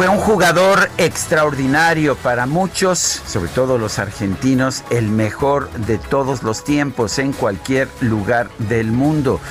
Fue 0.00 0.08
un 0.08 0.16
jugador 0.16 0.88
extraordinario 0.96 2.16
para 2.16 2.46
muchos, 2.46 2.98
sobre 2.98 3.50
todo 3.50 3.76
los 3.76 3.98
argentinos, 3.98 4.82
el 4.88 5.10
mejor 5.10 5.70
de 5.72 5.98
todos 5.98 6.42
los 6.42 6.64
tiempos 6.64 7.18
en 7.18 7.34
cualquier 7.34 7.86
lugar 8.00 8.48
del 8.56 8.92
mundo. 8.92 9.42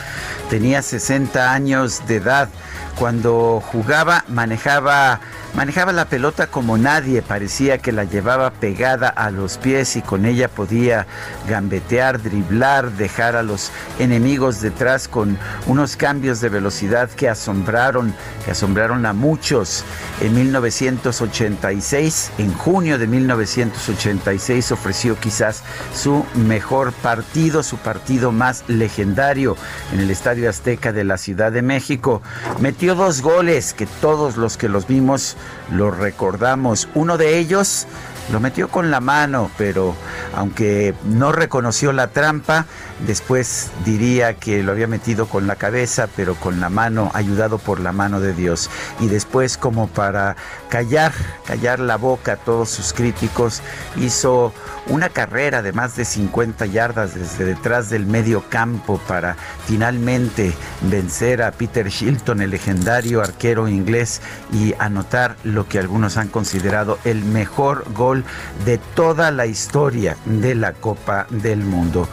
Tenía 0.50 0.82
60 0.82 1.54
años 1.54 2.02
de 2.08 2.16
edad. 2.16 2.50
Cuando 2.98 3.62
jugaba 3.64 4.26
manejaba 4.28 5.20
manejaba 5.54 5.92
la 5.92 6.06
pelota 6.06 6.48
como 6.48 6.78
nadie, 6.78 7.22
parecía 7.22 7.78
que 7.78 7.92
la 7.92 8.04
llevaba 8.04 8.52
pegada 8.52 9.10
a 9.10 9.32
los 9.32 9.58
pies 9.58 9.96
y 9.96 10.02
con 10.02 10.26
ella 10.26 10.48
podía 10.48 11.08
gambetear, 11.48 12.22
driblar, 12.22 12.92
dejar 12.92 13.36
a 13.36 13.44
los 13.44 13.72
enemigos 14.00 14.62
detrás 14.62 15.08
con 15.08 15.38
unos 15.68 15.96
cambios 15.96 16.42
de 16.42 16.50
velocidad 16.50 17.10
que 17.10 17.30
asombraron, 17.30 18.14
que 18.46 18.52
asombraron 18.52 19.06
a 19.06 19.14
muchos. 19.14 19.84
En 20.22 20.36
1986, 20.36 22.32
en 22.38 22.54
junio 22.54 22.98
de 22.98 23.08
1986 23.08 24.72
ofreció 24.72 25.20
quizás 25.20 25.64
su 25.94 26.26
mejor 26.36 26.92
partido, 26.94 27.64
su 27.64 27.78
partido 27.78 28.32
más 28.32 28.64
legendario 28.68 29.58
en 29.94 30.00
el 30.00 30.12
Estadio 30.12 30.50
Azteca 30.50 30.92
de 30.92 31.04
la 31.04 31.18
Ciudad 31.18 31.52
de 31.52 31.62
México. 31.62 32.22
Metió 32.60 32.96
dos 32.96 33.22
goles 33.22 33.74
que 33.74 33.86
todos 33.86 34.38
los 34.38 34.58
que 34.58 34.70
los 34.70 34.88
vimos 34.88 35.38
lo 35.72 35.92
recordamos. 35.92 36.88
Uno 36.96 37.18
de 37.18 37.38
ellos 37.38 37.88
lo 38.32 38.40
metió 38.40 38.68
con 38.70 38.92
la 38.92 39.00
mano, 39.00 39.50
pero 39.58 39.96
aunque 40.36 40.94
no 41.06 41.32
reconoció 41.32 41.92
la 41.92 42.08
trampa, 42.08 42.66
después 43.06 43.72
diría 43.86 44.36
que 44.36 44.64
lo 44.64 44.72
había 44.72 44.88
metido 44.88 45.28
con 45.28 45.48
la 45.48 45.56
cabeza, 45.56 46.08
pero 46.16 46.36
con 46.36 46.60
la 46.60 46.70
mano, 46.70 47.12
ayudado 47.14 47.58
por 47.58 47.80
la 47.80 47.92
mano 47.92 48.20
de 48.20 48.34
Dios. 48.34 48.70
Y 49.00 49.08
después, 49.08 49.58
como 49.58 49.88
para 49.88 50.36
callar, 50.70 51.14
callar 51.46 51.80
la 51.80 51.98
boca 51.98 52.34
a 52.34 52.38
todos 52.38 52.70
sus 52.70 52.94
críticos, 52.94 53.62
hizo 53.98 54.54
una 54.88 55.10
carrera 55.10 55.62
de 55.62 55.72
más 55.72 55.96
de 55.96 56.06
50 56.06 56.66
yardas 56.66 57.14
desde 57.14 57.46
detrás 57.46 57.90
del 57.90 58.06
medio 58.06 58.44
campo 58.50 59.00
para 59.08 59.36
finalmente 59.68 60.54
vencer 60.82 61.42
a 61.42 61.52
Peter 61.52 61.88
Shilton, 61.88 62.42
el 62.42 62.52
legendario 62.52 63.22
arquero 63.22 63.68
inglés, 63.68 64.22
y 64.52 64.74
anotar 64.80 65.36
lo 65.44 65.68
que 65.68 65.80
algunos 65.80 66.18
han 66.18 66.28
considerado 66.28 67.00
el 67.04 67.24
mejor 67.24 67.86
gol 67.94 68.24
de 68.66 68.78
toda 68.78 69.32
la 69.32 69.46
historia 69.46 70.18
de 70.26 70.56
la 70.56 70.74
Copa 70.74 71.28
del 71.30 71.60
Mundo. 71.60 72.08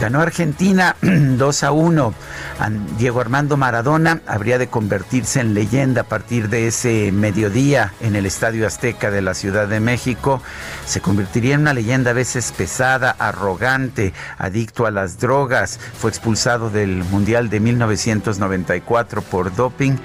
Ganó 0.00 0.20
Argentina 0.30 0.94
2 1.02 1.64
a 1.64 1.72
1. 1.72 2.14
Diego 2.98 3.20
Armando 3.20 3.56
Maradona 3.56 4.20
habría 4.28 4.58
de 4.58 4.68
convertirse 4.68 5.40
en 5.40 5.54
leyenda 5.54 6.02
a 6.02 6.04
partir 6.04 6.48
de 6.48 6.68
ese 6.68 7.10
mediodía 7.10 7.94
en 8.00 8.14
el 8.14 8.26
Estadio 8.26 8.64
Azteca 8.64 9.10
de 9.10 9.22
la 9.22 9.34
Ciudad 9.34 9.66
de 9.66 9.80
México. 9.80 10.40
Se 10.86 11.00
convertiría 11.00 11.56
en 11.56 11.62
una 11.62 11.74
leyenda 11.74 12.12
a 12.12 12.14
veces 12.14 12.52
pesada, 12.56 13.10
arrogante, 13.18 14.12
adicto 14.38 14.86
a 14.86 14.92
las 14.92 15.18
drogas. 15.18 15.80
Fue 15.98 16.10
expulsado 16.10 16.70
del 16.70 17.02
Mundial 17.10 17.50
de 17.50 17.58
1994 17.58 19.22
por 19.22 19.52
doping, 19.56 19.96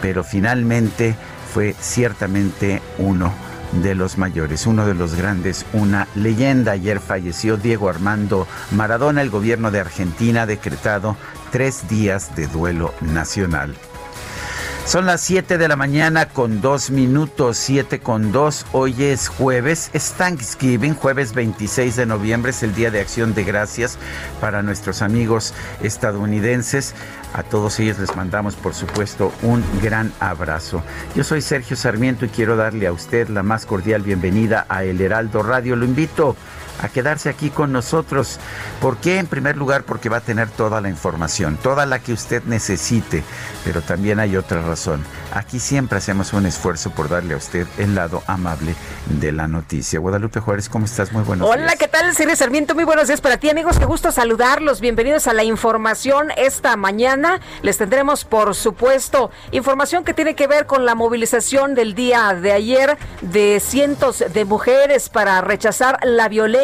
pero 0.00 0.24
finalmente 0.24 1.14
fue 1.52 1.74
ciertamente 1.78 2.80
uno 2.96 3.53
de 3.82 3.94
los 3.94 4.18
mayores, 4.18 4.66
uno 4.66 4.86
de 4.86 4.94
los 4.94 5.14
grandes, 5.14 5.66
una 5.72 6.08
leyenda. 6.14 6.72
Ayer 6.72 7.00
falleció 7.00 7.56
Diego 7.56 7.88
Armando 7.88 8.46
Maradona. 8.72 9.22
El 9.22 9.30
gobierno 9.30 9.70
de 9.70 9.80
Argentina 9.80 10.42
ha 10.42 10.46
decretado 10.46 11.16
tres 11.50 11.88
días 11.88 12.34
de 12.36 12.46
duelo 12.46 12.94
nacional. 13.00 13.74
Son 14.86 15.06
las 15.06 15.22
7 15.22 15.56
de 15.56 15.66
la 15.66 15.76
mañana 15.76 16.28
con 16.28 16.60
dos 16.60 16.90
minutos, 16.90 17.56
7 17.56 18.00
con 18.00 18.32
2. 18.32 18.66
Hoy 18.72 19.02
es 19.02 19.28
jueves, 19.28 19.88
es 19.94 20.12
Thanksgiving, 20.12 20.94
jueves 20.94 21.32
26 21.32 21.96
de 21.96 22.04
noviembre, 22.04 22.50
es 22.50 22.62
el 22.62 22.74
Día 22.74 22.90
de 22.90 23.00
Acción 23.00 23.34
de 23.34 23.44
Gracias 23.44 23.98
para 24.42 24.62
nuestros 24.62 25.00
amigos 25.00 25.54
estadounidenses. 25.82 26.94
A 27.32 27.42
todos 27.42 27.80
ellos 27.80 27.98
les 27.98 28.14
mandamos, 28.14 28.56
por 28.56 28.74
supuesto, 28.74 29.32
un 29.40 29.64
gran 29.82 30.12
abrazo. 30.20 30.82
Yo 31.16 31.24
soy 31.24 31.40
Sergio 31.40 31.76
Sarmiento 31.76 32.26
y 32.26 32.28
quiero 32.28 32.54
darle 32.54 32.86
a 32.86 32.92
usted 32.92 33.28
la 33.30 33.42
más 33.42 33.64
cordial 33.64 34.02
bienvenida 34.02 34.66
a 34.68 34.84
El 34.84 35.00
Heraldo 35.00 35.42
Radio. 35.42 35.76
Lo 35.76 35.86
invito 35.86 36.36
quedarse 36.92 37.28
aquí 37.28 37.50
con 37.50 37.72
nosotros. 37.72 38.38
¿Por 38.80 38.98
qué? 38.98 39.18
En 39.18 39.26
primer 39.26 39.56
lugar, 39.56 39.84
porque 39.84 40.08
va 40.08 40.18
a 40.18 40.20
tener 40.20 40.48
toda 40.48 40.80
la 40.80 40.88
información, 40.88 41.58
toda 41.62 41.86
la 41.86 41.98
que 41.98 42.12
usted 42.12 42.42
necesite, 42.44 43.24
pero 43.64 43.82
también 43.82 44.20
hay 44.20 44.36
otra 44.36 44.62
razón. 44.62 45.04
Aquí 45.32 45.58
siempre 45.58 45.98
hacemos 45.98 46.32
un 46.32 46.46
esfuerzo 46.46 46.90
por 46.90 47.08
darle 47.08 47.34
a 47.34 47.36
usted 47.36 47.66
el 47.78 47.94
lado 47.94 48.22
amable 48.26 48.74
de 49.06 49.32
la 49.32 49.48
noticia. 49.48 49.98
Guadalupe 49.98 50.40
Juárez, 50.40 50.68
¿cómo 50.68 50.84
estás? 50.84 51.12
Muy 51.12 51.22
buenos 51.22 51.48
Hola, 51.48 51.56
días. 51.56 51.68
Hola, 51.72 51.78
¿qué 51.78 51.88
tal? 51.88 52.14
Sergio 52.14 52.36
Sarmiento, 52.36 52.74
muy 52.74 52.84
buenos 52.84 53.08
días 53.08 53.20
para 53.20 53.36
ti, 53.36 53.50
amigos. 53.50 53.78
Qué 53.78 53.84
gusto 53.84 54.12
saludarlos. 54.12 54.80
Bienvenidos 54.80 55.26
a 55.26 55.32
la 55.32 55.44
información 55.44 56.28
esta 56.36 56.76
mañana. 56.76 57.40
Les 57.62 57.78
tendremos, 57.78 58.24
por 58.24 58.54
supuesto, 58.54 59.30
información 59.50 60.04
que 60.04 60.14
tiene 60.14 60.34
que 60.34 60.46
ver 60.46 60.66
con 60.66 60.84
la 60.84 60.94
movilización 60.94 61.74
del 61.74 61.94
día 61.94 62.34
de 62.34 62.52
ayer 62.52 62.96
de 63.22 63.60
cientos 63.60 64.24
de 64.32 64.44
mujeres 64.44 65.08
para 65.08 65.40
rechazar 65.40 65.98
la 66.04 66.28
violencia, 66.28 66.63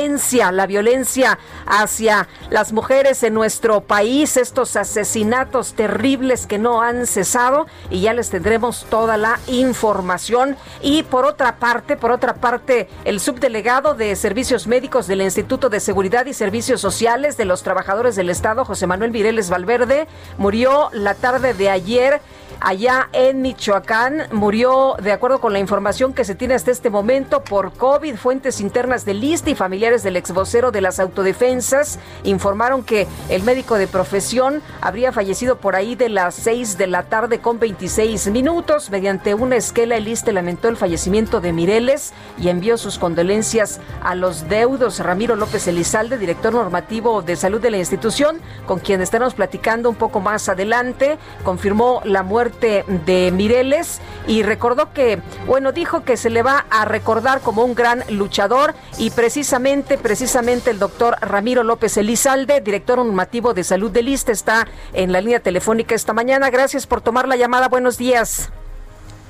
la 0.52 0.66
violencia 0.66 1.38
hacia 1.66 2.26
las 2.48 2.72
mujeres 2.72 3.22
en 3.22 3.34
nuestro 3.34 3.82
país, 3.82 4.38
estos 4.38 4.74
asesinatos 4.76 5.74
terribles 5.74 6.46
que 6.46 6.58
no 6.58 6.80
han 6.80 7.06
cesado 7.06 7.66
y 7.90 8.00
ya 8.00 8.14
les 8.14 8.30
tendremos 8.30 8.86
toda 8.88 9.18
la 9.18 9.38
información. 9.46 10.56
Y 10.80 11.02
por 11.02 11.26
otra 11.26 11.56
parte, 11.56 11.96
por 11.96 12.12
otra 12.12 12.34
parte, 12.34 12.88
el 13.04 13.20
subdelegado 13.20 13.94
de 13.94 14.16
Servicios 14.16 14.66
Médicos 14.66 15.06
del 15.06 15.20
Instituto 15.20 15.68
de 15.68 15.80
Seguridad 15.80 16.24
y 16.24 16.32
Servicios 16.32 16.80
Sociales 16.80 17.36
de 17.36 17.44
los 17.44 17.62
Trabajadores 17.62 18.16
del 18.16 18.30
Estado, 18.30 18.64
José 18.64 18.86
Manuel 18.86 19.10
Vireles 19.10 19.50
Valverde, 19.50 20.08
murió 20.38 20.88
la 20.92 21.14
tarde 21.14 21.52
de 21.52 21.68
ayer 21.68 22.22
allá 22.60 23.08
en 23.12 23.42
Michoacán. 23.42 24.28
Murió, 24.32 24.96
de 25.02 25.12
acuerdo 25.12 25.40
con 25.40 25.52
la 25.52 25.58
información 25.58 26.12
que 26.12 26.24
se 26.24 26.34
tiene 26.34 26.54
hasta 26.54 26.70
este 26.70 26.90
momento, 26.90 27.42
por 27.42 27.72
COVID. 27.72 28.16
Fuentes 28.16 28.60
internas 28.60 29.04
del 29.04 29.22
ISTE 29.24 29.50
y 29.50 29.54
familiares 29.54 30.02
del 30.02 30.16
ex 30.16 30.32
vocero 30.32 30.70
de 30.70 30.80
las 30.80 31.00
autodefensas 31.00 31.98
informaron 32.24 32.84
que 32.84 33.06
el 33.28 33.42
médico 33.42 33.76
de 33.76 33.86
profesión 33.86 34.62
habría 34.80 35.12
fallecido 35.12 35.58
por 35.58 35.74
ahí 35.74 35.94
de 35.94 36.08
las 36.08 36.34
6 36.34 36.76
de 36.78 36.86
la 36.86 37.04
tarde 37.04 37.40
con 37.40 37.58
26 37.58 38.28
minutos. 38.28 38.90
Mediante 38.90 39.34
una 39.34 39.56
esquela, 39.56 39.96
el 39.96 40.08
ISTE 40.08 40.32
lamentó 40.32 40.68
el 40.68 40.76
fallecimiento 40.76 41.40
de 41.40 41.52
Mireles 41.52 42.12
y 42.38 42.48
envió 42.48 42.76
sus 42.76 42.98
condolencias 42.98 43.80
a 44.02 44.14
los 44.14 44.48
deudos. 44.48 45.00
Ramiro 45.00 45.36
López 45.36 45.66
Elizalde, 45.66 46.18
director 46.18 46.52
normativo 46.52 47.22
de 47.22 47.36
salud 47.36 47.60
de 47.60 47.70
la 47.70 47.78
institución, 47.78 48.40
con 48.66 48.78
quien 48.78 49.00
estaremos 49.00 49.34
platicando 49.34 49.88
un 49.88 49.96
poco 49.96 50.20
más 50.20 50.48
adelante, 50.48 51.18
confirmó 51.42 52.02
la 52.04 52.22
muerte 52.22 52.49
muerte 52.50 52.84
de 53.06 53.30
Mireles 53.30 54.00
y 54.26 54.42
recordó 54.42 54.92
que, 54.92 55.20
bueno, 55.46 55.72
dijo 55.72 56.04
que 56.04 56.16
se 56.16 56.30
le 56.30 56.42
va 56.42 56.66
a 56.70 56.84
recordar 56.84 57.40
como 57.40 57.64
un 57.64 57.74
gran 57.74 58.02
luchador 58.10 58.74
y 58.98 59.10
precisamente, 59.10 59.98
precisamente 59.98 60.70
el 60.70 60.78
doctor 60.78 61.16
Ramiro 61.20 61.62
López 61.62 61.96
Elizalde, 61.96 62.60
director 62.60 62.98
normativo 62.98 63.54
de 63.54 63.62
salud 63.62 63.90
del 63.90 64.08
ISTE, 64.08 64.32
está 64.32 64.66
en 64.92 65.12
la 65.12 65.20
línea 65.20 65.40
telefónica 65.40 65.94
esta 65.94 66.12
mañana. 66.12 66.50
Gracias 66.50 66.86
por 66.86 67.00
tomar 67.00 67.28
la 67.28 67.36
llamada. 67.36 67.68
Buenos 67.68 67.96
días. 67.96 68.50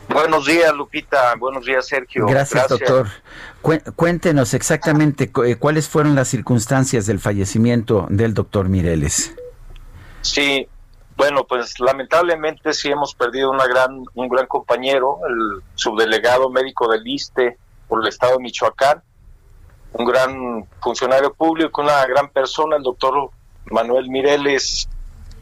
Buenos 0.08 0.46
días, 0.46 0.74
Lupita. 0.74 1.34
Buenos 1.36 1.64
días, 1.64 1.86
Sergio. 1.86 2.26
Gracias, 2.26 2.68
doctor. 2.68 3.08
Cuéntenos 3.60 4.54
exactamente 4.54 5.30
eh, 5.44 5.56
cuáles 5.56 5.88
fueron 5.88 6.14
las 6.14 6.28
circunstancias 6.28 7.06
del 7.06 7.20
fallecimiento 7.20 8.06
del 8.08 8.34
doctor 8.34 8.68
Mireles. 8.68 9.34
Sí, 10.22 10.66
bueno, 11.20 11.44
pues 11.46 11.78
lamentablemente 11.80 12.72
sí 12.72 12.88
hemos 12.88 13.14
perdido 13.14 13.50
una 13.50 13.66
gran, 13.66 14.04
un 14.14 14.28
gran 14.30 14.46
compañero, 14.46 15.18
el 15.28 15.62
subdelegado 15.74 16.48
médico 16.48 16.90
del 16.90 17.06
ISTE 17.06 17.58
por 17.86 18.00
el 18.00 18.08
estado 18.08 18.38
de 18.38 18.44
Michoacán, 18.44 19.02
un 19.92 20.06
gran 20.06 20.66
funcionario 20.80 21.34
público, 21.34 21.82
una 21.82 22.06
gran 22.06 22.30
persona, 22.30 22.76
el 22.76 22.82
doctor 22.82 23.28
Manuel 23.66 24.08
Mireles. 24.08 24.88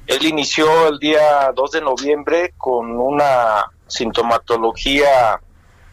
Él 0.08 0.26
inició 0.26 0.88
el 0.88 0.98
día 0.98 1.52
2 1.54 1.70
de 1.70 1.80
noviembre 1.80 2.54
con 2.58 2.98
una 2.98 3.70
sintomatología 3.86 5.40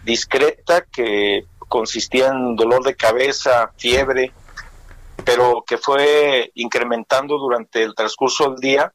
discreta 0.04 0.82
que 0.82 1.46
consistía 1.60 2.30
en 2.30 2.56
dolor 2.56 2.84
de 2.84 2.96
cabeza, 2.96 3.72
fiebre, 3.78 4.34
pero 5.24 5.64
que 5.64 5.78
fue 5.78 6.50
incrementando 6.56 7.38
durante 7.38 7.84
el 7.84 7.94
transcurso 7.94 8.50
del 8.50 8.60
día 8.60 8.92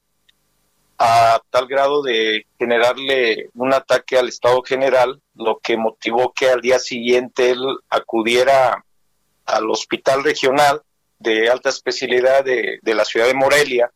a 1.02 1.40
tal 1.48 1.66
grado 1.66 2.02
de 2.02 2.46
generarle 2.58 3.48
un 3.54 3.72
ataque 3.72 4.18
al 4.18 4.28
Estado 4.28 4.62
General, 4.62 5.18
lo 5.34 5.58
que 5.58 5.78
motivó 5.78 6.34
que 6.34 6.50
al 6.50 6.60
día 6.60 6.78
siguiente 6.78 7.52
él 7.52 7.64
acudiera 7.88 8.84
al 9.46 9.70
Hospital 9.70 10.22
Regional 10.22 10.82
de 11.18 11.48
Alta 11.48 11.70
Especialidad 11.70 12.44
de, 12.44 12.80
de 12.82 12.94
la 12.94 13.06
ciudad 13.06 13.26
de 13.26 13.32
Morelia. 13.32 13.90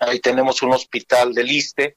Ahí 0.00 0.18
tenemos 0.18 0.60
un 0.62 0.72
hospital 0.72 1.34
del 1.34 1.52
ISTE, 1.52 1.96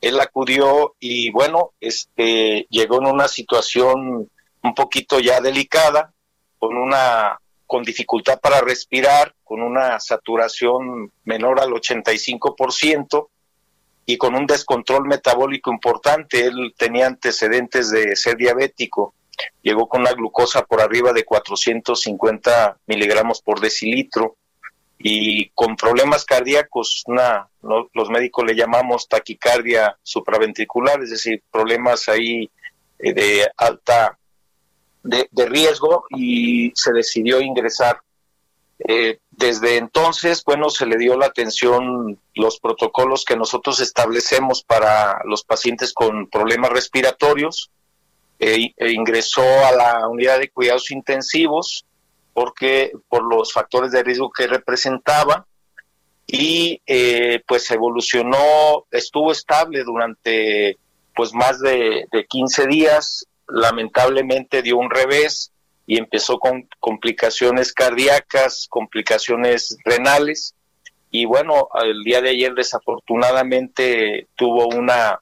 él 0.00 0.20
acudió 0.20 0.96
y 0.98 1.30
bueno, 1.30 1.74
este 1.78 2.66
llegó 2.70 2.96
en 3.02 3.08
una 3.08 3.28
situación 3.28 4.30
un 4.62 4.74
poquito 4.74 5.20
ya 5.20 5.42
delicada, 5.42 6.14
con 6.58 6.78
una 6.78 7.38
con 7.66 7.82
dificultad 7.82 8.40
para 8.40 8.62
respirar, 8.62 9.34
con 9.44 9.60
una 9.60 10.00
saturación 10.00 11.12
menor 11.24 11.60
al 11.60 11.72
85% 11.72 13.28
y 14.06 14.16
con 14.16 14.34
un 14.34 14.46
descontrol 14.46 15.06
metabólico 15.06 15.70
importante. 15.70 16.46
Él 16.46 16.74
tenía 16.78 17.06
antecedentes 17.06 17.90
de 17.90 18.16
ser 18.16 18.36
diabético. 18.36 19.14
Llegó 19.60 19.88
con 19.88 20.02
una 20.02 20.12
glucosa 20.12 20.64
por 20.64 20.80
arriba 20.80 21.12
de 21.12 21.24
450 21.24 22.78
miligramos 22.86 23.42
por 23.42 23.60
decilitro 23.60 24.36
y 24.98 25.50
con 25.50 25.76
problemas 25.76 26.24
cardíacos, 26.24 27.02
una, 27.06 27.48
los 27.92 28.08
médicos 28.08 28.46
le 28.46 28.54
llamamos 28.54 29.08
taquicardia 29.08 29.98
supraventricular, 30.02 31.02
es 31.02 31.10
decir, 31.10 31.42
problemas 31.50 32.08
ahí 32.08 32.50
eh, 32.98 33.12
de 33.12 33.46
alta 33.56 34.18
de, 35.02 35.28
riesgo 35.46 36.06
y 36.10 36.72
se 36.74 36.92
decidió 36.92 37.40
ingresar. 37.40 38.00
Eh, 38.78 39.18
desde 39.30 39.76
entonces, 39.78 40.42
bueno, 40.44 40.70
se 40.70 40.86
le 40.86 40.98
dio 40.98 41.16
la 41.16 41.26
atención, 41.26 42.18
los 42.34 42.60
protocolos 42.60 43.24
que 43.24 43.36
nosotros 43.36 43.80
establecemos 43.80 44.62
para 44.62 45.20
los 45.24 45.44
pacientes 45.44 45.92
con 45.92 46.28
problemas 46.28 46.70
respiratorios. 46.70 47.70
Eh, 48.38 48.74
e 48.76 48.92
ingresó 48.92 49.42
a 49.64 49.72
la 49.72 50.08
unidad 50.08 50.38
de 50.38 50.50
cuidados 50.50 50.90
intensivos, 50.90 51.86
porque 52.34 52.92
por 53.08 53.24
los 53.24 53.52
factores 53.52 53.92
de 53.92 54.02
riesgo 54.02 54.30
que 54.30 54.46
representaba 54.46 55.46
y 56.26 56.82
eh, 56.86 57.42
pues 57.46 57.70
evolucionó, 57.70 58.86
estuvo 58.90 59.32
estable 59.32 59.84
durante 59.84 60.76
pues 61.14 61.32
más 61.32 61.60
de, 61.60 62.06
15 62.28 62.66
días, 62.66 63.26
lamentablemente 63.48 64.60
dio 64.60 64.76
un 64.76 64.90
revés 64.90 65.50
y 65.86 65.98
empezó 65.98 66.38
con 66.38 66.68
complicaciones 66.80 67.72
cardíacas, 67.72 68.66
complicaciones 68.68 69.76
renales 69.84 70.54
y 71.10 71.24
bueno, 71.24 71.68
el 71.82 72.02
día 72.02 72.20
de 72.20 72.30
ayer 72.30 72.54
desafortunadamente 72.54 74.28
tuvo 74.36 74.66
una 74.66 75.20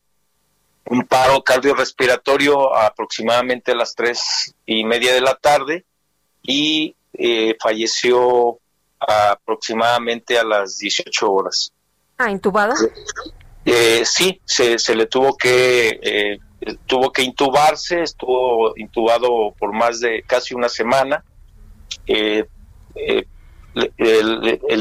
un 0.87 1.07
paro 1.07 1.43
cardiorrespiratorio 1.43 2.75
aproximadamente 2.77 3.73
a 3.73 3.75
las 3.75 3.95
tres 3.95 4.55
y 4.67 4.85
media 4.85 5.15
de 5.15 5.21
la 5.21 5.35
tarde 5.35 5.85
y 6.43 6.95
eh, 7.15 7.57
falleció 7.63 8.59
aproximadamente 8.99 10.39
a 10.39 10.45
las 10.45 10.79
18 10.79 11.33
horas. 11.33 11.73
¿Ah, 12.19 12.31
intubado? 12.31 12.75
Eh, 13.65 14.03
sí, 14.05 14.41
se, 14.45 14.79
se, 14.79 14.95
le 14.95 15.07
tuvo 15.07 15.37
que 15.37 15.99
eh, 16.03 16.39
tuvo 16.87 17.13
que 17.13 17.23
intubarse, 17.23 18.03
estuvo 18.03 18.77
intubado 18.77 19.55
por 19.59 19.73
más 19.73 20.01
de 20.01 20.23
casi 20.27 20.55
una 20.55 20.69
semana. 20.69 21.25
el, 22.07 22.47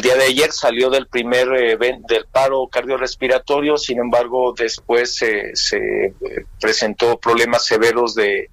día 0.01 0.15
de 0.15 0.23
ayer 0.25 0.51
salió 0.51 0.89
del 0.89 1.07
primer 1.07 1.77
del 1.77 2.25
paro 2.31 2.67
cardiorrespiratorio, 2.67 3.77
sin 3.77 3.99
embargo 3.99 4.53
después 4.57 5.15
se 5.15 6.13
presentó 6.59 7.17
problemas 7.19 7.65
severos 7.65 8.13
de, 8.15 8.49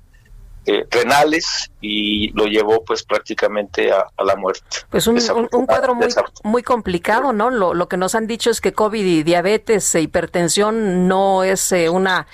eh, 0.66 0.84
renales 0.90 1.70
y 1.80 2.32
lo 2.32 2.44
llevó 2.44 2.84
pues 2.84 3.02
prácticamente 3.02 3.90
a, 3.92 4.06
la 4.22 4.36
muerte. 4.36 4.62
Pues 4.90 5.06
un, 5.06 5.18
cuadro 5.66 5.94
muy, 5.94 6.08
muy 6.44 6.62
complicado, 6.62 7.32
¿no? 7.32 7.48
Lo, 7.48 7.72
lo, 7.72 7.88
que 7.88 7.96
nos 7.96 8.14
han 8.14 8.26
dicho 8.26 8.50
es 8.50 8.60
que 8.60 8.74
COVID 8.74 9.02
y 9.04 9.22
diabetes 9.22 9.94
e 9.94 10.02
hipertensión 10.02 11.08
no 11.08 11.44
es 11.44 11.72
eh, 11.72 11.88
una, 11.88 12.26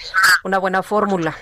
una 0.42 0.58
buena 0.58 0.82
fórmula. 0.82 1.36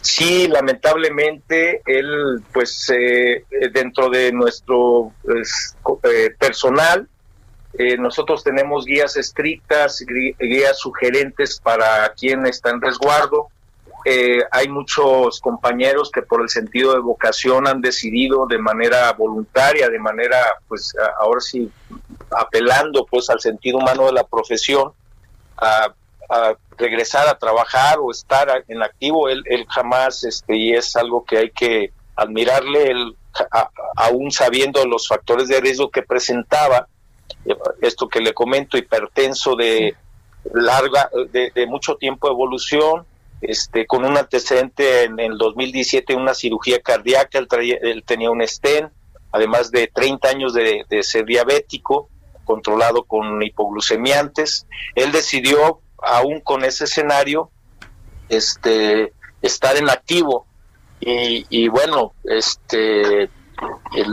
Sí, 0.00 0.46
lamentablemente 0.46 1.82
él 1.86 2.40
pues 2.52 2.90
eh, 2.94 3.44
dentro 3.72 4.08
de 4.08 4.30
nuestro 4.32 5.12
pues, 5.24 5.76
personal 6.38 7.08
nosotros 7.98 8.44
tenemos 8.44 8.84
guías 8.84 9.16
estrictas, 9.16 10.04
guías 10.38 10.78
sugerentes 10.78 11.58
para 11.58 12.12
quien 12.12 12.46
está 12.46 12.70
en 12.70 12.82
resguardo, 12.82 13.48
eh, 14.04 14.42
hay 14.50 14.68
muchos 14.68 15.40
compañeros 15.40 16.10
que 16.10 16.22
por 16.22 16.42
el 16.42 16.48
sentido 16.48 16.92
de 16.92 17.00
vocación 17.00 17.68
han 17.68 17.80
decidido 17.80 18.46
de 18.46 18.58
manera 18.58 19.12
voluntaria, 19.12 19.88
de 19.88 19.98
manera, 19.98 20.38
pues 20.66 20.94
ahora 21.20 21.40
sí, 21.40 21.70
apelando 22.30 23.06
pues 23.06 23.30
al 23.30 23.40
sentido 23.40 23.78
humano 23.78 24.06
de 24.06 24.12
la 24.12 24.24
profesión, 24.24 24.92
a, 25.56 25.94
regresar 26.78 27.28
a 27.28 27.38
trabajar 27.38 27.98
o 28.00 28.10
estar 28.10 28.64
en 28.66 28.82
activo. 28.82 29.28
Él, 29.28 29.42
él 29.46 29.66
jamás, 29.68 30.24
este, 30.24 30.56
y 30.56 30.72
es 30.72 30.96
algo 30.96 31.24
que 31.24 31.38
hay 31.38 31.50
que 31.50 31.92
admirarle, 32.16 32.90
él, 32.90 33.16
aún 33.96 34.30
sabiendo 34.30 34.84
los 34.86 35.06
factores 35.06 35.48
de 35.48 35.60
riesgo 35.60 35.90
que 35.90 36.02
presentaba, 36.02 36.88
eh, 37.44 37.54
esto 37.82 38.08
que 38.08 38.20
le 38.20 38.32
comento, 38.32 38.78
hipertenso 38.78 39.54
de 39.54 39.94
larga, 40.54 41.10
de, 41.30 41.52
de 41.54 41.66
mucho 41.66 41.96
tiempo 41.96 42.26
de 42.26 42.32
evolución, 42.32 43.06
este, 43.42 43.86
con 43.86 44.04
un 44.04 44.16
antecedente 44.16 45.02
en 45.04 45.18
el 45.18 45.36
2017, 45.36 46.14
una 46.14 46.32
cirugía 46.32 46.80
cardíaca, 46.80 47.38
él, 47.38 48.04
tenía 48.06 48.30
un 48.30 48.46
stent, 48.46 48.92
además 49.32 49.72
de 49.72 49.88
30 49.88 50.28
años 50.28 50.54
de, 50.54 50.84
ser 51.02 51.24
diabético, 51.24 52.08
controlado 52.44 53.02
con 53.02 53.42
hipoglucemiantes. 53.42 54.66
Él 54.94 55.10
decidió, 55.10 55.80
aún 56.00 56.40
con 56.40 56.64
ese 56.64 56.84
escenario, 56.84 57.50
este, 58.28 59.12
estar 59.42 59.76
en 59.76 59.90
activo. 59.90 60.46
Y, 61.00 61.66
bueno, 61.66 62.12
este, 62.22 63.28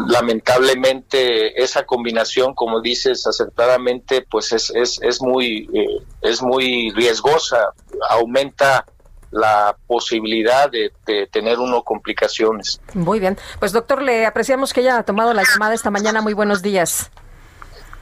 lamentablemente 0.07 1.61
esa 1.61 1.85
combinación, 1.85 2.55
como 2.55 2.81
dices 2.81 3.27
acertadamente, 3.27 4.25
pues 4.27 4.53
es, 4.53 4.71
es, 4.71 4.99
es 5.03 5.21
muy, 5.21 5.69
eh, 5.71 6.03
es 6.23 6.41
muy 6.41 6.89
riesgosa, 6.95 7.73
aumenta 8.09 8.87
la 9.31 9.75
posibilidad 9.87 10.69
de, 10.69 10.91
tener 11.31 11.59
uno 11.59 11.83
complicaciones. 11.83 12.81
Muy 12.93 13.19
bien. 13.19 13.37
Pues 13.59 13.71
doctor, 13.71 14.01
le 14.01 14.25
apreciamos 14.25 14.73
que 14.73 14.81
haya 14.81 15.03
tomado 15.03 15.33
la 15.33 15.43
llamada 15.43 15.73
esta 15.73 15.91
mañana. 15.91 16.21
Muy 16.21 16.33
buenos 16.33 16.61
días. 16.61 17.11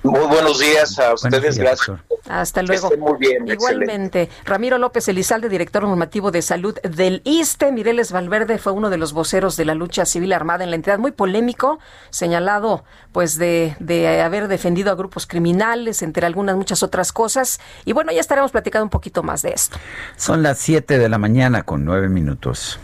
Muy 0.03 0.25
buenos 0.27 0.59
días 0.59 0.97
a 0.99 1.13
ustedes, 1.13 1.57
gracias. 1.57 1.97
Hasta 2.29 2.61
luego. 2.61 2.89
muy 2.97 3.17
bien. 3.19 3.47
Igualmente, 3.47 4.29
Ramiro 4.45 4.77
López 4.77 5.07
Elizalde, 5.07 5.49
director 5.49 5.83
normativo 5.83 6.31
de 6.31 6.41
salud 6.41 6.77
del 6.81 7.21
ISTE. 7.25 7.71
Mireles 7.71 8.11
Valverde 8.11 8.57
fue 8.57 8.71
uno 8.71 8.89
de 8.89 8.97
los 8.97 9.13
voceros 9.13 9.57
de 9.57 9.65
la 9.65 9.75
lucha 9.75 10.05
civil 10.05 10.33
armada 10.33 10.63
en 10.63 10.69
la 10.69 10.75
entidad, 10.75 10.99
muy 10.99 11.11
polémico, 11.11 11.79
señalado 12.09 12.83
pues 13.11 13.37
de, 13.37 13.75
de 13.79 14.21
haber 14.21 14.47
defendido 14.47 14.91
a 14.91 14.95
grupos 14.95 15.25
criminales, 15.25 16.01
entre 16.01 16.25
algunas 16.25 16.55
muchas 16.55 16.83
otras 16.83 17.11
cosas. 17.11 17.59
Y 17.85 17.93
bueno, 17.93 18.11
ya 18.11 18.19
estaremos 18.19 18.51
platicando 18.51 18.83
un 18.83 18.91
poquito 18.91 19.23
más 19.23 19.41
de 19.41 19.51
esto. 19.51 19.77
Son 20.15 20.43
las 20.43 20.59
7 20.59 20.97
de 20.99 21.09
la 21.09 21.17
mañana 21.17 21.63
con 21.63 21.85
9 21.85 22.09
minutos. 22.09 22.79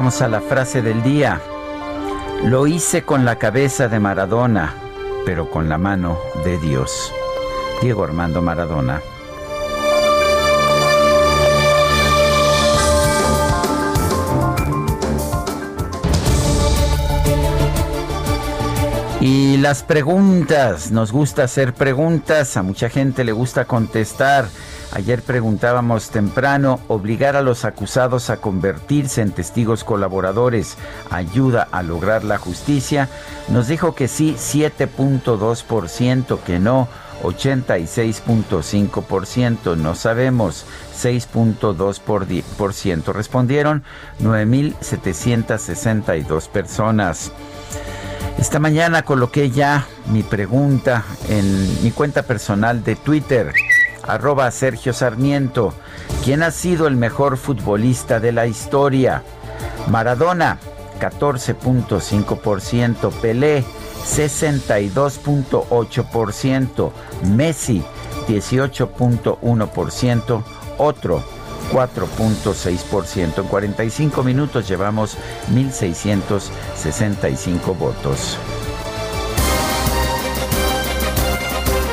Vamos 0.00 0.22
a 0.22 0.28
la 0.28 0.40
frase 0.40 0.80
del 0.80 1.02
día. 1.02 1.42
Lo 2.44 2.66
hice 2.66 3.02
con 3.02 3.26
la 3.26 3.36
cabeza 3.36 3.86
de 3.86 4.00
Maradona, 4.00 4.72
pero 5.26 5.50
con 5.50 5.68
la 5.68 5.76
mano 5.76 6.18
de 6.42 6.56
Dios. 6.56 7.12
Diego 7.82 8.04
Armando 8.04 8.40
Maradona. 8.40 9.02
Y 19.20 19.58
las 19.58 19.82
preguntas, 19.82 20.92
nos 20.92 21.12
gusta 21.12 21.44
hacer 21.44 21.74
preguntas, 21.74 22.56
a 22.56 22.62
mucha 22.62 22.88
gente 22.88 23.22
le 23.22 23.32
gusta 23.32 23.66
contestar. 23.66 24.46
Ayer 24.92 25.22
preguntábamos 25.22 26.10
temprano, 26.10 26.80
obligar 26.88 27.36
a 27.36 27.42
los 27.42 27.64
acusados 27.64 28.28
a 28.28 28.38
convertirse 28.38 29.22
en 29.22 29.30
testigos 29.30 29.84
colaboradores 29.84 30.76
ayuda 31.10 31.68
a 31.70 31.84
lograr 31.84 32.24
la 32.24 32.38
justicia. 32.38 33.08
Nos 33.48 33.68
dijo 33.68 33.94
que 33.94 34.08
sí, 34.08 34.34
7.2%, 34.36 36.40
que 36.40 36.58
no, 36.58 36.88
86.5%, 37.22 39.76
no 39.76 39.94
sabemos, 39.94 40.66
6.2%. 41.00 43.12
Respondieron 43.12 43.84
9.762 44.20 46.48
personas. 46.48 47.30
Esta 48.38 48.58
mañana 48.58 49.02
coloqué 49.02 49.50
ya 49.50 49.86
mi 50.06 50.22
pregunta 50.22 51.04
en 51.28 51.84
mi 51.84 51.90
cuenta 51.90 52.22
personal 52.22 52.82
de 52.82 52.96
Twitter, 52.96 53.52
arroba 54.12 54.50
Sergio 54.50 54.92
Sarmiento. 54.92 55.72
¿Quién 56.24 56.42
ha 56.42 56.50
sido 56.50 56.86
el 56.86 56.96
mejor 56.96 57.36
futbolista 57.36 58.18
de 58.20 58.32
la 58.32 58.46
historia? 58.46 59.22
Maradona, 59.88 60.58
14.5%, 61.00 63.10
Pelé, 63.20 63.64
62.8%, 64.04 66.92
Messi, 67.34 67.84
18.1%, 68.28 70.42
otro 70.78 71.22
4.6%. 71.72 73.38
En 73.38 73.44
45 73.44 74.22
minutos 74.22 74.68
llevamos 74.68 75.16
1.665 75.52 77.78
votos. 77.78 78.38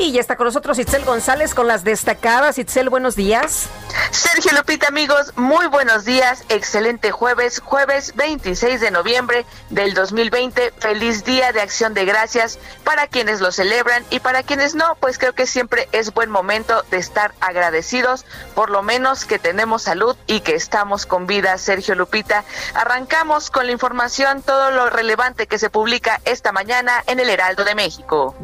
Y 0.00 0.12
ya 0.12 0.20
está 0.22 0.36
con 0.36 0.46
nosotros 0.46 0.78
Itzel 0.78 1.04
González 1.04 1.54
con 1.54 1.68
las 1.68 1.84
destacadas. 1.84 2.56
Itzel, 2.56 2.88
buenos 2.88 3.16
días. 3.16 3.68
Sergio 4.10 4.52
Lupita, 4.52 4.88
amigos, 4.88 5.34
muy 5.36 5.66
buenos 5.66 6.06
días. 6.06 6.42
Excelente 6.48 7.10
jueves, 7.10 7.60
jueves 7.60 8.16
26 8.16 8.80
de 8.80 8.90
noviembre 8.90 9.44
del 9.68 9.92
2020. 9.92 10.72
Feliz 10.78 11.22
día 11.24 11.52
de 11.52 11.60
acción 11.60 11.92
de 11.92 12.06
gracias 12.06 12.58
para 12.82 13.08
quienes 13.08 13.42
lo 13.42 13.52
celebran 13.52 14.02
y 14.08 14.20
para 14.20 14.42
quienes 14.42 14.74
no, 14.74 14.96
pues 15.00 15.18
creo 15.18 15.34
que 15.34 15.46
siempre 15.46 15.86
es 15.92 16.14
buen 16.14 16.30
momento 16.30 16.82
de 16.90 16.96
estar 16.96 17.34
agradecidos, 17.42 18.24
por 18.54 18.70
lo 18.70 18.82
menos 18.82 19.26
que 19.26 19.38
tenemos 19.38 19.82
salud 19.82 20.16
y 20.26 20.40
que 20.40 20.54
estamos 20.54 21.04
con 21.04 21.26
vida. 21.26 21.58
Sergio 21.58 21.94
Lupita, 21.94 22.44
arrancamos 22.72 23.50
con 23.50 23.66
la 23.66 23.72
información, 23.72 24.40
todo 24.40 24.70
lo 24.70 24.88
relevante 24.88 25.46
que 25.46 25.58
se 25.58 25.68
publica 25.68 26.22
esta 26.24 26.52
mañana 26.52 27.04
en 27.06 27.20
el 27.20 27.28
Heraldo 27.28 27.64
de 27.64 27.74
México. 27.74 28.34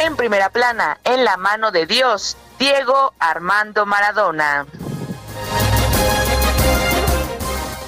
En 0.00 0.14
primera 0.14 0.50
plana, 0.50 1.00
en 1.02 1.24
la 1.24 1.36
mano 1.36 1.72
de 1.72 1.84
Dios, 1.84 2.36
Diego 2.58 3.14
Armando 3.18 3.84
Maradona. 3.84 4.64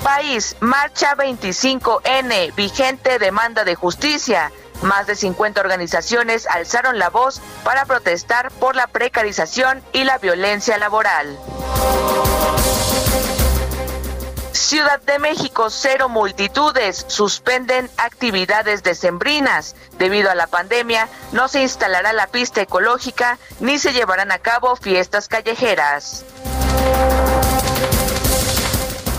País, 0.02 0.56
marcha 0.58 1.14
25N, 1.14 2.52
vigente 2.56 3.20
demanda 3.20 3.62
de 3.62 3.76
justicia. 3.76 4.50
Más 4.82 5.06
de 5.06 5.14
50 5.14 5.60
organizaciones 5.60 6.48
alzaron 6.48 6.98
la 6.98 7.10
voz 7.10 7.40
para 7.62 7.84
protestar 7.84 8.50
por 8.50 8.74
la 8.74 8.88
precarización 8.88 9.80
y 9.92 10.02
la 10.02 10.18
violencia 10.18 10.78
laboral. 10.78 11.38
Ciudad 14.52 15.00
de 15.02 15.18
México, 15.18 15.70
cero 15.70 16.08
multitudes, 16.08 17.04
suspenden 17.08 17.90
actividades 17.96 18.82
decembrinas. 18.82 19.76
Debido 19.98 20.30
a 20.30 20.34
la 20.34 20.46
pandemia, 20.46 21.08
no 21.32 21.48
se 21.48 21.62
instalará 21.62 22.12
la 22.12 22.26
pista 22.26 22.60
ecológica 22.60 23.38
ni 23.60 23.78
se 23.78 23.92
llevarán 23.92 24.32
a 24.32 24.38
cabo 24.38 24.76
fiestas 24.76 25.28
callejeras. 25.28 26.24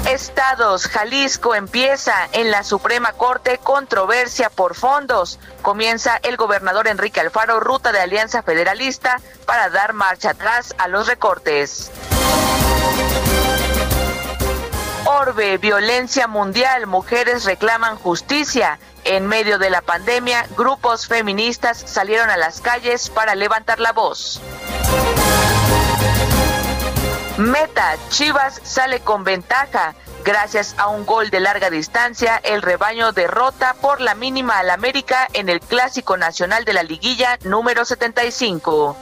Estados, 0.10 0.88
Jalisco 0.88 1.56
empieza 1.56 2.14
en 2.34 2.52
la 2.52 2.64
Suprema 2.64 3.14
Corte 3.14 3.60
controversia 3.60 4.50
por 4.50 4.76
fondos. 4.76 5.40
Comienza 5.62 6.20
el 6.24 6.38
gobernador 6.38 6.88
Enrique 6.88 7.22
Alfaro 7.22 7.60
ruta 7.60 7.92
de 7.92 8.00
Alianza 8.00 8.44
Federalista 8.44 9.22
para 9.46 9.70
dar 9.70 9.94
marcha 9.94 10.32
atrás 10.32 10.76
a 10.78 10.88
los 10.88 11.08
recortes. 11.08 11.92
Orbe, 15.05 15.58
violencia 15.58 16.27
mundial, 16.27 16.86
mujeres 16.86 17.43
reclaman 17.46 17.98
justicia. 17.98 18.79
En 19.03 19.25
medio 19.25 19.58
de 19.58 19.72
la 19.72 19.81
pandemia, 19.81 20.46
grupos 20.55 21.08
feministas 21.08 21.84
salieron 21.86 22.29
a 22.29 22.38
las 22.38 22.62
calles 22.62 23.10
para 23.10 23.34
levantar 23.34 23.79
la 23.79 23.93
voz. 23.93 24.41
Meta, 27.38 27.96
Chivas 28.10 28.62
sale 28.63 29.00
con 29.00 29.24
ventaja. 29.24 29.96
Gracias 30.24 30.75
a 30.77 30.88
un 30.89 31.08
gol 31.08 31.31
de 31.31 31.39
larga 31.39 31.72
distancia, 31.72 32.39
el 32.43 32.62
rebaño 32.62 33.12
derrota 33.12 33.74
por 33.81 34.01
la 34.01 34.13
mínima 34.13 34.60
al 34.60 34.70
América 34.70 35.27
en 35.34 35.50
el 35.50 35.60
Clásico 35.60 36.15
Nacional 36.15 36.63
de 36.63 36.74
la 36.74 36.84
Liguilla 36.84 37.39
número 37.43 37.86
75. 37.86 38.96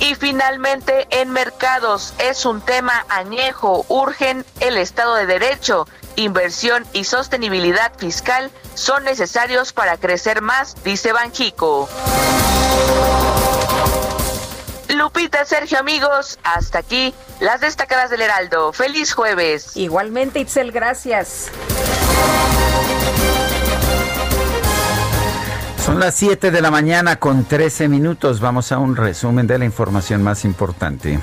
Y 0.00 0.14
finalmente, 0.14 1.06
en 1.10 1.30
mercados 1.30 2.14
es 2.18 2.46
un 2.46 2.62
tema 2.62 3.04
añejo, 3.08 3.84
urgen 3.88 4.44
el 4.60 4.78
Estado 4.78 5.14
de 5.14 5.26
Derecho, 5.26 5.86
inversión 6.16 6.86
y 6.92 7.04
sostenibilidad 7.04 7.92
fiscal 7.98 8.50
son 8.74 9.04
necesarios 9.04 9.72
para 9.72 9.98
crecer 9.98 10.40
más, 10.40 10.82
dice 10.82 11.12
Banjico. 11.12 11.88
Lupita, 14.88 15.44
Sergio, 15.44 15.78
amigos, 15.78 16.38
hasta 16.44 16.78
aquí 16.78 17.14
las 17.38 17.60
destacadas 17.60 18.10
del 18.10 18.22
Heraldo. 18.22 18.72
Feliz 18.72 19.12
jueves. 19.12 19.76
Igualmente, 19.76 20.40
Itzel, 20.40 20.72
gracias. 20.72 21.50
Son 25.84 25.98
las 25.98 26.14
7 26.14 26.50
de 26.50 26.60
la 26.60 26.70
mañana 26.70 27.16
con 27.16 27.44
13 27.44 27.88
minutos. 27.88 28.40
Vamos 28.40 28.70
a 28.70 28.78
un 28.78 28.96
resumen 28.96 29.46
de 29.46 29.58
la 29.58 29.64
información 29.64 30.22
más 30.22 30.44
importante. 30.44 31.18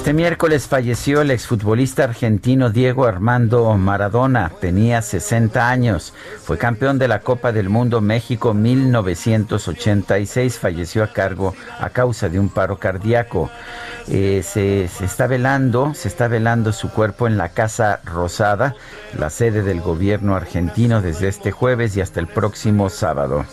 Este 0.00 0.14
miércoles 0.14 0.66
falleció 0.66 1.20
el 1.20 1.30
exfutbolista 1.30 2.04
argentino 2.04 2.70
Diego 2.70 3.04
Armando 3.04 3.76
Maradona. 3.76 4.50
Tenía 4.58 5.02
60 5.02 5.68
años. 5.68 6.14
Fue 6.42 6.56
campeón 6.56 6.98
de 6.98 7.06
la 7.06 7.20
Copa 7.20 7.52
del 7.52 7.68
Mundo 7.68 8.00
México 8.00 8.54
1986. 8.54 10.58
Falleció 10.58 11.04
a 11.04 11.12
cargo 11.12 11.54
a 11.78 11.90
causa 11.90 12.30
de 12.30 12.40
un 12.40 12.48
paro 12.48 12.78
cardíaco. 12.78 13.50
Eh, 14.08 14.42
se, 14.42 14.84
está 14.84 15.26
velando, 15.26 15.92
se 15.92 16.08
está 16.08 16.28
velando 16.28 16.72
su 16.72 16.90
cuerpo 16.90 17.26
en 17.26 17.36
la 17.36 17.50
Casa 17.50 18.00
Rosada, 18.02 18.76
la 19.18 19.28
sede 19.28 19.62
del 19.62 19.82
gobierno 19.82 20.34
argentino 20.34 21.02
desde 21.02 21.28
este 21.28 21.52
jueves 21.52 21.94
y 21.98 22.00
hasta 22.00 22.20
el 22.20 22.26
próximo 22.26 22.88
sábado. 22.88 23.44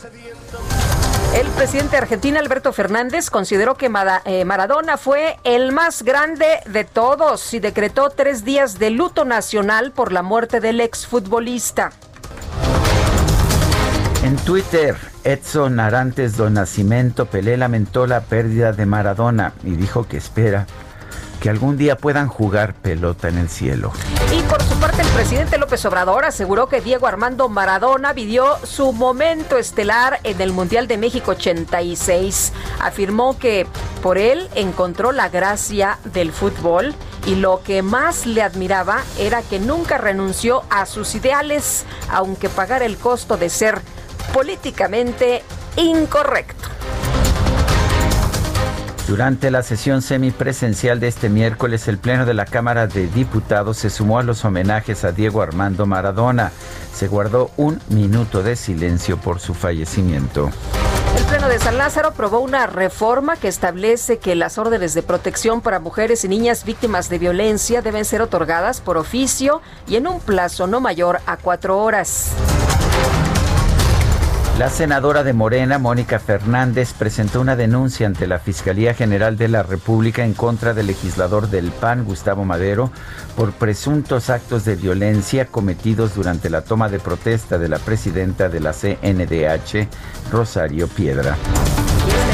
El 1.38 1.46
presidente 1.50 1.91
de 1.91 1.98
Argentina, 1.98 2.39
Alberto 2.39 2.74
Fernández, 2.74 3.29
consideró 3.29 3.75
que 3.75 3.91
eh, 4.25 4.44
Maradona 4.44 4.98
fue 4.98 5.38
el 5.44 5.72
más 5.72 6.01
grande 6.01 6.48
de 6.65 6.84
todos 6.84 7.53
y 7.53 7.60
decretó 7.60 8.10
tres 8.10 8.44
días 8.44 8.79
de 8.79 8.89
luto 8.89 9.24
nacional 9.24 9.91
por 9.91 10.12
la 10.12 10.24
muerte 10.24 10.60
del 10.62 10.82
exfutbolista. 10.82 11.91
En 14.24 14.36
Twitter, 14.38 14.96
Edson 15.24 15.79
Arantes 15.79 16.38
do 16.38 16.50
Nascimento 16.50 17.27
Pelé 17.27 17.56
lamentó 17.56 18.08
la 18.08 18.22
pérdida 18.22 18.72
de 18.72 18.88
Maradona 18.88 19.53
y 19.63 19.75
dijo 19.75 20.08
que 20.08 20.17
espera 20.17 20.65
que 21.39 21.51
algún 21.51 21.77
día 21.77 21.98
puedan 21.98 22.29
jugar 22.29 22.74
pelota 22.74 23.29
en 23.29 23.38
el 23.38 23.50
cielo. 23.50 23.91
Presidente 25.17 25.57
López 25.57 25.83
Obrador 25.83 26.25
aseguró 26.25 26.69
que 26.69 26.79
Diego 26.79 27.07
Armando 27.07 27.50
Maradona 27.50 28.13
vivió 28.13 28.55
su 28.63 28.93
momento 28.93 29.57
estelar 29.57 30.19
en 30.24 30.39
el 30.39 30.51
Mundial 30.51 30.88
de 30.88 31.00
México 31.00 31.31
86. 31.31 32.53
Afirmó 32.79 33.36
que 33.39 33.65
por 34.03 34.19
él 34.19 34.47
encontró 34.53 35.12
la 35.12 35.27
gracia 35.29 35.97
del 36.03 36.31
fútbol 36.31 36.93
y 37.25 37.33
lo 37.33 37.63
que 37.63 37.81
más 37.81 38.27
le 38.27 38.43
admiraba 38.43 39.01
era 39.17 39.41
que 39.41 39.57
nunca 39.57 39.97
renunció 39.97 40.62
a 40.69 40.86
sus 40.86 41.15
ideales, 41.15 41.88
aunque 42.12 42.47
pagara 42.47 42.86
el 42.86 42.95
costo 42.97 43.38
de 43.38 43.50
ser 43.50 43.81
políticamente 44.36 45.41
incorrecto. 45.77 46.69
Durante 49.07 49.51
la 49.51 49.63
sesión 49.63 50.01
semipresencial 50.01 50.99
de 50.99 51.07
este 51.07 51.29
miércoles, 51.29 51.87
el 51.87 51.97
Pleno 51.97 52.25
de 52.25 52.33
la 52.33 52.43
Cámara 52.43 52.87
de 52.87 53.07
Diputados 53.07 53.77
se 53.77 53.89
sumó 53.89 54.19
a 54.19 54.23
los 54.23 54.43
homenajes 54.43 55.05
a 55.05 55.13
Diego 55.13 55.41
Armando 55.41 55.85
Maradona. 55.85 56.51
Se 56.93 57.07
guardó 57.07 57.49
un 57.55 57.79
minuto 57.87 58.43
de 58.43 58.57
silencio 58.57 59.15
por 59.15 59.39
su 59.39 59.53
fallecimiento. 59.53 60.49
El 61.17 61.23
Pleno 61.23 61.47
de 61.47 61.57
San 61.57 61.77
Lázaro 61.77 62.09
aprobó 62.09 62.39
una 62.39 62.67
reforma 62.67 63.37
que 63.37 63.47
establece 63.47 64.19
que 64.19 64.35
las 64.35 64.57
órdenes 64.57 64.93
de 64.93 65.03
protección 65.03 65.61
para 65.61 65.79
mujeres 65.79 66.25
y 66.25 66.27
niñas 66.27 66.65
víctimas 66.65 67.07
de 67.07 67.17
violencia 67.17 67.81
deben 67.81 68.03
ser 68.03 68.21
otorgadas 68.21 68.81
por 68.81 68.97
oficio 68.97 69.61
y 69.87 69.95
en 69.95 70.07
un 70.07 70.19
plazo 70.19 70.67
no 70.67 70.81
mayor 70.81 71.21
a 71.25 71.37
cuatro 71.37 71.79
horas. 71.79 72.33
La 74.57 74.71
senadora 74.71 75.23
de 75.23 75.33
Morena, 75.33 75.77
Mónica 75.77 76.17
Fernández, 76.17 76.93
presentó 76.93 77.41
una 77.41 77.55
denuncia 77.55 78.07
ante 78.07 78.25
la 78.25 78.39
Fiscalía 78.39 78.95
General 78.95 79.37
de 79.37 79.49
la 79.49 79.61
República 79.61 80.25
en 80.25 80.33
contra 80.33 80.73
del 80.73 80.87
legislador 80.87 81.51
del 81.51 81.69
PAN, 81.69 82.05
Gustavo 82.05 82.43
Madero, 82.43 82.89
por 83.35 83.51
presuntos 83.51 84.31
actos 84.31 84.65
de 84.65 84.75
violencia 84.75 85.45
cometidos 85.45 86.15
durante 86.15 86.49
la 86.49 86.63
toma 86.63 86.89
de 86.89 86.97
protesta 86.97 87.59
de 87.59 87.69
la 87.69 87.77
presidenta 87.77 88.49
de 88.49 88.59
la 88.59 88.73
CNDH, 88.73 89.87
Rosario 90.31 90.87
Piedra. 90.87 91.37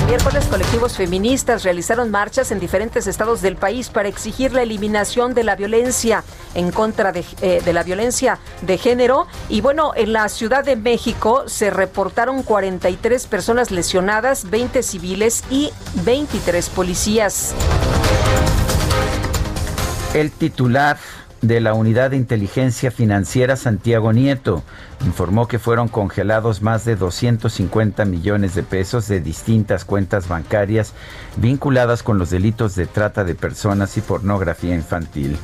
Este 0.03 0.17
miércoles, 0.17 0.45
colectivos 0.47 0.97
feministas 0.97 1.63
realizaron 1.63 2.11
marchas 2.11 2.51
en 2.51 2.59
diferentes 2.59 3.07
estados 3.07 3.41
del 3.41 3.55
país 3.55 3.87
para 3.87 4.09
exigir 4.09 4.51
la 4.51 4.61
eliminación 4.61 5.33
de 5.33 5.45
la 5.45 5.55
violencia 5.55 6.25
en 6.55 6.71
contra 6.71 7.13
de, 7.13 7.23
eh, 7.41 7.61
de, 7.63 7.71
la 7.73 7.83
violencia 7.83 8.37
de 8.63 8.77
género. 8.77 9.27
Y 9.47 9.61
bueno, 9.61 9.93
en 9.95 10.11
la 10.11 10.27
Ciudad 10.27 10.65
de 10.65 10.75
México 10.75 11.45
se 11.47 11.69
reportaron 11.69 12.43
43 12.43 13.27
personas 13.27 13.71
lesionadas, 13.71 14.49
20 14.49 14.83
civiles 14.83 15.45
y 15.49 15.71
23 16.03 16.67
policías. 16.69 17.53
El 20.13 20.31
titular 20.31 20.97
de 21.43 21.59
la 21.59 21.73
Unidad 21.73 22.11
de 22.11 22.17
Inteligencia 22.17 22.89
Financiera 22.89 23.57
Santiago 23.57 24.13
Nieto 24.13 24.63
informó 25.05 25.45
que 25.45 25.59
fueron 25.59 25.89
congelados 25.89 26.61
más 26.61 26.85
de 26.85 26.95
250 26.95 28.05
millones 28.05 28.55
de 28.55 28.63
pesos 28.63 29.09
de 29.09 29.19
distintas 29.19 29.83
cuentas 29.83 30.29
bancarias 30.29 30.93
vinculadas 31.35 32.01
con 32.01 32.17
los 32.17 32.29
delitos 32.29 32.75
de 32.75 32.87
trata 32.87 33.25
de 33.25 33.35
personas 33.35 33.97
y 33.97 34.01
pornografía 34.01 34.73
infantil. 34.73 35.37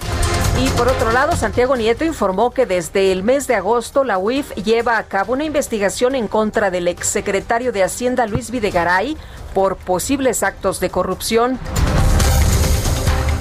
Y 0.58 0.70
por 0.70 0.88
otro 0.88 1.12
lado, 1.12 1.36
Santiago 1.36 1.76
Nieto 1.76 2.06
informó 2.06 2.52
que 2.52 2.66
desde 2.66 3.12
el 3.12 3.24
mes 3.24 3.48
de 3.48 3.56
agosto 3.56 4.06
la 4.06 4.18
UIF 4.18 4.54
lleva 4.56 4.98
a 4.98 5.04
cabo 5.04 5.34
una 5.34 5.44
investigación 5.44 6.16
en 6.16 6.30
contra 6.30 6.72
del 6.72 6.88
exsecretario 6.88 7.74
de 7.74 7.84
Hacienda 7.84 8.26
Luis 8.26 8.52
Videgaray 8.52 9.18
por 9.54 9.76
posibles 9.76 10.44
actos 10.44 10.80
de 10.80 10.90
corrupción. 10.90 11.60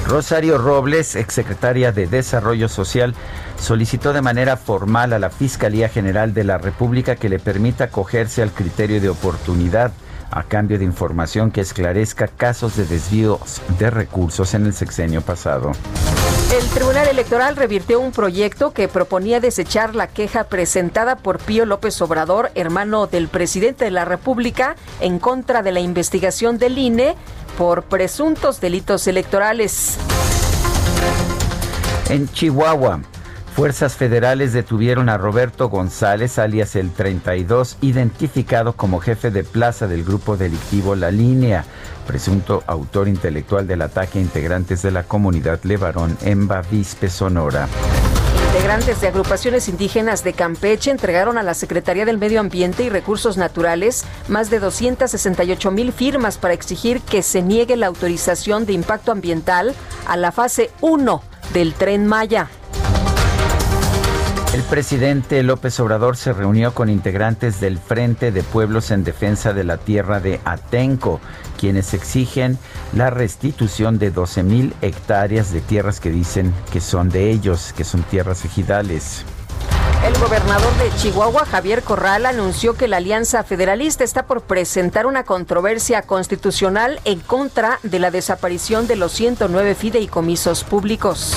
Rosario 0.09 0.57
Robles, 0.57 1.17
exsecretaria 1.17 1.93
de 1.93 2.07
Desarrollo 2.07 2.71
Social, 2.71 3.15
solicitó 3.61 4.15
de 4.15 4.23
manera 4.23 4.57
formal 4.57 5.13
a 5.13 5.19
la 5.19 5.29
Fiscalía 5.29 5.91
General 5.91 6.33
de 6.33 6.45
la 6.45 6.57
República 6.57 7.17
que 7.17 7.29
le 7.29 7.39
permita 7.39 7.85
acogerse 7.85 8.41
al 8.41 8.51
criterio 8.51 9.03
de 9.03 9.11
oportunidad 9.11 9.93
a 10.31 10.45
cambio 10.45 10.79
de 10.79 10.85
información 10.87 11.51
que 11.51 11.61
esclarezca 11.61 12.27
casos 12.27 12.77
de 12.77 12.87
desvíos 12.87 13.61
de 13.79 13.91
recursos 13.91 14.55
en 14.55 14.65
el 14.65 14.73
sexenio 14.73 15.21
pasado. 15.21 15.73
El 16.55 16.67
Tribunal 16.71 17.09
Electoral 17.09 17.57
revirtió 17.57 18.01
un 18.01 18.13
proyecto 18.13 18.73
que 18.73 18.89
proponía 18.89 19.41
desechar 19.41 19.95
la 19.95 20.07
queja 20.07 20.45
presentada 20.45 21.17
por 21.17 21.39
Pío 21.39 21.67
López 21.67 22.01
Obrador, 22.01 22.51
hermano 22.55 23.07
del 23.07 23.29
presidente 23.29 23.85
de 23.85 23.91
la 23.91 24.07
República, 24.07 24.75
en 25.01 25.19
contra 25.19 25.63
de 25.63 25.73
la 25.73 25.81
investigación 25.81 26.57
del 26.57 26.79
INE 26.79 27.17
por 27.57 27.85
presuntos 27.85 28.61
delitos 28.61 29.07
electorales. 29.07 29.97
En 32.09 32.29
Chihuahua, 32.29 33.01
fuerzas 33.55 33.97
federales 33.97 34.53
detuvieron 34.53 35.09
a 35.09 35.19
Roberto 35.19 35.69
González, 35.69 36.39
alias 36.39 36.75
el 36.77 36.91
32, 36.91 37.77
identificado 37.81 38.73
como 38.73 39.01
jefe 39.01 39.31
de 39.31 39.45
plaza 39.45 39.87
del 39.87 40.05
grupo 40.05 40.37
delictivo 40.37 40.95
La 40.95 41.11
Línea, 41.11 41.65
presunto 42.07 42.63
autor 42.67 43.09
intelectual 43.09 43.67
del 43.67 43.83
ataque 43.83 44.19
a 44.19 44.23
integrantes 44.23 44.83
de 44.83 44.91
la 44.91 45.03
comunidad 45.03 45.61
Levarón 45.65 46.17
en 46.23 46.49
Bavispe, 46.49 47.11
Sonora. 47.11 47.69
Integrantes 48.49 49.03
de 49.03 49.09
agrupaciones 49.09 49.69
indígenas 49.69 50.25
de 50.25 50.33
Campeche 50.33 50.91
entregaron 50.91 51.37
a 51.37 51.43
la 51.43 51.53
Secretaría 51.53 52.07
del 52.07 52.17
Medio 52.17 52.41
Ambiente 52.41 52.83
y 52.83 52.89
Recursos 52.89 53.37
Naturales 53.37 54.05
más 54.27 54.49
de 54.49 54.59
268 54.59 55.71
mil 55.71 55.93
firmas 55.93 56.39
para 56.39 56.55
exigir 56.55 57.03
que 57.03 57.23
se 57.23 57.43
niegue 57.43 57.77
la 57.77 57.89
autorización 57.89 58.65
de 58.65 58.73
impacto 58.73 59.13
ambiental 59.13 59.75
a 60.07 60.17
la 60.17 60.33
fase 60.33 60.71
1 60.81 61.23
del 61.53 61.75
tren 61.75 62.07
Maya. 62.07 62.49
El 64.55 64.63
presidente 64.63 65.43
López 65.43 65.79
Obrador 65.79 66.17
se 66.17 66.33
reunió 66.33 66.73
con 66.73 66.89
integrantes 66.89 67.61
del 67.61 67.79
Frente 67.79 68.33
de 68.33 68.43
Pueblos 68.43 68.91
en 68.91 69.05
Defensa 69.05 69.53
de 69.53 69.63
la 69.63 69.77
Tierra 69.77 70.21
de 70.21 70.41
Atenco, 70.47 71.21
quienes 71.59 71.93
exigen 71.93 72.59
la 72.95 73.11
restitución 73.11 73.99
de 73.99 74.11
12 74.11 74.43
mil 74.45 74.75
hectáreas 74.81 75.53
de 75.53 75.61
tierras 75.61 76.01
que 76.01 76.11
dicen 76.11 76.55
que 76.73 76.81
son 76.81 77.11
de 77.11 77.31
ellos, 77.31 77.75
que 77.77 77.85
son 77.85 78.03
tierras 78.05 78.47
ejidales. 78.47 79.23
El 80.07 80.19
gobernador 80.19 80.73
de 80.79 80.97
Chihuahua, 80.97 81.45
Javier 81.45 81.83
Corral, 81.83 82.25
anunció 82.25 82.75
que 82.75 82.89
la 82.89 82.97
Alianza 82.99 83.43
Federalista 83.43 84.03
está 84.03 84.25
por 84.25 84.41
presentar 84.41 85.05
una 85.05 85.25
controversia 85.25 86.01
constitucional 86.03 87.01
en 87.05 87.21
contra 87.21 87.81
de 87.83 87.99
la 87.99 88.11
desaparición 88.11 88.87
de 88.87 88.97
los 88.97 89.13
109 89.13 89.75
fideicomisos 89.75 90.65
públicos. 90.65 91.37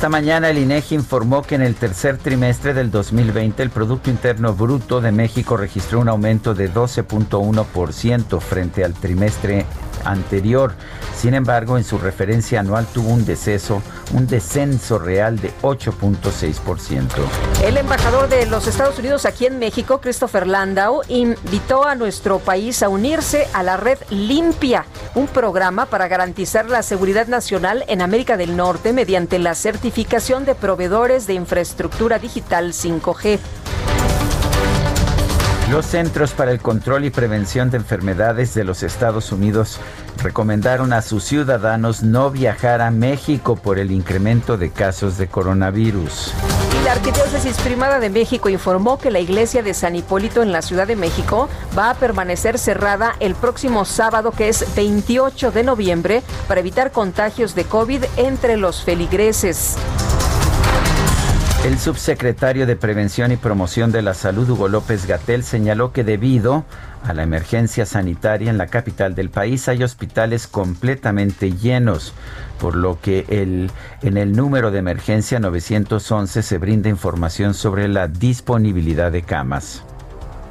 Esta 0.00 0.08
mañana 0.08 0.48
el 0.48 0.56
INEGI 0.56 0.94
informó 0.94 1.42
que 1.42 1.56
en 1.56 1.60
el 1.60 1.74
tercer 1.74 2.16
trimestre 2.16 2.72
del 2.72 2.90
2020 2.90 3.62
el 3.62 3.68
Producto 3.68 4.08
Interno 4.08 4.54
Bruto 4.54 5.02
de 5.02 5.12
México 5.12 5.58
registró 5.58 6.00
un 6.00 6.08
aumento 6.08 6.54
de 6.54 6.72
12.1% 6.72 8.40
frente 8.40 8.82
al 8.82 8.94
trimestre 8.94 9.66
anterior. 10.04 10.74
Sin 11.16 11.34
embargo, 11.34 11.76
en 11.76 11.84
su 11.84 11.98
referencia 11.98 12.60
anual 12.60 12.86
tuvo 12.86 13.10
un 13.10 13.24
deceso, 13.24 13.82
un 14.14 14.26
descenso 14.26 14.98
real 14.98 15.38
de 15.38 15.52
8.6%. 15.62 17.06
El 17.62 17.76
embajador 17.76 18.28
de 18.28 18.46
los 18.46 18.66
Estados 18.66 18.98
Unidos 18.98 19.26
aquí 19.26 19.46
en 19.46 19.58
México, 19.58 20.00
Christopher 20.00 20.46
Landau, 20.46 21.02
invitó 21.08 21.84
a 21.84 21.94
nuestro 21.94 22.38
país 22.38 22.82
a 22.82 22.88
unirse 22.88 23.46
a 23.52 23.62
la 23.62 23.76
red 23.76 23.98
Limpia, 24.10 24.86
un 25.14 25.26
programa 25.26 25.86
para 25.86 26.08
garantizar 26.08 26.68
la 26.70 26.82
seguridad 26.82 27.26
nacional 27.26 27.84
en 27.88 28.02
América 28.02 28.36
del 28.36 28.56
Norte 28.56 28.92
mediante 28.92 29.38
la 29.38 29.54
certificación 29.54 30.44
de 30.44 30.54
proveedores 30.54 31.26
de 31.26 31.34
infraestructura 31.34 32.18
digital 32.18 32.72
5G. 32.72 33.38
Los 35.70 35.86
Centros 35.86 36.32
para 36.32 36.50
el 36.50 36.58
Control 36.58 37.04
y 37.04 37.10
Prevención 37.10 37.70
de 37.70 37.76
Enfermedades 37.76 38.54
de 38.54 38.64
los 38.64 38.82
Estados 38.82 39.30
Unidos 39.30 39.78
recomendaron 40.20 40.92
a 40.92 41.00
sus 41.00 41.22
ciudadanos 41.22 42.02
no 42.02 42.32
viajar 42.32 42.80
a 42.80 42.90
México 42.90 43.54
por 43.54 43.78
el 43.78 43.92
incremento 43.92 44.56
de 44.56 44.70
casos 44.70 45.16
de 45.16 45.28
coronavirus. 45.28 46.32
Y 46.80 46.84
la 46.84 46.92
Arquidiócesis 46.92 47.56
Primada 47.58 48.00
de 48.00 48.10
México 48.10 48.48
informó 48.48 48.98
que 48.98 49.12
la 49.12 49.20
iglesia 49.20 49.62
de 49.62 49.72
San 49.72 49.94
Hipólito 49.94 50.42
en 50.42 50.50
la 50.50 50.62
Ciudad 50.62 50.88
de 50.88 50.96
México 50.96 51.48
va 51.78 51.90
a 51.90 51.94
permanecer 51.94 52.58
cerrada 52.58 53.14
el 53.20 53.36
próximo 53.36 53.84
sábado, 53.84 54.32
que 54.32 54.48
es 54.48 54.74
28 54.74 55.52
de 55.52 55.62
noviembre, 55.62 56.22
para 56.48 56.58
evitar 56.58 56.90
contagios 56.90 57.54
de 57.54 57.62
COVID 57.64 58.04
entre 58.16 58.56
los 58.56 58.82
feligreses. 58.82 59.76
El 61.62 61.78
subsecretario 61.78 62.66
de 62.66 62.74
Prevención 62.74 63.32
y 63.32 63.36
Promoción 63.36 63.92
de 63.92 64.00
la 64.00 64.14
Salud, 64.14 64.48
Hugo 64.48 64.68
López 64.68 65.04
Gatel, 65.04 65.44
señaló 65.44 65.92
que 65.92 66.04
debido 66.04 66.64
a 67.04 67.12
la 67.12 67.22
emergencia 67.22 67.84
sanitaria 67.84 68.48
en 68.48 68.56
la 68.56 68.68
capital 68.68 69.14
del 69.14 69.28
país 69.28 69.68
hay 69.68 69.82
hospitales 69.82 70.46
completamente 70.46 71.52
llenos, 71.52 72.14
por 72.58 72.76
lo 72.76 72.98
que 72.98 73.26
el, 73.28 73.70
en 74.00 74.16
el 74.16 74.32
número 74.32 74.70
de 74.70 74.78
emergencia 74.78 75.38
911 75.38 76.42
se 76.42 76.56
brinda 76.56 76.88
información 76.88 77.52
sobre 77.52 77.88
la 77.88 78.08
disponibilidad 78.08 79.12
de 79.12 79.20
camas. 79.20 79.84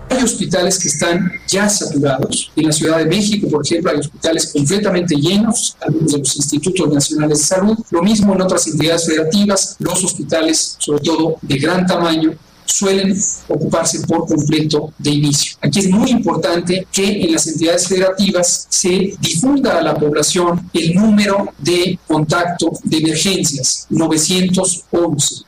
Hay 0.10 0.24
hospitales 0.24 0.80
que 0.80 0.88
están 0.88 1.32
ya 1.48 1.69
saturados. 1.69 2.52
En 2.56 2.65
la 2.65 2.72
Ciudad 2.72 2.98
de 2.98 3.06
México, 3.06 3.48
por 3.48 3.65
ejemplo, 3.65 3.91
hay 3.91 4.00
hospitales 4.00 4.52
completamente 4.52 5.15
llenos, 5.15 5.78
algunos 5.80 6.12
de 6.12 6.17
los 6.19 6.36
institutos 6.36 6.91
nacionales 6.91 7.39
de 7.39 7.45
salud. 7.45 7.78
Lo 7.91 8.02
mismo 8.02 8.34
en 8.34 8.41
otras 8.41 8.67
entidades 8.67 9.06
federativas, 9.06 9.76
los 9.80 10.04
hospitales, 10.04 10.76
sobre 10.80 11.02
todo 11.02 11.36
de 11.41 11.58
gran 11.58 11.86
tamaño, 11.86 12.34
suelen 12.65 13.15
ocuparse 13.48 14.00
por 14.02 14.28
completo 14.28 14.93
de 14.98 15.12
inicio. 15.12 15.58
Aquí 15.62 15.80
es 15.80 15.89
muy 15.89 16.12
importante 16.12 16.88
que 16.91 17.22
en 17.22 17.34
las 17.34 17.48
entidades 17.48 17.88
federativas 17.88 18.67
se 18.69 19.15
difunda 19.19 19.78
a 19.78 19.82
la 19.82 19.95
población 19.95 20.69
el 20.74 20.95
número 20.95 21.54
de 21.58 22.00
contacto 22.08 22.72
de 22.84 22.98
emergencias 22.98 23.88
911. 23.89 25.43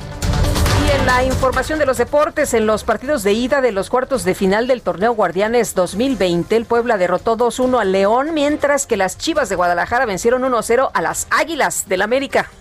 La 1.06 1.24
información 1.24 1.80
de 1.80 1.88
los 1.88 1.98
deportes, 1.98 2.54
en 2.54 2.68
los 2.68 2.84
partidos 2.84 3.24
de 3.24 3.34
ida 3.34 3.60
de 3.60 3.72
los 3.72 3.90
cuartos 3.90 4.24
de 4.24 4.36
final 4.36 4.68
del 4.68 4.84
torneo 4.84 5.14
Guardianes 5.14 5.74
2020, 5.74 6.56
el 6.56 6.66
Puebla 6.66 6.98
derrotó 6.98 7.38
2-1 7.38 7.82
al 7.82 7.92
León, 7.92 8.36
mientras 8.36 8.86
que 8.86 8.98
las 8.98 9.18
Chivas 9.18 9.50
de 9.50 9.56
Guadalajara 9.56 10.06
vencieron 10.06 10.44
1-0 10.44 10.92
a 10.94 11.02
las 11.02 11.26
Águilas 11.32 11.86
del 11.88 12.04
América. 12.04 12.52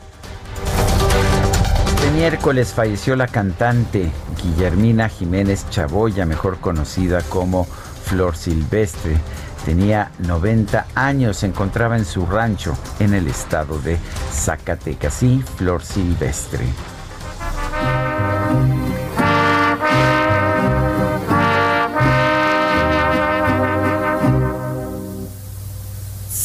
Este 1.96 2.11
miércoles 2.12 2.72
falleció 2.72 3.14
la 3.14 3.26
cantante 3.26 4.11
Guillermina 4.42 5.11
Jiménez 5.11 5.68
Chaboya, 5.68 6.24
mejor 6.24 6.59
conocida 6.61 7.20
como 7.29 7.66
Flor 8.05 8.37
Silvestre. 8.37 9.18
Tenía 9.66 10.12
90 10.18 10.87
años, 10.94 11.37
se 11.37 11.46
encontraba 11.46 11.98
en 11.98 12.07
su 12.07 12.24
rancho 12.24 12.74
en 13.00 13.12
el 13.12 13.29
estado 13.29 13.79
de 13.81 13.98
Zacatecas. 14.33 15.12
Sí, 15.12 15.44
Flor 15.59 15.83
Silvestre. 15.85 16.64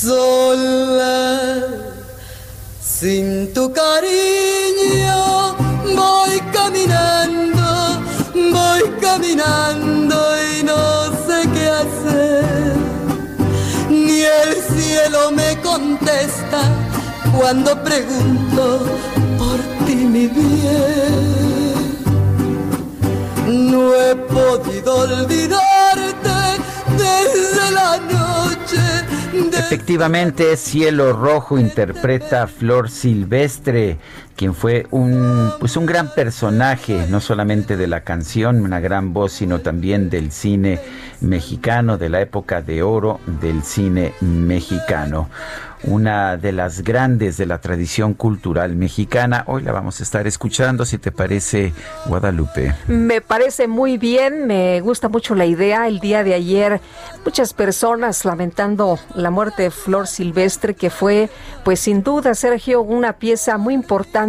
Sola, 0.06 1.64
sin 2.80 3.52
tu 3.56 3.74
cariño, 3.74 5.56
voy 5.96 6.40
caminando, 6.54 7.66
voy 8.36 8.84
caminando 9.02 10.16
y 10.44 10.64
no 10.64 11.06
sé 11.26 11.50
qué 11.56 11.70
hacer. 11.70 12.76
Ni 13.90 14.22
el 14.22 14.54
cielo 14.78 15.32
me 15.32 15.60
contesta 15.62 16.62
cuando 17.36 17.84
pregunto 17.84 18.86
por 19.40 19.58
ti, 19.88 19.96
mi 19.96 20.28
bien. 20.28 21.26
No 23.48 23.92
he 23.96 24.16
podido 24.16 24.98
olvidarte 24.98 26.62
desde 26.96 27.72
la 27.72 27.98
noche 27.98 28.95
Efectivamente, 29.36 30.56
Cielo 30.58 31.14
Rojo 31.14 31.58
interpreta 31.58 32.48
Flor 32.48 32.90
Silvestre, 32.90 33.98
quien 34.36 34.54
fue 34.54 34.86
un 34.92 35.52
pues 35.60 35.78
un 35.78 35.86
gran 35.86 36.14
personaje, 36.14 37.08
no 37.10 37.22
solamente 37.22 37.78
de 37.78 37.88
la 37.88 38.02
canción, 38.02 38.62
una 38.62 38.80
gran 38.80 39.14
voz, 39.14 39.32
sino 39.34 39.60
también 39.60 40.10
del 40.10 40.32
cine 40.32 40.80
mexicano, 41.22 41.98
de 41.98 42.10
la 42.10 42.22
época 42.22 42.62
de 42.62 42.84
oro 42.84 43.20
del 43.42 43.64
cine 43.64 44.14
mexicano 44.22 45.30
una 45.88 46.36
de 46.38 46.52
las 46.52 46.84
grandes 46.84 47.38
de 47.38 47.46
la 47.46 47.60
tradición 47.60 48.16
cultural 48.16 48.76
mexicana. 48.76 49.44
Hoy 49.46 49.62
la 49.62 49.72
vamos 49.72 50.00
a 50.00 50.04
estar 50.04 50.26
escuchando, 50.26 50.84
si 50.84 50.98
te 50.98 51.12
parece, 51.12 51.74
Guadalupe. 52.08 52.74
Me 52.88 53.22
parece 53.22 53.68
muy 53.68 54.00
bien, 54.00 54.48
me 54.48 54.82
gusta 54.82 55.10
mucho 55.10 55.36
la 55.36 55.46
idea. 55.46 55.88
El 55.88 56.00
día 56.00 56.24
de 56.24 56.34
ayer, 56.34 56.82
muchas 57.24 57.54
personas 57.54 58.26
lamentando 58.26 58.98
la 59.14 59.30
muerte 59.30 59.64
de 59.64 59.70
Flor 59.70 60.08
Silvestre, 60.08 60.74
que 60.74 60.90
fue, 60.90 61.30
pues 61.64 61.82
sin 61.82 62.02
duda, 62.02 62.34
Sergio, 62.34 62.82
una 62.82 63.14
pieza 63.14 63.60
muy 63.60 63.76
importante 63.76 64.25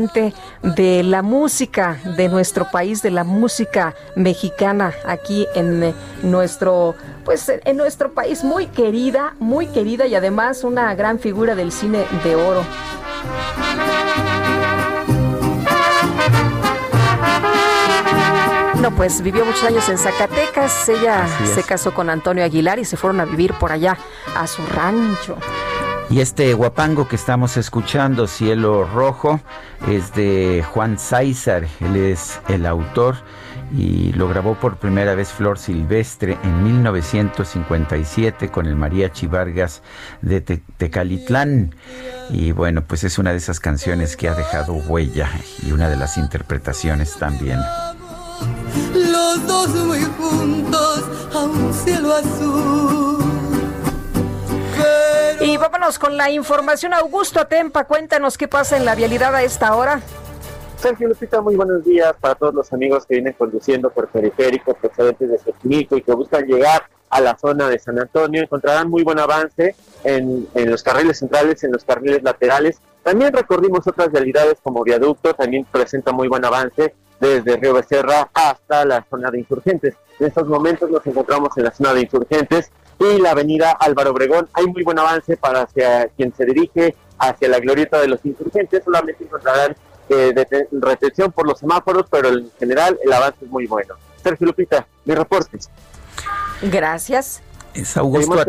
de 0.63 1.03
la 1.03 1.23
música 1.23 1.99
de 2.17 2.29
nuestro 2.29 2.71
país, 2.71 3.03
de 3.03 3.11
la 3.11 3.25
música 3.25 3.95
mexicana 4.15 4.93
aquí 5.07 5.47
en 5.55 5.95
nuestro 6.23 6.95
pues 7.25 7.49
en 7.49 7.77
nuestro 7.77 8.13
país 8.13 8.45
muy 8.45 8.67
querida, 8.67 9.35
muy 9.41 9.67
querida 9.67 10.07
y 10.07 10.15
además 10.15 10.63
una 10.63 10.95
gran 10.95 11.19
figura 11.19 11.55
del 11.55 11.73
cine 11.73 12.05
de 12.23 12.37
oro. 12.37 12.63
No, 18.81 18.95
pues 18.95 19.21
vivió 19.21 19.45
muchos 19.45 19.65
años 19.65 19.89
en 19.89 19.99
Zacatecas. 19.99 20.89
Ella 20.89 21.27
se 21.53 21.65
casó 21.65 21.93
con 21.93 22.09
Antonio 22.09 22.45
Aguilar 22.45 22.79
y 22.79 22.85
se 22.85 22.97
fueron 22.97 23.19
a 23.21 23.25
vivir 23.25 23.53
por 23.55 23.73
allá, 23.73 23.99
a 24.37 24.47
su 24.47 24.65
rancho. 24.67 25.37
Y 26.09 26.21
este 26.21 26.55
guapango 26.55 27.09
que 27.09 27.16
estamos 27.16 27.57
escuchando, 27.57 28.29
Cielo 28.29 28.85
Rojo, 28.85 29.40
es 29.88 30.14
de 30.14 30.64
Juan 30.73 30.99
César. 30.99 31.66
Él 31.81 31.97
es 31.97 32.40
el 32.49 32.64
autor 32.64 33.16
y 33.77 34.12
lo 34.12 34.29
grabó 34.29 34.55
por 34.55 34.77
primera 34.77 35.16
vez 35.16 35.31
Flor 35.31 35.59
Silvestre 35.59 36.38
en 36.45 36.62
1957 36.62 38.51
con 38.51 38.66
el 38.66 38.77
Mariachi 38.77 39.27
Vargas 39.27 39.83
de 40.23 40.40
Tecalitlán. 40.40 41.75
Y 42.31 42.53
bueno, 42.53 42.83
pues 42.83 43.03
es 43.03 43.19
una 43.19 43.33
de 43.33 43.38
esas 43.38 43.59
canciones 43.59 44.16
que 44.16 44.29
ha 44.29 44.35
dejado 44.35 44.75
huella 44.75 45.29
y 45.66 45.73
una 45.73 45.88
de 45.88 45.97
las 45.97 46.19
interpretaciones 46.19 47.16
también. 47.16 47.59
Los 48.95 49.47
dos 49.47 49.69
muy 49.85 50.05
juntos 50.05 51.05
a 51.35 51.38
un 51.40 51.75
cielo 51.75 52.14
azul. 52.14 53.36
Y 55.40 55.57
vámonos 55.59 55.99
con 55.99 56.16
la 56.16 56.31
información. 56.31 56.94
Augusto 56.94 57.40
Atempa, 57.40 57.85
cuéntanos 57.85 58.38
qué 58.38 58.49
pasa 58.49 58.77
en 58.77 58.85
la 58.85 58.94
vialidad 58.94 59.35
a 59.35 59.42
esta 59.42 59.77
hora. 59.77 60.01
Sergio 60.79 61.09
Lupita, 61.09 61.40
muy 61.40 61.57
buenos 61.57 61.85
días 61.85 62.14
para 62.20 62.35
todos 62.35 62.55
los 62.55 62.72
amigos 62.72 63.07
que 63.07 63.14
vienen 63.14 63.33
conduciendo 63.33 63.90
por 63.90 64.09
periféricos 64.09 64.77
procedentes 64.77 65.31
de 65.31 65.38
Xochimilco 65.38 65.96
y 65.96 66.03
que 66.03 66.12
buscan 66.12 66.46
llegar 66.46 66.85
a 67.09 67.20
la 67.20 67.37
zona 67.38 67.68
de 67.68 67.79
San 67.79 67.99
Antonio. 67.99 68.42
Encontrarán 68.42 68.90
muy 68.90 69.03
buen 69.03 69.18
avance 69.18 69.75
en, 70.05 70.46
en 70.55 70.70
los 70.70 70.83
carriles 70.83 71.18
centrales, 71.18 71.64
en 71.64 71.72
los 71.72 71.85
carriles 71.85 72.22
laterales. 72.22 72.81
También 73.03 73.33
recorrimos 73.33 73.87
otras 73.87 74.12
realidades 74.12 74.59
como 74.62 74.83
viaducto, 74.85 75.35
también 75.35 75.64
presenta 75.70 76.12
muy 76.12 76.29
buen 76.29 76.44
avance 76.44 76.94
desde 77.20 77.57
Río 77.57 77.75
Becerra 77.75 78.29
hasta 78.35 78.85
la 78.85 79.05
zona 79.09 79.31
de 79.31 79.38
insurgentes. 79.38 79.94
En 80.18 80.27
estos 80.27 80.46
momentos 80.46 80.90
nos 80.90 81.07
encontramos 81.07 81.57
en 81.57 81.64
la 81.64 81.72
zona 81.72 81.94
de 81.94 82.03
insurgentes 82.03 82.70
y 82.99 83.19
la 83.19 83.33
avenida 83.33 83.73
Álvaro 83.73 84.11
Obregón. 84.11 84.49
Hay 84.53 84.67
muy 84.67 84.83
buen 84.83 84.99
avance 84.99 85.37
para 85.37 85.63
hacia 85.63 86.09
quien 86.09 86.33
se 86.35 86.45
dirige 86.45 86.95
hacia 87.19 87.49
la 87.49 87.59
glorieta 87.59 88.01
de 88.01 88.09
los 88.09 88.25
insurgentes. 88.25 88.85
Solamente 88.85 89.25
encontrarán 89.25 89.77
eh, 90.09 90.35
retención 90.73 91.33
por 91.33 91.47
los 91.47 91.59
semáforos, 91.59 92.07
pero 92.11 92.29
en 92.29 92.51
general 92.59 92.99
el 93.03 93.13
avance 93.13 93.45
es 93.45 93.51
muy 93.51 93.67
bueno. 93.67 93.95
Sergio 94.23 94.47
Lupita, 94.47 94.87
mi 95.05 95.15
reporte. 95.15 95.59
Gracias. 96.63 97.43
Es 97.77 97.97
Augusto. 97.97 98.43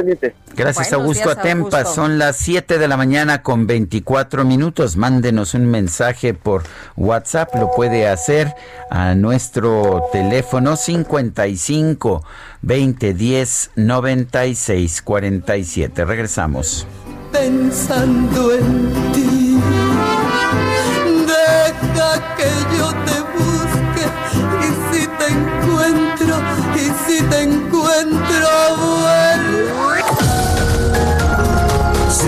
Gracias, 0.55 0.93
Augusto 0.93 1.29
Atempa. 1.29 1.83
Son 1.83 2.17
las 2.17 2.37
7 2.37 2.77
de 2.77 2.87
la 2.87 2.95
mañana 2.95 3.43
con 3.43 3.67
24 3.67 4.45
minutos. 4.45 4.95
Mándenos 4.95 5.53
un 5.53 5.65
mensaje 5.65 6.33
por 6.33 6.63
WhatsApp. 6.95 7.53
Lo 7.55 7.71
puede 7.71 8.07
hacer 8.07 8.53
a 8.89 9.15
nuestro 9.15 10.03
teléfono 10.13 10.77
55 10.77 12.23
20 12.61 13.13
10 13.13 13.71
96 13.75 15.01
47. 15.01 16.05
Regresamos. 16.05 16.87
Pensando 17.31 18.53
en 18.53 19.11
ti, 19.11 19.46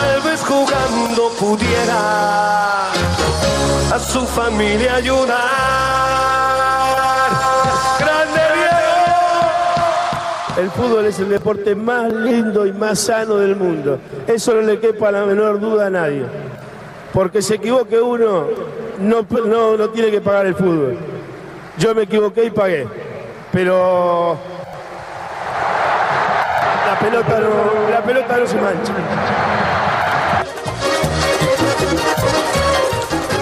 Tal 0.00 0.20
vez 0.22 0.40
jugando 0.42 1.30
pudiera 1.38 2.90
a 2.90 3.98
su 3.98 4.26
familia 4.26 4.96
ayudar. 4.96 5.80
El 10.56 10.70
fútbol 10.70 11.06
es 11.06 11.18
el 11.18 11.30
deporte 11.30 11.74
más 11.74 12.12
lindo 12.12 12.66
y 12.66 12.72
más 12.72 12.98
sano 12.98 13.36
del 13.36 13.56
mundo. 13.56 13.98
Eso 14.26 14.54
no 14.54 14.60
le 14.60 14.78
quepa 14.78 15.10
la 15.10 15.24
menor 15.24 15.58
duda 15.58 15.86
a 15.86 15.90
nadie. 15.90 16.22
Porque 17.14 17.40
se 17.40 17.54
equivoque 17.54 17.98
uno, 17.98 18.46
no, 18.98 19.26
no, 19.46 19.76
no 19.76 19.88
tiene 19.88 20.10
que 20.10 20.20
pagar 20.20 20.46
el 20.46 20.54
fútbol. 20.54 20.98
Yo 21.78 21.94
me 21.94 22.02
equivoqué 22.02 22.44
y 22.44 22.50
pagué. 22.50 22.86
Pero 23.52 24.38
la 26.86 26.98
pelota 26.98 27.40
la 27.90 28.02
pelota 28.02 28.36
no 28.36 28.46
se 28.46 28.56
mancha. 28.56 28.92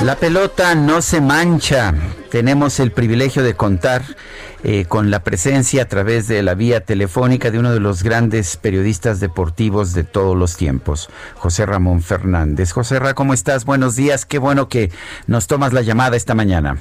La 0.05 0.15
pelota 0.15 0.77
no 0.77 1.03
se 1.03 1.21
mancha. 1.21 1.93
Tenemos 2.31 2.79
el 2.79 2.93
privilegio 2.93 3.43
de 3.43 3.55
contar 3.55 4.03
eh, 4.63 4.85
con 4.87 5.11
la 5.11 5.25
presencia 5.25 5.83
a 5.83 5.89
través 5.89 6.29
de 6.29 6.43
la 6.43 6.55
vía 6.55 6.85
telefónica 6.85 7.51
de 7.51 7.59
uno 7.59 7.73
de 7.73 7.81
los 7.81 8.05
grandes 8.05 8.57
periodistas 8.57 9.19
deportivos 9.19 9.95
de 9.95 10.05
todos 10.05 10.37
los 10.37 10.57
tiempos, 10.57 11.11
José 11.35 11.67
Ramón 11.67 12.01
Fernández. 12.03 12.71
José 12.71 13.01
Ramón, 13.01 13.15
¿cómo 13.15 13.35
estás? 13.35 13.65
Buenos 13.65 13.97
días. 13.97 14.25
Qué 14.25 14.39
bueno 14.39 14.69
que 14.69 14.93
nos 15.27 15.49
tomas 15.49 15.73
la 15.73 15.83
llamada 15.83 16.17
esta 16.17 16.35
mañana. 16.35 16.79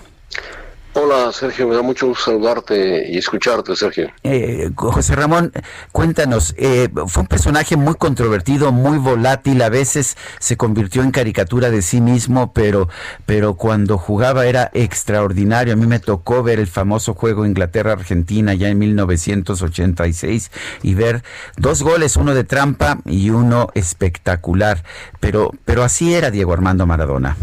Hola 0.99 1.31
Sergio, 1.31 1.67
me 1.67 1.75
da 1.75 1.83
mucho 1.83 2.07
gusto 2.07 2.31
saludarte 2.31 3.07
y 3.07 3.19
escucharte 3.19 3.75
Sergio. 3.75 4.09
Eh, 4.23 4.71
José 4.73 5.15
Ramón, 5.15 5.51
cuéntanos, 5.91 6.55
eh, 6.57 6.89
fue 7.05 7.21
un 7.21 7.27
personaje 7.27 7.77
muy 7.77 7.93
controvertido, 7.93 8.71
muy 8.71 8.97
volátil, 8.97 9.61
a 9.61 9.69
veces 9.69 10.17
se 10.39 10.57
convirtió 10.57 11.03
en 11.03 11.11
caricatura 11.11 11.69
de 11.69 11.83
sí 11.83 12.01
mismo, 12.01 12.51
pero, 12.51 12.89
pero 13.27 13.53
cuando 13.57 13.99
jugaba 13.99 14.47
era 14.47 14.71
extraordinario. 14.73 15.73
A 15.73 15.75
mí 15.75 15.85
me 15.85 15.99
tocó 15.99 16.41
ver 16.41 16.59
el 16.59 16.65
famoso 16.65 17.13
juego 17.13 17.45
Inglaterra-Argentina 17.45 18.55
ya 18.55 18.69
en 18.69 18.79
1986 18.79 20.49
y 20.81 20.95
ver 20.95 21.21
dos 21.57 21.83
goles, 21.83 22.15
uno 22.15 22.33
de 22.33 22.43
trampa 22.43 22.97
y 23.05 23.29
uno 23.29 23.69
espectacular, 23.75 24.83
pero, 25.19 25.51
pero 25.63 25.83
así 25.83 26.15
era 26.15 26.31
Diego 26.31 26.53
Armando 26.53 26.87
Maradona. 26.87 27.37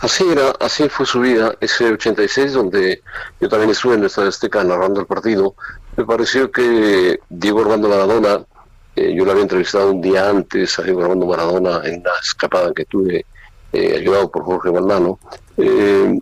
Así 0.00 0.24
era, 0.30 0.52
así 0.60 0.88
fue 0.88 1.06
su 1.06 1.20
vida, 1.20 1.54
ese 1.60 1.90
86 1.90 2.52
donde 2.52 3.02
yo 3.40 3.48
también 3.48 3.70
estuve 3.70 3.94
en 3.94 4.04
esta 4.04 4.26
Azteca 4.26 4.62
narrando 4.62 5.00
el 5.00 5.06
partido, 5.06 5.56
me 5.96 6.04
pareció 6.04 6.52
que 6.52 7.18
Diego 7.28 7.62
Armando 7.62 7.88
Maradona, 7.88 8.44
eh, 8.94 9.12
yo 9.12 9.24
lo 9.24 9.32
había 9.32 9.42
entrevistado 9.42 9.90
un 9.90 10.00
día 10.00 10.30
antes 10.30 10.78
a 10.78 10.82
Diego 10.82 11.02
Armando 11.02 11.26
Maradona 11.26 11.80
en 11.84 12.00
la 12.04 12.12
escapada 12.22 12.72
que 12.72 12.84
tuve, 12.84 13.26
eh, 13.72 13.96
ayudado 13.96 14.30
por 14.30 14.44
Jorge 14.44 14.70
Valdano, 14.70 15.18
eh, 15.56 16.16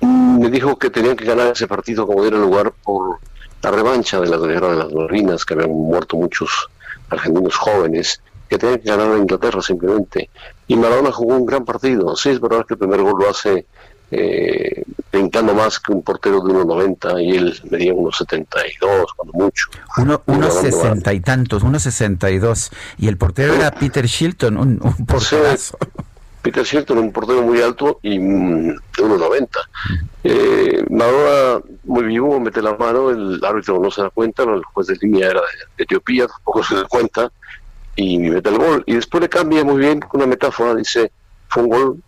me 0.00 0.48
dijo 0.48 0.78
que 0.78 0.90
tenían 0.90 1.16
que 1.16 1.24
ganar 1.24 1.48
ese 1.48 1.66
partido 1.66 2.06
como 2.06 2.22
diera 2.22 2.38
lugar 2.38 2.72
por 2.84 3.18
la 3.62 3.70
revancha 3.72 4.20
de 4.20 4.28
la 4.28 4.36
guerra 4.36 4.70
de 4.70 4.76
las 4.76 4.92
Malvinas, 4.92 5.44
que 5.44 5.54
habían 5.54 5.72
muerto 5.72 6.16
muchos 6.16 6.68
argentinos 7.10 7.56
jóvenes, 7.56 8.22
que 8.50 8.58
tenían 8.58 8.80
que 8.80 8.90
ganar 8.90 9.12
a 9.12 9.16
Inglaterra 9.16 9.62
simplemente. 9.62 10.28
Y 10.66 10.76
Maradona 10.76 11.12
jugó 11.12 11.36
un 11.36 11.46
gran 11.46 11.64
partido. 11.64 12.16
Sí, 12.16 12.30
es 12.30 12.40
verdad 12.40 12.66
que 12.66 12.74
el 12.74 12.78
primer 12.78 13.00
gol 13.00 13.22
lo 13.22 13.30
hace 13.30 13.64
eh, 14.10 14.82
más 15.54 15.78
que 15.78 15.92
un 15.92 16.02
portero 16.02 16.40
de 16.40 16.52
1,90 16.52 17.24
y 17.24 17.36
él 17.36 17.60
medía 17.70 17.94
unos 17.94 18.16
72, 18.18 19.12
cuando 19.14 19.32
mucho. 19.32 19.70
Uno, 19.98 20.20
unos 20.26 20.54
60 20.54 21.12
y 21.12 21.20
tantos, 21.20 21.62
unos 21.62 21.84
62. 21.84 22.70
Y 22.98 23.06
el 23.06 23.16
portero 23.16 23.54
era 23.54 23.70
Peter 23.70 24.04
Shilton, 24.04 24.56
un, 24.56 24.80
un 24.82 25.06
porterazo. 25.06 25.78
Peter 26.42 26.64
Shilton, 26.64 26.98
un 26.98 27.12
portero 27.12 27.42
muy 27.42 27.60
alto 27.60 28.00
y 28.02 28.18
mm, 28.18 28.68
de 28.68 29.02
1,90. 29.02 29.48
Eh, 30.24 30.84
Maradona, 30.90 31.64
muy 31.84 32.02
vivo, 32.04 32.40
mete 32.40 32.60
la 32.60 32.74
mano, 32.74 33.10
el 33.10 33.40
árbitro 33.44 33.78
no 33.78 33.92
se 33.92 34.02
da 34.02 34.10
cuenta, 34.10 34.42
el 34.42 34.64
juez 34.64 34.88
de 34.88 34.96
línea 35.00 35.28
era 35.28 35.40
de 35.76 35.84
Etiopía, 35.84 36.26
tampoco 36.26 36.64
se 36.64 36.74
da 36.74 36.84
cuenta 36.84 37.30
y 38.00 38.18
mete 38.18 38.48
el 38.48 38.58
gol. 38.58 38.82
Y 38.86 38.94
después 38.94 39.20
le 39.20 39.28
cambia 39.28 39.62
muy 39.62 39.78
bien 39.78 40.00
una 40.14 40.26
metáfora, 40.26 40.74
dice, 40.74 41.12
fue 41.48 41.64
un 41.64 41.68
gol 41.68 42.02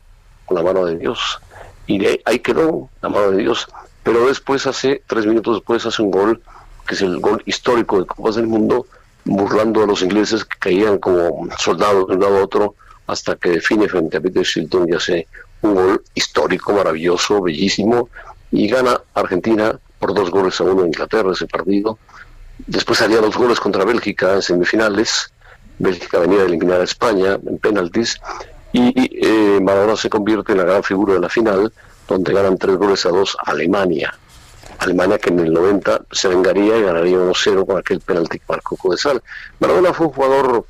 con 0.46 0.57
la 0.57 0.62
mano 0.62 0.87
de 0.87 0.96
Dios. 0.96 1.38
Y 1.87 1.98
de 1.98 2.22
ahí 2.24 2.38
quedó 2.38 2.88
la 3.02 3.11
mano 3.11 3.33
de 3.33 3.38
Dios. 3.38 3.68
Pero 4.02 4.26
después 4.26 4.66
hace, 4.66 5.02
tres 5.07 5.26
minutos 5.26 5.57
después, 5.57 5.85
hace 5.85 6.02
un 6.02 6.11
gol, 6.11 6.42
que 6.87 6.94
es 6.94 7.02
el 7.02 7.20
gol 7.20 7.42
histórico 7.44 8.00
de 8.00 8.07
Copas 8.07 8.37
del 8.37 8.46
Mundo, 8.46 8.87
burlando 9.24 9.83
a 9.83 9.87
los 9.87 10.02
ingleses 10.02 10.44
que 10.46 10.59
caían 10.59 10.98
como 10.98 11.48
soldados 11.59 12.09
de 12.09 12.14
un 12.14 12.20
lado 12.22 12.38
a 12.38 12.44
otro, 12.44 12.74
hasta 13.07 13.37
que 13.37 13.50
define 13.50 13.87
frente 13.87 14.16
a 14.16 14.20
Peter 14.20 14.42
Shilton 14.42 14.88
y 14.88 14.94
hace 14.94 15.28
un 15.61 15.74
gol 15.74 16.02
histórico, 16.14 16.72
maravilloso, 16.72 17.42
bellísimo, 17.42 18.09
y 18.50 18.66
gana 18.66 18.98
Argentina 19.12 19.78
por 19.98 20.14
dos 20.14 20.31
goles 20.31 20.59
a 20.59 20.64
uno 20.64 20.81
en 20.81 20.88
Inglaterra 20.88 21.33
ese 21.33 21.46
partido. 21.46 21.98
Después 22.66 22.98
salía 22.98 23.20
dos 23.20 23.37
goles 23.37 23.61
contra 23.61 23.85
Bélgica 23.85 24.35
en 24.35 24.42
semifinales. 24.42 25.33
Bélgica 25.78 26.18
venía 26.18 26.42
a 26.42 26.44
eliminar 26.44 26.80
a 26.80 26.85
España 26.85 27.38
en 27.46 27.58
penaltis 27.58 28.20
y 28.72 28.92
eh, 29.26 29.61
Maradona 29.61 29.96
se 29.96 30.08
convierte 30.08 30.52
en 30.52 30.58
la 30.58 30.64
gran 30.64 30.82
figura 30.82 31.14
de 31.14 31.20
la 31.20 31.28
final, 31.28 31.72
donde 32.08 32.32
ganan 32.32 32.56
tres 32.56 32.76
goles 32.76 33.04
a 33.06 33.11
dos 33.11 33.37
Alemania. 33.44 34.14
Alemania 34.78 35.18
que 35.18 35.30
en 35.30 35.40
el 35.40 35.52
90 35.52 36.02
se 36.11 36.28
vengaría 36.28 36.76
y 36.78 36.82
ganaría 36.82 37.18
1-0 37.18 37.66
con 37.66 37.78
aquel 37.78 38.00
penalti 38.00 38.38
que 38.38 38.44
marcó 38.48 38.76
Codesal. 38.76 39.22
Maradona 39.61 39.92
fue 39.92 40.06
un 40.06 40.12
jugador 40.12 40.66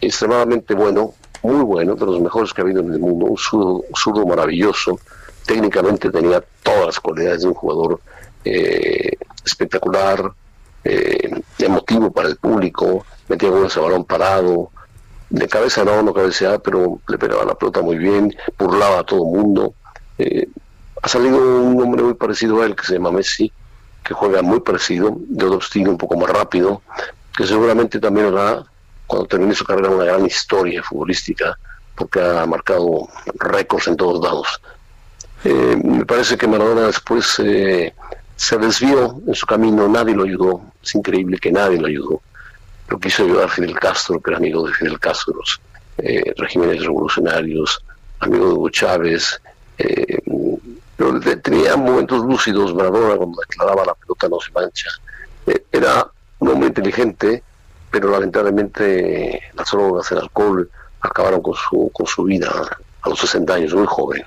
extremadamente 0.00 0.74
bueno, 0.74 1.14
muy 1.42 1.62
bueno, 1.62 1.94
de 1.94 2.06
los 2.06 2.20
mejores 2.20 2.52
que 2.52 2.60
ha 2.60 2.64
habido 2.64 2.80
en 2.80 2.92
el 2.92 2.98
mundo, 2.98 3.26
un 3.26 3.36
zurdo, 3.36 4.26
maravilloso, 4.26 4.98
técnicamente 5.46 6.10
tenía 6.10 6.42
todas 6.62 6.86
las 6.86 7.00
cualidades 7.00 7.42
de 7.42 7.48
un 7.48 7.54
jugador 7.54 8.00
eh, 8.44 9.12
espectacular, 9.44 10.32
eh, 10.84 11.30
emotivo 11.58 12.10
para 12.10 12.28
el 12.28 12.36
público, 12.36 13.04
metía 13.32 13.48
goles 13.48 13.76
a 13.76 13.80
balón 13.80 14.04
parado, 14.04 14.70
de 15.30 15.48
cabeza 15.48 15.84
no, 15.84 16.02
no 16.02 16.12
cabeceaba, 16.12 16.58
pero 16.58 17.00
le 17.08 17.16
pegaba 17.16 17.44
la 17.46 17.54
pelota 17.54 17.80
muy 17.80 17.96
bien, 17.96 18.36
burlaba 18.58 18.98
a 18.98 19.04
todo 19.04 19.24
mundo. 19.24 19.74
Eh, 20.18 20.46
ha 21.02 21.08
salido 21.08 21.38
un 21.38 21.82
hombre 21.82 22.02
muy 22.02 22.14
parecido 22.14 22.60
a 22.60 22.66
él 22.66 22.76
que 22.76 22.84
se 22.84 22.94
llama 22.94 23.10
Messi, 23.10 23.50
que 24.04 24.12
juega 24.12 24.42
muy 24.42 24.60
parecido, 24.60 25.16
de 25.18 25.46
otro 25.46 25.60
estilo 25.60 25.90
un 25.90 25.96
poco 25.96 26.16
más 26.18 26.28
rápido, 26.28 26.82
que 27.34 27.46
seguramente 27.46 27.98
también 27.98 28.26
hará, 28.26 28.64
cuando 29.06 29.26
termine 29.26 29.54
su 29.54 29.64
carrera, 29.64 29.88
una 29.88 30.04
gran 30.04 30.26
historia 30.26 30.82
futbolística, 30.82 31.56
porque 31.96 32.20
ha 32.20 32.44
marcado 32.44 33.08
récords 33.36 33.88
en 33.88 33.96
todos 33.96 34.22
lados. 34.22 34.60
Eh, 35.44 35.80
me 35.82 36.04
parece 36.04 36.36
que 36.36 36.46
Maradona 36.46 36.82
después 36.88 37.38
eh, 37.38 37.94
se 38.36 38.58
desvió 38.58 39.18
en 39.26 39.34
su 39.34 39.46
camino, 39.46 39.88
nadie 39.88 40.14
lo 40.14 40.24
ayudó, 40.24 40.60
es 40.82 40.94
increíble 40.94 41.38
que 41.38 41.50
nadie 41.50 41.78
lo 41.78 41.86
ayudó. 41.86 42.20
Lo 42.92 42.98
quiso 42.98 43.24
ayudar 43.24 43.48
Fidel 43.48 43.80
Castro, 43.80 44.20
que 44.20 44.30
era 44.30 44.36
amigo 44.36 44.66
de 44.66 44.74
Fidel 44.74 45.00
Castro, 45.00 45.32
los 45.34 45.58
eh, 45.96 46.34
regímenes 46.36 46.84
revolucionarios, 46.84 47.82
amigo 48.20 48.48
de 48.48 48.52
Hugo 48.52 48.68
Chávez, 48.68 49.40
eh, 49.78 50.18
pero 50.94 51.18
tenía 51.40 51.74
momentos 51.74 52.22
lúcidos, 52.22 52.74
Maradona 52.74 53.16
cuando 53.16 53.40
declaraba 53.48 53.86
la 53.86 53.94
pelota 53.94 54.28
no 54.28 54.38
se 54.40 54.52
mancha. 54.52 54.90
Eh, 55.46 55.64
era 55.72 56.06
un 56.40 56.48
hombre 56.50 56.68
inteligente, 56.68 57.42
pero 57.90 58.10
lamentablemente 58.10 59.40
las 59.54 59.70
drogas, 59.70 60.12
el 60.12 60.18
alcohol 60.18 60.70
acabaron 61.00 61.40
con 61.40 61.54
su, 61.54 61.90
con 61.94 62.06
su 62.06 62.24
vida 62.24 62.52
a 63.00 63.08
los 63.08 63.18
60 63.20 63.54
años, 63.54 63.72
muy 63.72 63.86
joven. 63.86 64.22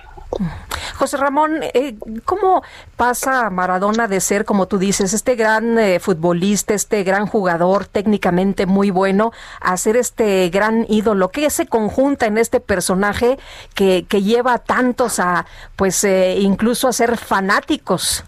José 0.96 1.18
Ramón, 1.18 1.60
eh, 1.74 1.96
¿cómo 2.24 2.64
pasa 2.96 3.50
Maradona 3.50 4.08
de 4.08 4.22
ser, 4.22 4.46
como 4.46 4.68
tú 4.68 4.78
dices, 4.78 5.14
este 5.14 5.36
gran 5.36 5.78
eh, 5.78 6.00
futbolista, 6.00 6.74
este 6.74 7.04
gran 7.04 7.26
jugador 7.26 7.86
técnicamente 7.86 8.66
muy 8.66 8.92
bueno, 8.92 9.32
a 9.60 9.76
ser 9.78 9.98
este 9.98 10.50
gran 10.50 10.86
ídolo? 10.90 11.30
¿Qué 11.30 11.50
se 11.50 11.68
conjunta 11.68 12.26
en 12.26 12.38
este 12.38 12.60
personaje 12.60 13.38
que, 13.74 14.06
lleva 14.26 14.54
a 14.54 14.60
tantos 14.60 15.20
a, 15.20 15.46
pues, 15.76 16.04
eh, 16.04 16.38
incluso 16.40 16.88
a 16.88 16.94
ser 16.94 17.18
fanáticos? 17.18 18.24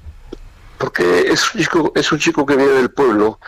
Porque 0.77 1.31
es 1.31 1.55
un 1.55 1.61
chico, 1.61 1.91
es 1.95 2.11
un 2.11 2.19
chico 2.19 2.45
que 2.45 2.55
viene 2.55 2.73
del 2.73 2.91
pueblo, 2.91 3.39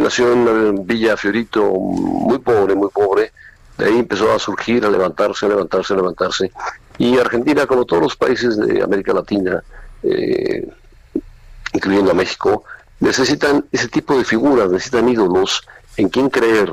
nació 0.00 0.32
en 0.32 0.86
Villa 0.86 1.16
Fiorito, 1.16 1.64
muy 1.64 2.38
pobre, 2.38 2.76
muy 2.76 2.90
pobre, 2.90 3.32
de 3.76 3.86
ahí 3.86 3.98
empezó 3.98 4.30
a 4.32 4.38
surgir, 4.38 4.84
a 4.84 4.90
levantarse, 4.90 5.46
a 5.46 5.48
levantarse, 5.48 5.94
a 5.94 5.96
levantarse. 5.96 6.52
Y 7.00 7.18
Argentina, 7.18 7.66
como 7.66 7.86
todos 7.86 8.02
los 8.02 8.14
países 8.14 8.58
de 8.58 8.82
América 8.82 9.14
Latina, 9.14 9.64
eh, 10.02 10.68
incluyendo 11.72 12.10
a 12.10 12.14
México, 12.14 12.64
necesitan 12.98 13.64
ese 13.72 13.88
tipo 13.88 14.18
de 14.18 14.22
figuras, 14.22 14.70
necesitan 14.70 15.08
ídolos 15.08 15.66
en 15.96 16.10
quien 16.10 16.28
creer. 16.28 16.70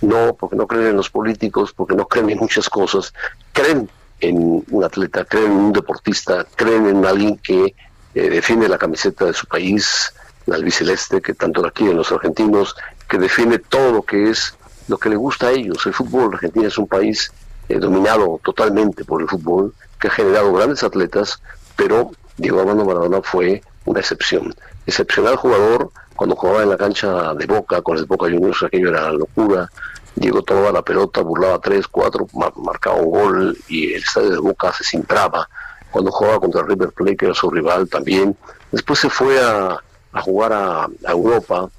No, 0.00 0.36
porque 0.38 0.54
no 0.54 0.68
creen 0.68 0.90
en 0.90 0.96
los 0.96 1.10
políticos, 1.10 1.72
porque 1.72 1.96
no 1.96 2.06
creen 2.06 2.30
en 2.30 2.38
muchas 2.38 2.70
cosas. 2.70 3.12
Creen 3.52 3.90
en 4.20 4.64
un 4.70 4.84
atleta, 4.84 5.24
creen 5.24 5.46
en 5.46 5.58
un 5.58 5.72
deportista, 5.72 6.46
creen 6.54 6.86
en 6.86 7.04
alguien 7.04 7.36
que 7.38 7.74
eh, 8.14 8.30
defiende 8.30 8.68
la 8.68 8.78
camiseta 8.78 9.24
de 9.24 9.34
su 9.34 9.48
país, 9.48 10.14
la 10.46 10.54
albiceleste, 10.54 11.20
que 11.20 11.34
tanto 11.34 11.62
la 11.62 11.72
quieren 11.72 11.96
los 11.96 12.12
argentinos, 12.12 12.76
que 13.08 13.18
defiende 13.18 13.58
todo 13.58 13.90
lo 13.90 14.02
que 14.02 14.30
es 14.30 14.54
lo 14.86 14.98
que 14.98 15.08
le 15.08 15.16
gusta 15.16 15.48
a 15.48 15.50
ellos. 15.50 15.84
El 15.84 15.94
fútbol 15.94 16.34
argentino 16.34 16.68
es 16.68 16.78
un 16.78 16.86
país 16.86 17.32
eh, 17.68 17.78
dominado 17.78 18.40
totalmente 18.42 19.04
por 19.04 19.22
el 19.22 19.28
fútbol, 19.28 19.74
que 20.00 20.08
ha 20.08 20.10
generado 20.10 20.52
grandes 20.52 20.82
atletas, 20.82 21.40
pero 21.76 22.10
Diego 22.36 22.60
Armando 22.60 22.84
Maradona 22.84 23.20
fue 23.22 23.62
una 23.84 24.00
excepción. 24.00 24.54
Excepcional 24.86 25.36
jugador, 25.36 25.90
cuando 26.16 26.36
jugaba 26.36 26.62
en 26.62 26.70
la 26.70 26.76
cancha 26.76 27.34
de 27.34 27.46
Boca, 27.46 27.82
con 27.82 27.98
el 27.98 28.06
Boca 28.06 28.26
Juniors, 28.26 28.62
aquello 28.62 28.88
era 28.88 29.12
locura. 29.12 29.70
Diego 30.14 30.42
tomaba 30.42 30.72
la 30.72 30.82
pelota, 30.82 31.20
burlaba 31.20 31.60
tres, 31.60 31.86
cuatro, 31.86 32.26
marcaba 32.56 32.96
un 32.96 33.10
gol 33.10 33.58
y 33.68 33.92
el 33.92 34.02
estadio 34.02 34.30
de 34.30 34.38
Boca 34.38 34.72
se 34.72 34.84
cintraba. 34.84 35.48
Cuando 35.90 36.10
jugaba 36.10 36.40
contra 36.40 36.62
River 36.62 36.90
Plate, 36.90 37.16
que 37.16 37.26
era 37.26 37.34
su 37.34 37.50
rival 37.50 37.88
también. 37.88 38.36
Después 38.72 38.98
se 38.98 39.08
fue 39.08 39.40
a, 39.40 39.80
jugar 40.22 40.52
a, 40.52 40.84
a, 40.84 41.12
Europa 41.12 41.70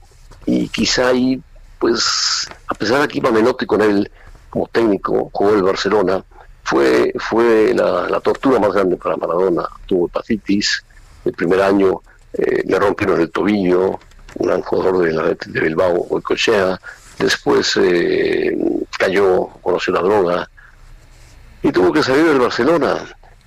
y 0.45 0.69
quizá 0.69 1.09
ahí, 1.09 1.41
pues, 1.77 2.47
a 2.67 2.73
pesar 2.73 3.01
de 3.01 3.07
que 3.07 3.17
iba 3.17 3.31
Menotti 3.31 3.65
con 3.65 3.81
él, 3.81 4.09
como 4.49 4.67
técnico, 4.67 5.29
jugó 5.31 5.53
el 5.53 5.63
Barcelona, 5.63 6.23
fue, 6.63 7.13
fue 7.17 7.73
la, 7.73 8.19
tortura 8.19 8.59
más 8.59 8.73
grande 8.73 8.97
para 8.97 9.17
Maradona. 9.17 9.63
Tuvo 9.85 10.07
hepatitis, 10.07 10.83
el 11.25 11.33
primer 11.33 11.61
año 11.61 12.01
eh, 12.33 12.63
le 12.65 12.79
rompieron 12.79 13.19
el 13.19 13.31
tobillo, 13.31 13.99
un 14.35 14.47
gran 14.47 14.61
jugador 14.61 15.05
de 15.05 15.13
la 15.13 15.23
de 15.23 15.59
Bilbao, 15.61 16.07
después 17.17 17.77
eh, 17.77 18.57
cayó, 18.97 19.47
conoció 19.61 19.93
la 19.93 20.01
droga. 20.01 20.49
Y 21.61 21.71
tuvo 21.71 21.91
que 21.91 22.03
salir 22.03 22.25
del 22.25 22.39
Barcelona. 22.39 22.97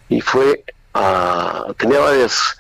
Y 0.09 0.21
fue 0.21 0.65
a, 0.93 1.67
tenía 1.79 2.01
varias 2.01 2.57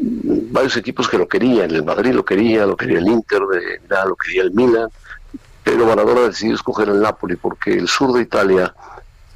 varios 0.00 0.76
equipos 0.76 1.08
que 1.08 1.18
lo 1.18 1.28
querían, 1.28 1.70
el 1.70 1.84
Madrid 1.84 2.12
lo 2.12 2.24
quería, 2.24 2.64
lo 2.66 2.76
quería 2.76 2.98
el 2.98 3.08
Inter, 3.08 3.40
lo 3.40 4.16
quería 4.16 4.42
el 4.42 4.52
Milan, 4.52 4.88
pero 5.68 5.84
Maradona 5.84 6.22
decidió 6.22 6.54
escoger 6.54 6.88
el 6.88 7.02
Napoli 7.02 7.36
porque 7.36 7.74
el 7.74 7.88
sur 7.88 8.14
de 8.14 8.22
Italia 8.22 8.74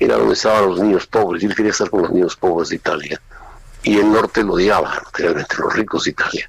era 0.01 0.16
donde 0.16 0.33
estaban 0.33 0.66
los 0.66 0.81
niños 0.81 1.07
pobres 1.07 1.42
y 1.42 1.47
él 1.47 1.55
quería 1.55 1.73
estar 1.73 1.90
con 1.90 2.01
los 2.01 2.11
niños 2.11 2.37
pobres 2.37 2.71
de 2.71 2.77
Italia. 2.77 3.21
Y 3.83 3.99
el 3.99 4.11
norte 4.11 4.42
lo 4.42 4.55
odiaba, 4.55 5.03
realmente 5.12 5.57
los 5.59 5.75
ricos 5.75 6.05
de 6.05 6.12
Italia. 6.12 6.49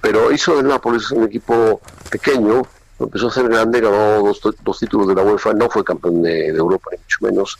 Pero 0.00 0.30
hizo 0.30 0.60
el 0.60 0.68
Nápoles 0.68 1.10
un 1.10 1.24
equipo 1.24 1.80
pequeño, 2.10 2.62
empezó 3.00 3.26
a 3.26 3.32
ser 3.32 3.48
grande, 3.48 3.80
ganó 3.80 4.22
dos, 4.22 4.78
títulos 4.78 5.08
de 5.08 5.16
la 5.16 5.22
UEFA, 5.22 5.52
no 5.52 5.68
fue 5.68 5.82
campeón 5.82 6.22
de, 6.22 6.50
Europa, 6.50 6.90
ni 6.92 6.98
mucho 6.98 7.18
menos, 7.22 7.58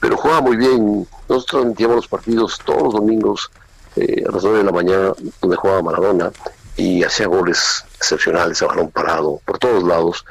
pero 0.00 0.16
jugaba 0.16 0.40
muy 0.40 0.56
bien. 0.56 1.06
Nosotros 1.28 1.46
transmitíamos 1.46 1.96
los 1.96 2.08
partidos 2.08 2.58
todos 2.64 2.82
los 2.84 2.94
domingos 2.94 3.50
eh, 3.96 4.24
a 4.26 4.32
las 4.32 4.42
9 4.42 4.56
de 4.56 4.64
la 4.64 4.72
mañana, 4.72 5.12
donde 5.42 5.56
jugaba 5.56 5.82
Maradona, 5.82 6.32
y 6.78 7.04
hacía 7.04 7.26
goles 7.26 7.84
excepcionales 7.98 8.62
a 8.62 8.68
balón 8.68 8.90
parado, 8.90 9.38
por 9.44 9.58
todos 9.58 9.82
lados 9.82 10.24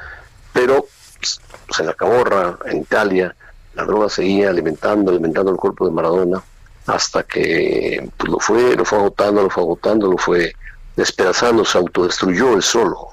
pero 0.60 0.86
pues, 1.16 1.80
en 1.80 1.86
la 1.86 1.94
caborra, 1.94 2.58
en 2.66 2.78
Italia, 2.78 3.34
la 3.74 3.84
droga 3.84 4.10
seguía 4.10 4.50
alimentando, 4.50 5.10
alimentando 5.10 5.50
el 5.50 5.56
cuerpo 5.56 5.86
de 5.86 5.92
Maradona, 5.92 6.42
hasta 6.86 7.22
que 7.22 8.06
pues, 8.16 8.30
lo 8.30 8.38
fue, 8.38 8.76
lo 8.76 8.84
fue 8.84 8.98
agotando, 8.98 9.42
lo 9.42 9.48
fue 9.48 9.62
agotando, 9.62 10.10
lo 10.10 10.18
fue 10.18 10.52
despedazando, 10.96 11.64
se 11.64 11.78
autodestruyó 11.78 12.54
él 12.54 12.62
solo. 12.62 13.08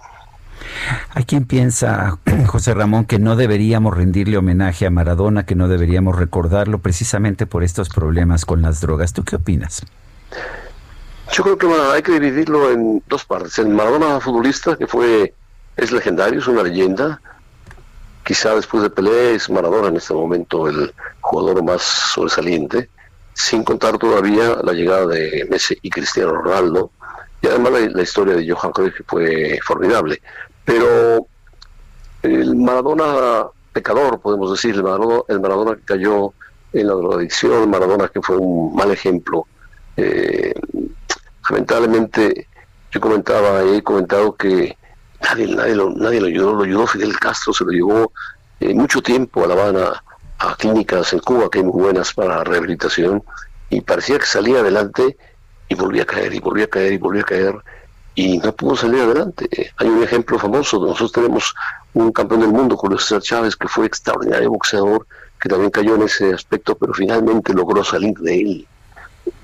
Hay 1.14 1.24
quien 1.24 1.46
piensa, 1.46 2.18
José 2.48 2.74
Ramón, 2.74 3.06
que 3.06 3.18
no 3.18 3.38
deberíamos 3.38 3.96
rendirle 3.96 4.38
homenaje 4.38 4.86
a 4.86 4.90
Maradona, 4.90 5.46
que 5.46 5.56
no 5.56 5.70
deberíamos 5.70 6.18
recordarlo 6.18 6.80
precisamente 6.80 7.46
por 7.46 7.64
estos 7.64 7.88
problemas 7.88 8.44
con 8.44 8.62
las 8.62 8.82
drogas. 8.82 9.14
¿Tú 9.14 9.24
qué 9.24 9.38
opinas? 9.38 9.84
Yo 11.32 11.44
creo 11.44 11.58
que 11.58 11.68
hay 11.94 12.02
que 12.02 12.12
dividirlo 12.12 12.72
en 12.72 13.02
dos 13.08 13.24
partes. 13.24 13.58
El 13.60 13.70
Maradona 13.70 14.20
futbolista, 14.20 14.76
que 14.76 14.88
fue 14.88 15.34
es 15.78 15.92
legendario, 15.92 16.40
es 16.40 16.48
una 16.48 16.64
leyenda. 16.64 17.22
Quizá 18.28 18.54
después 18.56 18.84
de 18.84 18.90
Pelé 18.90 19.36
es 19.36 19.50
Maradona 19.50 19.88
en 19.88 19.96
este 19.96 20.14
momento 20.14 20.68
el 20.68 20.94
jugador 21.22 21.64
más 21.64 21.82
sobresaliente, 21.82 22.90
sin 23.34 23.64
contar 23.64 23.98
todavía 23.98 24.58
la 24.64 24.74
llegada 24.74 25.08
de 25.08 25.48
Messi 25.50 25.78
y 25.82 25.90
Cristiano 25.90 26.34
Ronaldo, 26.34 26.92
y 27.42 27.48
además 27.48 27.72
la, 27.90 28.02
historia 28.02 28.36
de 28.36 28.52
Johan 28.52 28.74
Cruyff 28.74 29.00
fue 29.08 29.58
formidable. 29.66 30.22
Pero 30.66 31.26
el 32.22 32.54
Maradona 32.58 33.46
pecador, 33.72 34.20
podemos 34.20 34.52
decir, 34.52 34.76
el 34.76 34.84
Maradona, 34.84 35.78
que 35.78 35.86
cayó 35.86 36.34
en 36.74 36.86
la 36.86 36.96
drogadicción, 36.96 37.62
el 37.62 37.70
Maradona 37.70 38.10
que 38.10 38.22
fue 38.22 38.36
un 38.36 38.76
mal 38.76 38.92
ejemplo. 38.92 39.48
Eh, 39.96 40.54
lamentablemente, 41.50 42.50
yo 42.92 43.00
comentaba, 43.00 43.64
he 43.64 43.82
comentado 43.82 44.36
que 44.36 44.76
Nadie, 45.22 45.48
nadie, 45.48 45.76
lo, 45.76 45.90
nadie 45.90 46.22
lo 46.22 46.28
ayudó, 46.28 46.54
lo 46.54 46.64
ayudó 46.64 46.88
Fidel 46.88 47.18
Castro, 47.20 47.54
se 47.54 47.66
lo 47.66 47.72
llevó 47.72 48.12
eh, 48.60 48.74
mucho 48.74 49.02
tiempo 49.02 49.44
a 49.44 49.48
La 49.48 49.54
Habana, 49.54 50.04
a 50.40 50.56
clínicas 50.56 51.14
en 51.14 51.20
Cuba 51.20 51.50
que 51.50 51.60
hay 51.60 51.66
muy 51.66 51.82
buenas 51.82 52.14
para 52.14 52.44
rehabilitación, 52.44 53.24
y 53.70 53.82
parecía 53.82 54.20
que 54.20 54.26
salía 54.26 54.60
adelante 54.60 55.18
y 55.70 55.76
volvía 55.76 56.04
a 56.04 56.06
caer 56.06 56.34
y 56.34 56.40
volvía 56.40 56.66
a 56.66 56.70
caer 56.70 56.94
y 56.94 56.98
volvía 56.98 57.22
a 57.22 57.26
caer 57.26 57.56
y 58.16 58.40
no 58.40 58.52
pudo 58.56 58.76
salir 58.76 59.02
adelante. 59.02 59.72
Hay 59.78 59.88
un 59.88 60.04
ejemplo 60.04 60.40
famoso, 60.40 60.80
nosotros 60.80 61.12
tenemos 61.12 61.54
un 61.94 62.12
campeón 62.12 62.42
del 62.42 62.50
mundo, 62.50 62.76
Julio 62.76 62.98
César 62.98 63.22
Chávez, 63.22 63.56
que 63.56 63.68
fue 63.68 63.86
extraordinario 63.86 64.50
boxeador, 64.50 65.06
que 65.40 65.50
también 65.50 65.70
cayó 65.70 65.96
en 65.96 66.04
ese 66.04 66.34
aspecto, 66.34 66.76
pero 66.76 66.94
finalmente 66.94 67.54
logró 67.54 67.84
salir 67.84 68.18
de 68.18 68.42
él. 68.42 68.68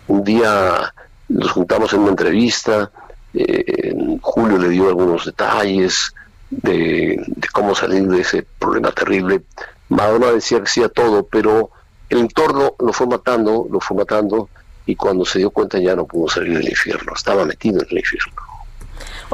Un 0.08 0.24
día 0.24 0.94
nos 1.30 1.52
juntamos 1.52 1.94
en 1.94 2.00
una 2.02 2.10
entrevista, 2.10 2.92
eh, 3.34 4.18
Julio 4.22 4.58
le 4.58 4.70
dio 4.70 4.90
algunos 4.90 5.26
detalles 5.26 6.14
de, 6.50 7.24
de, 7.26 7.48
cómo 7.52 7.74
salir 7.76 8.08
de 8.08 8.22
ese 8.22 8.46
problema 8.60 8.92
terrible. 8.92 9.42
Madonna 9.90 10.32
decía 10.32 10.60
que 10.60 10.66
hacía 10.66 10.90
todo, 10.90 11.24
pero 11.26 11.72
el 12.10 12.20
entorno 12.20 12.76
lo 12.80 12.94
fue 12.94 13.08
matando, 13.08 13.68
lo 13.70 13.80
fue 13.80 13.98
matando, 13.98 14.50
y 14.86 14.96
cuando 14.96 15.26
se 15.26 15.40
dio 15.40 15.50
cuenta 15.50 15.80
ya 15.80 15.96
no 15.96 16.06
pudo 16.06 16.30
salir 16.30 16.58
del 16.58 16.70
infierno, 16.70 17.14
estaba 17.16 17.46
metido 17.46 17.82
en 17.82 17.88
el 17.90 17.98
infierno. 17.98 18.43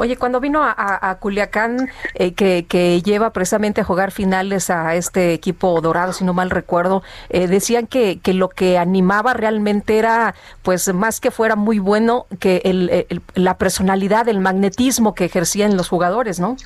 Oye, 0.00 0.16
cuando 0.16 0.40
vino 0.40 0.62
a, 0.64 1.14
Culiacán, 1.20 1.90
eh, 2.14 2.32
que, 2.32 3.02
lleva 3.02 3.34
precisamente 3.34 3.82
a 3.82 3.84
jugar 3.84 4.12
finales 4.12 4.70
a 4.70 4.94
este 4.94 5.34
equipo 5.34 5.78
dorado, 5.82 6.14
si 6.14 6.24
no 6.24 6.32
mal 6.32 6.48
recuerdo, 6.48 7.02
eh, 7.28 7.46
decían 7.48 7.86
que, 7.86 8.18
lo 8.32 8.48
que 8.48 8.78
animaba 8.78 9.34
realmente 9.34 9.98
era, 9.98 10.34
pues 10.62 10.90
más 10.94 11.20
que 11.20 11.30
fuera 11.30 11.54
muy 11.54 11.80
bueno, 11.80 12.24
que 12.38 13.20
la 13.34 13.58
personalidad, 13.58 14.26
el 14.30 14.40
magnetismo 14.40 15.14
que 15.14 15.26
ejercían 15.26 15.76
los 15.76 15.90
jugadores, 15.90 16.40
¿no? 16.40 16.56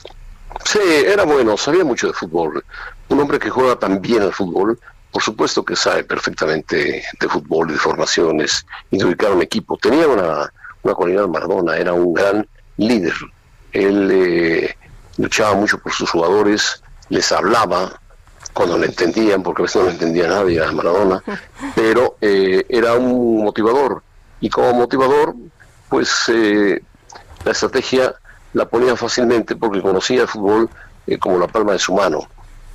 Sí, 0.64 0.78
era 1.04 1.24
bueno, 1.24 1.56
sabía 1.56 1.82
mucho 1.82 2.06
de 2.06 2.12
fútbol. 2.12 2.64
Un 3.08 3.18
hombre 3.18 3.40
que 3.40 3.50
juega 3.50 3.74
tan 3.74 4.00
bien 4.00 4.22
al 4.22 4.32
fútbol, 4.32 4.78
por 5.10 5.24
supuesto 5.24 5.64
que 5.64 5.74
sabe 5.74 6.04
perfectamente 6.04 7.02
de 7.18 7.28
fútbol 7.28 7.66
de 7.66 7.78
formaciones 7.78 8.64
y 8.92 8.98
de 8.98 9.06
ubicar 9.06 9.32
un 9.32 9.42
equipo. 9.42 9.76
Tenía 9.76 10.06
una, 10.06 10.52
una 10.84 10.94
cualidad 10.94 11.26
Maradona, 11.26 11.76
era 11.76 11.94
un 11.94 12.14
gran 12.14 12.46
líder. 12.76 13.14
Él 13.72 14.10
eh, 14.12 14.76
luchaba 15.16 15.54
mucho 15.54 15.78
por 15.78 15.92
sus 15.92 16.10
jugadores, 16.10 16.82
les 17.08 17.30
hablaba 17.32 18.00
cuando 18.52 18.78
le 18.78 18.86
entendían, 18.86 19.42
porque 19.42 19.62
a 19.62 19.64
veces 19.64 19.82
no 19.82 19.88
le 19.88 19.92
entendía 19.94 20.28
nadie 20.28 20.62
a 20.62 20.70
Maradona, 20.70 21.22
pero 21.74 22.16
eh, 22.20 22.64
era 22.68 22.94
un 22.94 23.42
motivador. 23.42 24.02
Y 24.40 24.48
como 24.50 24.72
motivador, 24.74 25.34
pues 25.88 26.24
eh, 26.28 26.82
la 27.44 27.52
estrategia 27.52 28.14
la 28.52 28.68
ponía 28.68 28.94
fácilmente 28.96 29.56
porque 29.56 29.82
conocía 29.82 30.22
el 30.22 30.28
fútbol 30.28 30.70
como 31.20 31.38
la 31.38 31.48
palma 31.48 31.72
de 31.72 31.78
su 31.78 31.94
mano. 31.94 32.28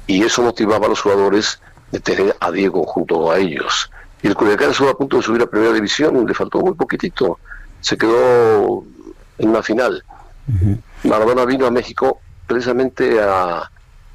Y 0.05 0.23
eso 0.23 0.41
motivaba 0.41 0.87
a 0.87 0.89
los 0.89 1.01
jugadores 1.01 1.61
de 1.91 1.99
tener 1.99 2.35
a 2.39 2.51
Diego 2.51 2.83
junto 2.83 3.31
a 3.31 3.37
ellos. 3.37 3.89
Y 4.21 4.27
el 4.27 4.35
Culiacán 4.35 4.71
estuvo 4.71 4.89
a 4.89 4.97
punto 4.97 5.17
de 5.17 5.23
subir 5.23 5.41
a 5.41 5.47
primera 5.47 5.73
división, 5.73 6.25
le 6.27 6.33
faltó 6.33 6.59
muy 6.59 6.73
poquitito. 6.73 7.39
Se 7.79 7.97
quedó 7.97 8.83
en 9.39 9.49
una 9.49 9.63
final. 9.63 10.03
Maradona 11.03 11.45
vino 11.45 11.65
a 11.65 11.71
México 11.71 12.19
precisamente 12.47 13.21
a, 13.21 13.69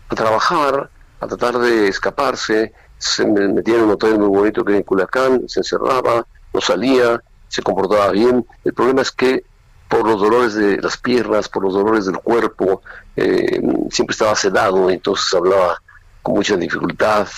trabajar, 0.09 0.91
a 1.20 1.27
tratar 1.27 1.59
de 1.59 1.89
escaparse, 1.89 2.72
se 2.99 3.27
metía 3.27 3.77
en 3.77 3.83
un 3.83 3.91
hotel 3.93 4.18
muy 4.18 4.29
bonito 4.29 4.64
que 4.64 4.77
en 4.77 4.83
Culiacán, 4.83 5.49
se 5.49 5.61
encerraba, 5.61 6.27
no 6.53 6.61
salía, 6.61 7.20
se 7.49 7.62
comportaba 7.62 8.11
bien. 8.11 8.47
El 8.64 8.75
problema 8.75 9.03
es 9.03 9.11
que 9.11 9.45
por 9.89 10.07
los 10.07 10.20
dolores 10.20 10.55
de 10.55 10.79
las 10.79 10.97
piernas, 10.97 11.49
por 11.49 11.62
los 11.62 11.75
dolores 11.75 12.07
del 12.07 12.18
cuerpo, 12.18 12.83
eh, 13.16 13.61
siempre 13.91 14.12
estaba 14.12 14.35
sedado, 14.35 14.91
entonces 14.91 15.33
hablaba 15.35 15.81
con 16.22 16.35
mucha 16.35 16.57
dificultad. 16.57 17.29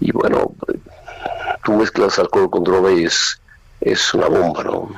Y 0.00 0.12
bueno, 0.12 0.54
tú 1.64 1.72
mezclas 1.74 2.18
alcohol 2.18 2.50
con 2.50 2.64
droga 2.64 2.92
y 2.92 3.04
es, 3.04 3.40
es 3.80 4.14
una 4.14 4.26
bomba, 4.28 4.64
¿no? 4.64 4.90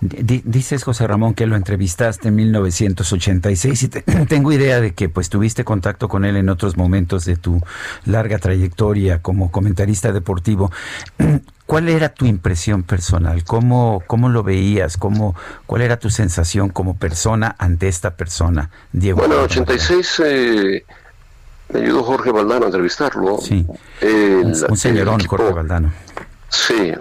Dices, 0.00 0.84
José 0.84 1.06
Ramón, 1.06 1.34
que 1.34 1.46
lo 1.46 1.56
entrevistaste 1.56 2.28
en 2.28 2.36
1986 2.36 3.82
y 3.82 3.88
tengo 4.28 4.52
idea 4.52 4.80
de 4.80 4.94
que 4.94 5.08
pues 5.08 5.28
tuviste 5.28 5.64
contacto 5.64 6.08
con 6.08 6.24
él 6.24 6.36
en 6.36 6.48
otros 6.48 6.76
momentos 6.76 7.24
de 7.24 7.36
tu 7.36 7.60
larga 8.04 8.38
trayectoria 8.38 9.20
como 9.22 9.50
comentarista 9.50 10.12
deportivo. 10.12 10.70
¿Cuál 11.66 11.90
era 11.90 12.08
tu 12.08 12.24
impresión 12.24 12.82
personal? 12.82 13.44
¿Cómo, 13.44 14.02
cómo 14.06 14.30
lo 14.30 14.42
veías? 14.42 14.96
¿Cómo, 14.96 15.36
¿Cuál 15.66 15.82
era 15.82 15.98
tu 15.98 16.08
sensación 16.08 16.70
como 16.70 16.96
persona 16.96 17.54
ante 17.58 17.88
esta 17.88 18.16
persona, 18.16 18.70
Diego? 18.92 19.18
Bueno, 19.18 19.34
en 19.34 19.40
86 19.42 20.22
eh, 20.24 20.84
me 21.72 21.80
ayudó 21.80 22.04
Jorge 22.04 22.32
Valdano 22.32 22.64
a 22.64 22.68
entrevistarlo. 22.68 23.36
Sí, 23.38 23.66
un 24.00 24.76
señorón, 24.76 25.20
Jorge 25.26 25.52
Valdano. 25.52 25.92
Sí, 26.48 26.92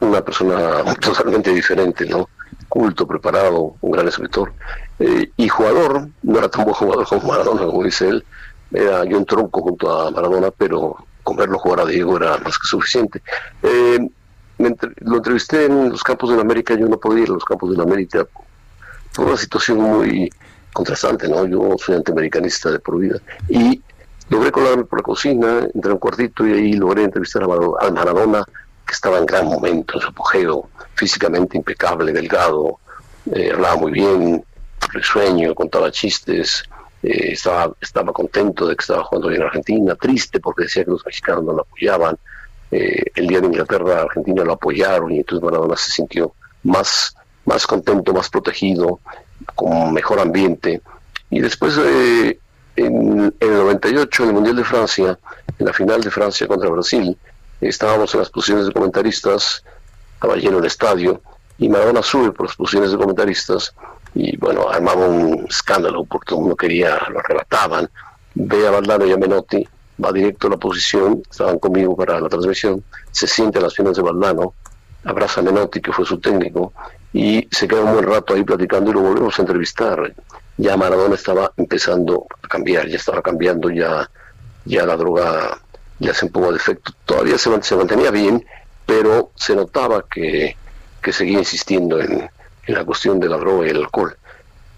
una, 0.00 0.20
persona 0.22 0.84
totalmente 1.00 1.52
diferente, 1.52 2.06
¿no? 2.06 2.28
Culto, 2.68 3.06
preparado, 3.06 3.76
un 3.80 3.90
gran 3.90 4.08
escritor. 4.08 4.52
Eh, 4.98 5.30
y 5.36 5.48
jugador, 5.48 6.08
no 6.22 6.38
era 6.38 6.48
tan 6.48 6.64
buen 6.64 6.74
jugador 6.74 7.06
como 7.06 7.28
Maradona, 7.28 7.66
como 7.66 7.84
dice 7.84 8.08
él. 8.08 8.24
Era 8.72 9.04
yo 9.04 9.18
un 9.18 9.26
tronco 9.26 9.62
junto 9.62 9.90
a 9.90 10.10
Maradona, 10.10 10.50
pero 10.50 10.96
con 11.22 11.36
verlo 11.36 11.58
jugar 11.58 11.80
a 11.80 11.86
Diego 11.86 12.16
era 12.16 12.38
más 12.38 12.58
que 12.58 12.66
suficiente. 12.66 13.22
Eh, 13.62 14.08
lo 14.58 15.16
entrevisté 15.16 15.66
en 15.66 15.90
los 15.90 16.02
campos 16.02 16.30
de 16.30 16.36
la 16.36 16.42
América, 16.42 16.74
yo 16.74 16.86
no 16.86 16.98
podía 16.98 17.24
ir 17.24 17.30
a 17.30 17.34
los 17.34 17.44
campos 17.44 17.70
de 17.70 17.76
la 17.76 17.84
América. 17.84 18.26
Fue 19.12 19.24
una 19.24 19.36
situación 19.36 19.80
muy 19.80 20.30
contrastante, 20.72 21.28
¿no? 21.28 21.46
Yo 21.46 21.76
soy 21.78 21.96
antiamericanista 21.96 22.70
de 22.70 22.78
por 22.78 22.98
vida. 22.98 23.18
Y 23.48 23.82
logré 24.28 24.52
colarme 24.52 24.84
por 24.84 25.00
la 25.00 25.02
cocina, 25.02 25.66
entré 25.74 25.90
a 25.90 25.94
un 25.94 26.00
cuartito 26.00 26.46
y 26.46 26.52
ahí 26.52 26.72
logré 26.74 27.04
entrevistar 27.04 27.42
a 27.44 27.90
Maradona 27.90 28.44
que 28.90 28.94
estaba 28.94 29.18
en 29.18 29.26
gran 29.26 29.46
momento, 29.46 29.94
en 29.94 30.00
su 30.00 30.08
apogeo, 30.08 30.68
físicamente 30.94 31.56
impecable, 31.56 32.12
delgado, 32.12 32.80
eh, 33.32 33.52
hablaba 33.54 33.76
muy 33.76 33.92
bien, 33.92 34.44
risueño, 34.92 35.54
contaba 35.54 35.92
chistes, 35.92 36.64
eh, 37.00 37.30
estaba, 37.34 37.72
estaba 37.80 38.12
contento 38.12 38.66
de 38.66 38.74
que 38.74 38.80
estaba 38.80 39.04
jugando 39.04 39.28
bien 39.28 39.42
en 39.42 39.46
Argentina, 39.46 39.94
triste 39.94 40.40
porque 40.40 40.64
decía 40.64 40.84
que 40.84 40.90
los 40.90 41.06
mexicanos 41.06 41.44
no 41.44 41.52
lo 41.52 41.62
apoyaban. 41.62 42.18
Eh, 42.72 43.04
el 43.14 43.28
día 43.28 43.40
de 43.40 43.46
Inglaterra, 43.46 44.02
Argentina 44.02 44.42
lo 44.42 44.54
apoyaron 44.54 45.12
y 45.12 45.18
entonces 45.18 45.44
Maradona 45.44 45.76
se 45.76 45.92
sintió 45.92 46.34
más, 46.64 47.14
más 47.44 47.68
contento, 47.68 48.12
más 48.12 48.28
protegido, 48.28 48.98
con 49.54 49.92
mejor 49.92 50.18
ambiente. 50.18 50.82
Y 51.30 51.38
después, 51.38 51.78
en, 51.78 52.36
en, 52.74 53.32
el 53.38 53.50
98, 53.50 54.24
en 54.24 54.28
el 54.30 54.34
Mundial 54.34 54.56
de 54.56 54.64
Francia, 54.64 55.16
en 55.56 55.66
la 55.66 55.72
final 55.72 56.00
de 56.00 56.10
Francia 56.10 56.48
contra 56.48 56.68
Brasil, 56.70 57.16
estábamos 57.68 58.14
en 58.14 58.20
las 58.20 58.30
posiciones 58.30 58.66
de 58.66 58.72
comentaristas, 58.72 59.64
estaba 60.14 60.36
lleno 60.36 60.58
el 60.58 60.64
estadio, 60.64 61.20
y 61.58 61.68
Maradona 61.68 62.02
sube 62.02 62.32
por 62.32 62.46
las 62.46 62.56
posiciones 62.56 62.92
de 62.92 62.98
comentaristas, 62.98 63.74
y 64.14 64.36
bueno, 64.38 64.68
armaba 64.68 65.06
un 65.06 65.46
escándalo 65.48 66.04
porque 66.04 66.30
todo 66.30 66.38
el 66.38 66.42
mundo 66.42 66.56
quería, 66.56 66.98
lo 67.10 67.20
arrebataban, 67.20 67.88
ve 68.34 68.66
a 68.66 68.70
Valdano 68.70 69.06
y 69.06 69.12
a 69.12 69.16
Menotti, 69.16 69.66
va 70.02 70.12
directo 70.12 70.46
a 70.46 70.50
la 70.50 70.56
posición, 70.56 71.22
estaban 71.30 71.58
conmigo 71.58 71.96
para 71.96 72.20
la 72.20 72.28
transmisión, 72.28 72.82
se 73.10 73.26
siente 73.26 73.58
a 73.58 73.62
las 73.62 73.74
piernas 73.74 73.96
de 73.96 74.02
Valdano, 74.02 74.54
abraza 75.04 75.40
a 75.40 75.44
Menotti, 75.44 75.80
que 75.80 75.92
fue 75.92 76.04
su 76.04 76.18
técnico, 76.18 76.72
y 77.12 77.48
se 77.50 77.66
queda 77.66 77.82
un 77.82 77.92
buen 77.92 78.06
rato 78.06 78.34
ahí 78.34 78.44
platicando 78.44 78.90
y 78.90 78.94
lo 78.94 79.00
volvemos 79.00 79.38
a 79.38 79.42
entrevistar. 79.42 80.14
Ya 80.56 80.76
Maradona 80.76 81.14
estaba 81.14 81.52
empezando 81.56 82.26
a 82.42 82.48
cambiar, 82.48 82.86
ya 82.88 82.96
estaba 82.96 83.20
cambiando, 83.22 83.70
ya, 83.70 84.08
ya 84.64 84.86
la 84.86 84.96
droga 84.96 85.58
le 86.00 86.10
hace 86.10 86.26
un 86.26 86.32
poco 86.32 86.50
de 86.50 86.56
efecto. 86.56 86.92
Todavía 87.04 87.38
se, 87.38 87.50
mantenía 87.76 88.10
bien, 88.10 88.44
pero 88.84 89.30
se 89.36 89.54
notaba 89.54 90.04
que, 90.10 90.56
seguía 91.12 91.38
insistiendo 91.38 92.00
en, 92.00 92.28
la 92.66 92.84
cuestión 92.84 93.20
de 93.20 93.28
la 93.28 93.36
droga 93.36 93.66
y 93.66 93.70
el 93.70 93.78
alcohol. 93.78 94.16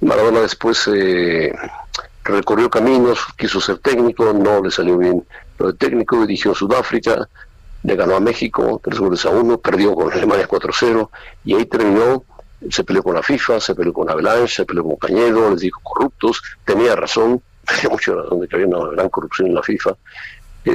Maradona 0.00 0.40
después 0.40 0.88
eh, 0.88 1.54
recorrió 2.24 2.70
caminos, 2.70 3.20
quiso 3.36 3.60
ser 3.60 3.78
técnico, 3.78 4.32
no 4.32 4.62
le 4.62 4.70
salió 4.70 4.98
bien 4.98 5.24
lo 5.58 5.72
de 5.72 5.74
técnico, 5.74 6.20
dirigió 6.22 6.54
Sudáfrica, 6.54 7.28
le 7.82 7.96
ganó 7.96 8.16
a 8.16 8.20
México 8.20 8.80
tres 8.82 8.98
goles 8.98 9.24
a 9.26 9.30
uno, 9.30 9.58
perdió 9.58 9.94
con 9.94 10.10
Alemania 10.10 10.48
4-0 10.48 11.08
y 11.44 11.54
ahí 11.54 11.66
terminó, 11.66 12.24
se 12.70 12.82
peleó 12.82 13.02
con 13.02 13.14
la 13.14 13.22
FIFA, 13.22 13.60
se 13.60 13.74
peleó 13.74 13.92
con 13.92 14.08
Avalanche, 14.08 14.54
se 14.54 14.64
peleó 14.64 14.84
con 14.84 14.96
Cañedo, 14.96 15.50
les 15.50 15.60
dijo 15.60 15.80
corruptos, 15.82 16.42
tenía 16.64 16.96
razón, 16.96 17.42
tenía 17.66 17.90
mucha 17.90 18.14
razón 18.14 18.40
de 18.40 18.48
que 18.48 18.56
había 18.56 18.68
una 18.68 18.90
gran 18.90 19.08
corrupción 19.10 19.48
en 19.48 19.54
la 19.54 19.62
FIFA 19.62 19.96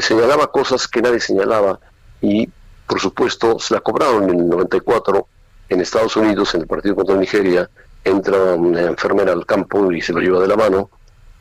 señalaba 0.01 0.51
cosas 0.51 0.87
que 0.87 1.01
nadie 1.01 1.19
señalaba 1.19 1.79
y, 2.21 2.49
por 2.87 2.99
supuesto, 2.99 3.59
se 3.59 3.73
la 3.73 3.81
cobraron 3.81 4.29
en 4.29 4.39
el 4.39 4.49
94 4.49 5.27
en 5.69 5.81
Estados 5.81 6.15
Unidos, 6.15 6.53
en 6.55 6.61
el 6.61 6.67
partido 6.67 6.95
contra 6.95 7.15
Nigeria, 7.15 7.69
entra 8.03 8.37
una 8.53 8.81
enfermera 8.81 9.33
al 9.33 9.45
campo 9.45 9.91
y 9.91 10.01
se 10.01 10.13
lo 10.13 10.19
lleva 10.19 10.39
de 10.39 10.47
la 10.47 10.55
mano 10.55 10.89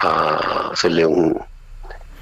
a 0.01 0.71
hacerle 0.73 1.07
un 1.07 1.39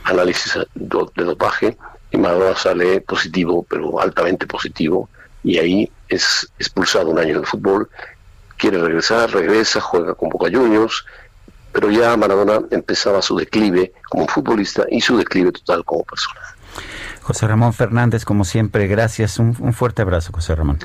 análisis 0.05 0.59
de 0.75 1.25
dopaje 1.25 1.77
y 2.11 2.16
Maradona 2.16 2.57
sale 2.57 3.01
positivo, 3.01 3.66
pero 3.68 4.01
altamente 4.01 4.47
positivo, 4.47 5.09
y 5.43 5.59
ahí 5.59 5.91
es 6.09 6.49
expulsado 6.59 7.11
un 7.11 7.18
año 7.18 7.37
del 7.37 7.47
fútbol, 7.47 7.89
quiere 8.57 8.79
regresar, 8.79 9.31
regresa, 9.31 9.81
juega 9.81 10.14
con 10.14 10.29
Boca 10.29 10.51
Juniors, 10.53 11.05
pero 11.75 11.91
ya 11.91 12.16
Maradona 12.16 12.61
empezaba 12.70 13.20
su 13.20 13.37
declive 13.37 13.93
como 14.09 14.29
futbolista 14.29 14.85
y 14.89 15.01
su 15.01 15.16
declive 15.18 15.51
total 15.51 15.85
como 15.85 16.05
persona. 16.05 16.41
José 17.20 17.49
Ramón 17.49 17.72
Fernández, 17.72 18.25
como 18.25 18.45
siempre, 18.45 18.87
gracias. 18.87 19.41
Un, 19.41 19.72
fuerte 19.72 20.03
abrazo, 20.03 20.31
José 20.33 20.55
Ramón. 20.55 20.79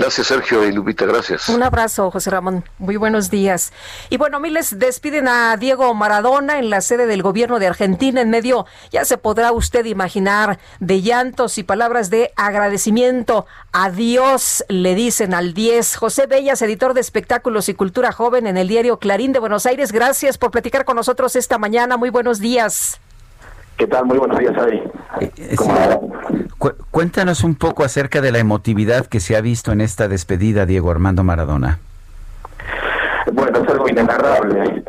Gracias, 0.00 0.28
Sergio 0.28 0.64
y 0.66 0.72
Lupita, 0.72 1.04
gracias. 1.04 1.50
Un 1.50 1.62
abrazo, 1.62 2.10
José 2.10 2.30
Ramón. 2.30 2.64
Muy 2.78 2.96
buenos 2.96 3.28
días. 3.28 3.70
Y 4.08 4.16
bueno, 4.16 4.40
miles 4.40 4.78
despiden 4.78 5.28
a 5.28 5.54
Diego 5.58 5.92
Maradona 5.92 6.58
en 6.58 6.70
la 6.70 6.80
sede 6.80 7.04
del 7.04 7.22
gobierno 7.22 7.58
de 7.58 7.66
Argentina 7.66 8.22
en 8.22 8.30
medio, 8.30 8.64
ya 8.90 9.04
se 9.04 9.18
podrá 9.18 9.52
usted 9.52 9.84
imaginar, 9.84 10.58
de 10.78 11.02
llantos 11.02 11.58
y 11.58 11.64
palabras 11.64 12.08
de 12.08 12.32
agradecimiento. 12.36 13.44
Adiós, 13.72 14.64
le 14.68 14.94
dicen 14.94 15.34
al 15.34 15.52
10. 15.52 15.96
José 15.96 16.26
Bellas, 16.26 16.62
editor 16.62 16.94
de 16.94 17.02
espectáculos 17.02 17.68
y 17.68 17.74
cultura 17.74 18.10
joven 18.10 18.46
en 18.46 18.56
el 18.56 18.68
diario 18.68 18.98
Clarín 18.98 19.34
de 19.34 19.38
Buenos 19.38 19.66
Aires, 19.66 19.92
gracias 19.92 20.38
por 20.38 20.50
platicar 20.50 20.86
con 20.86 20.96
nosotros 20.96 21.36
esta 21.36 21.58
mañana. 21.58 21.98
Muy 21.98 22.08
buenos 22.08 22.38
días. 22.38 22.98
¿Qué 23.80 23.86
tal? 23.86 24.04
Muy 24.04 24.18
buenos 24.18 24.38
días, 24.38 24.54
Ari. 24.58 24.76
Eh, 25.22 25.30
eh, 25.38 25.56
cuéntanos 26.90 27.42
un 27.42 27.54
poco 27.54 27.82
acerca 27.82 28.20
de 28.20 28.30
la 28.30 28.38
emotividad 28.38 29.06
que 29.06 29.20
se 29.20 29.36
ha 29.36 29.40
visto 29.40 29.72
en 29.72 29.80
esta 29.80 30.06
despedida, 30.06 30.66
Diego 30.66 30.90
Armando 30.90 31.24
Maradona. 31.24 31.78
Bueno, 33.32 33.58
es 33.58 33.68
algo 33.70 33.88
inenarrable. 33.88 34.84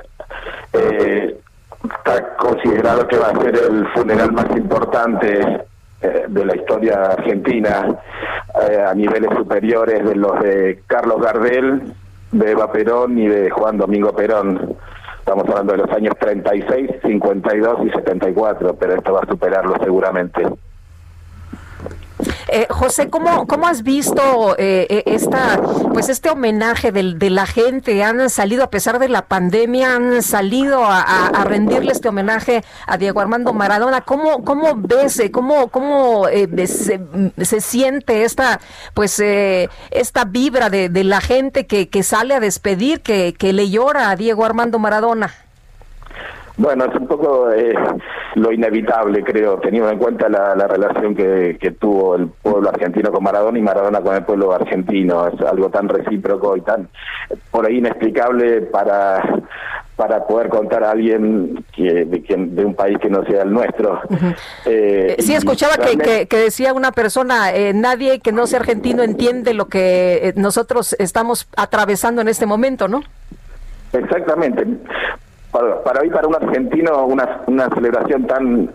Eh, 0.73 1.39
está 1.83 2.35
considerado 2.35 3.07
que 3.07 3.17
va 3.17 3.27
a 3.27 3.41
ser 3.41 3.55
el 3.55 3.87
funeral 3.93 4.33
más 4.33 4.47
importante 4.57 5.63
de 6.27 6.45
la 6.45 6.55
historia 6.57 7.13
argentina 7.17 7.95
a 8.89 8.93
niveles 8.93 9.29
superiores 9.37 10.03
de 10.03 10.15
los 10.15 10.37
de 10.41 10.83
Carlos 10.87 11.21
Gardel, 11.21 11.93
de 12.33 12.51
Eva 12.51 12.69
Perón 12.73 13.17
y 13.17 13.29
de 13.29 13.51
Juan 13.51 13.77
Domingo 13.77 14.13
Perón. 14.13 14.75
Estamos 15.31 15.49
hablando 15.49 15.71
de 15.71 15.87
los 15.87 15.91
años 15.95 16.13
36, 16.19 16.89
52 17.05 17.87
y 17.87 17.89
74, 17.91 18.75
pero 18.75 18.95
esto 18.95 19.13
va 19.13 19.21
a 19.21 19.25
superarlo 19.25 19.75
seguramente. 19.81 20.43
Eh, 22.47 22.67
José, 22.69 23.09
¿cómo, 23.09 23.47
¿cómo 23.47 23.67
has 23.67 23.83
visto 23.83 24.55
eh, 24.57 24.87
eh, 24.89 25.03
esta, 25.05 25.61
pues 25.93 26.09
este 26.09 26.29
homenaje 26.29 26.91
de 26.91 27.29
la 27.29 27.45
gente? 27.45 28.03
Han 28.03 28.29
salido, 28.29 28.63
a 28.63 28.69
pesar 28.69 28.99
de 28.99 29.09
la 29.09 29.27
pandemia, 29.27 29.95
han 29.95 30.21
salido 30.21 30.83
a, 30.85 31.43
rendirle 31.45 31.91
este 31.91 32.09
homenaje 32.09 32.63
a 32.85 32.97
Diego 32.97 33.19
Armando 33.19 33.53
Maradona. 33.53 34.01
¿Cómo, 34.01 34.43
cómo 34.43 34.75
ves, 34.75 35.21
cómo, 35.31 35.69
cómo 35.69 36.25
se, 36.27 37.61
siente 37.61 38.23
esta, 38.23 38.59
pues, 38.93 39.21
esta 39.91 40.25
vibra 40.25 40.69
de, 40.69 40.89
de, 40.89 41.03
la 41.03 41.21
gente 41.21 41.65
que, 41.65 41.89
que 41.89 42.03
sale 42.03 42.35
a 42.35 42.39
despedir, 42.39 43.01
que, 43.01 43.33
que 43.33 43.53
le 43.53 43.69
llora 43.69 44.09
a 44.09 44.15
Diego 44.15 44.45
Armando 44.45 44.79
Maradona? 44.79 45.33
Bueno, 46.61 46.85
es 46.85 46.95
un 46.95 47.07
poco 47.07 47.51
eh, 47.51 47.73
lo 48.35 48.51
inevitable, 48.51 49.23
creo, 49.23 49.57
teniendo 49.57 49.89
en 49.89 49.97
cuenta 49.97 50.29
la, 50.29 50.53
relación 50.67 51.15
que, 51.15 51.75
tuvo 51.79 52.15
el 52.15 52.27
pueblo 52.27 52.69
argentino 52.69 53.11
con 53.11 53.23
Maradona 53.23 53.57
y 53.57 53.63
Maradona 53.63 53.99
con 54.01 54.15
el 54.15 54.23
pueblo 54.23 54.53
argentino. 54.53 55.27
Es 55.27 55.41
algo 55.41 55.69
tan 55.71 55.89
recíproco 55.89 56.55
y 56.55 56.61
tan 56.61 56.87
por 57.49 57.65
ahí 57.65 57.79
inexplicable 57.79 58.61
para 58.61 59.23
para 59.95 60.25
poder 60.25 60.49
contar 60.49 60.83
a 60.83 60.91
alguien 60.91 61.63
que, 61.75 62.05
de, 62.05 62.65
un 62.65 62.73
país 62.75 62.97
que 62.99 63.09
no 63.09 63.23
sea 63.25 63.43
el 63.43 63.51
nuestro. 63.51 63.99
Eh, 64.65 65.15
sí, 65.19 65.33
escuchaba 65.33 65.77
que, 65.77 66.27
que, 66.27 66.37
decía 66.37 66.73
una 66.73 66.91
persona, 66.91 67.53
eh, 67.53 67.73
nadie 67.73 68.19
que 68.19 68.31
no 68.31 68.47
sea 68.47 68.59
argentino 68.59 69.03
entiende 69.03 69.53
lo 69.53 69.65
que 69.65 70.33
nosotros 70.37 70.95
estamos 70.97 71.47
atravesando 71.55 72.21
en 72.21 72.29
este 72.29 72.45
momento, 72.45 72.87
¿no? 72.87 73.03
Exactamente 73.93 74.65
para, 75.51 75.83
para 75.83 76.01
hoy 76.01 76.09
para 76.09 76.27
un 76.27 76.35
argentino 76.35 77.05
una, 77.05 77.41
una 77.47 77.69
celebración 77.69 78.25
tan 78.25 78.69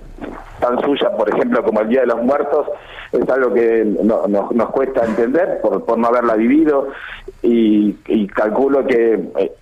tan 0.60 0.80
suya, 0.82 1.10
por 1.16 1.28
ejemplo, 1.28 1.62
como 1.62 1.80
el 1.80 1.88
Día 1.88 2.00
de 2.00 2.06
los 2.06 2.22
Muertos, 2.22 2.66
es 3.12 3.28
algo 3.28 3.52
que 3.52 3.84
no, 3.84 4.26
nos 4.26 4.70
cuesta 4.70 5.04
entender 5.04 5.60
por, 5.60 5.84
por 5.84 5.98
no 5.98 6.08
haberla 6.08 6.34
vivido. 6.34 6.88
Y, 7.42 7.94
calculo 8.28 8.86
que, 8.86 9.14
eh, 9.38 9.52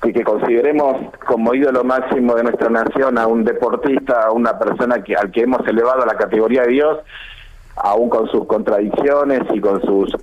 que, 0.00 0.24
consideremos 0.24 0.96
como 1.26 1.54
ídolo 1.54 1.84
máximo 1.84 2.34
de 2.34 2.44
nuestra 2.44 2.70
nación 2.70 3.18
a 3.18 3.26
un 3.26 3.44
deportista, 3.44 4.26
a 4.26 4.32
una 4.32 4.58
persona 4.58 5.02
que, 5.02 5.14
al 5.14 5.30
que 5.30 5.42
hemos 5.42 5.66
elevado 5.66 6.02
a 6.02 6.06
la 6.06 6.14
categoría 6.14 6.62
de 6.62 6.68
Dios, 6.68 6.98
aún 7.76 8.08
con 8.08 8.28
sus 8.28 8.46
contradicciones 8.46 9.42
y 9.52 9.60
con 9.60 9.80
sus 9.82 10.16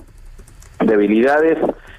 debilidades, 0.79 1.57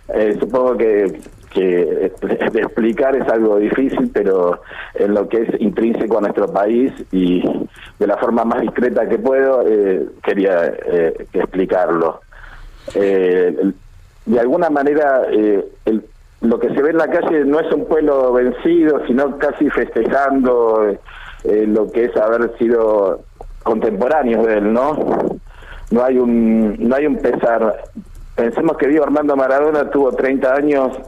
eh, 0.09 0.37
supongo 0.41 0.77
que 0.77 1.21
que 1.51 2.13
de 2.53 2.61
explicar 2.61 3.17
es 3.17 3.29
algo 3.29 3.57
difícil, 3.57 4.11
pero 4.13 4.61
en 4.95 5.15
lo 5.15 5.29
que 5.29 5.43
es 5.43 5.61
intrínseco 5.61 6.19
a 6.19 6.23
nuestro 6.23 6.47
país 6.49 6.93
y 7.13 7.43
de 7.99 8.07
la 8.07 8.17
forma 8.17 8.45
más 8.45 8.61
discreta 8.61 9.09
que 9.09 9.19
puedo, 9.19 9.63
eh, 9.67 10.07
quería 10.23 10.67
eh, 10.67 11.27
explicarlo. 11.33 12.21
Eh, 12.95 13.73
de 14.27 14.41
alguna 14.41 14.69
manera, 14.69 15.23
lo 16.43 16.59
que 16.59 16.69
se 16.75 16.83
ve 16.83 16.91
en 16.91 16.99
la 16.99 17.09
calle 17.09 17.45
no 17.47 17.61
es 17.61 17.73
un 17.73 17.87
pueblo 17.87 18.33
vencido, 18.33 19.07
sino 19.07 19.39
casi 19.39 19.71
festejando 19.71 20.99
lo 21.45 21.91
que 21.91 22.05
es 22.05 22.17
haber 22.17 22.57
sido 22.59 23.21
contemporáneos 23.63 24.47
de 24.47 24.59
él, 24.59 24.73
¿no? 24.73 25.39
No 25.91 26.05
hay 26.05 26.19
un, 26.19 26.77
no 26.79 26.95
hay 26.95 27.07
un 27.07 27.17
pesar. 27.17 27.85
Pensemos 28.35 28.77
que 28.77 28.89
Diego 28.89 29.05
Armando 29.05 29.35
Maradona 29.35 29.89
tuvo 29.91 30.13
30 30.13 30.55
años 30.55 30.99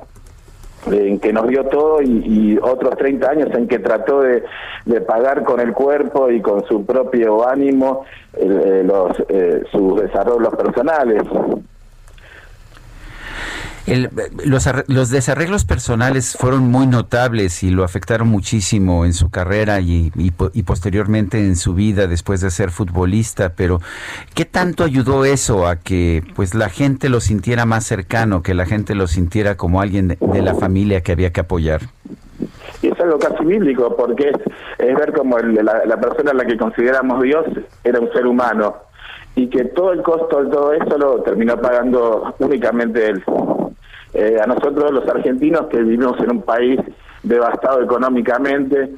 en 0.86 1.18
que 1.18 1.32
nos 1.32 1.46
dio 1.48 1.64
todo 1.64 2.00
y, 2.02 2.58
otros 2.62 2.96
30 2.96 3.30
años 3.30 3.48
en 3.54 3.68
que 3.68 3.78
trató 3.78 4.22
de, 4.22 4.42
pagar 5.06 5.44
con 5.44 5.60
el 5.60 5.72
cuerpo 5.72 6.30
y 6.30 6.40
con 6.40 6.64
su 6.66 6.84
propio 6.84 7.48
ánimo 7.48 8.04
eh, 8.36 8.82
los, 8.84 9.16
eh, 9.28 9.62
sus 9.70 10.00
desarrollos 10.00 10.54
personales 10.54 11.22
los, 14.44 14.68
los, 14.88 15.10
desarreglos 15.10 15.64
personales 15.64 16.36
fueron 16.38 16.70
muy 16.70 16.86
notables 16.86 17.62
y 17.62 17.70
lo 17.70 17.84
afectaron 17.84 18.28
muchísimo 18.28 19.04
en 19.04 19.12
su 19.12 19.30
carrera 19.30 19.80
y, 19.80 20.12
y, 20.16 20.62
posteriormente 20.62 21.38
en 21.38 21.56
su 21.56 21.74
vida 21.74 22.06
después 22.06 22.40
de 22.40 22.50
ser 22.50 22.70
futbolista, 22.70 23.54
pero 23.56 23.80
¿qué 24.34 24.44
tanto 24.44 24.84
ayudó 24.84 25.24
eso 25.24 25.66
a 25.66 25.76
que 25.76 26.22
pues 26.36 26.54
la 26.54 26.68
gente 26.68 27.08
lo 27.08 27.20
sintiera 27.20 27.66
más 27.66 27.84
cercano, 27.84 28.42
que 28.42 28.54
la 28.54 28.66
gente 28.66 28.94
lo 28.94 29.06
sintiera 29.06 29.56
como 29.56 29.80
alguien 29.80 30.08
de, 30.08 30.42
la 30.42 30.54
familia 30.54 31.02
que 31.02 31.12
había 31.12 31.32
que 31.32 31.40
apoyar? 31.40 31.80
Y 32.82 32.88
es 32.88 33.00
algo 33.00 33.18
casi 33.18 33.44
bíblico, 33.44 33.94
porque 33.96 34.30
es, 34.78 34.96
ver 34.96 35.12
como 35.12 35.38
la, 35.38 35.84
la 35.84 36.00
persona 36.00 36.30
a 36.30 36.34
la 36.34 36.44
que 36.44 36.56
consideramos 36.56 37.22
Dios 37.22 37.44
era 37.84 38.00
un 38.00 38.10
ser 38.12 38.26
humano 38.26 38.89
y 39.34 39.48
que 39.48 39.64
todo 39.66 39.92
el 39.92 40.02
costo 40.02 40.44
de 40.44 40.50
todo 40.50 40.72
eso 40.72 40.98
lo 40.98 41.22
terminó 41.22 41.56
pagando 41.56 42.34
únicamente 42.38 43.06
él. 43.06 43.22
Eh, 44.12 44.38
a 44.42 44.46
nosotros 44.46 44.90
los 44.90 45.08
argentinos 45.08 45.66
que 45.66 45.78
vivimos 45.78 46.18
en 46.20 46.32
un 46.32 46.42
país 46.42 46.80
devastado 47.22 47.82
económicamente, 47.82 48.90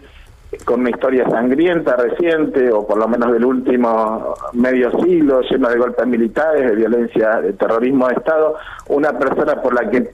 con 0.64 0.80
una 0.80 0.90
historia 0.90 1.28
sangrienta 1.28 1.96
reciente, 1.96 2.70
o 2.70 2.86
por 2.86 2.98
lo 2.98 3.08
menos 3.08 3.32
del 3.32 3.44
último 3.44 4.34
medio 4.52 4.90
siglo, 5.02 5.40
lleno 5.42 5.68
de 5.68 5.78
golpes 5.78 6.06
militares, 6.06 6.70
de 6.70 6.76
violencia, 6.76 7.40
de 7.40 7.52
terrorismo 7.54 8.08
de 8.08 8.14
Estado, 8.14 8.56
una 8.88 9.18
persona 9.18 9.60
por 9.60 9.74
la 9.74 9.88
que 9.90 10.12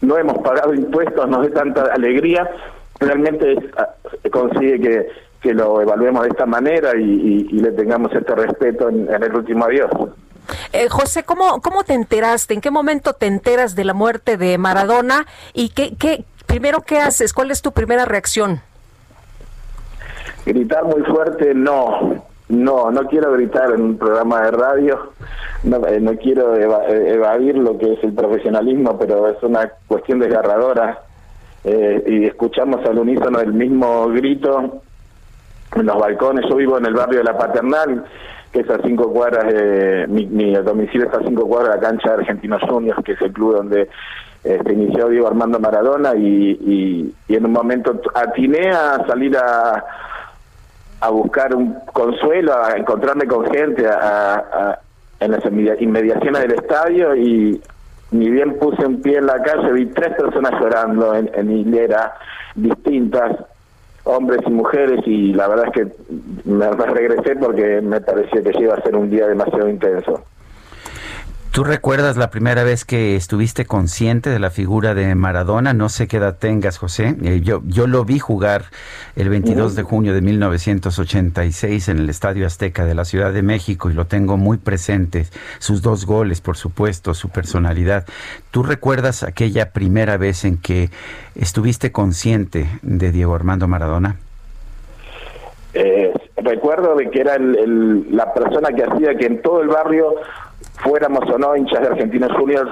no 0.00 0.18
hemos 0.18 0.38
pagado 0.38 0.74
impuestos 0.74 1.28
nos 1.28 1.42
dé 1.42 1.50
tanta 1.50 1.82
alegría, 1.92 2.48
realmente 3.00 3.56
ah, 3.76 3.88
consigue 4.30 4.80
que, 4.80 5.08
que 5.44 5.52
lo 5.52 5.82
evaluemos 5.82 6.22
de 6.22 6.30
esta 6.30 6.46
manera 6.46 6.96
y, 6.96 7.44
le 7.50 7.70
tengamos 7.72 8.10
este 8.14 8.34
respeto 8.34 8.88
en 8.88 9.22
el 9.22 9.36
último 9.36 9.66
adiós. 9.66 9.90
Eh, 10.72 10.88
José, 10.88 11.22
¿cómo, 11.22 11.60
¿cómo 11.60 11.84
te 11.84 11.92
enteraste? 11.92 12.54
¿En 12.54 12.62
qué 12.62 12.70
momento 12.70 13.12
te 13.12 13.26
enteras 13.26 13.76
de 13.76 13.84
la 13.84 13.92
muerte 13.92 14.38
de 14.38 14.56
Maradona? 14.56 15.26
¿Y 15.52 15.68
qué, 15.68 15.94
qué, 15.98 16.24
primero 16.46 16.80
qué 16.80 16.98
haces? 16.98 17.34
¿Cuál 17.34 17.50
es 17.50 17.60
tu 17.60 17.72
primera 17.72 18.06
reacción? 18.06 18.60
Gritar 20.46 20.84
muy 20.84 21.02
fuerte, 21.02 21.54
no. 21.54 22.24
No, 22.48 22.90
no 22.90 23.06
quiero 23.08 23.32
gritar 23.32 23.72
en 23.72 23.82
un 23.82 23.98
programa 23.98 24.42
de 24.42 24.50
radio, 24.50 25.12
no, 25.62 25.86
eh, 25.86 25.98
no 25.98 26.14
quiero 26.16 26.54
eh, 26.56 27.14
evadir 27.14 27.56
lo 27.56 27.78
que 27.78 27.94
es 27.94 28.04
el 28.04 28.12
profesionalismo, 28.12 28.98
pero 28.98 29.28
es 29.28 29.42
una 29.42 29.70
cuestión 29.86 30.20
desgarradora. 30.20 31.00
y 31.64 32.26
escuchamos 32.26 32.84
al 32.84 32.98
unísono 32.98 33.40
el 33.40 33.54
mismo 33.54 34.08
grito 34.08 34.82
en 35.74 35.86
los 35.86 35.98
balcones. 35.98 36.44
Yo 36.48 36.56
vivo 36.56 36.78
en 36.78 36.86
el 36.86 36.94
barrio 36.94 37.18
de 37.18 37.24
la 37.24 37.36
Paternal 37.36 38.04
que 38.54 38.60
es 38.60 38.70
a 38.70 38.78
cinco 38.84 39.12
cuadras, 39.12 39.52
de, 39.52 40.06
mi, 40.06 40.54
domicilio 40.54 41.06
está 41.06 41.18
a 41.18 41.26
cinco 41.26 41.44
cuadras 41.48 41.74
de 41.74 41.80
la 41.80 41.88
cancha 41.88 42.10
de 42.10 42.22
Argentinos 42.22 42.62
Juniors, 42.62 43.02
que 43.04 43.12
es 43.12 43.20
el 43.20 43.32
club 43.32 43.56
donde 43.56 43.90
este, 44.44 44.72
inició 44.72 45.08
Diego 45.08 45.26
Armando 45.26 45.58
Maradona, 45.58 46.14
y, 46.14 47.12
en 47.28 47.44
un 47.44 47.50
momento 47.50 48.00
atiné 48.14 48.70
a 48.70 49.04
salir 49.08 49.36
a, 49.36 49.84
a 51.00 51.10
buscar 51.10 51.52
un 51.52 51.80
consuelo, 51.92 52.54
a 52.54 52.76
encontrarme 52.76 53.26
con 53.26 53.44
gente 53.52 53.88
a, 53.88 54.78
en 55.18 55.32
las 55.32 55.44
inmediaciones 55.80 56.42
del 56.42 56.52
estadio 56.52 57.16
y 57.16 57.60
ni 58.12 58.30
bien 58.30 58.56
puse 58.60 58.86
un 58.86 59.02
pie 59.02 59.18
en 59.18 59.26
la 59.26 59.42
calle, 59.42 59.72
vi 59.72 59.86
tres 59.86 60.14
personas 60.14 60.52
llorando 60.60 61.12
en, 61.16 61.28
en 61.34 61.50
hilera 61.50 62.14
distintas, 62.54 63.32
hombres 64.04 64.40
y 64.46 64.50
mujeres 64.50 65.00
y 65.06 65.32
la 65.32 65.48
verdad 65.48 65.66
es 65.66 65.72
que 65.72 65.92
me, 66.44 66.70
regresé 66.70 67.36
porque 67.36 67.80
me 67.80 68.00
parecía 68.00 68.42
que 68.42 68.62
iba 68.62 68.74
a 68.74 68.82
ser 68.82 68.96
un 68.96 69.10
día 69.10 69.26
demasiado 69.26 69.68
intenso. 69.68 70.24
¿Tú 71.54 71.62
recuerdas 71.62 72.16
la 72.16 72.30
primera 72.30 72.64
vez 72.64 72.84
que 72.84 73.14
estuviste 73.14 73.64
consciente 73.64 74.28
de 74.28 74.40
la 74.40 74.50
figura 74.50 74.92
de 74.92 75.14
Maradona? 75.14 75.72
No 75.72 75.88
sé 75.88 76.08
qué 76.08 76.16
edad 76.16 76.36
tengas, 76.36 76.78
José. 76.78 77.14
Eh, 77.22 77.42
yo, 77.44 77.62
yo 77.64 77.86
lo 77.86 78.04
vi 78.04 78.18
jugar 78.18 78.64
el 79.14 79.28
22 79.28 79.76
de 79.76 79.84
junio 79.84 80.14
de 80.14 80.20
1986 80.20 81.88
en 81.90 81.98
el 82.00 82.10
Estadio 82.10 82.44
Azteca 82.44 82.84
de 82.84 82.96
la 82.96 83.04
Ciudad 83.04 83.32
de 83.32 83.42
México 83.42 83.88
y 83.88 83.94
lo 83.94 84.06
tengo 84.06 84.36
muy 84.36 84.56
presente. 84.56 85.26
Sus 85.60 85.80
dos 85.80 86.06
goles, 86.06 86.40
por 86.40 86.56
supuesto, 86.56 87.14
su 87.14 87.28
personalidad. 87.28 88.04
¿Tú 88.50 88.64
recuerdas 88.64 89.22
aquella 89.22 89.70
primera 89.70 90.16
vez 90.16 90.44
en 90.44 90.58
que 90.58 90.90
estuviste 91.36 91.92
consciente 91.92 92.66
de 92.82 93.12
Diego 93.12 93.32
Armando 93.32 93.68
Maradona? 93.68 94.16
Eh, 95.72 96.12
recuerdo 96.36 96.96
de 96.96 97.10
que 97.10 97.20
era 97.20 97.36
la 97.38 98.34
persona 98.34 98.70
que 98.70 98.82
hacía 98.82 99.14
que 99.16 99.26
en 99.26 99.40
todo 99.40 99.62
el 99.62 99.68
barrio 99.68 100.16
fuéramos 100.84 101.28
o 101.30 101.38
no 101.38 101.56
hinchas 101.56 101.80
de 101.80 101.88
Argentinos 101.88 102.30
Juniors, 102.36 102.70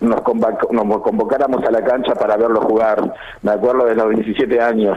nos, 0.00 0.22
nos 0.70 1.02
convocáramos 1.02 1.64
a 1.64 1.70
la 1.70 1.82
cancha 1.82 2.14
para 2.14 2.36
verlo 2.36 2.62
jugar. 2.62 3.12
Me 3.42 3.50
acuerdo 3.50 3.84
de 3.84 3.96
los 3.96 4.10
17 4.10 4.60
años, 4.60 4.96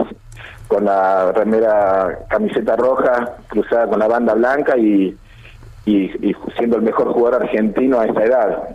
con 0.67 0.85
la 0.85 1.31
remera 1.33 2.19
camiseta 2.29 2.75
roja 2.77 3.35
cruzada 3.49 3.87
con 3.87 3.99
la 3.99 4.07
banda 4.07 4.33
blanca 4.35 4.77
y, 4.77 5.17
y, 5.85 6.35
siendo 6.57 6.77
el 6.77 6.83
mejor 6.83 7.11
jugador 7.11 7.43
argentino 7.43 7.99
a 7.99 8.05
esa 8.05 8.23
edad. 8.23 8.69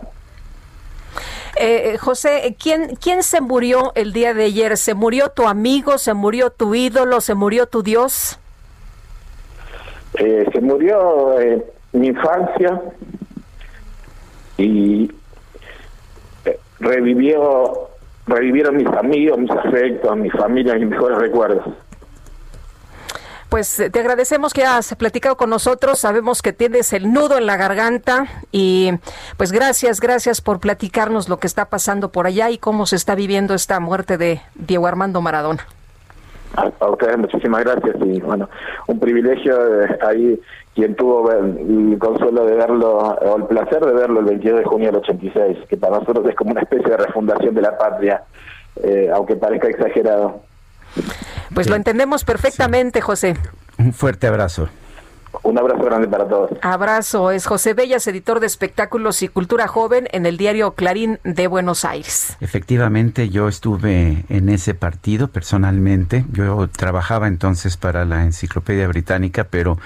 Eh, 1.55 1.93
eh, 1.93 1.97
José, 1.97 2.55
¿quién, 2.61 2.95
¿quién 3.01 3.23
se 3.23 3.41
murió 3.41 3.93
el 3.95 4.13
día 4.13 4.35
de 4.35 4.43
ayer? 4.43 4.77
¿Se 4.77 4.93
murió 4.93 5.29
tu 5.29 5.47
amigo? 5.47 5.97
¿Se 5.97 6.13
murió 6.13 6.51
tu 6.51 6.75
ídolo? 6.75 7.19
¿Se 7.19 7.33
murió 7.33 7.65
tu 7.65 7.81
Dios? 7.81 8.39
Eh, 10.19 10.45
se 10.53 10.61
murió 10.61 11.35
mi 11.93 12.07
infancia, 12.07 12.79
y 14.57 15.11
eh, 16.45 16.59
revivió 16.79 17.89
revivieron 18.27 18.75
mis 18.75 18.87
amigos, 18.87 19.39
mis 19.39 19.51
afectos, 19.51 20.17
mi 20.17 20.29
familia, 20.29 20.75
mis 20.75 20.89
mejores 20.89 21.17
recuerdos. 21.17 21.65
Pues 23.49 23.79
eh, 23.79 23.89
te 23.89 23.99
agradecemos 24.01 24.53
que 24.53 24.63
hayas 24.63 24.93
platicado 24.95 25.37
con 25.37 25.49
nosotros. 25.49 25.99
Sabemos 25.99 26.41
que 26.41 26.51
tienes 26.51 26.91
el 26.91 27.13
nudo 27.13 27.37
en 27.37 27.45
la 27.45 27.55
garganta 27.55 28.25
y 28.51 28.91
pues 29.37 29.53
gracias, 29.53 30.01
gracias 30.01 30.41
por 30.41 30.59
platicarnos 30.59 31.29
lo 31.29 31.37
que 31.39 31.47
está 31.47 31.65
pasando 31.65 32.11
por 32.11 32.27
allá 32.27 32.49
y 32.49 32.57
cómo 32.57 32.85
se 32.85 32.97
está 32.97 33.15
viviendo 33.15 33.53
esta 33.53 33.79
muerte 33.79 34.17
de 34.17 34.41
Diego 34.55 34.85
Armando 34.85 35.21
Maradona. 35.21 35.65
A, 36.55 36.89
ustedes 36.89 37.17
muchísimas 37.17 37.63
gracias 37.63 37.95
y 38.03 38.19
bueno, 38.19 38.49
un 38.87 38.99
privilegio 38.99 39.83
eh, 39.83 39.99
ahí 40.05 40.41
quien 40.77 40.95
tuvo 40.95 41.31
el 41.31 41.97
consuelo 41.97 42.45
de 42.45 42.55
verlo, 42.55 42.97
o 42.99 43.37
el 43.37 43.45
placer 43.45 43.83
de 43.83 43.93
verlo 43.93 44.19
el 44.19 44.27
22 44.27 44.59
de 44.59 44.65
junio 44.65 44.91
del 44.91 44.97
86, 44.97 45.57
que 45.67 45.75
para 45.75 45.97
nosotros 45.97 46.23
es 46.29 46.35
como 46.35 46.51
una 46.51 46.61
especie 46.61 46.87
de 46.87 46.97
refundación 46.97 47.55
de 47.55 47.61
la 47.63 47.75
patria, 47.75 48.21
eh, 48.83 49.09
aunque 49.11 49.35
parezca 49.35 49.69
exagerado. 49.69 50.41
Pues 51.51 51.67
lo 51.67 51.75
entendemos 51.75 52.23
perfectamente, 52.23 53.01
José. 53.01 53.35
Un 53.79 53.91
fuerte 53.91 54.27
abrazo. 54.27 54.69
Un 55.43 55.57
abrazo 55.57 55.83
grande 55.83 56.07
para 56.07 56.27
todos. 56.27 56.51
Abrazo. 56.61 57.31
Es 57.31 57.45
José 57.45 57.73
Bellas, 57.73 58.07
editor 58.07 58.39
de 58.39 58.47
espectáculos 58.47 59.21
y 59.23 59.27
cultura 59.27 59.67
joven 59.67 60.07
en 60.11 60.25
el 60.25 60.37
diario 60.37 60.71
Clarín 60.71 61.19
de 61.23 61.47
Buenos 61.47 61.85
Aires. 61.85 62.37
Efectivamente, 62.41 63.29
yo 63.29 63.47
estuve 63.47 64.25
en 64.29 64.49
ese 64.49 64.73
partido 64.73 65.27
personalmente. 65.27 66.25
Yo 66.31 66.67
trabajaba 66.69 67.27
entonces 67.27 67.77
para 67.77 68.05
la 68.05 68.23
Enciclopedia 68.23 68.87
Británica, 68.87 69.45
pero 69.49 69.77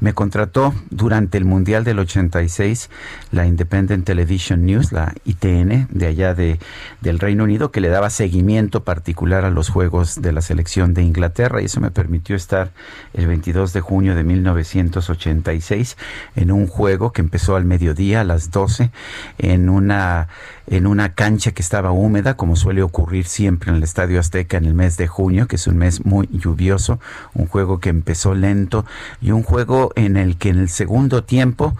me 0.00 0.14
contrató 0.14 0.74
durante 0.90 1.38
el 1.38 1.44
Mundial 1.44 1.84
del 1.84 1.98
86 1.98 2.90
la 3.32 3.46
Independent 3.46 4.04
Television 4.04 4.64
News, 4.64 4.92
la 4.92 5.14
ITN, 5.24 5.88
de 5.90 6.06
allá 6.06 6.34
de, 6.34 6.58
del 7.00 7.18
Reino 7.18 7.44
Unido, 7.44 7.70
que 7.70 7.80
le 7.80 7.88
daba 7.88 8.10
seguimiento 8.10 8.84
particular 8.84 9.44
a 9.44 9.50
los 9.50 9.68
juegos 9.68 10.20
de 10.22 10.32
la 10.32 10.40
selección 10.40 10.94
de 10.94 11.02
Inglaterra 11.02 11.62
y 11.62 11.66
eso 11.66 11.80
me 11.80 11.90
permitió 11.90 12.36
estar 12.36 12.70
el 13.14 13.26
22 13.26 13.72
de 13.72 13.80
junio 13.80 14.14
de 14.14 14.24
1900 14.24 14.99
1986 15.00 15.96
en 16.36 16.50
un 16.50 16.66
juego 16.66 17.12
que 17.12 17.22
empezó 17.22 17.56
al 17.56 17.64
mediodía 17.64 18.20
a 18.20 18.24
las 18.24 18.50
12 18.50 18.90
en 19.38 19.68
una 19.68 20.28
en 20.70 20.86
una 20.86 21.14
cancha 21.14 21.50
que 21.50 21.62
estaba 21.62 21.90
húmeda, 21.90 22.34
como 22.34 22.56
suele 22.56 22.82
ocurrir 22.82 23.26
siempre 23.26 23.70
en 23.70 23.76
el 23.76 23.82
Estadio 23.82 24.20
Azteca 24.20 24.56
en 24.56 24.64
el 24.64 24.74
mes 24.74 24.96
de 24.96 25.08
junio, 25.08 25.48
que 25.48 25.56
es 25.56 25.66
un 25.66 25.76
mes 25.76 26.06
muy 26.06 26.28
lluvioso, 26.32 27.00
un 27.34 27.46
juego 27.46 27.80
que 27.80 27.90
empezó 27.90 28.34
lento 28.34 28.86
y 29.20 29.32
un 29.32 29.42
juego 29.42 29.92
en 29.96 30.16
el 30.16 30.36
que 30.36 30.50
en 30.50 30.60
el 30.60 30.68
segundo 30.68 31.24
tiempo 31.24 31.76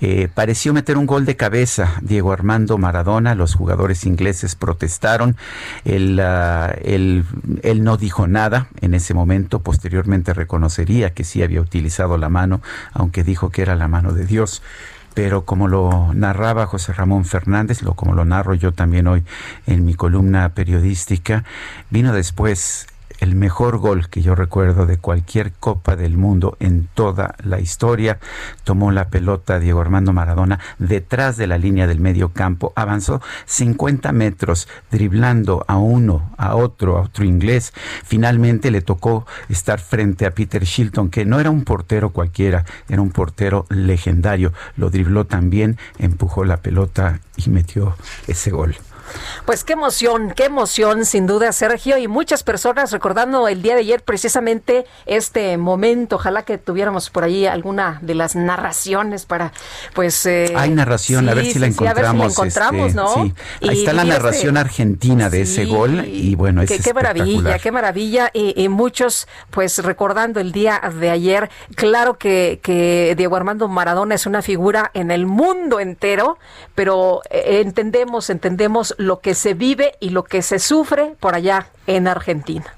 eh, 0.00 0.28
pareció 0.32 0.74
meter 0.74 0.98
un 0.98 1.06
gol 1.06 1.24
de 1.24 1.36
cabeza 1.36 1.94
Diego 2.02 2.32
Armando 2.32 2.76
Maradona, 2.76 3.34
los 3.34 3.54
jugadores 3.54 4.04
ingleses 4.04 4.54
protestaron, 4.56 5.36
él, 5.86 6.20
ah, 6.20 6.74
él, 6.82 7.24
él 7.62 7.82
no 7.82 7.96
dijo 7.96 8.26
nada. 8.26 8.68
En 8.82 8.92
ese 8.92 9.14
momento, 9.14 9.60
posteriormente 9.60 10.34
reconocería 10.34 11.14
que 11.14 11.24
sí 11.24 11.42
había 11.42 11.62
utilizado 11.62 12.18
la 12.18 12.28
mano, 12.28 12.60
aunque 12.92 13.24
dijo 13.24 13.50
que 13.50 13.62
era 13.62 13.74
la 13.74 13.88
mano 13.88 14.12
de 14.12 14.26
Dios 14.26 14.62
pero 15.14 15.44
como 15.44 15.68
lo 15.68 16.12
narraba 16.12 16.66
José 16.66 16.92
Ramón 16.92 17.24
Fernández, 17.24 17.82
lo 17.82 17.94
como 17.94 18.14
lo 18.14 18.24
narro 18.24 18.54
yo 18.54 18.72
también 18.72 19.06
hoy 19.06 19.24
en 19.66 19.84
mi 19.84 19.94
columna 19.94 20.50
periodística, 20.50 21.44
vino 21.90 22.12
después 22.12 22.86
el 23.20 23.34
mejor 23.34 23.78
gol 23.78 24.08
que 24.08 24.22
yo 24.22 24.34
recuerdo 24.34 24.86
de 24.86 24.98
cualquier 24.98 25.52
Copa 25.52 25.96
del 25.96 26.16
Mundo 26.16 26.56
en 26.60 26.88
toda 26.94 27.34
la 27.42 27.60
historia. 27.60 28.18
Tomó 28.64 28.90
la 28.90 29.08
pelota 29.08 29.58
Diego 29.58 29.80
Armando 29.80 30.12
Maradona 30.12 30.60
detrás 30.78 31.36
de 31.36 31.46
la 31.46 31.58
línea 31.58 31.86
del 31.86 32.00
medio 32.00 32.30
campo, 32.30 32.72
avanzó 32.76 33.20
50 33.46 34.12
metros, 34.12 34.68
driblando 34.90 35.64
a 35.68 35.76
uno, 35.76 36.32
a 36.36 36.56
otro, 36.56 36.98
a 36.98 37.02
otro 37.02 37.24
inglés. 37.24 37.72
Finalmente 38.04 38.70
le 38.70 38.82
tocó 38.82 39.26
estar 39.48 39.80
frente 39.80 40.26
a 40.26 40.32
Peter 40.32 40.64
Shilton, 40.64 41.10
que 41.10 41.24
no 41.24 41.40
era 41.40 41.50
un 41.50 41.64
portero 41.64 42.10
cualquiera, 42.10 42.64
era 42.88 43.02
un 43.02 43.10
portero 43.10 43.66
legendario. 43.70 44.52
Lo 44.76 44.90
dribló 44.90 45.26
también, 45.26 45.78
empujó 45.98 46.44
la 46.44 46.58
pelota 46.58 47.20
y 47.36 47.50
metió 47.50 47.96
ese 48.26 48.50
gol. 48.50 48.76
Pues 49.46 49.64
qué 49.64 49.74
emoción, 49.74 50.32
qué 50.34 50.44
emoción, 50.44 51.04
sin 51.04 51.26
duda, 51.26 51.52
Sergio, 51.52 51.98
y 51.98 52.08
muchas 52.08 52.42
personas 52.42 52.92
recordando 52.92 53.48
el 53.48 53.62
día 53.62 53.74
de 53.74 53.80
ayer 53.80 54.02
precisamente 54.02 54.86
este 55.06 55.56
momento. 55.56 56.16
Ojalá 56.16 56.42
que 56.42 56.58
tuviéramos 56.58 57.10
por 57.10 57.24
ahí 57.24 57.46
alguna 57.46 57.98
de 58.02 58.14
las 58.14 58.36
narraciones 58.36 59.26
para, 59.26 59.52
pues. 59.94 60.26
Eh, 60.26 60.52
Hay 60.56 60.70
narración, 60.70 61.28
a 61.28 61.34
ver 61.34 61.46
si 61.46 61.58
la 61.58 61.66
encontramos. 61.66 62.32
encontramos, 62.32 62.88
este, 62.88 62.96
¿no? 62.96 63.14
Ahí 63.68 63.78
está 63.78 63.92
la 63.92 64.04
narración 64.04 64.56
argentina 64.56 65.30
de 65.30 65.42
ese 65.42 65.64
gol 65.64 66.06
y 66.06 66.34
bueno, 66.34 66.62
es 66.62 66.70
qué, 66.70 66.78
qué 66.78 66.94
maravilla, 66.94 67.58
qué 67.58 67.72
maravilla 67.72 68.30
y, 68.32 68.68
muchos, 68.68 69.28
pues 69.50 69.78
recordando 69.78 70.40
el 70.40 70.52
día 70.52 70.80
de 70.98 71.10
ayer, 71.10 71.50
claro 71.74 72.18
que, 72.18 72.60
que 72.62 73.14
Diego 73.16 73.36
Armando 73.36 73.68
Maradona 73.68 74.14
es 74.14 74.26
una 74.26 74.42
figura 74.42 74.90
en 74.94 75.10
el 75.10 75.26
mundo 75.26 75.80
entero, 75.80 76.38
pero 76.74 77.22
eh, 77.30 77.60
entendemos, 77.64 78.93
lo 78.98 79.20
que 79.20 79.34
se 79.34 79.54
vive 79.54 79.94
y 80.00 80.10
lo 80.10 80.24
que 80.24 80.42
se 80.42 80.58
sufre 80.58 81.14
por 81.20 81.34
allá 81.34 81.68
en 81.86 82.08
Argentina. 82.08 82.74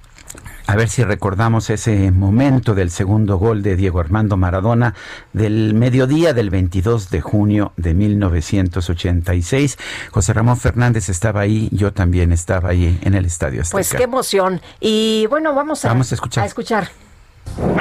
A 0.69 0.75
ver 0.75 0.89
si 0.89 1.05
recordamos 1.05 1.71
ese 1.71 2.11
momento 2.11 2.75
del 2.75 2.91
segundo 2.91 3.39
gol 3.39 3.63
de 3.63 3.77
Diego 3.77 4.01
Armando 4.01 4.37
Maradona 4.37 4.95
del 5.33 5.75
mediodía 5.75 6.35
del 6.35 6.51
22 6.51 7.09
de 7.11 7.21
junio 7.21 7.73
de 7.77 7.95
1986. 7.95 9.79
José 10.11 10.33
Ramón 10.33 10.57
Fernández 10.57 11.09
estaba 11.09 11.43
ahí, 11.43 11.69
yo 11.71 11.93
también 11.93 12.33
estaba 12.33 12.71
ahí 12.71 12.99
en 13.03 13.15
el 13.15 13.27
estadio 13.27 13.63
Azteca. 13.63 13.77
Pues 13.77 13.95
qué 13.95 14.03
emoción. 14.03 14.61
Y 14.81 15.27
bueno, 15.31 15.55
vamos 15.55 15.85
a, 15.85 15.89
vamos 15.89 16.11
a 16.11 16.17
escuchar. 16.17 16.43
A 16.43 16.47
escuchar. 16.49 16.89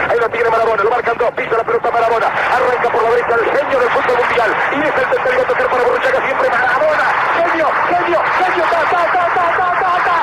Ahí 0.09 0.20
lo 0.20 0.30
tiene 0.30 0.49
Marabona, 0.49 0.84
lo 0.84 0.89
marcan 0.89 1.18
dos, 1.18 1.32
pisa 1.32 1.57
la 1.57 1.63
pelota 1.63 1.91
Marabona, 1.91 2.28
arranca 2.28 2.89
por 2.89 3.03
la 3.03 3.09
derecha 3.09 3.36
el 3.36 3.45
genio 3.57 3.80
del 3.80 3.89
fútbol 3.89 4.18
mundial. 4.18 4.55
Y 4.72 4.80
es 4.80 4.95
el 4.95 5.09
tercero 5.09 5.41
a 5.41 5.45
tocar 5.45 5.68
para 5.70 5.84
Borruchaga 5.84 6.26
siempre 6.26 6.49
Marabona, 6.49 7.05
genio, 7.36 7.68
genio, 7.89 8.20
genio, 8.39 8.63
ta, 8.72 8.82
ta, 8.89 9.01
ta, 9.13 9.24
ta, 9.36 9.45
ta, 9.57 9.68
ta, 9.80 10.03
ta. 10.05 10.16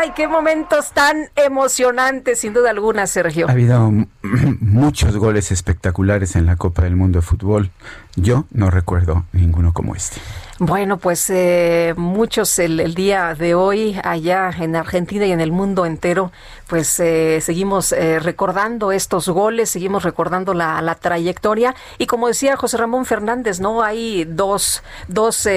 Ay, 0.00 0.12
qué 0.14 0.28
momentos 0.28 0.92
tan 0.92 1.28
emocionantes, 1.34 2.38
sin 2.38 2.52
duda 2.52 2.70
alguna, 2.70 3.08
Sergio. 3.08 3.48
Ha 3.48 3.52
habido 3.52 3.90
muchos 4.60 5.16
goles 5.16 5.50
espectaculares 5.50 6.36
en 6.36 6.46
la 6.46 6.54
Copa 6.54 6.82
del 6.82 6.94
Mundo 6.94 7.18
de 7.18 7.22
Fútbol. 7.22 7.72
Yo 8.20 8.46
no 8.50 8.70
recuerdo 8.70 9.24
ninguno 9.32 9.72
como 9.72 9.94
este. 9.94 10.20
Bueno, 10.60 10.96
pues 10.96 11.30
eh, 11.30 11.94
muchos 11.96 12.58
el, 12.58 12.92
día 12.96 13.36
de 13.36 13.54
hoy 13.54 13.96
allá 14.02 14.50
en 14.58 14.74
Argentina 14.74 15.24
y 15.24 15.30
en 15.30 15.40
el 15.40 15.52
mundo 15.52 15.86
entero, 15.86 16.32
pues 16.66 16.98
eh, 16.98 17.40
seguimos 17.40 17.92
eh, 17.92 18.18
recordando 18.18 18.90
estos 18.90 19.28
goles, 19.28 19.70
seguimos 19.70 20.02
recordando 20.02 20.54
la, 20.54 20.82
la, 20.82 20.96
trayectoria. 20.96 21.76
Y 21.98 22.06
como 22.06 22.26
decía 22.26 22.56
José 22.56 22.76
Ramón 22.76 23.06
Fernández, 23.06 23.60
no 23.60 23.84
hay 23.84 24.24
dos 24.24 24.82
dos 25.06 25.48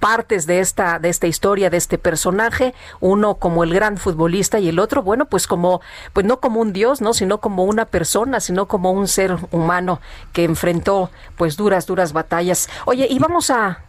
partes 0.00 0.46
de 0.48 0.58
esta 0.58 0.98
de 0.98 1.08
esta 1.08 1.28
historia 1.28 1.70
de 1.70 1.76
este 1.76 1.96
personaje, 1.96 2.74
uno 2.98 3.36
como 3.36 3.62
el 3.62 3.72
gran 3.72 3.96
futbolista 3.96 4.58
y 4.58 4.68
el 4.68 4.80
otro, 4.80 5.04
bueno, 5.04 5.26
pues 5.26 5.46
como 5.46 5.80
pues 6.12 6.26
no 6.26 6.40
como 6.40 6.60
un 6.60 6.72
dios, 6.72 7.00
no, 7.00 7.14
sino 7.14 7.38
como 7.38 7.62
una 7.62 7.84
persona, 7.84 8.40
sino 8.40 8.66
como 8.66 8.90
un 8.90 9.06
ser 9.06 9.36
humano 9.52 10.00
que 10.32 10.42
enfrentó 10.42 11.10
pues 11.36 11.56
duras 11.56 11.86
duras 11.92 12.12
batallas. 12.12 12.68
Oye, 12.86 13.06
y 13.08 13.18
vamos 13.18 13.50
a 13.50 13.82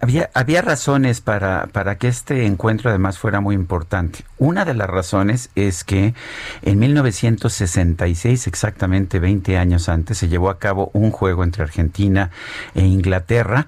había, 0.00 0.30
había 0.34 0.62
razones 0.62 1.20
para, 1.20 1.66
para 1.72 1.98
que 1.98 2.06
este 2.06 2.46
encuentro 2.46 2.90
además 2.90 3.18
fuera 3.18 3.40
muy 3.40 3.56
importante. 3.56 4.20
Una 4.38 4.64
de 4.64 4.74
las 4.74 4.88
razones 4.88 5.50
es 5.56 5.82
que 5.82 6.14
en 6.62 6.78
1966, 6.78 8.46
exactamente 8.46 9.18
20 9.18 9.56
años 9.56 9.88
antes, 9.88 10.18
se 10.18 10.28
llevó 10.28 10.48
a 10.48 10.58
cabo 10.58 10.90
un 10.92 11.10
juego 11.10 11.42
entre 11.42 11.64
Argentina 11.64 12.30
e 12.74 12.84
Inglaterra 12.84 13.66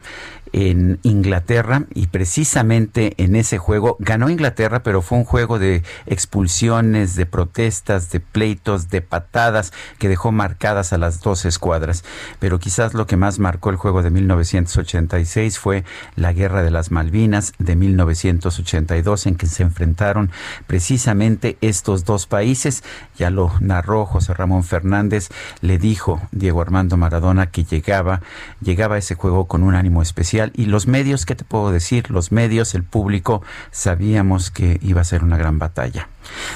en 0.55 1.01
Inglaterra 1.03 1.83
y 1.95 2.07
precisamente 2.07 3.15
en 3.17 3.35
ese 3.35 3.59
juego 3.59 3.97
ganó 3.99 4.31
Inglaterra, 4.31 4.85
pero 4.85 5.03
fue 5.03 5.19
un 5.19 5.25
juego 5.25 5.59
de 5.59 5.83
expulsiones, 6.07 7.17
de 7.17 7.27
protestas, 7.27 8.11
de 8.11 8.21
pleitos, 8.21 8.89
de 8.89 9.03
patadas 9.03 9.73
que 9.99 10.09
dejó 10.09 10.31
marcadas 10.31 10.93
a 10.93 10.99
las 10.99 11.21
dos 11.23 11.45
escuadras. 11.45 12.05
Pero 12.39 12.61
quizás 12.61 12.95
lo 12.95 13.09
que 13.09 13.17
más 13.17 13.41
marcó 13.41 13.71
el 13.71 13.77
juego 13.77 14.05
de 14.05 14.13
1986 14.13 15.59
fue 15.59 15.83
la 16.15 16.33
Guerra 16.33 16.63
de 16.63 16.71
las 16.71 16.93
Malvinas 16.93 17.53
de 17.59 17.75
1982 17.75 19.27
en 19.27 19.35
que 19.35 19.49
se 19.49 19.65
enfrentaron 19.65 20.31
precisamente 20.69 21.59
estos 21.63 22.05
dos 22.05 22.29
países. 22.29 22.85
Ya 23.19 23.31
lo 23.31 23.51
narró 23.59 24.07
José 24.07 24.35
Ramón 24.35 24.63
Fernández, 24.63 25.31
le 25.63 25.79
dijo 25.79 26.23
Diego 26.31 26.61
Armando 26.61 26.97
Maradona 26.97 27.51
que 27.51 27.65
llegaba, 27.65 28.21
llegaba 28.61 28.95
a 28.95 28.99
ese 28.99 29.17
juego 29.17 29.47
con 29.47 29.65
un 29.65 29.75
ánimo 29.75 30.01
especial 30.01 30.44
y 30.55 30.67
los 30.67 30.87
medios, 30.87 31.27
¿qué 31.27 31.35
te 31.35 31.45
puedo 31.45 31.71
decir? 31.71 32.11
Los 32.11 32.33
medios, 32.33 32.75
el 32.75 32.85
público, 32.85 33.43
sabíamos 33.71 34.51
que 34.51 34.79
iba 34.83 35.01
a 35.01 35.05
ser 35.05 35.25
una 35.25 35.37
gran 35.37 35.59
batalla. 35.59 36.09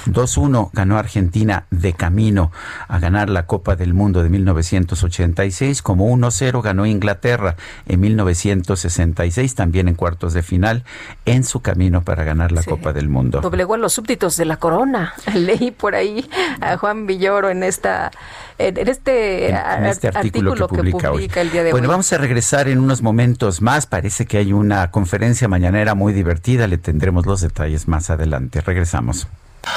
2-1 0.06 0.70
ganó 0.72 0.98
Argentina 0.98 1.66
de 1.70 1.92
camino 1.92 2.50
a 2.88 2.98
ganar 2.98 3.28
la 3.28 3.46
Copa 3.46 3.76
del 3.76 3.94
Mundo 3.94 4.22
de 4.22 4.30
1986, 4.30 5.82
como 5.82 6.08
1-0 6.08 6.62
ganó 6.62 6.86
Inglaterra 6.86 7.56
en 7.86 8.00
1966, 8.00 9.54
también 9.54 9.88
en 9.88 9.94
cuartos 9.94 10.32
de 10.32 10.42
final, 10.42 10.84
en 11.24 11.44
su 11.44 11.60
camino 11.60 12.02
para 12.02 12.24
ganar 12.24 12.52
la 12.52 12.62
Copa 12.62 12.92
del 12.92 13.08
Mundo. 13.08 13.40
Doblegó 13.40 13.74
a 13.74 13.78
los 13.78 13.92
súbditos 13.92 14.36
de 14.36 14.44
la 14.44 14.56
corona. 14.56 15.14
Leí 15.34 15.70
por 15.70 15.94
ahí 15.94 16.28
a 16.60 16.76
Juan 16.76 17.06
Villoro 17.06 17.50
en 17.50 17.62
esta 17.62 18.10
en, 18.58 18.88
este, 18.88 19.50
este 19.88 20.08
artículo, 20.08 20.54
que, 20.54 20.92
publica, 20.92 21.40
el 21.40 21.50
día 21.50 21.62
de 21.62 21.70
bueno, 21.70 21.88
vamos 21.88 22.12
a 22.12 22.18
regresar 22.18 22.68
en 22.68 22.78
unos 22.78 23.02
momentos 23.02 23.62
más. 23.62 23.86
Parece 23.86 24.26
que 24.26 24.38
hay 24.38 24.52
una 24.52 24.90
conferencia 24.90 25.46
mañanera 25.48 25.94
muy 25.94 26.12
divertida. 26.12 26.66
Le 26.66 26.78
tendremos 26.78 27.24
los 27.24 27.40
detalles 27.40 27.86
más 27.86 28.10
adelante. 28.10 28.60
Regresamos. 28.60 29.28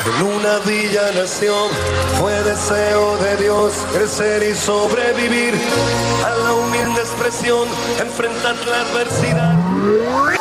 En 0.05 0.25
una 0.25 0.59
villa 0.59 1.11
nación 1.13 1.69
fue 2.19 2.34
deseo 2.43 3.17
de 3.17 3.38
Dios 3.38 3.73
crecer 3.93 4.41
y 4.49 4.55
sobrevivir 4.55 5.53
a 6.25 6.29
la 6.43 6.53
humilde 6.53 7.01
expresión, 7.01 7.67
enfrentar 7.99 8.55
la 8.67 8.82
adversidad. 8.82 10.41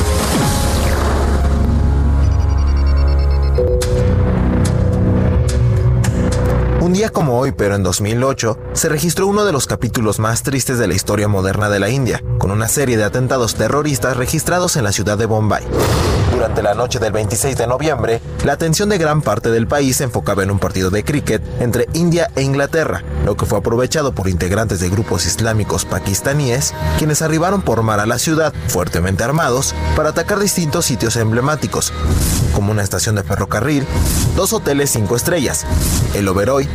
Un 6.91 6.97
día 6.97 7.09
como 7.09 7.39
hoy, 7.39 7.53
pero 7.53 7.75
en 7.75 7.83
2008, 7.83 8.57
se 8.73 8.89
registró 8.89 9.25
uno 9.25 9.45
de 9.45 9.53
los 9.53 9.65
capítulos 9.65 10.19
más 10.19 10.43
tristes 10.43 10.77
de 10.77 10.89
la 10.89 10.93
historia 10.93 11.29
moderna 11.29 11.69
de 11.69 11.79
la 11.79 11.89
India, 11.89 12.21
con 12.37 12.51
una 12.51 12.67
serie 12.67 12.97
de 12.97 13.05
atentados 13.05 13.55
terroristas 13.55 14.17
registrados 14.17 14.75
en 14.75 14.83
la 14.83 14.91
ciudad 14.91 15.17
de 15.17 15.25
Bombay. 15.25 15.63
Durante 16.33 16.61
la 16.61 16.73
noche 16.73 16.99
del 16.99 17.13
26 17.13 17.57
de 17.57 17.67
noviembre, 17.67 18.19
la 18.43 18.51
atención 18.53 18.89
de 18.89 18.97
gran 18.97 19.21
parte 19.21 19.51
del 19.51 19.67
país 19.67 19.97
se 19.97 20.03
enfocaba 20.03 20.43
en 20.43 20.51
un 20.51 20.59
partido 20.59 20.89
de 20.89 21.05
cricket 21.05 21.41
entre 21.61 21.87
India 21.93 22.29
e 22.35 22.41
Inglaterra, 22.41 23.03
lo 23.25 23.37
que 23.37 23.45
fue 23.45 23.59
aprovechado 23.59 24.13
por 24.13 24.27
integrantes 24.27 24.81
de 24.81 24.89
grupos 24.89 25.25
islámicos 25.25 25.85
pakistaníes, 25.85 26.73
quienes 26.97 27.21
arribaron 27.21 27.61
por 27.61 27.83
mar 27.83 28.01
a 28.01 28.05
la 28.05 28.19
ciudad, 28.19 28.53
fuertemente 28.67 29.23
armados, 29.23 29.73
para 29.95 30.09
atacar 30.09 30.39
distintos 30.39 30.85
sitios 30.85 31.15
emblemáticos, 31.15 31.93
como 32.53 32.71
una 32.71 32.83
estación 32.83 33.15
de 33.15 33.23
ferrocarril, 33.23 33.85
dos 34.35 34.51
hoteles 34.51 34.89
cinco 34.91 35.15
estrellas, 35.15 35.65
el 36.15 36.27
Oberoi 36.27 36.67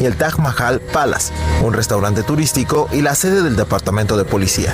y 0.00 0.04
el 0.04 0.16
Taj 0.16 0.38
Mahal 0.38 0.80
Palace, 0.80 1.32
un 1.62 1.72
restaurante 1.72 2.22
turístico 2.22 2.88
y 2.92 3.02
la 3.02 3.14
sede 3.14 3.42
del 3.42 3.56
Departamento 3.56 4.16
de 4.16 4.24
Policía. 4.24 4.72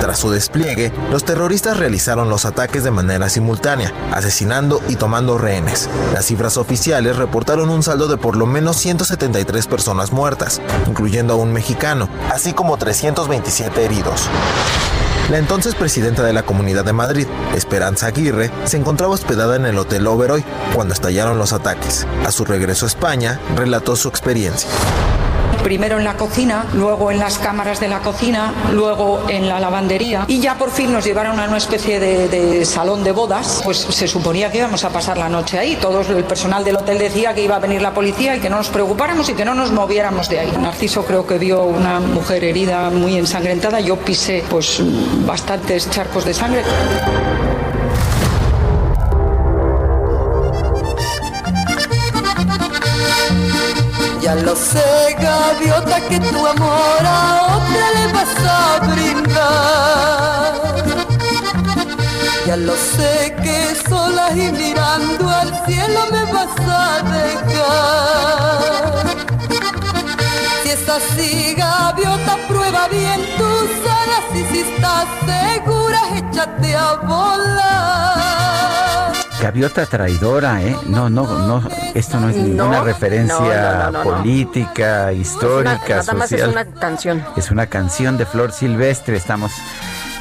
Tras 0.00 0.18
su 0.18 0.30
despliegue, 0.30 0.92
los 1.10 1.24
terroristas 1.24 1.78
realizaron 1.78 2.28
los 2.28 2.44
ataques 2.44 2.84
de 2.84 2.90
manera 2.90 3.30
simultánea, 3.30 3.92
asesinando 4.12 4.82
y 4.88 4.96
tomando 4.96 5.38
rehenes. 5.38 5.88
Las 6.12 6.26
cifras 6.26 6.58
oficiales 6.58 7.16
reportaron 7.16 7.70
un 7.70 7.82
saldo 7.82 8.06
de 8.06 8.18
por 8.18 8.36
lo 8.36 8.46
menos 8.46 8.76
173 8.76 9.66
personas 9.66 10.12
muertas, 10.12 10.60
incluyendo 10.86 11.34
a 11.34 11.36
un 11.36 11.52
mexicano, 11.52 12.08
así 12.30 12.52
como 12.52 12.76
327 12.76 13.84
heridos. 13.84 14.28
La 15.30 15.38
entonces 15.38 15.74
presidenta 15.74 16.22
de 16.22 16.32
la 16.32 16.42
Comunidad 16.42 16.84
de 16.84 16.92
Madrid, 16.92 17.26
Esperanza 17.54 18.06
Aguirre, 18.08 18.50
se 18.64 18.76
encontraba 18.76 19.14
hospedada 19.14 19.56
en 19.56 19.64
el 19.64 19.78
Hotel 19.78 20.06
Oberoi 20.06 20.44
cuando 20.74 20.92
estallaron 20.92 21.38
los 21.38 21.52
ataques. 21.52 22.06
A 22.26 22.30
su 22.30 22.44
regreso 22.44 22.84
a 22.84 22.88
España, 22.88 23.40
relató 23.56 23.96
su 23.96 24.08
experiencia 24.08 24.68
primero 25.64 25.98
en 25.98 26.04
la 26.04 26.16
cocina, 26.16 26.66
luego 26.74 27.10
en 27.10 27.18
las 27.18 27.38
cámaras 27.38 27.80
de 27.80 27.88
la 27.88 28.00
cocina, 28.00 28.52
luego 28.72 29.24
en 29.28 29.48
la 29.48 29.58
lavandería 29.58 30.26
y 30.28 30.38
ya 30.38 30.56
por 30.56 30.70
fin 30.70 30.92
nos 30.92 31.04
llevaron 31.04 31.40
a 31.40 31.48
una 31.48 31.56
especie 31.56 31.98
de, 31.98 32.64
salón 32.66 33.02
de 33.02 33.12
bodas, 33.12 33.62
pues 33.64 33.78
se 33.78 34.06
suponía 34.06 34.52
que 34.52 34.58
íbamos 34.58 34.84
a 34.84 34.90
pasar 34.90 35.16
la 35.16 35.28
noche 35.28 35.58
ahí. 35.58 35.76
Todo 35.80 36.02
el 36.02 36.24
personal 36.24 36.62
del 36.64 36.76
hotel 36.76 36.98
decía 36.98 37.34
que 37.34 37.42
iba 37.42 37.56
a 37.56 37.58
venir 37.58 37.80
la 37.80 37.94
policía 37.94 38.36
y 38.36 38.40
que 38.40 38.50
no 38.50 38.58
nos 38.58 38.68
preocupáramos 38.68 39.28
y 39.30 39.34
que 39.34 39.44
no 39.44 39.54
nos 39.54 39.72
moviéramos 39.72 40.28
de 40.28 40.40
ahí. 40.40 40.52
Narciso 40.60 41.04
creo 41.04 41.26
que 41.26 41.38
vio 41.38 41.64
una 41.64 41.98
mujer 41.98 42.44
herida 42.44 42.90
muy 42.90 43.16
ensangrentada, 43.16 43.80
yo 43.80 43.96
pisé 43.96 44.44
pues 44.50 44.82
bastantes 45.26 45.88
charcos 45.90 46.24
de 46.26 46.34
sangre. 46.34 46.62
Ya 54.24 54.34
lo 54.36 54.56
sé, 54.56 55.14
gaviota, 55.20 56.00
que 56.08 56.18
tu 56.18 56.46
amor 56.46 57.02
a 57.04 57.58
otra 57.58 57.90
le 57.96 58.06
vas 58.14 58.34
a 58.48 58.80
brindar. 58.88 60.54
Ya 62.46 62.56
lo 62.56 62.74
sé 62.74 63.36
que 63.42 63.74
sola 63.86 64.30
y 64.30 64.50
mirando 64.50 65.28
al 65.28 65.52
cielo 65.66 66.06
me 66.10 66.24
vas 66.32 66.58
a 66.66 67.02
dejar. 67.16 69.04
Si 70.62 70.70
es 70.70 70.88
así, 70.88 71.54
gaviota, 71.54 72.38
prueba 72.48 72.88
bien 72.88 73.20
tus 73.36 73.70
alas 74.00 74.24
y 74.32 74.42
si 74.50 74.60
estás 74.60 75.06
segura, 75.26 76.00
échate 76.16 76.74
a 76.74 76.94
volar. 76.94 78.33
Gaviota 79.40 79.84
traidora, 79.86 80.62
¿eh? 80.62 80.76
No, 80.86 81.10
no, 81.10 81.26
no, 81.46 81.68
esto 81.94 82.18
no 82.20 82.28
es 82.28 82.36
ninguna 82.36 82.82
referencia 82.82 83.90
política, 84.02 85.12
histórica, 85.12 85.96
nada 85.96 86.14
Más 86.14 86.32
es 86.32 86.46
una 86.46 86.64
canción. 86.64 87.24
Es 87.36 87.50
una 87.50 87.66
canción 87.66 88.16
de 88.16 88.26
Flor 88.26 88.52
Silvestre. 88.52 89.16
Estamos 89.16 89.52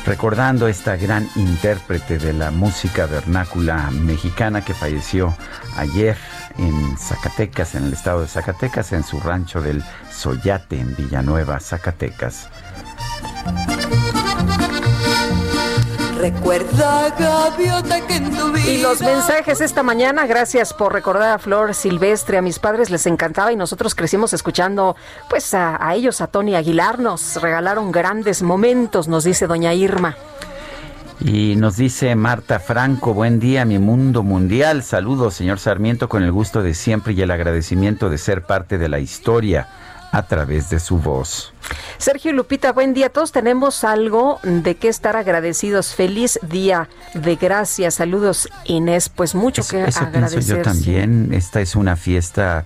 recordando 0.05 0.67
esta 0.67 0.97
gran 0.97 1.29
intérprete 1.35 2.17
de 2.17 2.33
la 2.33 2.51
música 2.51 3.05
vernácula 3.05 3.89
mexicana 3.91 4.65
que 4.65 4.73
falleció 4.73 5.35
ayer 5.77 6.17
en 6.57 6.97
Zacatecas, 6.97 7.75
en 7.75 7.85
el 7.85 7.93
estado 7.93 8.21
de 8.21 8.27
Zacatecas, 8.27 8.91
en 8.93 9.03
su 9.03 9.19
rancho 9.19 9.61
del 9.61 9.83
Soyate, 10.11 10.79
en 10.79 10.95
Villanueva, 10.95 11.59
Zacatecas. 11.59 12.49
Recuerda, 16.23 17.09
gaviota, 17.19 18.07
que 18.07 18.15
en 18.15 18.31
tu 18.31 18.53
vida. 18.53 18.65
Y 18.65 18.81
los 18.81 19.01
mensajes 19.01 19.59
esta 19.59 19.83
mañana, 19.83 20.25
gracias 20.25 20.73
por 20.73 20.93
recordar 20.93 21.33
a 21.33 21.37
Flor 21.37 21.75
Silvestre, 21.75 22.37
a 22.37 22.41
mis 22.41 22.59
padres 22.59 22.89
les 22.89 23.05
encantaba 23.07 23.51
y 23.51 23.57
nosotros 23.57 23.93
crecimos 23.93 24.31
escuchando 24.31 24.95
pues 25.29 25.53
a, 25.53 25.85
a 25.85 25.95
ellos, 25.95 26.21
a 26.21 26.27
Tony 26.27 26.55
Aguilar, 26.55 26.99
nos 26.99 27.41
regalaron 27.41 27.91
grandes 27.91 28.41
momentos, 28.41 29.09
nos 29.09 29.25
dice 29.25 29.47
doña 29.47 29.73
Irma. 29.73 30.15
Y 31.19 31.57
nos 31.57 31.75
dice 31.75 32.15
Marta 32.15 32.57
Franco, 32.59 33.13
buen 33.13 33.41
día, 33.41 33.65
mi 33.65 33.77
mundo 33.77 34.23
mundial. 34.23 34.81
Saludos, 34.83 35.33
señor 35.33 35.59
Sarmiento, 35.59 36.07
con 36.07 36.23
el 36.23 36.31
gusto 36.31 36.63
de 36.63 36.73
siempre 36.73 37.11
y 37.11 37.21
el 37.21 37.31
agradecimiento 37.31 38.09
de 38.09 38.17
ser 38.17 38.43
parte 38.43 38.77
de 38.77 38.87
la 38.87 38.99
historia 38.99 39.67
a 40.13 40.21
través 40.27 40.69
de 40.69 40.79
su 40.79 40.99
voz. 40.99 41.53
Sergio 41.97 42.33
Lupita, 42.33 42.71
buen 42.71 42.93
día. 42.93 43.09
Todos 43.09 43.31
tenemos 43.31 43.83
algo 43.83 44.39
de 44.43 44.75
qué 44.75 44.87
estar 44.87 45.15
agradecidos. 45.15 45.95
Feliz 45.95 46.39
día 46.43 46.87
de 47.15 47.35
gracias. 47.35 47.95
Saludos, 47.95 48.47
Inés. 48.65 49.09
Pues 49.09 49.33
mucho 49.33 49.63
que 49.67 49.83
Eso 49.83 50.01
agradecer. 50.01 50.37
pienso 50.39 50.55
yo 50.57 50.61
también. 50.61 51.33
Esta 51.33 51.61
es 51.61 51.75
una 51.75 51.95
fiesta 51.95 52.63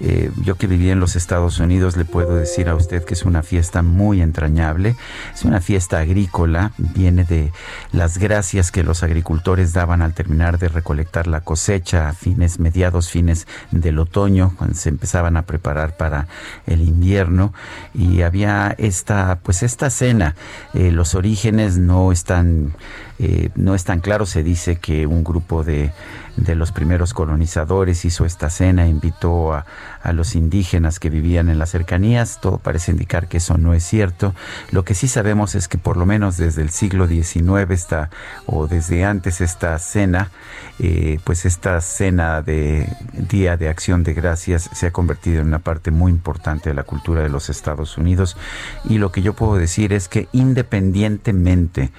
eh, 0.00 0.30
yo 0.42 0.56
que 0.56 0.66
viví 0.66 0.90
en 0.90 1.00
los 1.00 1.16
Estados 1.16 1.58
Unidos 1.58 1.96
le 1.96 2.04
puedo 2.04 2.36
decir 2.36 2.68
a 2.68 2.74
usted 2.74 3.04
que 3.04 3.14
es 3.14 3.24
una 3.24 3.42
fiesta 3.42 3.82
muy 3.82 4.22
entrañable, 4.22 4.96
es 5.34 5.44
una 5.44 5.60
fiesta 5.60 5.98
agrícola, 5.98 6.72
viene 6.78 7.24
de 7.24 7.52
las 7.92 8.18
gracias 8.18 8.70
que 8.70 8.82
los 8.82 9.02
agricultores 9.02 9.72
daban 9.72 10.02
al 10.02 10.14
terminar 10.14 10.58
de 10.58 10.68
recolectar 10.68 11.26
la 11.26 11.40
cosecha 11.40 12.08
a 12.08 12.12
fines, 12.12 12.58
mediados 12.58 13.10
fines 13.10 13.46
del 13.70 13.98
otoño, 13.98 14.54
cuando 14.56 14.76
se 14.76 14.88
empezaban 14.88 15.36
a 15.36 15.42
preparar 15.42 15.96
para 15.96 16.28
el 16.66 16.82
invierno. 16.82 17.52
Y 17.94 18.22
había 18.22 18.74
esta, 18.78 19.38
pues 19.42 19.62
esta 19.62 19.90
cena, 19.90 20.34
eh, 20.74 20.90
los 20.90 21.14
orígenes 21.14 21.78
no 21.78 22.12
están, 22.12 22.72
eh, 23.18 23.50
no 23.56 23.74
están 23.74 24.00
claros, 24.00 24.30
se 24.30 24.42
dice 24.42 24.76
que 24.76 25.06
un 25.06 25.24
grupo 25.24 25.64
de 25.64 25.92
de 26.38 26.54
los 26.54 26.72
primeros 26.72 27.14
colonizadores 27.14 28.04
hizo 28.04 28.24
esta 28.24 28.50
cena, 28.50 28.86
invitó 28.86 29.52
a, 29.52 29.66
a, 30.02 30.12
los 30.12 30.34
indígenas 30.34 31.00
que 31.00 31.10
vivían 31.10 31.48
en 31.48 31.58
las 31.58 31.70
cercanías. 31.70 32.40
Todo 32.40 32.58
parece 32.58 32.92
indicar 32.92 33.28
que 33.28 33.38
eso 33.38 33.58
no 33.58 33.74
es 33.74 33.84
cierto. 33.84 34.34
Lo 34.70 34.84
que 34.84 34.94
sí 34.94 35.08
sabemos 35.08 35.54
es 35.54 35.68
que 35.68 35.78
por 35.78 35.96
lo 35.96 36.06
menos 36.06 36.36
desde 36.36 36.62
el 36.62 36.70
siglo 36.70 37.06
XIX 37.06 37.70
está, 37.70 38.10
o 38.46 38.66
desde 38.66 39.04
antes 39.04 39.40
esta 39.40 39.78
cena, 39.78 40.30
eh, 40.78 41.18
pues 41.24 41.44
esta 41.44 41.80
cena 41.80 42.42
de 42.42 42.88
Día 43.12 43.56
de 43.56 43.68
Acción 43.68 44.04
de 44.04 44.14
Gracias 44.14 44.70
se 44.72 44.86
ha 44.86 44.92
convertido 44.92 45.40
en 45.40 45.48
una 45.48 45.58
parte 45.58 45.90
muy 45.90 46.12
importante 46.12 46.70
de 46.70 46.74
la 46.74 46.84
cultura 46.84 47.22
de 47.22 47.28
los 47.28 47.50
Estados 47.50 47.98
Unidos. 47.98 48.36
Y 48.88 48.98
lo 48.98 49.10
que 49.10 49.22
yo 49.22 49.34
puedo 49.34 49.56
decir 49.56 49.92
es 49.92 50.08
que 50.08 50.28
independientemente 50.32 51.90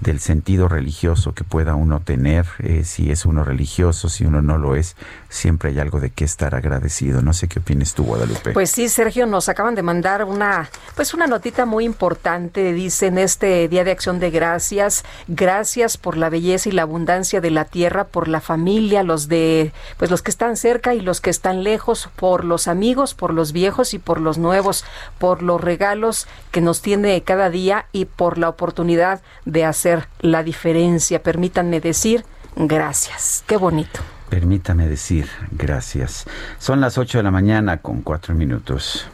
del 0.00 0.20
sentido 0.20 0.68
religioso 0.68 1.32
que 1.32 1.44
pueda 1.44 1.74
uno 1.74 2.00
tener, 2.00 2.46
eh, 2.58 2.82
si 2.84 3.10
es 3.10 3.24
uno 3.24 3.44
religioso, 3.44 3.85
si 3.92 4.24
uno 4.24 4.42
no 4.42 4.58
lo 4.58 4.76
es, 4.76 4.96
siempre 5.28 5.70
hay 5.70 5.78
algo 5.78 6.00
de 6.00 6.10
qué 6.10 6.24
estar 6.24 6.54
agradecido. 6.54 7.22
No 7.22 7.32
sé 7.32 7.48
qué 7.48 7.58
opinas 7.58 7.94
tú, 7.94 8.04
Guadalupe. 8.04 8.52
Pues 8.52 8.70
sí, 8.70 8.88
Sergio, 8.88 9.26
nos 9.26 9.48
acaban 9.48 9.74
de 9.74 9.82
mandar 9.82 10.24
una, 10.24 10.68
pues 10.94 11.14
una 11.14 11.26
notita 11.26 11.66
muy 11.66 11.84
importante. 11.84 12.72
Dicen 12.72 13.18
este 13.18 13.68
Día 13.68 13.84
de 13.84 13.90
Acción 13.90 14.18
de 14.18 14.30
Gracias, 14.30 15.04
gracias 15.28 15.96
por 15.96 16.16
la 16.16 16.30
belleza 16.30 16.68
y 16.68 16.72
la 16.72 16.82
abundancia 16.82 17.40
de 17.40 17.50
la 17.50 17.64
tierra, 17.64 18.04
por 18.04 18.28
la 18.28 18.40
familia, 18.40 19.02
los 19.02 19.28
de, 19.28 19.72
pues 19.96 20.10
los 20.10 20.22
que 20.22 20.30
están 20.30 20.56
cerca 20.56 20.94
y 20.94 21.00
los 21.00 21.20
que 21.20 21.30
están 21.30 21.62
lejos, 21.62 22.08
por 22.16 22.44
los 22.44 22.68
amigos, 22.68 23.14
por 23.14 23.32
los 23.32 23.52
viejos 23.52 23.94
y 23.94 23.98
por 23.98 24.20
los 24.20 24.38
nuevos, 24.38 24.84
por 25.18 25.42
los 25.42 25.60
regalos 25.60 26.26
que 26.50 26.60
nos 26.60 26.82
tiene 26.82 27.22
cada 27.22 27.50
día 27.50 27.86
y 27.92 28.06
por 28.06 28.38
la 28.38 28.48
oportunidad 28.48 29.22
de 29.44 29.64
hacer 29.64 30.08
la 30.20 30.42
diferencia. 30.42 31.22
Permítanme 31.22 31.80
decir 31.80 32.24
gracias. 32.56 33.44
Qué 33.46 33.56
bonito. 33.56 34.00
Permítame 34.28 34.88
decir 34.88 35.28
gracias. 35.52 36.26
Son 36.58 36.80
las 36.80 36.98
8 36.98 37.18
de 37.18 37.24
la 37.24 37.30
mañana 37.30 37.80
con 37.80 38.02
4 38.02 38.34
minutos. 38.34 39.08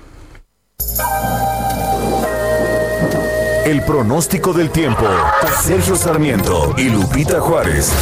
El 3.67 3.83
pronóstico 3.83 4.53
del 4.53 4.71
tiempo. 4.71 5.05
Sergio 5.61 5.95
Sarmiento 5.97 6.75
y 6.77 6.89
Lupita 6.89 7.41
Juárez. 7.41 7.93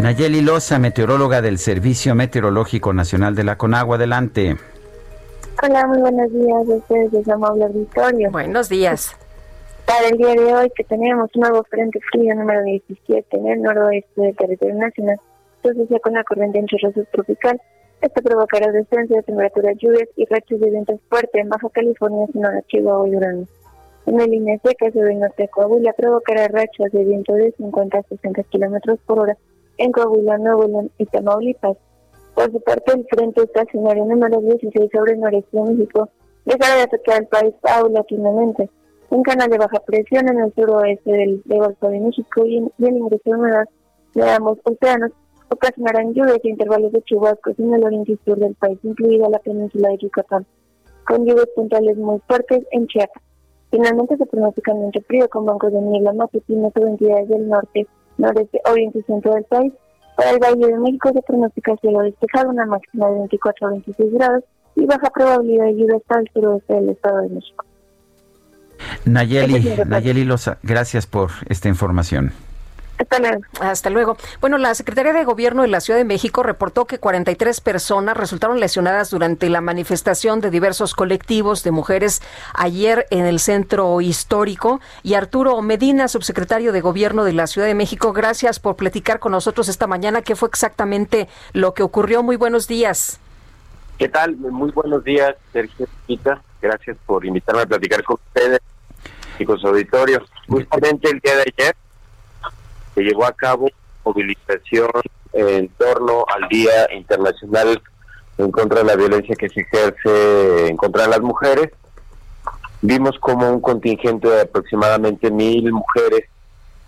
Nayeli 0.00 0.42
Loza, 0.42 0.78
meteoróloga 0.78 1.42
del 1.42 1.58
Servicio 1.58 2.14
Meteorológico 2.14 2.92
Nacional 2.92 3.34
de 3.34 3.42
la 3.42 3.58
Conagua. 3.58 3.96
Adelante. 3.96 4.56
Hola, 5.60 5.86
muy 5.88 5.98
buenos 5.98 6.32
días. 6.32 6.62
Ustedes 6.68 7.12
es 7.14 7.28
amable 7.28 7.64
auditorio. 7.64 8.30
Buenos 8.30 8.68
días. 8.68 9.16
Para 9.88 10.08
el 10.08 10.18
día 10.18 10.34
de 10.34 10.52
hoy 10.52 10.70
que 10.76 10.84
tenemos 10.84 11.30
un 11.34 11.40
nuevo 11.40 11.64
frente 11.64 11.98
frío 12.12 12.34
número 12.34 12.62
17 12.62 13.38
en 13.38 13.46
el 13.46 13.62
noroeste 13.62 14.20
del 14.20 14.36
territorio 14.36 14.74
nacional, 14.74 15.18
asociado 15.64 16.00
con 16.02 16.12
la 16.12 16.24
corriente 16.24 16.58
en 16.58 16.66
chorro 16.66 16.92
subtropical. 16.92 17.58
Esto 18.02 18.20
provocará 18.20 18.70
descenso 18.70 19.14
de 19.14 19.22
temperaturas, 19.22 19.78
lluvias 19.78 20.10
y 20.16 20.26
rachas 20.26 20.60
de 20.60 20.70
vientos 20.70 21.00
fuertes 21.08 21.40
en 21.40 21.48
Baja 21.48 21.70
California, 21.70 22.26
Sonora, 22.34 22.60
Chihuahua 22.68 23.08
y 23.08 23.12
Durango. 23.12 23.46
El 24.04 24.30
línea 24.30 24.58
seca 24.62 24.92
sobre 24.92 25.12
el 25.12 25.20
norte 25.20 25.44
de 25.44 25.48
Coahuila 25.48 25.94
provocará 25.94 26.48
rachas 26.48 26.92
de 26.92 27.04
viento 27.04 27.32
de 27.32 27.52
50 27.52 27.96
a 27.96 28.02
60 28.02 28.42
kilómetros 28.42 28.98
por 29.06 29.20
hora 29.20 29.38
en 29.78 29.90
Coahuila, 29.90 30.36
Nuevo 30.36 30.66
León 30.66 30.90
y 30.98 31.06
Tamaulipas. 31.06 31.78
Por 32.34 32.52
su 32.52 32.60
parte, 32.60 32.92
el 32.92 33.06
frente 33.08 33.42
estacionario 33.42 34.04
número 34.04 34.38
16 34.38 34.90
sobre 34.92 35.14
el 35.14 35.20
noreste 35.20 35.56
de 35.56 35.62
México 35.62 36.10
dejará 36.44 36.76
de 36.76 36.82
afectar 36.82 37.16
al 37.16 37.26
país 37.28 37.54
paulatinamente. 37.62 38.68
Un 39.10 39.22
canal 39.22 39.48
de 39.48 39.58
baja 39.58 39.80
presión 39.86 40.28
en 40.28 40.40
el 40.40 40.54
suroeste 40.54 41.10
del, 41.10 41.42
del 41.44 41.58
Golfo 41.58 41.88
de 41.88 42.00
México 42.00 42.44
y, 42.46 42.58
en, 42.58 42.72
y 42.78 42.86
el 42.86 42.96
ingreso 42.96 43.22
de 43.24 43.36
humedad 43.36 43.64
de 44.14 44.30
ambos 44.30 44.58
océanos 44.64 45.12
ocasionarán 45.50 46.12
lluvias 46.12 46.40
e 46.44 46.48
intervalos 46.48 46.92
de 46.92 47.02
chubascos 47.02 47.58
en 47.58 47.74
el 47.74 47.84
oriente 47.84 48.12
y 48.12 48.18
sur 48.24 48.38
del 48.38 48.54
país, 48.54 48.78
incluida 48.82 49.28
la 49.28 49.38
península 49.38 49.88
de 49.90 49.98
Yucatán, 49.98 50.46
con 51.06 51.24
lluvias 51.24 51.48
puntuales 51.54 51.96
muy 51.96 52.20
fuertes 52.26 52.64
en 52.72 52.86
Chiapas. 52.86 53.22
Finalmente 53.70 54.16
se 54.16 54.26
pronostica 54.26 54.72
ambiente 54.72 55.00
frío 55.02 55.28
con 55.28 55.44
bancos 55.44 55.72
de 55.72 55.80
niebla 55.80 56.12
matutinos 56.12 56.72
sobre 56.74 56.90
entidades 56.90 57.28
del 57.28 57.48
norte, 57.48 57.86
noreste, 58.16 58.60
oriente 58.70 58.98
y 58.98 59.02
centro 59.02 59.34
del 59.34 59.44
país. 59.44 59.72
Para 60.16 60.30
el 60.30 60.38
Valle 60.38 60.66
de 60.66 60.78
México 60.78 61.10
se 61.12 61.22
pronostica 61.22 61.76
cielo 61.76 62.00
despejado, 62.00 62.50
una 62.50 62.66
máxima 62.66 63.08
de 63.10 63.18
24 63.18 63.66
a 63.66 63.70
26 63.70 64.12
grados 64.14 64.44
y 64.74 64.86
baja 64.86 65.10
probabilidad 65.10 65.66
de 65.66 65.76
lluvia 65.76 65.96
hasta 65.96 66.20
el 66.20 66.30
suroeste 66.32 66.74
del 66.74 66.88
Estado 66.90 67.18
de 67.22 67.28
México. 67.28 67.64
Nayeli, 69.04 69.76
Nayeli 69.86 70.24
Loza, 70.24 70.58
gracias 70.62 71.06
por 71.06 71.30
esta 71.48 71.68
información. 71.68 72.32
Hasta 72.98 73.20
luego. 73.20 73.42
Hasta 73.60 73.90
luego. 73.90 74.16
Bueno, 74.40 74.58
la 74.58 74.74
Secretaría 74.74 75.12
de 75.12 75.24
Gobierno 75.24 75.62
de 75.62 75.68
la 75.68 75.80
Ciudad 75.80 75.98
de 75.98 76.04
México 76.04 76.42
reportó 76.42 76.86
que 76.86 76.98
43 76.98 77.60
personas 77.60 78.16
resultaron 78.16 78.58
lesionadas 78.58 79.10
durante 79.10 79.48
la 79.48 79.60
manifestación 79.60 80.40
de 80.40 80.50
diversos 80.50 80.94
colectivos 80.94 81.62
de 81.62 81.70
mujeres 81.70 82.20
ayer 82.54 83.06
en 83.10 83.24
el 83.24 83.38
centro 83.38 84.00
histórico. 84.00 84.80
Y 85.04 85.14
Arturo 85.14 85.60
Medina, 85.62 86.08
subsecretario 86.08 86.72
de 86.72 86.80
Gobierno 86.80 87.24
de 87.24 87.34
la 87.34 87.46
Ciudad 87.46 87.68
de 87.68 87.74
México, 87.74 88.12
gracias 88.12 88.58
por 88.58 88.74
platicar 88.74 89.20
con 89.20 89.32
nosotros 89.32 89.68
esta 89.68 89.86
mañana. 89.86 90.22
¿Qué 90.22 90.34
fue 90.34 90.48
exactamente 90.48 91.28
lo 91.52 91.74
que 91.74 91.84
ocurrió? 91.84 92.24
Muy 92.24 92.36
buenos 92.36 92.66
días. 92.66 93.20
¿Qué 93.96 94.08
tal? 94.08 94.36
Muy 94.36 94.70
buenos 94.72 95.04
días, 95.04 95.36
Sergio 95.52 95.86
Pita. 96.06 96.42
Gracias 96.60 96.96
por 97.06 97.24
invitarme 97.24 97.62
a 97.62 97.66
platicar 97.66 98.02
con 98.02 98.16
ustedes 98.26 98.60
y 99.38 99.44
con 99.44 99.58
su 99.58 99.68
auditorio. 99.68 100.24
Justamente 100.48 101.10
el 101.10 101.20
día 101.20 101.36
de 101.36 101.52
ayer 101.56 101.76
se 102.94 103.02
llevó 103.02 103.26
a 103.26 103.32
cabo 103.32 103.68
movilización 104.04 104.90
en 105.32 105.68
torno 105.70 106.24
al 106.28 106.48
Día 106.48 106.92
Internacional 106.94 107.80
en 108.38 108.50
contra 108.50 108.78
de 108.78 108.84
la 108.84 108.96
violencia 108.96 109.36
que 109.36 109.48
se 109.48 109.60
ejerce 109.60 110.68
en 110.68 110.76
contra 110.76 111.02
de 111.02 111.08
las 111.08 111.20
mujeres. 111.20 111.70
Vimos 112.80 113.18
como 113.18 113.50
un 113.50 113.60
contingente 113.60 114.28
de 114.28 114.42
aproximadamente 114.42 115.30
mil 115.30 115.72
mujeres 115.72 116.24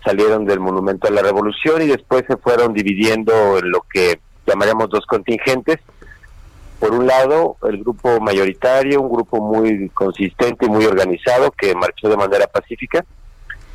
salieron 0.03 0.45
del 0.45 0.59
Monumento 0.59 1.07
a 1.07 1.11
la 1.11 1.21
Revolución 1.21 1.81
y 1.81 1.87
después 1.87 2.23
se 2.27 2.37
fueron 2.37 2.73
dividiendo 2.73 3.57
en 3.57 3.69
lo 3.69 3.81
que 3.91 4.19
llamaríamos 4.47 4.89
dos 4.89 5.05
contingentes. 5.05 5.77
Por 6.81 6.95
un 6.95 7.05
lado, 7.05 7.57
el 7.69 7.77
grupo 7.77 8.19
mayoritario, 8.19 9.01
un 9.01 9.13
grupo 9.13 9.39
muy 9.39 9.87
consistente 9.89 10.65
y 10.65 10.69
muy 10.69 10.83
organizado 10.83 11.51
que 11.51 11.75
marchó 11.75 12.09
de 12.09 12.17
manera 12.17 12.47
pacífica, 12.47 13.05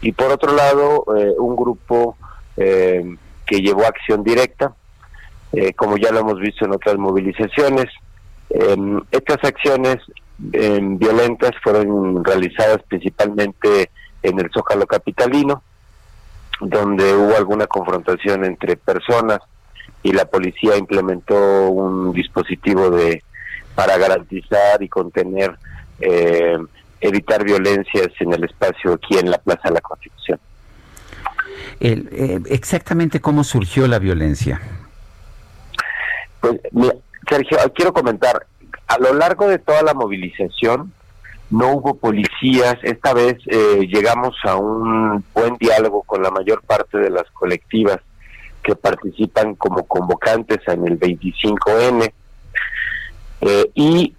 y 0.01 0.11
por 0.11 0.33
otro 0.33 0.53
lado, 0.53 1.05
eh, 1.17 1.33
un 1.39 1.55
grupo 1.55 2.17
eh, 2.57 3.17
que 3.47 3.61
llevó 3.61 3.87
acción 3.87 4.25
directa, 4.25 4.75
eh, 5.53 5.73
como 5.75 5.97
ya 5.97 6.11
lo 6.11 6.19
hemos 6.19 6.41
visto 6.41 6.65
en 6.65 6.73
otras 6.73 6.97
movilizaciones. 6.99 7.87
estas 9.13 9.39
acciones 9.45 9.99
violentas 10.39 11.53
fueron 11.63 12.25
realizadas 12.25 12.83
principalmente 12.89 13.91
en 14.21 14.41
el 14.41 14.51
Zócalo 14.53 14.85
Capitalino, 14.85 15.63
donde 16.61 17.15
hubo 17.15 17.37
alguna 17.37 17.69
confrontación 17.69 18.45
entre 18.45 18.77
personas 18.77 19.39
y 20.07 20.13
la 20.13 20.25
policía 20.25 20.77
implementó 20.77 21.69
un 21.69 22.13
dispositivo 22.13 22.91
de 22.91 23.25
para 23.75 23.99
garantizar 23.99 24.81
y 24.81 24.89
contener, 24.89 25.57
eh, 26.01 26.57
evitar 27.01 27.45
violencias 27.45 28.09
en 28.21 28.33
el 28.33 28.45
espacio 28.45 28.95
aquí 28.95 29.19
en 29.19 29.31
la 29.31 29.39
Plaza 29.39 29.63
de 29.65 29.75
la 29.75 29.81
Constitución. 29.81 30.39
eh, 31.81 32.41
exactamente 32.47 33.21
cómo 33.21 33.43
surgió 33.43 33.89
la 33.89 33.99
violencia. 33.99 34.61
Pues, 36.41 36.61
Sergio, 37.29 37.59
quiero 37.75 37.93
comentar, 37.93 38.47
a 38.87 38.99
lo 38.99 39.13
largo 39.13 39.49
de 39.49 39.59
toda 39.59 39.83
la 39.83 39.93
movilización 39.93 40.93
no 41.51 41.73
hubo 41.73 41.97
policías, 41.97 42.77
esta 42.83 43.13
vez 43.13 43.37
eh, 43.47 43.87
llegamos 43.89 44.37
a 44.45 44.55
un 44.55 45.25
buen 45.35 45.57
diálogo 45.57 46.03
con 46.03 46.23
la 46.23 46.31
mayor 46.31 46.63
parte 46.63 46.99
de 46.99 47.11
las 47.11 47.29
colectivas 47.33 47.99
que 48.67 48.75
participan 48.75 49.55
como 49.55 49.87
convocantes 49.87 50.59
en 50.67 50.89
el 50.89 50.99
25N 50.99 52.13
eh, 53.43 53.71
y 53.75 54.13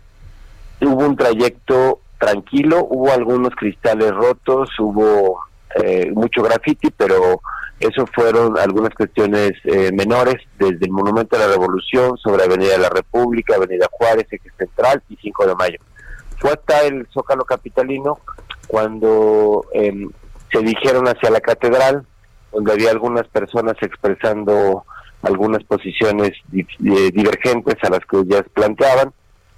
hubo 0.79 1.05
un 1.05 1.17
trayecto 1.17 1.99
tranquilo, 2.17 2.87
hubo 2.89 3.11
algunos 3.11 3.53
cristales 3.55 4.11
rotos, 4.11 4.69
hubo 4.79 5.41
eh, 5.83 6.09
mucho 6.13 6.41
graffiti, 6.41 6.89
pero 6.91 7.41
eso 7.77 8.07
fueron 8.07 8.57
algunas 8.57 8.93
cuestiones 8.93 9.51
eh, 9.65 9.91
menores, 9.91 10.37
desde 10.57 10.85
el 10.85 10.91
Monumento 10.91 11.35
a 11.35 11.39
la 11.39 11.47
Revolución, 11.47 12.17
sobre 12.17 12.45
Avenida 12.45 12.71
de 12.71 12.79
la 12.79 12.89
República, 12.89 13.55
Avenida 13.55 13.87
Juárez, 13.91 14.27
Eje 14.31 14.49
Central 14.57 15.03
y 15.09 15.17
5 15.17 15.45
de 15.45 15.55
Mayo. 15.55 15.79
Fue 16.37 16.51
hasta 16.51 16.85
el 16.85 17.05
Zócalo 17.13 17.43
Capitalino 17.43 18.19
cuando 18.67 19.65
em, 19.73 20.09
se 20.53 20.59
dirigieron 20.59 21.05
hacia 21.09 21.31
la 21.31 21.41
Catedral, 21.41 22.05
donde 22.57 22.73
había 22.73 22.89
algunas 22.89 23.27
personas 23.27 23.75
expresando 23.81 24.83
algunas 25.21 25.63
posiciones 25.63 26.31
eh, 26.51 27.11
divergentes 27.13 27.75
a 27.83 27.89
las 27.89 27.99
que 27.99 28.17
ellas 28.17 28.45
planteaban 28.51 29.13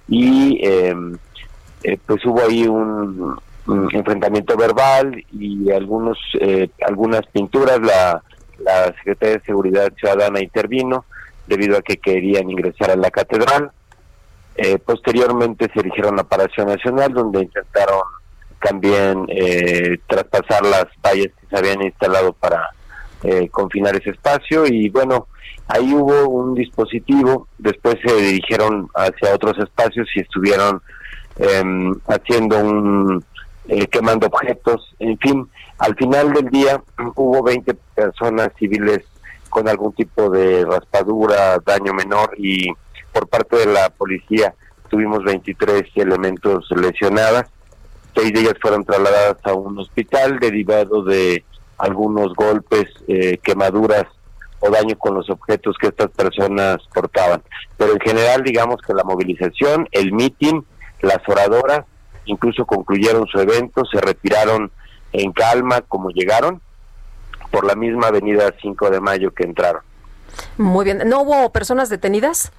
y 0.06 0.60
em, 0.62 1.16
eh, 1.82 1.98
pues 2.06 2.22
hubo 2.26 2.42
ahí 2.42 2.66
un, 2.66 3.38
enfrentamiento 3.92 4.56
verbal 4.56 5.24
y 5.32 5.70
algunos 5.70 6.18
eh, 6.40 6.68
algunas 6.86 7.24
pinturas 7.26 7.80
la, 7.80 8.20
la 8.58 8.86
Secretaría 8.96 9.36
de 9.36 9.44
Seguridad 9.44 9.92
Ciudadana 9.96 10.40
intervino 10.40 11.04
debido 11.46 11.78
a 11.78 11.82
que 11.82 11.96
querían 11.96 12.50
ingresar 12.50 12.90
a 12.90 12.96
la 12.96 13.10
catedral. 13.10 13.70
Eh, 14.56 14.78
posteriormente 14.78 15.70
se 15.72 15.82
dirigieron 15.82 16.18
a 16.18 16.24
Palacio 16.24 16.66
Nacional 16.66 17.12
donde 17.14 17.42
intentaron 17.42 18.02
también 18.60 19.26
traspasar 20.06 20.66
las 20.66 20.86
vallas 21.02 21.28
que 21.40 21.46
se 21.48 21.56
habían 21.56 21.80
instalado 21.80 22.34
para 22.34 22.70
confinar 23.50 23.94
ese 23.96 24.10
espacio 24.10 24.66
y 24.66 24.88
bueno 24.88 25.26
ahí 25.68 25.92
hubo 25.92 26.28
un 26.28 26.54
dispositivo 26.54 27.48
después 27.58 27.96
se 28.04 28.14
dirigieron 28.14 28.88
hacia 28.94 29.34
otros 29.34 29.58
espacios 29.58 30.08
y 30.14 30.20
estuvieron 30.20 30.80
Em, 31.42 31.94
haciendo 32.06 32.58
un 32.58 33.24
eh, 33.66 33.86
quemando 33.86 34.26
objetos, 34.26 34.94
en 34.98 35.16
fin, 35.18 35.48
al 35.78 35.96
final 35.96 36.34
del 36.34 36.50
día 36.50 36.82
hubo 37.14 37.42
20 37.42 37.72
personas 37.94 38.50
civiles 38.58 39.06
con 39.48 39.66
algún 39.66 39.94
tipo 39.94 40.28
de 40.28 40.66
raspadura, 40.66 41.58
daño 41.64 41.94
menor 41.94 42.34
y 42.36 42.70
por 43.10 43.26
parte 43.26 43.56
de 43.56 43.72
la 43.72 43.88
policía 43.88 44.54
tuvimos 44.90 45.24
23 45.24 45.84
elementos 45.94 46.68
lesionadas, 46.76 47.48
seis 48.14 48.34
de 48.34 48.40
ellas 48.40 48.56
fueron 48.60 48.84
trasladadas 48.84 49.38
a 49.44 49.54
un 49.54 49.78
hospital 49.78 50.38
derivado 50.40 51.04
de 51.04 51.42
algunos 51.80 52.34
golpes, 52.34 52.86
eh, 53.08 53.38
quemaduras 53.42 54.06
o 54.60 54.70
daño 54.70 54.96
con 54.98 55.14
los 55.14 55.30
objetos 55.30 55.76
que 55.78 55.88
estas 55.88 56.10
personas 56.10 56.78
portaban. 56.92 57.42
Pero 57.76 57.92
en 57.92 58.00
general 58.00 58.42
digamos 58.42 58.80
que 58.86 58.94
la 58.94 59.04
movilización, 59.04 59.88
el 59.92 60.12
mitin 60.12 60.64
las 61.00 61.20
oradoras 61.26 61.84
incluso 62.26 62.64
concluyeron 62.66 63.26
su 63.26 63.40
evento, 63.40 63.84
se 63.90 64.00
retiraron 64.00 64.70
en 65.12 65.32
calma 65.32 65.80
como 65.82 66.10
llegaron 66.10 66.60
por 67.50 67.64
la 67.64 67.74
misma 67.74 68.08
avenida 68.08 68.54
5 68.60 68.90
de 68.90 69.00
mayo 69.00 69.32
que 69.32 69.44
entraron. 69.44 69.82
Muy 70.56 70.84
bien, 70.84 71.02
¿no 71.06 71.22
hubo 71.22 71.50
personas 71.50 71.88
detenidas? 71.88 72.52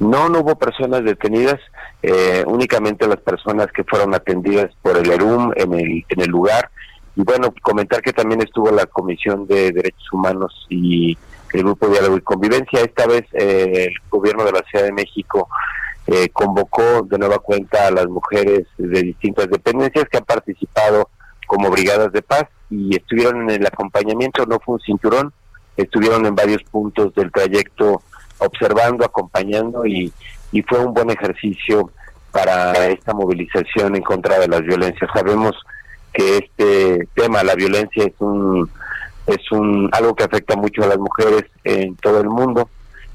No, 0.00 0.28
no 0.28 0.40
hubo 0.40 0.56
personas 0.56 1.04
detenidas, 1.04 1.60
eh, 2.02 2.42
únicamente 2.46 3.06
las 3.06 3.20
personas 3.20 3.68
que 3.72 3.84
fueron 3.84 4.12
atendidas 4.14 4.70
por 4.82 4.96
el 4.96 5.08
ERUM 5.08 5.52
en 5.54 5.72
el, 5.74 6.04
en 6.08 6.20
el 6.20 6.28
lugar. 6.28 6.70
Y 7.16 7.22
bueno, 7.22 7.54
comentar 7.62 8.02
que 8.02 8.12
también 8.12 8.42
estuvo 8.42 8.70
la 8.70 8.86
Comisión 8.86 9.46
de 9.46 9.70
Derechos 9.70 10.12
Humanos 10.12 10.66
y 10.68 11.16
el 11.52 11.62
Grupo 11.62 11.86
de 11.86 11.92
Diálogo 11.92 12.16
y 12.16 12.22
Convivencia. 12.22 12.80
Esta 12.80 13.06
vez 13.06 13.24
eh, 13.32 13.86
el 13.88 13.94
gobierno 14.10 14.44
de 14.44 14.52
la 14.52 14.62
Ciudad 14.68 14.84
de 14.84 14.92
México 14.92 15.48
eh, 16.06 16.28
convocó 16.30 17.02
de 17.02 17.18
nueva 17.18 17.38
cuenta 17.38 17.86
a 17.86 17.90
las 17.90 18.08
mujeres 18.08 18.66
de 18.76 19.02
distintas 19.02 19.48
dependencias 19.48 20.06
que 20.10 20.18
han 20.18 20.24
participado 20.24 21.08
como 21.46 21.70
brigadas 21.70 22.12
de 22.12 22.22
paz 22.22 22.44
y 22.68 22.96
estuvieron 22.96 23.42
en 23.42 23.60
el 23.60 23.66
acompañamiento, 23.66 24.44
no 24.46 24.58
fue 24.58 24.74
un 24.74 24.80
cinturón, 24.80 25.32
estuvieron 25.76 26.26
en 26.26 26.34
varios 26.34 26.62
puntos 26.64 27.14
del 27.14 27.30
trayecto 27.30 28.02
observando, 28.38 29.04
acompañando 29.04 29.86
y, 29.86 30.12
y 30.52 30.62
fue 30.62 30.84
un 30.84 30.92
buen 30.92 31.10
ejercicio 31.10 31.90
para 32.32 32.88
esta 32.88 33.14
movilización 33.14 33.94
en 33.94 34.02
contra 34.02 34.38
de 34.40 34.48
las 34.48 34.62
violencias. 34.62 35.08
Sabemos 35.14 35.54
que 36.14 36.38
este 36.38 37.08
tema, 37.14 37.42
la 37.42 37.54
violencia, 37.54 38.04
es 38.04 38.14
un 38.20 38.70
es 39.26 39.52
un 39.52 39.88
algo 39.92 40.14
que 40.14 40.24
afecta 40.24 40.54
mucho 40.56 40.82
a 40.82 40.86
las 40.86 40.98
mujeres 40.98 41.44
en 41.64 41.96
todo 41.96 42.20
el 42.20 42.28
mundo 42.28 42.68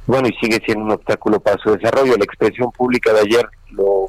bueno, 0.10 0.28
y 0.28 0.34
sigue 0.43 0.60
siendo 0.66 0.86
un 0.86 0.91
obstáculo 0.91 1.39
para 1.39 1.62
su 1.62 1.70
desarrollo. 1.70 2.18
La 2.18 2.24
expresión 2.24 2.72
pública 2.72 3.14
de 3.14 3.20
ayer 3.20 3.47
lo 3.70 4.08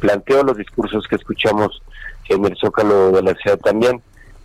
planteó, 0.00 0.42
los 0.42 0.56
discursos 0.56 1.06
que 1.08 1.14
escuchamos 1.14 1.80
en 2.28 2.44
el 2.44 2.56
Zócalo 2.56 3.12
de 3.12 3.22
la 3.22 3.34
ciudad 3.34 3.56
también, 3.60 4.02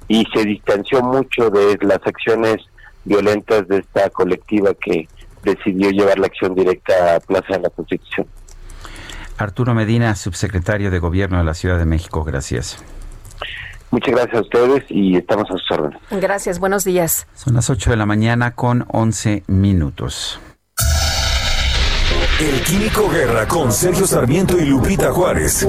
y 0.07 0.23
se 0.31 0.45
distanció 0.45 1.01
mucho 1.01 1.49
de 1.49 1.79
las 1.81 2.05
acciones 2.05 2.57
violentas 3.03 3.67
de 3.67 3.79
esta 3.79 4.11
colectiva 4.11 4.75
que 4.75 5.07
decidió 5.43 5.89
llevar 5.89 6.19
la 6.19 6.27
acción 6.27 6.53
directa 6.53 7.15
a 7.15 7.19
Plaza 7.19 7.57
de 7.57 7.61
la 7.61 7.69
Constitución. 7.71 8.27
Arturo 9.39 9.73
Medina, 9.73 10.15
subsecretario 10.15 10.91
de 10.91 10.99
Gobierno 10.99 11.39
de 11.39 11.45
la 11.45 11.55
Ciudad 11.55 11.79
de 11.79 11.85
México, 11.85 12.23
gracias. 12.23 12.77
Muchas 13.91 14.13
gracias 14.13 14.35
a 14.35 14.41
ustedes 14.41 14.83
y 14.89 15.15
estamos 15.15 15.45
a 15.49 15.53
sus 15.53 15.71
órdenes. 15.71 15.99
Gracias, 16.11 16.59
buenos 16.59 16.83
días. 16.83 17.27
Son 17.33 17.53
las 17.53 17.69
8 17.69 17.91
de 17.91 17.95
la 17.95 18.05
mañana 18.05 18.51
con 18.51 18.85
11 18.89 19.43
minutos. 19.47 20.39
El 22.39 22.61
Químico 22.63 23.09
Guerra 23.09 23.47
con 23.47 23.71
Sergio 23.71 24.05
Sarmiento 24.05 24.59
y 24.59 24.65
Lupita 24.65 25.11
Juárez. 25.13 25.65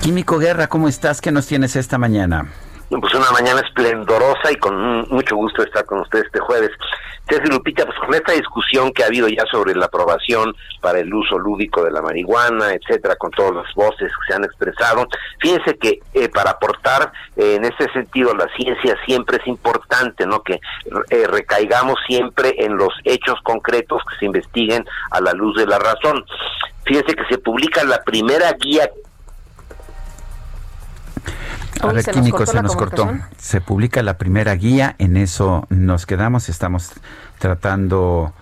Químico 0.00 0.38
Guerra, 0.38 0.68
¿cómo 0.68 0.86
estás? 0.86 1.20
¿Qué 1.20 1.32
nos 1.32 1.48
tienes 1.48 1.74
esta 1.74 1.98
mañana? 1.98 2.46
Pues 2.90 3.14
una 3.14 3.30
mañana 3.32 3.60
esplendorosa 3.60 4.50
y 4.50 4.56
con 4.56 5.06
mucho 5.10 5.36
gusto 5.36 5.62
estar 5.62 5.84
con 5.84 6.00
ustedes 6.00 6.24
este 6.24 6.40
jueves. 6.40 6.70
Sergio 7.28 7.50
Lupita, 7.50 7.84
pues 7.84 7.98
con 7.98 8.14
esta 8.14 8.32
discusión 8.32 8.90
que 8.92 9.02
ha 9.02 9.06
habido 9.06 9.28
ya 9.28 9.44
sobre 9.50 9.74
la 9.74 9.86
aprobación 9.86 10.54
para 10.80 10.98
el 10.98 11.12
uso 11.12 11.38
lúdico 11.38 11.84
de 11.84 11.90
la 11.90 12.00
marihuana, 12.00 12.72
etcétera, 12.72 13.16
con 13.16 13.30
todas 13.32 13.54
las 13.54 13.74
voces 13.74 14.10
que 14.10 14.26
se 14.32 14.34
han 14.34 14.44
expresado, 14.44 15.06
fíjense 15.38 15.76
que 15.76 16.00
eh, 16.14 16.30
para 16.30 16.52
aportar 16.52 17.12
eh, 17.36 17.56
en 17.56 17.66
ese 17.66 17.92
sentido 17.92 18.34
la 18.34 18.48
ciencia 18.56 18.96
siempre 19.04 19.36
es 19.36 19.46
importante, 19.46 20.26
¿no? 20.26 20.42
Que 20.42 20.58
eh, 21.10 21.26
recaigamos 21.26 21.98
siempre 22.06 22.54
en 22.56 22.78
los 22.78 22.94
hechos 23.04 23.38
concretos 23.42 24.00
que 24.10 24.16
se 24.18 24.24
investiguen 24.24 24.86
a 25.10 25.20
la 25.20 25.32
luz 25.34 25.54
de 25.58 25.66
la 25.66 25.78
razón. 25.78 26.24
Fíjense 26.86 27.14
que 27.14 27.26
se 27.26 27.36
publica 27.36 27.84
la 27.84 28.02
primera 28.02 28.50
guía 28.52 28.88
a 31.80 31.92
ver, 31.92 32.04
químico, 32.04 32.44
se 32.46 32.62
nos 32.62 32.76
cortó. 32.76 33.10
Se 33.38 33.60
publica 33.60 34.02
la 34.02 34.18
primera 34.18 34.54
guía, 34.54 34.94
en 34.98 35.16
eso 35.16 35.66
nos 35.70 36.06
quedamos, 36.06 36.48
estamos 36.48 36.92
tratando 37.38 38.32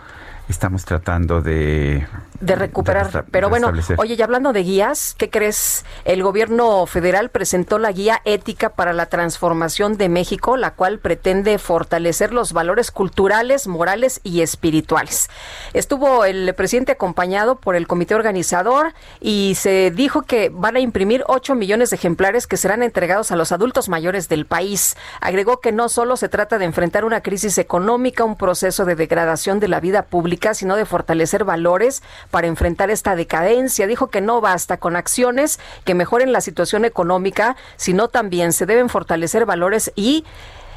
estamos 0.49 0.85
tratando 0.85 1.43
de 1.43 2.07
de 2.41 2.57
recuperar. 2.57 3.25
Pero 3.31 3.49
bueno, 3.49 3.73
oye, 3.97 4.17
ya 4.17 4.25
hablando 4.25 4.53
de 4.53 4.63
guías, 4.63 5.15
¿qué 5.17 5.31
crees? 5.31 5.85
El 6.05 6.23
gobierno 6.23 6.87
federal 6.87 7.31
presentó 7.31 7.79
la 7.79 7.93
guía 7.93 8.21
ética 8.25 8.71
para 8.71 8.93
la 8.93 9.07
transformación 9.07 9.97
de 9.97 10.09
México, 10.09 10.57
la 10.57 10.73
cual 10.73 10.99
pretende 10.99 11.59
fortalecer 11.59 12.33
los 12.33 12.53
valores 12.53 12.91
culturales, 12.91 13.67
morales 13.67 14.21
y 14.23 14.41
espirituales. 14.41 15.29
Estuvo 15.73 16.25
el 16.25 16.55
presidente 16.55 16.93
acompañado 16.93 17.57
por 17.57 17.77
el 17.77 17.87
comité 17.87 18.15
organizador 18.15 18.93
y 19.21 19.55
se 19.57 19.91
dijo 19.91 20.23
que 20.23 20.51
van 20.53 20.77
a 20.77 20.81
imprimir 20.81 21.25
8 21.27 21.55
millones 21.55 21.91
de 21.91 21.97
ejemplares 21.97 22.47
que 22.47 22.57
serán 22.57 22.83
entregados 22.83 23.33
a 23.33 23.37
los 23.37 23.53
adultos 23.53 23.89
mayores 23.89 24.29
del 24.29 24.47
país. 24.47 24.97
Agregó 25.21 25.61
que 25.61 25.73
no 25.73 25.89
solo 25.89 26.17
se 26.17 26.29
trata 26.29 26.59
de 26.59 26.65
enfrentar 26.65 27.05
una 27.05 27.23
crisis 27.23 27.59
económica, 27.59 28.25
un 28.25 28.37
proceso 28.37 28.85
de 28.85 28.97
degradación 28.97 29.61
de 29.61 29.69
la 29.69 29.81
vida 29.81 30.03
sino 30.55 30.77
de 30.77 30.85
fortalecer 30.85 31.45
valores 31.45 32.03
para 32.31 32.47
enfrentar 32.47 32.91
esta 32.91 33.17
decadencia. 33.17 33.87
Dijo 33.87 34.09
que 34.09 34.21
no 34.21 34.41
basta 34.41 34.77
con 34.77 34.97
acciones 34.97 35.59
que 35.85 35.95
mejoren 35.95 36.33
la 36.33 36.41
situación 36.41 36.85
económica, 36.85 37.57
sino 37.77 38.09
también 38.09 38.53
se 38.53 38.67
deben 38.67 38.89
fortalecer 38.89 39.47
valores 39.47 39.93
y 39.97 40.25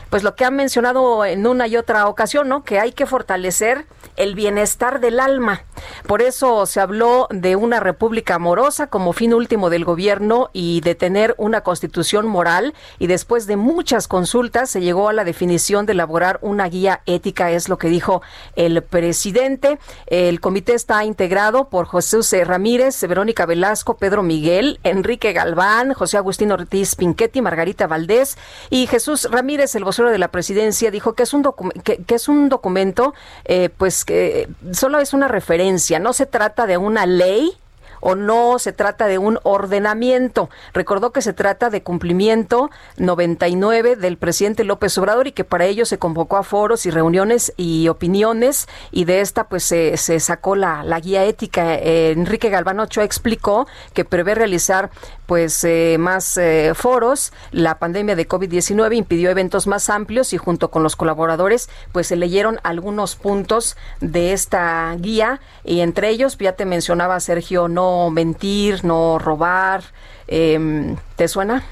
pues 0.10 0.24
lo 0.24 0.36
que 0.36 0.46
han 0.46 0.56
mencionado 0.56 1.26
en 1.26 1.46
una 1.46 1.68
y 1.68 1.78
otra 1.78 2.08
ocasión, 2.08 2.50
¿no? 2.50 2.64
Que 2.64 2.80
hay 2.80 2.92
que 2.92 3.06
fortalecer 3.06 3.86
el 4.16 4.36
bienestar 4.36 5.00
del 5.00 5.20
alma. 5.20 5.64
Por 6.08 6.22
eso 6.22 6.66
se 6.66 6.82
habló 6.82 7.28
de 7.30 7.56
una 7.56 7.80
república 7.80 8.36
amorosa 8.36 8.88
como 8.88 9.14
fin 9.14 9.34
último 9.34 9.70
del 9.70 9.86
gobierno 9.86 10.50
y 10.52 10.82
de 10.82 10.96
tener 10.96 11.36
una 11.38 11.62
constitución 11.62 12.28
moral 12.28 12.74
y 12.98 13.08
después 13.08 13.48
de 13.48 13.56
muchas 13.56 14.08
consultas 14.08 14.70
se 14.70 14.82
llegó 14.82 15.10
a 15.10 15.14
la 15.14 15.24
definición 15.24 15.86
de 15.86 15.94
elaborar 15.94 16.40
una 16.42 16.68
guía 16.68 17.02
ética, 17.06 17.52
es 17.52 17.70
lo 17.70 17.78
que 17.78 17.90
dijo 17.90 18.22
el 18.56 18.82
presidente. 18.82 19.80
El 20.08 20.42
comité 20.42 20.74
está 20.74 21.06
integrado 21.06 21.70
por 21.70 21.86
José 21.86 22.44
Ramírez, 22.44 23.02
Verónica 23.08 23.46
Velasco, 23.46 23.98
Pedro 23.98 24.24
Miguel, 24.24 24.80
Enrique 24.84 25.34
Galván, 25.34 25.94
José 25.94 26.18
Agustín 26.18 26.52
Ortiz 26.52 26.96
Pinquetti, 26.96 27.42
Margarita 27.42 27.88
Valdés 27.88 28.38
y 28.70 28.88
Jesús 28.88 29.28
Ramírez, 29.32 29.76
el 29.76 29.84
vocero 29.84 29.99
de 30.08 30.18
la 30.18 30.30
presidencia, 30.30 30.92
dijo 30.92 31.14
que 31.14 31.24
es 31.24 31.34
un, 31.34 31.44
que, 31.84 32.04
es 32.08 32.28
un 32.30 32.48
documento, 32.48 33.14
eh, 33.44 33.70
pues 33.78 34.06
que 34.06 34.48
solo 34.72 35.00
es 35.00 35.14
una 35.14 35.28
referencia, 35.28 36.00
no 36.00 36.14
se 36.14 36.26
trata 36.26 36.66
de 36.66 36.78
una 36.78 37.06
ley 37.06 37.58
o 38.02 38.16
no 38.16 38.60
se 38.60 38.74
trata 38.74 39.08
de 39.08 39.18
un 39.18 39.40
ordenamiento. 39.44 40.50
Recordó 40.74 41.12
que 41.12 41.22
se 41.22 41.34
trata 41.34 41.70
de 41.70 41.84
cumplimiento 41.84 42.70
99 42.98 43.96
del 43.96 44.18
presidente 44.18 44.64
López 44.64 44.98
Obrador 44.98 45.28
y 45.28 45.32
que 45.32 45.44
para 45.44 45.66
ello 45.66 45.86
se 45.86 46.00
convocó 46.00 46.38
a 46.38 46.44
foros 46.44 46.86
y 46.86 46.92
reuniones 46.92 47.54
y 47.58 47.88
opiniones 47.88 48.68
y 48.92 49.06
de 49.06 49.22
esta 49.22 49.48
pues 49.48 49.64
se, 49.64 49.98
sacó 50.20 50.56
la, 50.56 51.00
guía 51.00 51.24
ética. 51.26 51.76
Eh, 51.76 52.12
Enrique 52.12 52.50
Galván 52.50 52.80
Ochoa 52.80 53.04
explicó 53.04 53.68
que 53.94 54.06
prevé 54.06 54.36
realizar 54.36 54.90
pues 55.26 55.64
eh, 55.64 55.98
más 56.00 56.38
eh, 56.38 56.74
foros. 56.76 57.32
La 57.52 57.80
pandemia 57.80 58.16
de 58.16 58.28
COVID-19 58.28 58.96
impidió 58.96 59.30
eventos 59.30 59.68
más 59.68 59.90
amplios 59.90 60.34
y 60.34 60.38
junto 60.38 60.72
con 60.72 60.84
los 60.84 60.96
colaboradores 60.96 61.70
pues 61.92 62.08
se 62.08 62.16
leyeron 62.16 62.60
algunos 62.64 63.16
puntos 63.16 63.78
de 64.02 64.34
esta 64.34 64.96
guía 65.00 65.40
y 65.64 65.82
entre 65.82 66.10
ellos 66.10 66.38
ya 66.38 66.54
te 66.54 66.66
mencionaba 66.66 67.20
Sergio 67.20 67.68
no 67.68 67.89
mentir, 68.12 68.84
no 68.84 69.20
robar. 69.20 69.84
Em, 70.28 70.96
¿Te 71.16 71.28
suena? 71.28 71.64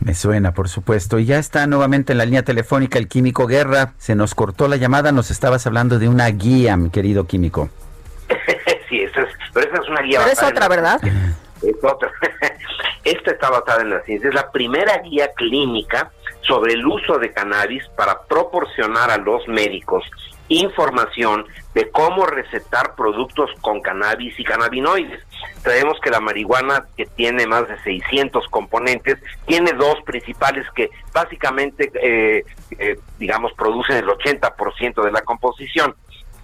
Me 0.00 0.14
suena, 0.14 0.52
por 0.52 0.68
supuesto. 0.68 1.18
Y 1.18 1.24
ya 1.24 1.38
está 1.38 1.66
nuevamente 1.66 2.12
en 2.12 2.18
la 2.18 2.24
línea 2.24 2.42
telefónica 2.42 2.98
el 2.98 3.08
químico 3.08 3.46
Guerra. 3.46 3.92
Se 3.98 4.14
nos 4.14 4.34
cortó 4.34 4.68
la 4.68 4.76
llamada, 4.76 5.12
nos 5.12 5.30
estabas 5.30 5.66
hablando 5.66 5.98
de 5.98 6.08
una 6.08 6.26
guía, 6.28 6.76
mi 6.76 6.90
querido 6.90 7.26
químico. 7.26 7.70
sí, 8.88 9.00
esa 9.00 9.22
es, 9.22 9.28
pero 9.52 9.70
esa 9.70 9.82
es 9.82 9.88
una 9.88 10.02
guía. 10.02 10.18
Pero 10.20 10.32
es 10.32 10.42
otra, 10.42 10.68
¿verdad? 10.68 11.00
Es 11.62 11.82
otra. 11.82 12.12
Esta 13.04 13.30
está 13.30 13.48
basada 13.48 13.80
en 13.80 13.90
la 13.90 14.02
ciencia. 14.02 14.28
Es 14.28 14.34
la 14.34 14.50
primera 14.50 14.98
guía 14.98 15.30
clínica 15.34 16.10
sobre 16.42 16.74
el 16.74 16.84
uso 16.86 17.18
de 17.18 17.32
cannabis 17.32 17.82
para 17.96 18.20
proporcionar 18.28 19.10
a 19.10 19.16
los 19.16 19.48
médicos 19.48 20.04
información 20.48 21.46
de 21.74 21.90
cómo 21.90 22.24
recetar 22.24 22.94
productos 22.94 23.50
con 23.60 23.80
cannabis 23.80 24.38
y 24.38 24.44
cannabinoides. 24.44 25.20
Sabemos 25.62 25.98
que 26.00 26.10
la 26.10 26.20
marihuana, 26.20 26.86
que 26.96 27.06
tiene 27.06 27.46
más 27.46 27.68
de 27.68 27.78
600 27.82 28.46
componentes, 28.48 29.18
tiene 29.46 29.72
dos 29.72 29.96
principales 30.04 30.66
que 30.74 30.90
básicamente, 31.12 31.90
eh, 31.94 32.44
eh, 32.78 32.98
digamos, 33.18 33.52
producen 33.54 33.96
el 33.96 34.06
80% 34.06 35.02
de 35.02 35.12
la 35.12 35.22
composición. 35.22 35.94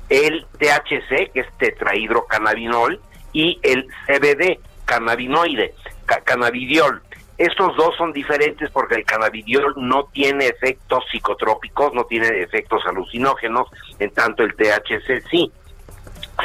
El 0.09 0.47
THC, 0.59 1.31
que 1.33 1.41
es 1.41 1.47
tetrahidrocannabinol, 1.59 3.01
y 3.33 3.61
el 3.63 3.87
CBD, 4.07 4.59
cannabinoide, 4.85 5.75
cannabidiol. 6.25 7.03
Estos 7.41 7.75
dos 7.75 7.97
son 7.97 8.13
diferentes 8.13 8.71
porque 8.71 8.97
el 8.97 9.05
cannabidiol 9.07 9.73
no 9.79 10.05
tiene 10.13 10.49
efectos 10.49 11.03
psicotrópicos, 11.11 11.95
no 11.95 12.05
tiene 12.05 12.43
efectos 12.43 12.83
alucinógenos, 12.85 13.67
en 13.99 14.11
tanto 14.11 14.43
el 14.43 14.55
THC 14.55 15.27
sí. 15.31 15.51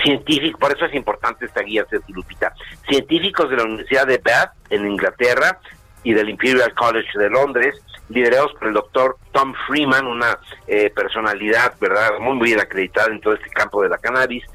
Científicos, 0.01 0.57
por 0.57 0.73
eso 0.73 0.85
es 0.85 0.93
importante 0.93 1.47
esta 1.47 1.63
guía, 1.63 1.85
Lupita. 2.07 2.53
Científicos 2.87 3.49
de 3.49 3.57
la 3.57 3.63
Universidad 3.63 4.07
de 4.07 4.19
Bath, 4.19 4.53
en 4.69 4.89
Inglaterra, 4.89 5.59
y 6.03 6.13
del 6.13 6.29
Imperial 6.29 6.73
College 6.73 7.19
de 7.19 7.29
Londres, 7.29 7.75
liderados 8.07 8.53
por 8.53 8.69
el 8.69 8.75
doctor 8.75 9.17
Tom 9.33 9.53
Freeman, 9.67 10.07
una 10.07 10.39
eh, 10.65 10.89
personalidad, 10.95 11.73
¿verdad?, 11.81 12.19
muy 12.21 12.39
bien 12.39 12.61
acreditada 12.61 13.11
en 13.11 13.19
todo 13.19 13.33
este 13.33 13.49
campo 13.49 13.83
de 13.83 13.89
la 13.89 13.97
cannabis, 13.97 14.45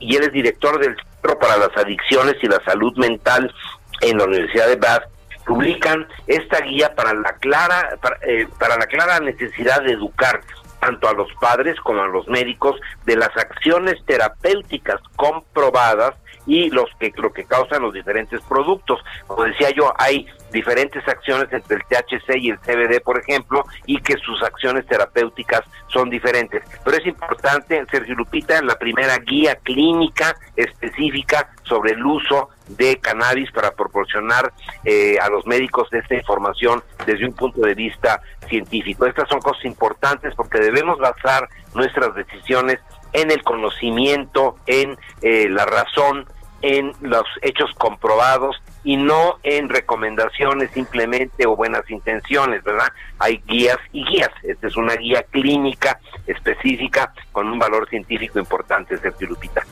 y 0.00 0.16
él 0.16 0.24
es 0.24 0.32
director 0.32 0.80
del 0.80 0.96
Centro 0.96 1.38
para 1.38 1.58
las 1.58 1.76
Adicciones 1.76 2.34
y 2.42 2.48
la 2.48 2.60
Salud 2.64 2.96
Mental 2.96 3.54
en 4.00 4.18
la 4.18 4.24
Universidad 4.24 4.66
de 4.66 4.74
Bath, 4.74 5.15
publican 5.46 6.06
esta 6.26 6.60
guía 6.60 6.94
para 6.94 7.14
la 7.14 7.32
clara 7.36 7.96
eh, 8.26 8.46
para, 8.58 8.76
la 8.76 8.86
clara 8.86 9.20
necesidad 9.20 9.82
de 9.82 9.92
educar 9.92 10.40
tanto 10.80 11.08
a 11.08 11.14
los 11.14 11.32
padres 11.40 11.80
como 11.80 12.02
a 12.02 12.08
los 12.08 12.28
médicos 12.28 12.78
de 13.06 13.16
las 13.16 13.34
acciones 13.36 13.94
terapéuticas 14.04 15.00
comprobadas 15.16 16.14
y 16.46 16.70
los 16.70 16.88
que 17.00 17.12
lo 17.16 17.32
que 17.32 17.44
causan 17.44 17.82
los 17.82 17.92
diferentes 17.92 18.40
productos. 18.42 19.00
Como 19.26 19.44
decía 19.44 19.70
yo, 19.70 19.92
hay 19.98 20.26
diferentes 20.52 21.06
acciones 21.08 21.52
entre 21.52 21.76
el 21.76 21.82
THC 21.82 22.36
y 22.36 22.50
el 22.50 22.58
CBD, 22.58 23.02
por 23.02 23.18
ejemplo, 23.18 23.64
y 23.86 24.00
que 24.00 24.16
sus 24.18 24.42
acciones 24.42 24.86
terapéuticas 24.86 25.62
son 25.88 26.08
diferentes. 26.08 26.62
Pero 26.84 26.96
es 26.96 27.06
importante, 27.06 27.84
Sergio 27.90 28.14
Lupita, 28.14 28.62
la 28.62 28.78
primera 28.78 29.18
guía 29.18 29.56
clínica 29.56 30.36
específica 30.54 31.50
sobre 31.64 31.92
el 31.92 32.04
uso 32.04 32.50
de 32.68 32.96
cannabis 32.98 33.50
para 33.52 33.72
proporcionar 33.72 34.52
eh, 34.84 35.16
a 35.20 35.28
los 35.28 35.46
médicos 35.46 35.88
esta 35.92 36.14
información 36.14 36.82
desde 37.06 37.26
un 37.26 37.32
punto 37.32 37.60
de 37.60 37.74
vista 37.74 38.20
científico. 38.48 39.06
Estas 39.06 39.28
son 39.28 39.40
cosas 39.40 39.64
importantes 39.64 40.34
porque 40.34 40.58
debemos 40.58 40.98
basar 40.98 41.48
nuestras 41.74 42.14
decisiones 42.14 42.78
en 43.12 43.30
el 43.30 43.42
conocimiento, 43.42 44.56
en 44.66 44.96
eh, 45.22 45.48
la 45.48 45.64
razón, 45.64 46.26
en 46.62 46.92
los 47.00 47.24
hechos 47.42 47.70
comprobados 47.78 48.56
y 48.82 48.96
no 48.96 49.38
en 49.42 49.68
recomendaciones 49.68 50.70
simplemente 50.72 51.46
o 51.46 51.56
buenas 51.56 51.88
intenciones, 51.90 52.62
¿verdad? 52.62 52.88
Hay 53.18 53.42
guías 53.46 53.78
y 53.92 54.04
guías. 54.04 54.30
Esta 54.42 54.66
es 54.68 54.76
una 54.76 54.94
guía 54.94 55.24
clínica 55.30 55.98
específica 56.26 57.12
con 57.32 57.48
un 57.48 57.58
valor 57.58 57.88
científico 57.88 58.38
importante, 58.38 58.96
Sergio 58.98 59.28
Lupita. 59.28 59.62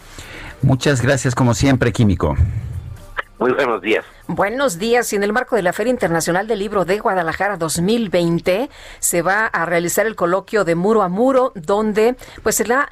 Muchas 0.62 1.01
gracias 1.01 1.34
como 1.34 1.55
siempre, 1.55 1.92
Químico. 1.92 2.36
Muy 3.39 3.53
buenos 3.53 3.82
días. 3.82 4.05
Buenos 4.28 4.78
días. 4.78 5.12
Y 5.12 5.16
en 5.16 5.24
el 5.24 5.32
marco 5.32 5.57
de 5.57 5.62
la 5.62 5.72
Feria 5.72 5.91
Internacional 5.91 6.47
del 6.47 6.61
Libro 6.61 6.85
de 6.85 6.99
Guadalajara 6.99 7.57
2020 7.57 8.70
se 9.01 9.22
va 9.22 9.47
a 9.47 9.66
realizar 9.66 10.07
el 10.07 10.14
coloquio 10.14 10.64
de 10.64 10.74
muro 10.74 11.03
a 11.03 11.09
muro, 11.09 11.53
donde 11.55 12.16
pues 12.43 12.55
se 12.57 12.66
la, 12.66 12.89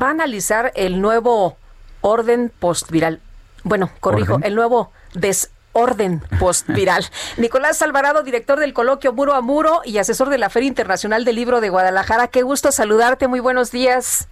va 0.00 0.08
a 0.08 0.10
analizar 0.10 0.72
el 0.76 1.00
nuevo 1.00 1.56
orden 2.02 2.52
postviral. 2.58 3.20
Bueno, 3.64 3.90
corrijo, 4.00 4.38
el 4.42 4.54
nuevo 4.54 4.92
desorden 5.14 6.22
postviral. 6.38 7.04
Nicolás 7.38 7.80
Alvarado, 7.82 8.22
director 8.22 8.60
del 8.60 8.74
coloquio 8.74 9.12
Muro 9.12 9.34
a 9.34 9.40
Muro 9.40 9.80
y 9.84 9.98
asesor 9.98 10.28
de 10.28 10.38
la 10.38 10.50
Feria 10.50 10.68
Internacional 10.68 11.24
del 11.24 11.36
Libro 11.36 11.60
de 11.60 11.70
Guadalajara. 11.70 12.28
Qué 12.28 12.42
gusto 12.42 12.72
saludarte. 12.72 13.26
Muy 13.26 13.40
buenos 13.40 13.70
días. 13.70 14.28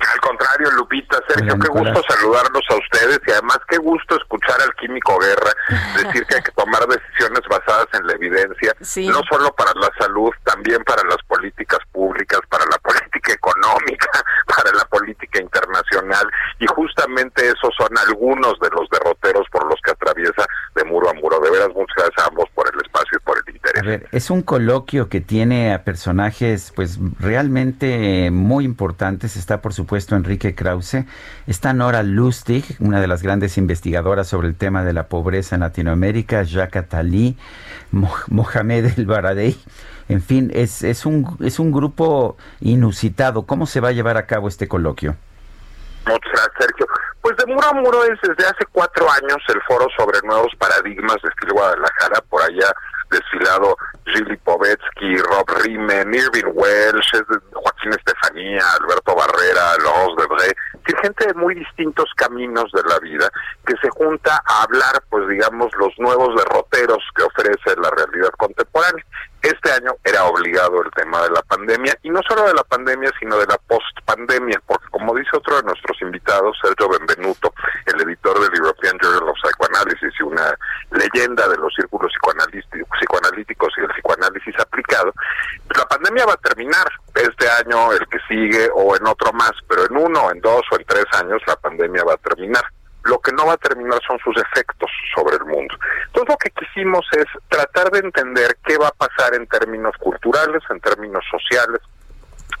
Al 0.00 0.20
contrario, 0.20 0.70
Lupita, 0.72 1.18
Sergio, 1.28 1.58
qué 1.58 1.68
gusto 1.68 2.02
saludarlos 2.08 2.62
a 2.70 2.76
ustedes 2.76 3.20
y 3.26 3.30
además 3.32 3.58
qué 3.68 3.78
gusto 3.78 4.16
escuchar 4.16 4.60
al 4.62 4.74
químico 4.76 5.18
Guerra 5.18 5.52
decir 6.02 6.24
que 6.26 6.36
hay 6.36 6.42
que 6.42 6.52
tomar 6.52 6.86
decisiones 6.86 7.40
basadas 7.48 7.86
en 7.94 8.06
la 8.06 8.12
evidencia, 8.14 8.74
no 9.10 9.20
solo 9.28 9.54
para 9.54 9.72
la 9.74 9.90
salud, 9.98 10.30
también 10.44 10.82
para 10.84 11.02
las 11.04 11.22
políticas 11.26 11.80
públicas, 11.92 12.40
para 12.48 12.64
la 12.66 12.78
política 12.78 13.07
económica, 13.26 14.10
para 14.46 14.72
la 14.76 14.84
política 14.84 15.42
internacional 15.42 16.26
y 16.58 16.66
justamente 16.66 17.46
esos 17.46 17.74
son 17.76 17.90
algunos 18.06 18.58
de 18.60 18.68
los 18.70 18.88
derroteros 18.90 19.46
por 19.50 19.66
los 19.66 19.80
que 19.82 19.90
atraviesa 19.90 20.46
de 20.74 20.84
muro 20.84 21.10
a 21.10 21.14
muro. 21.14 21.40
De 21.40 21.50
veras, 21.50 21.68
muchas 21.74 21.96
gracias 21.96 22.24
a 22.24 22.28
ambos 22.28 22.48
por 22.54 22.70
el 22.72 22.80
espacio 22.80 23.18
y 23.18 23.24
por 23.24 23.36
el 23.38 23.54
interés. 23.54 23.82
A 23.82 23.86
ver, 23.86 24.08
es 24.12 24.30
un 24.30 24.42
coloquio 24.42 25.08
que 25.08 25.20
tiene 25.20 25.74
a 25.74 25.84
personajes 25.84 26.72
pues 26.74 26.98
realmente 27.18 28.30
muy 28.30 28.64
importantes, 28.64 29.36
está 29.36 29.60
por 29.60 29.72
supuesto 29.72 29.88
puesto 29.88 30.14
Enrique 30.14 30.54
Krause. 30.54 31.06
Está 31.46 31.72
Nora 31.72 32.02
Lustig, 32.02 32.64
una 32.78 33.00
de 33.00 33.08
las 33.08 33.22
grandes 33.22 33.58
investigadoras 33.58 34.28
sobre 34.28 34.48
el 34.48 34.54
tema 34.54 34.84
de 34.84 34.92
la 34.92 35.08
pobreza 35.08 35.56
en 35.56 35.62
Latinoamérica, 35.62 36.42
Jacques 36.42 36.84
Attali, 36.84 37.36
Mohamed 37.90 38.98
El 38.98 39.06
Baradei. 39.06 39.58
En 40.08 40.22
fin, 40.22 40.50
es, 40.54 40.82
es, 40.82 41.04
un, 41.04 41.36
es 41.44 41.58
un 41.58 41.70
grupo 41.70 42.36
inusitado. 42.60 43.44
¿Cómo 43.46 43.66
se 43.66 43.80
va 43.80 43.88
a 43.88 43.92
llevar 43.92 44.16
a 44.16 44.26
cabo 44.26 44.48
este 44.48 44.68
coloquio? 44.68 45.16
Muchas 46.06 46.32
gracias, 46.32 46.54
Sergio. 46.58 46.86
Pues 47.20 47.36
de 47.36 47.46
muro 47.46 47.68
a 47.68 47.74
muro 47.74 48.04
es 48.04 48.18
desde 48.22 48.48
hace 48.48 48.64
cuatro 48.72 49.06
años 49.10 49.36
el 49.48 49.60
foro 49.68 49.86
sobre 49.98 50.18
nuevos 50.26 50.54
paradigmas 50.56 51.16
de 51.22 51.28
estilo 51.28 51.54
Guadalajara. 51.54 52.22
Por 52.30 52.42
allá 52.42 52.72
desfilado 53.10 53.76
Gili 54.06 54.36
Povetsky, 54.38 55.16
Rob 55.18 55.46
Riemen, 55.62 56.14
Irving 56.14 56.52
Welsh, 56.54 57.12
Joaquín 57.52 57.92
Estefanía, 57.92 58.62
Alberto 58.80 59.14
Barrera, 59.14 59.76
Los 59.82 60.16
Debré, 60.16 60.54
asistir 60.88 60.96
gente 61.02 61.26
de 61.26 61.34
muy 61.34 61.54
distintos 61.54 62.10
caminos 62.16 62.70
de 62.72 62.82
la 62.88 62.98
vida 63.00 63.30
que 63.66 63.74
se 63.80 63.88
junta 63.90 64.42
a 64.44 64.62
hablar, 64.62 65.02
pues 65.10 65.28
digamos, 65.28 65.70
los 65.78 65.92
nuevos 65.98 66.34
derroteros 66.36 67.02
que 67.14 67.22
ofrece 67.22 67.80
la 67.80 67.90
realidad 67.90 68.30
contemporánea. 68.36 69.04
Este 69.42 69.70
año 69.70 69.92
era 70.04 70.24
obligado 70.24 70.82
el 70.82 70.90
tema 70.90 71.22
de 71.22 71.30
la 71.30 71.42
pandemia, 71.42 71.96
y 72.02 72.10
no 72.10 72.20
solo 72.28 72.44
de 72.44 72.54
la 72.54 72.64
pandemia, 72.64 73.10
sino 73.20 73.38
de 73.38 73.46
la 73.46 73.56
post-pandemia, 73.68 74.60
porque 74.66 74.88
como 74.90 75.14
dice 75.14 75.30
otro 75.34 75.56
de 75.56 75.62
nuestros 75.62 76.00
invitados, 76.02 76.58
Sergio 76.62 76.88
Benvenuto, 76.88 77.52
el 77.86 78.00
editor 78.02 78.40
del 78.40 78.58
European 78.58 78.98
Journal 79.00 79.28
of 79.28 79.36
Psychoanalysis 79.42 80.12
y 80.18 80.22
una 80.24 80.54
leyenda 80.90 81.48
de 81.48 81.56
los 81.56 81.72
círculos 81.74 82.12
psicoanalíticos 82.12 83.72
y 83.76 83.80
el 83.80 83.88
psicoanálisis 83.88 84.54
aplicado, 84.58 85.12
la 85.76 85.86
pandemia 85.86 86.26
va 86.26 86.32
a 86.32 86.48
terminar. 86.48 86.86
Este 87.14 87.48
año, 87.50 87.92
el 87.92 88.06
que 88.08 88.18
sigue 88.28 88.70
o 88.74 88.96
en 88.96 89.06
otro 89.06 89.32
más, 89.32 89.52
pero 89.68 89.86
en 89.86 89.96
uno, 89.96 90.30
en 90.30 90.40
dos 90.40 90.62
o 90.70 90.76
en 90.76 90.84
tres 90.84 91.06
años 91.12 91.40
la 91.46 91.56
pandemia 91.56 92.04
va 92.04 92.14
a 92.14 92.18
terminar 92.18 92.62
lo 93.08 93.18
que 93.20 93.32
no 93.32 93.46
va 93.46 93.54
a 93.54 93.56
terminar 93.56 94.00
son 94.06 94.18
sus 94.18 94.36
efectos 94.36 94.90
sobre 95.14 95.36
el 95.36 95.44
mundo. 95.44 95.74
Entonces 96.06 96.28
lo 96.28 96.36
que 96.36 96.50
quisimos 96.50 97.06
es 97.12 97.26
tratar 97.48 97.90
de 97.90 98.00
entender 98.00 98.56
qué 98.64 98.76
va 98.78 98.88
a 98.88 98.92
pasar 98.92 99.34
en 99.34 99.46
términos 99.46 99.94
culturales, 99.98 100.62
en 100.70 100.80
términos 100.80 101.24
sociales, 101.30 101.80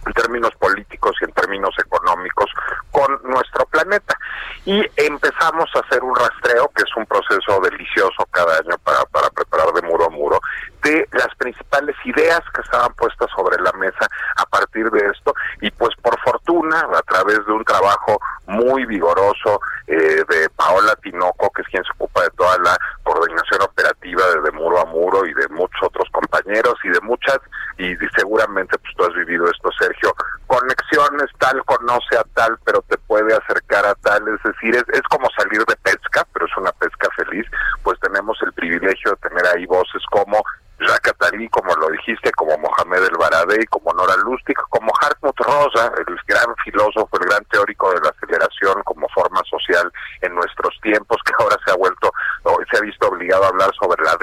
en 0.06 0.12
términos 0.12 0.50
políticos 0.58 1.16
y 1.20 1.24
en 1.24 1.32
términos 1.32 1.74
económicos 1.78 2.50
con 2.90 3.20
nuestro 3.24 3.66
planeta. 3.66 4.16
Y 4.64 4.82
empezamos 4.96 5.68
a 5.74 5.80
hacer 5.80 6.02
un 6.02 6.14
rastreo, 6.14 6.70
que 6.74 6.82
es 6.82 6.96
un 6.96 7.06
proceso 7.06 7.60
delicioso 7.60 8.26
cada 8.30 8.58
año 8.58 8.76
para, 8.82 9.04
para 9.06 9.30
preparar 9.30 9.72
de 9.72 9.82
muro 9.82 10.06
a 10.06 10.10
muro, 10.10 10.40
de 10.82 11.08
las 11.12 11.34
principales 11.36 11.96
ideas 12.04 12.40
que 12.54 12.60
estaban 12.60 12.92
puestas 12.94 13.28
sobre 13.34 13.60
la 13.62 13.72
mesa 13.72 14.06
a 14.36 14.44
partir 14.46 14.90
de 14.90 15.06
esto. 15.06 15.34
Y 15.60 15.70
pues 15.70 15.94
por 16.02 16.18
fortuna, 16.20 16.86
a 16.94 17.02
través 17.02 17.44
de 17.46 17.52
un 17.52 17.64
trabajo 17.64 18.18
muy 18.46 18.86
vigoroso 18.86 19.60
eh, 19.86 20.24
de 20.28 20.50
Paola 20.56 20.94
Tinoco, 21.02 21.50
que 21.50 21.62
es 21.62 21.68
quien 21.68 21.84
se 21.84 21.90
ocupa 21.92 22.22
de 22.22 22.30
toda 22.30 22.58
la 22.58 22.76
coordinación 23.02 23.62
operativa 23.62 24.22
de, 24.42 24.50
muro 24.52 24.80
a 24.80 24.84
muro 24.86 25.26
y 25.26 25.34
de 25.34 25.48
muchos 25.48 25.82
otros 25.82 26.08
compañeros 26.10 26.74
y 26.84 26.88
de 26.88 27.00
muchas, 27.02 27.38
y, 27.76 27.94
seguramente 28.16 28.76
pues 28.78 28.94
tú 28.96 29.04
has 29.04 29.14
vivido 29.14 29.44
esto, 29.50 29.70
Sergio, 29.78 30.14
conexiones, 30.46 31.26
tal 31.38 31.62
conoce 31.64 32.16
a 32.16 32.24
tal, 32.34 32.58
pero 32.64 32.82
te 32.88 32.96
puede 32.98 33.34
acercar 33.34 33.86
a 33.86 33.94
tal, 33.96 34.26
es 34.28 34.42
decir, 34.42 34.74
es, 34.74 34.84
es 34.92 35.02
como 35.02 35.28
salir 35.36 35.64
de 35.64 35.76
pesca, 35.76 36.26
pero 36.32 36.46
es 36.46 36.56
una 36.56 36.72
pesca 36.72 37.08
feliz, 37.16 37.46
pues 37.82 37.98
tenemos 38.00 38.38
el 38.42 38.52
privilegio 38.52 39.10
de 39.12 39.28
tener 39.28 39.46
ahí 39.46 39.66
voces 39.66 40.02
como 40.10 40.42
Jacques 40.80 41.08
como 41.50 41.74
lo 41.76 41.88
dijiste, 41.90 42.30
como 42.32 42.56
Mohamed 42.58 43.04
El 43.04 43.16
Baradei, 43.18 43.64
como 43.66 43.92
Nora 43.92 44.16
Lustig, 44.16 44.56
como 44.70 44.92
Hartmut 45.00 45.36
Rosa, 45.38 45.92
el 45.98 46.16
gran 46.26 46.54
filósofo, 46.64 47.08
el 47.20 47.28
gran 47.28 47.44
teórico 47.46 47.92
de 47.92 48.00
la 48.00 48.10
aceleración 48.10 48.82
como 48.84 49.08
forma 49.08 49.42
social 49.50 49.90
en 50.22 50.34
nuestros 50.34 50.78
tiempos, 50.82 51.18
que 51.24 51.32
ahora 51.38 51.56
se 51.64 51.72
ha 51.72 51.76
vuelto, 51.76 52.10
o 52.44 52.58
se 52.70 52.78
ha 52.78 52.80
visto 52.80 53.08
obligado 53.08 53.44
a 53.44 53.48
hablar 53.48 53.70
sobre 53.78 54.02
la 54.04 54.16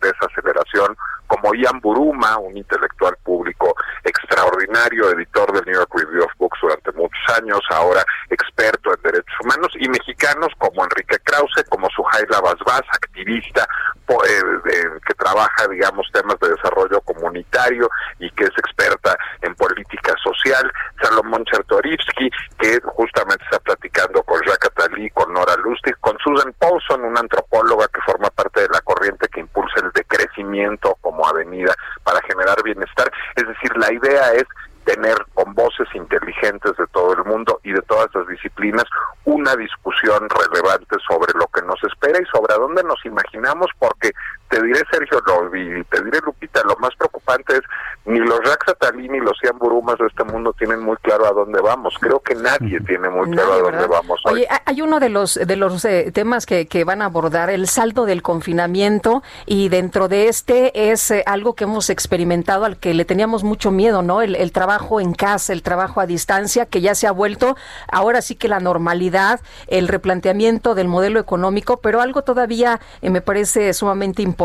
desaceleración, 0.00 0.96
como 1.26 1.54
Ian 1.54 1.80
Buruma, 1.80 2.38
un 2.38 2.56
intelectual 2.56 3.14
público 3.22 3.74
extraordinario, 4.02 5.10
editor 5.10 5.52
del 5.52 5.64
New 5.66 5.74
York 5.74 5.92
Review 5.94 6.24
of 6.24 6.32
Books 6.38 6.58
durante 6.62 6.90
muchos 6.92 7.36
años, 7.36 7.60
ahora 7.70 8.04
experto 8.30 8.94
en 8.94 9.02
derechos 9.02 9.34
humanos, 9.44 9.72
y 9.78 9.88
mexicanos 9.88 10.48
como 10.58 10.84
Enrique 10.84 11.18
Krause, 11.24 11.64
como 11.68 11.88
Suhaila 11.90 12.40
Basbás, 12.40 12.82
activista 12.92 13.68
eh, 14.08 15.00
que 15.06 15.14
trabaja, 15.14 15.68
digamos, 15.68 15.97
temas 16.12 16.38
de 16.40 16.50
desarrollo 16.50 17.00
comunitario 17.02 17.88
y 18.18 18.30
que 18.30 18.44
es 18.44 18.58
experta 18.58 19.16
en 19.42 19.54
política 19.54 20.14
social, 20.22 20.70
Salomón 21.02 21.44
Chertorivsky, 21.44 22.30
que 22.58 22.80
justamente 22.84 23.44
está 23.44 23.58
platicando 23.60 24.22
con 24.22 24.40
Jacques 24.42 24.70
Attali, 24.70 25.10
con 25.10 25.32
Nora 25.32 25.56
Lustig, 25.56 25.96
con 26.00 26.16
Susan 26.18 26.52
Paulson, 26.58 27.04
una 27.04 27.20
antropóloga 27.20 27.88
que 27.88 28.00
forma 28.02 28.30
parte 28.30 28.62
de 28.62 28.68
la 28.68 28.80
corriente 28.80 29.28
que 29.28 29.40
impulsa 29.40 29.80
el 29.80 29.90
decrecimiento 29.92 30.96
como 31.00 31.26
avenida 31.26 31.74
para 32.04 32.20
generar 32.22 32.62
bienestar. 32.62 33.10
Es 33.36 33.46
decir, 33.46 33.76
la 33.76 33.92
idea 33.92 34.32
es 34.34 34.44
tener 34.88 35.16
con 35.34 35.52
voces 35.54 35.86
inteligentes 35.94 36.72
de 36.78 36.86
todo 36.92 37.12
el 37.12 37.24
mundo 37.24 37.60
y 37.62 37.72
de 37.72 37.82
todas 37.82 38.08
las 38.14 38.26
disciplinas 38.26 38.84
una 39.26 39.54
discusión 39.54 40.26
relevante 40.30 40.96
sobre 41.06 41.32
lo 41.34 41.46
que 41.48 41.60
nos 41.62 41.82
espera 41.84 42.18
y 42.18 42.24
sobre 42.34 42.54
a 42.54 42.58
dónde 42.58 42.82
nos 42.84 43.04
imaginamos, 43.04 43.66
porque 43.78 44.12
te 44.48 44.62
diré, 44.62 44.80
Sergio, 44.90 45.20
lo, 45.26 45.56
y 45.56 45.84
te 45.84 46.02
diré, 46.02 46.20
Lupita, 46.24 46.62
lo 46.64 46.76
más 46.76 46.94
preocupante 46.96 47.56
es 47.56 47.62
ni 48.06 48.18
los 48.20 48.40
Raxatalí 48.42 49.08
ni 49.08 49.20
los 49.20 49.38
Cian 49.38 49.58
Burumas 49.58 49.98
de 49.98 50.06
este 50.06 50.24
mundo 50.24 50.54
tienen 50.54 50.80
muy 50.80 50.96
claro 50.96 51.26
a 51.26 51.32
dónde 51.32 51.60
vamos. 51.60 51.94
Creo 52.00 52.20
que 52.20 52.34
nadie 52.34 52.80
tiene 52.80 53.10
muy 53.10 53.30
claro 53.30 53.52
a 53.52 53.58
dónde 53.58 53.86
vamos. 53.86 54.20
Oye, 54.24 54.48
hay 54.64 54.80
uno 54.80 54.98
de 54.98 55.10
los 55.10 55.34
de 55.34 55.56
los 55.56 55.84
eh, 55.84 56.10
temas 56.12 56.46
que, 56.46 56.66
que, 56.66 56.84
van 56.84 57.02
a 57.02 57.06
abordar, 57.06 57.50
el 57.50 57.68
saldo 57.68 58.06
del 58.06 58.22
confinamiento, 58.22 59.22
y 59.44 59.68
dentro 59.68 60.08
de 60.08 60.28
este 60.28 60.90
es 60.90 61.10
eh, 61.10 61.22
algo 61.26 61.54
que 61.54 61.64
hemos 61.64 61.90
experimentado, 61.90 62.64
al 62.64 62.78
que 62.78 62.94
le 62.94 63.04
teníamos 63.04 63.44
mucho 63.44 63.70
miedo, 63.70 64.02
¿no? 64.02 64.22
El, 64.22 64.36
el 64.36 64.52
trabajo 64.52 65.00
en 65.00 65.12
casa, 65.12 65.52
el 65.52 65.62
trabajo 65.62 66.00
a 66.00 66.06
distancia, 66.06 66.64
que 66.64 66.80
ya 66.80 66.94
se 66.94 67.06
ha 67.06 67.12
vuelto 67.12 67.56
ahora 67.92 68.22
sí 68.22 68.36
que 68.36 68.48
la 68.48 68.60
normalidad, 68.60 69.40
el 69.66 69.88
replanteamiento 69.88 70.74
del 70.74 70.88
modelo 70.88 71.20
económico, 71.20 71.80
pero 71.82 72.00
algo 72.00 72.22
todavía 72.22 72.80
eh, 73.02 73.10
me 73.10 73.20
parece 73.20 73.74
sumamente 73.74 74.22
importante 74.22 74.37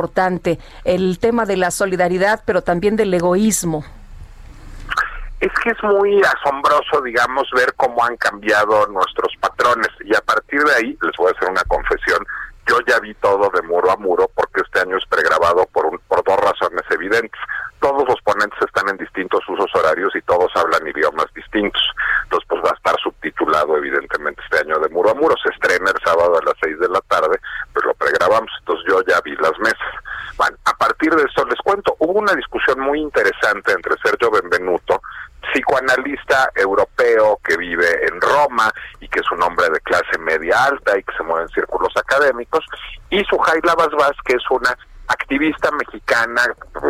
el 0.83 1.19
tema 1.19 1.45
de 1.45 1.57
la 1.57 1.71
solidaridad, 1.71 2.41
pero 2.45 2.61
también 2.61 2.95
del 2.95 3.13
egoísmo. 3.13 3.83
Es 5.39 5.51
que 5.61 5.71
es 5.71 5.83
muy 5.83 6.21
asombroso, 6.23 7.01
digamos, 7.01 7.49
ver 7.53 7.73
cómo 7.75 8.03
han 8.03 8.15
cambiado 8.15 8.87
nuestros 8.87 9.33
patrones 9.39 9.89
y 10.05 10.15
a 10.15 10.21
partir 10.21 10.63
de 10.63 10.73
ahí 10.73 10.97
les 11.01 11.15
voy 11.17 11.27
a 11.27 11.35
hacer 11.35 11.49
una 11.49 11.63
confesión. 11.65 12.25
Yo 12.65 12.79
ya 12.87 12.97
vi 12.99 13.13
todo 13.15 13.49
de 13.53 13.61
muro 13.61 13.91
a 13.91 13.97
muro 13.97 14.29
porque 14.33 14.61
este 14.61 14.79
año 14.79 14.95
es 14.97 15.05
pregrabado 15.05 15.67
por, 15.73 15.85
un, 15.85 15.99
por 16.07 16.23
dos 16.23 16.37
razones 16.37 16.83
evidentes. 16.91 17.39
Todos 17.81 18.07
los 18.07 18.21
ponentes 18.21 18.57
están 18.61 18.87
en 18.87 18.95
distintos 18.95 19.41
usos 19.49 19.69
horarios 19.75 20.15
y 20.15 20.21
todos 20.21 20.49
hablan 20.55 20.87
idiomas 20.87 21.27
distintos. 21.35 21.83
Entonces, 22.23 22.47
pues 22.47 22.61
va 22.63 22.69
a 22.69 22.75
estar 22.75 22.95
subtitulado, 23.03 23.75
evidentemente, 23.75 24.41
este 24.43 24.59
año 24.59 24.79
de 24.79 24.87
muro 24.87 25.11
a 25.11 25.13
muro. 25.13 25.35
Se 25.43 25.49
estrena 25.49 25.91
el 25.91 26.01
sábado 26.05 26.39
a 26.39 26.45
las 26.45 26.55
seis 26.63 26.79
de 26.79 26.87
la 26.87 27.01
tarde, 27.01 27.37
pero 27.73 27.87
lo 27.87 27.93
pregrabamos. 27.95 28.49
Entonces, 28.59 28.85
yo 28.87 29.01
ya 29.09 29.19
vi 29.25 29.35
las 29.35 29.59
mesas. 29.59 29.93
Bueno, 30.37 30.55
a 30.65 30.73
partir 30.77 31.13
de 31.13 31.23
esto 31.23 31.45
les 31.45 31.59
cuento, 31.59 31.95
hubo 31.99 32.13
una 32.13 32.33
discusión 32.33 32.79
muy 32.79 32.99
interesante 33.13 33.71
entre 33.73 33.95
Sergio 34.03 34.31
Benvenuto, 34.31 35.01
psicoanalista 35.51 36.49
europeo 36.55 37.39
que 37.43 37.57
vive 37.57 38.07
en 38.07 38.19
Roma 38.19 38.71
y 38.99 39.07
que 39.07 39.19
es 39.19 39.31
un 39.31 39.43
hombre 39.43 39.69
de 39.69 39.79
clase 39.81 40.17
media 40.19 40.65
alta 40.65 40.97
y 40.97 41.03
que 41.03 41.15
se 41.15 41.23
mueve 41.23 41.43
en 41.43 41.49
círculos 41.49 41.95
académicos, 41.95 42.65
y 43.09 43.23
Suhaila 43.25 43.75
Basbás, 43.75 44.13
que 44.25 44.33
es 44.33 44.43
una 44.49 44.75
activista 45.07 45.69
mexicana 45.71 46.41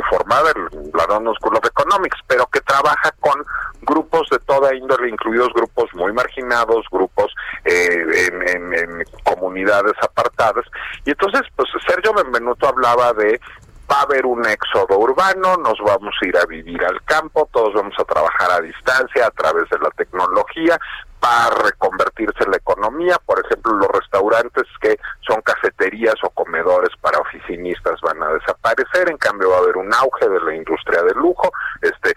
formada 0.09 0.51
en 0.51 0.91
la 0.93 1.05
London 1.07 1.33
School 1.35 1.57
of 1.57 1.65
Economics, 1.65 2.19
pero 2.27 2.45
que 2.47 2.61
trabaja 2.61 3.11
con 3.19 3.43
grupos 3.81 4.29
de 4.29 4.39
toda 4.39 4.73
índole, 4.73 5.09
incluidos 5.09 5.49
grupos 5.53 5.89
muy 5.95 6.13
marginados, 6.13 6.85
grupos 6.91 7.33
eh, 7.65 8.29
en, 8.31 8.73
en, 8.73 9.03
comunidades 9.23 9.93
apartadas. 10.01 10.65
Y 11.05 11.11
entonces, 11.11 11.41
pues 11.55 11.67
Sergio 11.87 12.13
Benvenuto 12.13 12.67
hablaba 12.67 13.13
de 13.13 13.41
va 13.89 13.99
a 13.99 14.03
haber 14.03 14.25
un 14.25 14.45
éxodo 14.45 14.97
urbano, 14.97 15.57
nos 15.57 15.79
vamos 15.79 16.15
a 16.21 16.25
ir 16.25 16.37
a 16.37 16.45
vivir 16.45 16.83
al 16.83 17.03
campo, 17.03 17.47
todos 17.51 17.73
vamos 17.73 17.95
a 17.99 18.05
trabajar 18.05 18.51
a 18.51 18.61
distancia 18.61 19.27
a 19.27 19.31
través 19.31 19.69
de 19.69 19.79
la 19.79 19.89
tecnología, 19.91 20.79
va 21.23 21.45
a 21.45 21.49
reconvertirse 21.63 22.45
la 22.49 22.57
economía, 22.57 23.17
por 23.25 23.39
ejemplo, 23.39 23.73
los 23.73 23.87
restaurantes 23.87 24.63
que 24.81 24.97
son 25.21 25.41
cafeterías 25.41 26.15
o 26.23 26.29
comedores 26.31 26.89
para 26.99 27.19
oficinistas 27.19 27.99
van 28.01 28.21
a 28.23 28.33
desaparecer, 28.33 29.09
en 29.09 29.17
cambio 29.17 29.49
va 29.49 29.57
a 29.57 29.59
haber 29.59 29.77
un 29.77 29.93
auge 29.93 30.27
de 30.27 30.39
la 30.41 30.55
industria 30.55 31.01
del 31.03 31.17
lujo, 31.17 31.51
este 31.81 32.13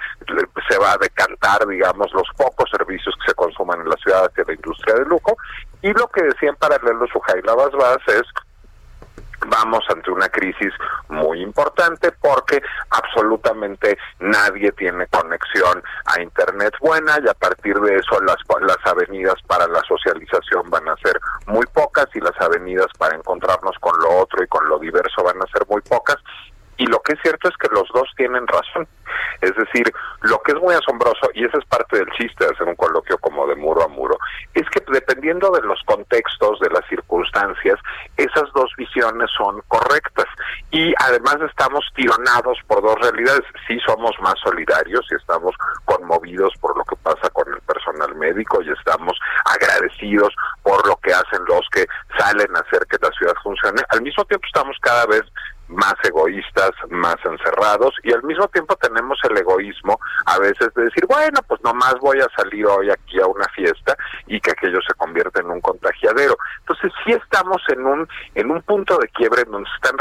se 0.69 0.79
va 0.79 0.93
a 0.93 0.99
decantar, 0.99 1.67
digamos, 1.67 2.13
los 2.13 2.29
pocos 2.37 2.69
servicios 2.71 3.15
que 3.21 3.31
se 3.31 3.35
consuman 3.35 3.81
en 3.81 3.89
la 3.89 3.97
ciudad 3.97 4.27
hacia 4.27 4.45
la 4.45 4.55
industria 4.55 4.95
del 4.97 5.09
lujo, 5.09 5.37
y 5.83 5.93
lo 5.93 6.09
que 6.09 6.25
decía 6.25 6.49
en 6.49 6.57
paralelo 6.57 7.07
Sujaila 7.07 7.55
Basbás 7.55 7.99
es 8.09 8.23
vamos 9.49 9.85
ante 9.89 10.11
una 10.11 10.29
crisis 10.29 10.73
muy 11.09 11.43
importante 11.43 12.13
porque 12.13 12.63
absolutamente 12.91 13.99
nadie 14.21 14.73
tiene 14.73 15.07
conexión 15.09 15.83
a 16.07 16.21
internet 16.21 16.75
buena 16.81 17.19
y 17.25 17.29
a 17.29 17.35
partir 17.35 17.79
de 17.81 17.97
eso 17.97 18.21
las 18.23 18.37
las 18.61 18.79
avenidas 18.85 19.35
para 19.47 19.67
la 19.69 19.81
socialización 19.87 20.69
van 20.71 20.89
a 20.89 20.97
ser 20.97 21.21
muy 21.47 21.65
pocas 21.67 22.07
y 22.15 22.21
las 22.21 22.39
avenidas 22.41 22.87
para 22.99 23.17
encontrarnos 23.17 23.77
con 23.81 23.99
lo 24.01 24.21
otro 24.21 24.43
y 24.43 24.47
con 24.49 24.69
lo 24.69 24.79
diverso 24.79 25.23
van 25.23 25.41
a 25.43 25.47
ser 25.53 25.67
muy 25.69 25.81
pocas 25.83 26.17
y 26.77 26.87
lo 26.87 27.01
que 27.01 27.15
es 27.15 27.21
cierto 27.23 27.49
es 27.49 27.57
que 27.57 27.69
los 27.73 27.89
dos 27.95 28.09
tienen 28.17 28.47
razón. 28.47 28.87
Es 29.41 29.55
decir, 29.55 29.93
lo 30.23 30.41
que 30.43 30.53
es 30.53 30.59
muy 30.59 30.75
asombroso, 30.75 31.29
y 31.35 31.45
esa 31.45 31.59
es 31.59 31.65
parte 31.67 31.99
del 31.99 32.11
chiste 32.13 32.45
de 32.45 32.53
hacer 32.53 32.67
un 32.67 32.75
coloquio 32.75 33.19
como 33.19 33.47
de 33.47 33.55
muro 33.55 33.83
a 33.83 33.89
muro, 33.89 34.19
es 34.55 34.69
que 34.71 34.83
dependiendo 34.91 35.51
de 35.51 35.63
los 35.63 35.81
contextos, 35.85 36.59
de 36.61 36.71
las 36.71 36.87
circunstancias, 36.89 37.79
esas 38.17 38.51
dos 38.55 38.71
visiones 38.77 39.31
son 39.37 39.61
correctas. 39.69 40.27
Y 40.71 40.95
además 40.99 41.37
estamos 41.49 41.85
tironados 41.95 42.59
por 42.67 42.83
dos 42.83 42.97
realidades. 43.01 43.45
Sí 43.67 43.79
somos 43.87 44.13
más 44.21 44.35
solidarios 44.43 45.07
y 45.11 45.15
estamos 45.15 45.55
conmovidos 45.85 46.53
por 46.61 46.77
lo 46.77 46.85
que 46.85 46.97
pasa 46.97 47.29
con 47.31 47.53
el 47.53 47.61
personal 47.61 48.15
médico 48.17 48.63
y 48.63 48.71
estamos 48.71 49.19
agradecidos 49.45 50.35
por 50.63 50.87
lo 50.87 50.97
que 50.97 51.13
hacen 51.13 51.45
los 51.47 51.67
que 51.73 51.87
salen 52.19 52.55
a 52.57 52.61
hacer 52.61 52.87
que 52.89 52.99
la 53.01 53.11
ciudad 53.13 53.35
funcione. 53.43 53.83
Al 53.91 54.03
mismo 54.03 54.25
tiempo 54.25 54.47
estamos 54.47 54.77
cada 54.81 55.07
vez 55.07 55.23
más 55.69 55.95
egoístas, 56.05 56.71
más 56.91 57.17
encerrados 57.25 57.95
y 58.03 58.13
al 58.13 58.23
mismo 58.23 58.47
tiempo 58.49 58.77
tenemos 58.77 59.19
el 59.29 59.37
egoísmo 59.37 59.99
a 60.27 60.39
veces 60.39 60.73
de 60.75 60.85
decir, 60.85 61.07
bueno, 61.07 61.41
pues 61.47 61.61
nomás 61.63 61.95
voy 62.01 62.21
a 62.21 62.29
salir 62.37 62.67
hoy 62.67 62.91
aquí 62.91 63.21
a 63.21 63.27
una 63.27 63.47
fiesta 63.49 63.97
y 64.27 64.41
que 64.41 64.53
aquello 64.53 64.79
se 64.87 64.95
convierta 64.95 65.41
en 65.41 65.51
un 65.51 65.61
contagiadero. 65.61 66.37
Entonces 66.61 66.93
sí 67.05 67.13
estamos 67.13 67.63
en 67.69 67.87
un 67.87 68.09
en 68.35 68.51
un 68.51 68.63
punto 68.63 68.99
de 68.99 69.09
quiebre 69.09 69.45
donde 69.45 69.69
se 69.69 69.77
están 69.77 69.99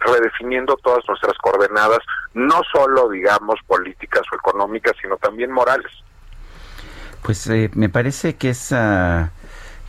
redefiniendo 0.00 0.76
todas 0.82 1.04
nuestras 1.08 1.36
coordenadas, 1.38 2.00
no 2.34 2.60
solo 2.72 3.08
digamos 3.08 3.56
políticas 3.66 4.22
o 4.32 4.36
económicas, 4.36 4.94
sino 5.00 5.16
también 5.16 5.50
morales. 5.50 5.92
Pues 7.22 7.46
eh, 7.48 7.70
me 7.74 7.88
parece 7.88 8.36
que 8.36 8.50
es 8.50 8.72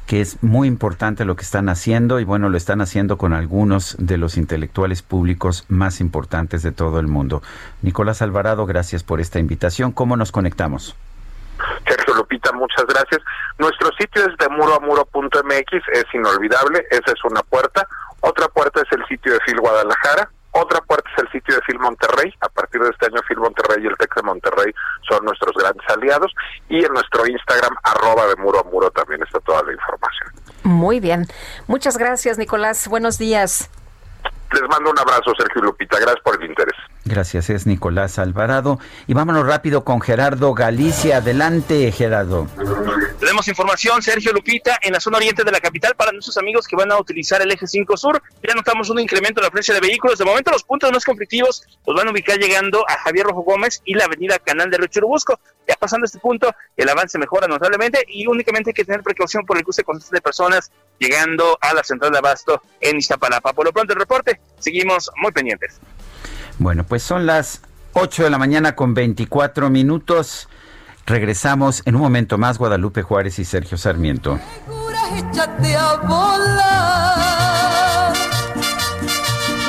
que 0.10 0.22
es 0.22 0.41
muy 0.41 0.68
importante 0.68 1.23
lo 1.23 1.36
que 1.36 1.44
están 1.44 1.69
haciendo 1.69 2.19
y 2.19 2.23
bueno, 2.23 2.49
lo 2.49 2.57
están 2.57 2.81
haciendo 2.81 3.19
con 3.19 3.31
algunos 3.31 3.95
de 3.99 4.18
los 4.18 4.38
intelectuales 4.38 5.03
públicos 5.03 5.65
más 5.69 6.02
importantes 6.02 6.64
de 6.64 6.72
todo 6.72 6.99
el 6.99 7.06
mundo. 7.06 7.44
Nicolás 7.84 8.23
Alvarado, 8.23 8.65
gracias 8.65 9.03
por 9.03 9.22
esta 9.22 9.38
invitación. 9.38 9.91
¿Cómo 9.91 10.18
nos 10.18 10.31
conectamos? 10.31 10.95
Sergio 11.88 12.15
Lupita, 12.15 12.52
muchas 12.53 12.88
gracias. 12.88 13.22
Nuestro 13.60 13.91
sitio 13.99 14.26
es 14.26 14.36
de 14.40 14.49
muro 14.49 14.77
a 14.77 14.80
muro.mx, 14.80 15.88
es 15.94 16.06
inolvidable, 16.11 16.88
esa 16.90 17.11
es 17.11 17.23
una 17.23 17.44
puerta. 17.44 17.88
Otra 18.22 18.48
puerta 18.48 18.81
es 18.81 18.91
el 18.98 19.06
sitio 19.06 19.34
de 19.34 19.40
Fil 19.45 19.60
Guadalajara, 19.60 20.31
otra 20.52 20.82
puerta 20.82 21.10
es 21.16 21.24
el 21.24 21.32
sitio 21.32 21.56
de 21.56 21.62
Film 21.62 21.82
Monterrey. 21.82 22.34
A 22.42 22.50
partir 22.50 22.82
de 22.82 22.90
este 22.90 23.06
año, 23.06 23.22
Film 23.28 23.42
Monterrey 23.42 23.84
y 23.84 23.88
el 23.88 23.98
TEC 23.98 24.16
de 24.16 24.24
Monterrey 24.24 24.74
son 25.08 25.24
nuestros 25.26 25.56
grandes 25.56 25.88
aliados. 25.90 26.34
Y 26.70 26.84
en 26.84 26.92
nuestro 26.94 27.26
Instagram, 27.28 27.76
arroba 27.84 28.28
de 28.28 28.36
muro 28.38 28.60
a 28.60 28.64
muro, 28.64 28.90
también 28.92 29.22
está 29.24 29.40
toda 29.42 29.64
la 29.64 29.74
información. 29.74 30.30
Muy 30.64 31.00
bien. 31.00 31.28
Muchas 31.68 31.98
gracias, 31.98 32.38
Nicolás. 32.38 32.88
Buenos 32.88 33.18
días. 33.18 33.70
Les 34.52 34.64
mando 34.70 34.90
un 34.90 35.00
abrazo, 35.00 35.32
Sergio 35.38 35.62
Lupita. 35.62 36.00
Gracias 36.00 36.22
por 36.24 36.42
el 36.42 36.50
interés. 36.50 36.76
Gracias, 37.10 37.49
es 37.49 37.65
Nicolás 37.65 38.19
Alvarado. 38.19 38.80
Y 39.07 39.15
vámonos 39.15 39.44
rápido 39.48 39.84
con 39.84 39.99
Gerardo 39.99 40.53
Galicia. 40.53 41.18
Adelante, 41.18 41.91
Gerardo. 41.91 42.48
Tenemos 43.19 43.48
información, 43.48 44.03
Sergio 44.03 44.31
Lupita, 44.31 44.77
en 44.84 44.94
la 44.94 44.99
zona 44.99 45.18
oriente 45.18 45.44
de 45.44 45.52
la 45.52 45.60
capital 45.60 45.95
para 45.95 46.11
nuestros 46.11 46.38
amigos 46.38 46.68
que 46.68 46.76
van 46.76 46.91
a 46.91 46.99
utilizar 46.99 47.41
el 47.41 47.52
eje 47.52 47.65
5 47.65 47.98
sur. 47.98 48.22
Ya 48.48 48.53
notamos 48.53 48.91
un 48.91 48.99
incremento 48.99 49.41
en 49.41 49.45
la 49.45 49.49
presencia 49.49 49.73
de 49.81 49.88
vehículos. 49.88 50.19
De 50.19 50.26
momento, 50.26 50.52
los 50.52 50.64
puntos 50.64 50.91
más 50.91 51.03
conflictivos 51.03 51.64
los 51.86 51.95
van 51.95 52.07
a 52.07 52.11
ubicar 52.11 52.38
llegando 52.38 52.86
a 52.88 52.99
Javier 52.99 53.26
Rojo 53.26 53.41
Gómez 53.41 53.81
y 53.86 53.95
la 53.95 54.06
avenida 54.06 54.38
Canal 54.38 54.69
de 54.69 54.77
Río 54.77 54.88
Churubusco. 54.88 55.40
Ya 55.68 55.76
pasando 55.80 56.06
este 56.06 56.19
punto, 56.19 56.53
el 56.77 56.90
avance 56.90 57.18
mejora 57.18 57.48
notablemente 57.48 58.06
y 58.07 58.27
únicamente 58.27 58.69
hay 58.69 58.76
que 58.76 58.86
tener 58.86 59.02
precaución 59.02 59.45
por 59.48 59.57
el 59.57 59.64
cruce 59.64 59.84
constante 59.84 60.18
de 60.18 60.22
personas 60.22 60.72
llegando 60.99 61.57
a 61.60 61.73
la 61.73 61.84
central 61.84 62.11
de 62.11 62.19
Abasto 62.19 62.61
en 62.80 62.98
Iztapalapa. 62.98 63.53
Por 63.53 63.65
lo 63.65 63.73
pronto, 63.73 63.94
el 63.94 63.99
reporte, 63.99 64.40
seguimos 64.60 65.10
muy 65.22 65.31
pendientes. 65.31 65.80
Bueno, 66.60 66.84
pues 66.84 67.02
son 67.03 67.26
las 67.26 67.61
8 67.94 68.26
de 68.26 68.30
la 68.30 68.38
mañana 68.38 68.76
con 68.76 68.94
24 68.94 69.69
minutos. 69.69 70.49
Regresamos 71.06 71.81
en 71.86 71.95
un 71.95 72.02
momento 72.02 72.38
más 72.38 72.57
Guadalupe 72.57 73.02
Juárez 73.02 73.40
y 73.40 73.45
Sergio 73.45 73.77
Sarmiento. 73.77 74.38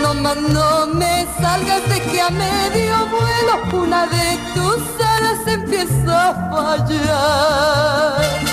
No 0.03 0.15
no 0.35 0.87
me 0.89 1.25
salgas 1.41 1.89
de 1.89 2.01
que 2.11 2.21
a 2.21 2.31
medio 2.31 3.07
vuelo 3.07 3.83
una 3.85 4.07
de 4.07 4.39
tus 4.55 4.83
alas 5.01 5.47
empieza 5.47 6.31
a 6.31 6.51
fallar. 6.51 8.50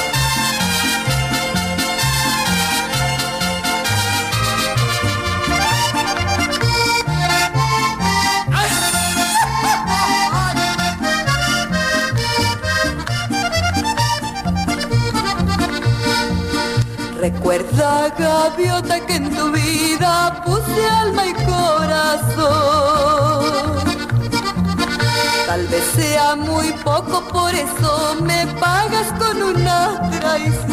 Recuerda, 17.19 18.14
gaviota, 18.15 18.99
que 19.07 19.15
en 19.15 19.35
tu 19.35 19.52
vida 19.52 20.44
puse 20.45 20.88
alma 21.02 21.26
y 21.26 21.34
corazón. 21.34 22.38
Tal 25.48 25.68
vez 25.68 25.84
sea 25.95 26.35
muy 26.35 26.72
poco, 26.84 27.22
por 27.30 27.56
eso 27.56 28.18
me 28.22 28.45
pagas 28.60 29.11
con 29.18 29.41
una 29.41 30.11
traición. 30.19 30.68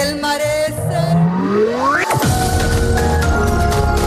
El 0.00 0.18
mar 0.22 0.40
es... 0.40 0.72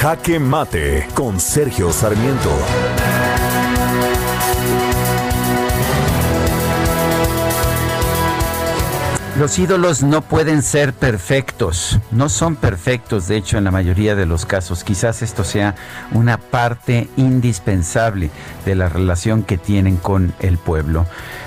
Jaque 0.00 0.38
Mate 0.38 1.08
con 1.12 1.40
Sergio 1.40 1.92
Sarmiento. 1.92 2.52
Los 9.36 9.58
ídolos 9.58 10.04
no 10.04 10.22
pueden 10.22 10.62
ser 10.62 10.92
perfectos, 10.92 11.98
no 12.12 12.28
son 12.28 12.54
perfectos, 12.54 13.26
de 13.26 13.36
hecho 13.36 13.58
en 13.58 13.64
la 13.64 13.70
mayoría 13.72 14.14
de 14.14 14.26
los 14.26 14.46
casos. 14.46 14.84
Quizás 14.84 15.22
esto 15.22 15.42
sea 15.42 15.74
una 16.12 16.38
parte 16.38 17.08
indispensable 17.16 18.30
de 18.64 18.74
la 18.76 18.88
relación 18.88 19.42
que 19.42 19.58
tienen 19.58 19.96
con 19.96 20.32
el 20.40 20.58
pueblo. 20.58 21.06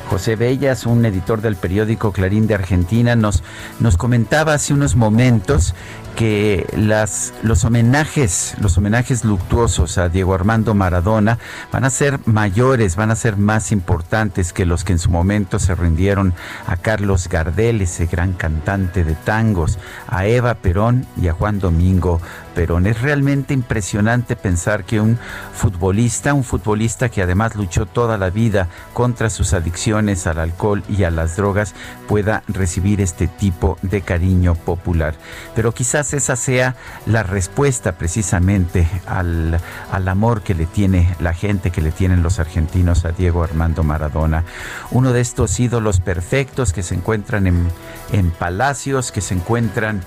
José 0.10 0.36
Bellas, 0.36 0.86
un 0.86 1.06
editor 1.06 1.42
del 1.42 1.56
periódico 1.56 2.12
Clarín 2.12 2.48
de 2.48 2.56
Argentina, 2.56 3.16
nos, 3.16 3.44
nos 3.80 3.96
comentaba 3.96 4.54
hace 4.54 4.74
unos 4.74 4.98
momentos 4.98 5.74
que 6.16 6.68
las, 6.76 7.34
los 7.44 7.64
homenajes, 7.66 8.56
los 8.60 8.78
homenajes 8.78 9.24
luctuosos 9.26 9.98
a 9.98 10.10
Diego 10.10 10.34
Armando 10.34 10.74
Maradona 10.74 11.38
van 11.72 11.84
a 11.84 11.90
ser 11.90 12.20
mayores, 12.26 12.96
van 12.96 13.12
a 13.12 13.16
ser 13.16 13.38
más 13.38 13.72
importantes 13.72 14.54
que 14.54 14.66
los 14.66 14.84
que 14.84 14.94
en 14.94 15.00
su 15.00 15.10
momento 15.10 15.60
se 15.60 15.76
rindieron 15.76 16.34
a 16.68 16.78
Carlos 16.78 17.28
Gardel, 17.28 17.82
ese 17.82 18.06
gran 18.06 18.34
cantante 18.34 19.04
de 19.04 19.16
tangos, 19.16 19.80
a 20.08 20.26
Eva 20.26 20.56
Perón 20.56 21.06
y 21.22 21.28
a 21.28 21.34
Juan 21.34 21.60
Domingo 21.60 22.22
Perón. 22.54 22.88
Es 22.88 23.02
realmente 23.02 23.54
impresionante 23.54 24.36
pensar 24.36 24.84
que 24.84 25.00
un 25.00 25.18
futbolista, 25.54 26.34
un 26.34 26.44
futbolista 26.44 27.10
que 27.10 27.22
además 27.22 27.56
luchó 27.56 27.86
toda 27.86 28.18
la 28.18 28.30
vida 28.30 28.68
contra 28.94 29.30
sus 29.30 29.54
adicciones 29.54 30.28
al 30.28 30.40
alcohol 30.40 30.84
y 30.90 31.04
a 31.04 31.12
las 31.12 31.36
drogas, 31.36 31.74
pueda 32.08 32.44
recibir 32.48 33.02
este 33.02 33.28
tipo 33.28 33.78
de 33.82 34.02
cariño 34.02 34.56
popular. 34.56 35.16
Pero 35.56 35.74
quizás 35.74 36.14
esa 36.14 36.36
sea 36.36 36.76
la 37.06 37.24
respuesta 37.24 37.94
precisamente 37.94 38.88
al, 39.08 39.60
al 39.92 40.08
amor 40.08 40.42
que 40.42 40.56
le 40.56 40.66
tiene 40.66 41.16
la 41.20 41.34
gente, 41.34 41.72
que 41.72 41.82
le 41.82 41.92
tienen 41.92 42.24
los 42.24 42.40
argentinos 42.40 43.06
a 43.06 43.12
Diego 43.12 43.44
Armando 43.44 43.84
Maradona. 43.84 44.44
Uno 44.92 45.14
de 45.14 45.22
estos 45.22 45.60
ídolos 45.60 46.00
perfectos 46.00 46.74
que 46.74 46.84
se 46.84 46.96
encuentran 46.96 47.48
en, 47.48 47.68
en 48.12 48.32
palacios, 48.32 49.12
que 49.12 49.22
se 49.22 49.36
encuentran 49.36 50.02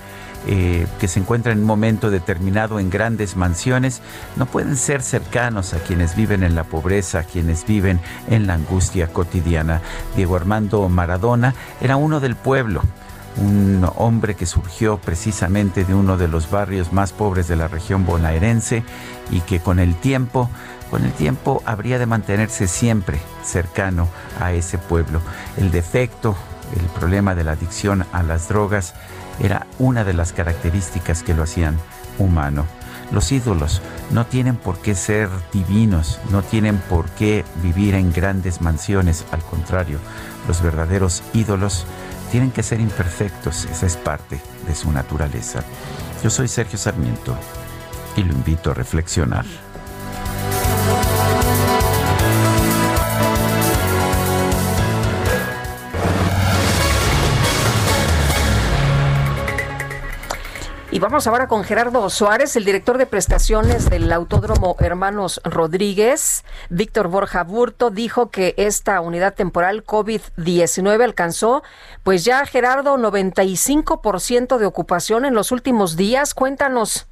eh, 0.47 0.87
que 0.99 1.07
se 1.07 1.19
encuentran 1.19 1.53
en 1.53 1.61
un 1.61 1.67
momento 1.67 2.11
determinado 2.11 2.79
en 2.79 2.89
grandes 2.89 3.35
mansiones, 3.35 4.01
no 4.35 4.45
pueden 4.45 4.77
ser 4.77 5.01
cercanos 5.01 5.73
a 5.73 5.79
quienes 5.79 6.15
viven 6.15 6.43
en 6.43 6.55
la 6.55 6.63
pobreza, 6.63 7.19
a 7.19 7.23
quienes 7.23 7.65
viven 7.65 7.99
en 8.29 8.47
la 8.47 8.53
angustia 8.53 9.07
cotidiana. 9.07 9.81
Diego 10.15 10.35
Armando 10.35 10.87
Maradona 10.89 11.55
era 11.81 11.97
uno 11.97 12.19
del 12.19 12.35
pueblo 12.35 12.81
un 13.37 13.85
hombre 13.95 14.35
que 14.35 14.45
surgió 14.45 14.97
precisamente 14.97 15.83
de 15.83 15.93
uno 15.93 16.17
de 16.17 16.27
los 16.27 16.49
barrios 16.49 16.93
más 16.93 17.11
pobres 17.11 17.47
de 17.47 17.55
la 17.55 17.67
región 17.67 18.05
bonaerense 18.05 18.83
y 19.29 19.41
que 19.41 19.59
con 19.59 19.79
el 19.79 19.95
tiempo, 19.95 20.49
con 20.89 21.03
el 21.03 21.11
tiempo 21.11 21.61
habría 21.65 21.99
de 21.99 22.05
mantenerse 22.05 22.67
siempre 22.67 23.19
cercano 23.43 24.07
a 24.39 24.53
ese 24.53 24.77
pueblo. 24.77 25.21
El 25.57 25.71
defecto, 25.71 26.35
el 26.79 26.85
problema 26.99 27.35
de 27.35 27.43
la 27.43 27.51
adicción 27.53 28.05
a 28.11 28.23
las 28.23 28.47
drogas 28.47 28.93
era 29.39 29.67
una 29.79 30.03
de 30.03 30.13
las 30.13 30.33
características 30.33 31.23
que 31.23 31.33
lo 31.33 31.43
hacían 31.43 31.77
humano. 32.17 32.65
Los 33.11 33.31
ídolos 33.31 33.81
no 34.11 34.25
tienen 34.25 34.55
por 34.55 34.79
qué 34.79 34.95
ser 34.95 35.29
divinos, 35.53 36.19
no 36.31 36.41
tienen 36.41 36.77
por 36.77 37.09
qué 37.11 37.45
vivir 37.61 37.93
en 37.95 38.11
grandes 38.11 38.61
mansiones, 38.61 39.25
al 39.31 39.41
contrario, 39.41 39.99
los 40.47 40.61
verdaderos 40.61 41.23
ídolos 41.33 41.85
tienen 42.31 42.51
que 42.51 42.63
ser 42.63 42.79
imperfectos, 42.79 43.65
esa 43.65 43.85
es 43.85 43.97
parte 43.97 44.41
de 44.67 44.75
su 44.75 44.91
naturaleza. 44.91 45.63
Yo 46.23 46.29
soy 46.29 46.47
Sergio 46.47 46.77
Sarmiento 46.77 47.37
y 48.15 48.23
lo 48.23 48.33
invito 48.33 48.71
a 48.71 48.73
reflexionar. 48.73 49.45
Y 60.95 60.99
vamos 60.99 61.27
ahora 61.27 61.49
con 61.49 61.65
Gerardo 61.65 62.09
Suárez, 62.09 62.55
el 62.55 62.63
director 62.63 62.97
de 62.97 63.05
prestaciones 63.05 63.89
del 63.89 64.09
Autódromo 64.13 64.77
Hermanos 64.79 65.41
Rodríguez. 65.43 66.45
Víctor 66.69 67.09
Borja 67.09 67.43
Burto 67.43 67.89
dijo 67.89 68.29
que 68.31 68.53
esta 68.55 69.01
unidad 69.01 69.33
temporal 69.33 69.83
COVID-19 69.83 71.03
alcanzó, 71.03 71.63
pues 72.03 72.23
ya 72.23 72.45
Gerardo, 72.45 72.95
95% 72.95 74.57
de 74.57 74.65
ocupación 74.65 75.25
en 75.25 75.33
los 75.33 75.51
últimos 75.51 75.97
días. 75.97 76.33
Cuéntanos. 76.33 77.07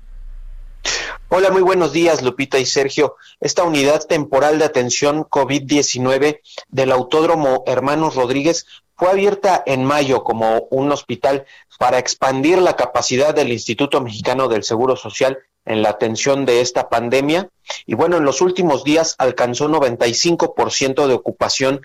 Hola, 1.28 1.50
muy 1.50 1.62
buenos 1.62 1.92
días, 1.92 2.22
Lupita 2.22 2.60
y 2.60 2.66
Sergio. 2.66 3.16
Esta 3.42 3.64
unidad 3.64 4.06
temporal 4.06 4.60
de 4.60 4.66
atención 4.66 5.24
COVID-19 5.26 6.42
del 6.70 6.92
Autódromo 6.92 7.64
Hermanos 7.66 8.16
Rodríguez 8.16 8.66
fue 8.96 9.10
abierta 9.10 9.64
en 9.66 9.84
mayo 9.84 10.24
como 10.24 10.68
un 10.70 10.92
hospital 10.92 11.46
para 11.80 12.00
expandir 12.00 12.60
la 12.60 12.76
capacidad 12.76 13.34
del 13.34 13.52
Instituto 13.52 14.02
Mexicano 14.02 14.48
del 14.48 14.64
Seguro 14.64 14.96
Social 14.96 15.40
en 15.66 15.82
la 15.82 15.90
atención 15.90 16.46
de 16.46 16.62
esta 16.62 16.90
pandemia. 16.90 17.50
Y 17.86 17.96
bueno, 17.96 18.18
en 18.18 18.26
los 18.26 18.42
últimos 18.42 18.84
días 18.84 19.16
alcanzó 19.18 19.68
95% 19.68 21.08
de 21.08 21.14
ocupación. 21.14 21.82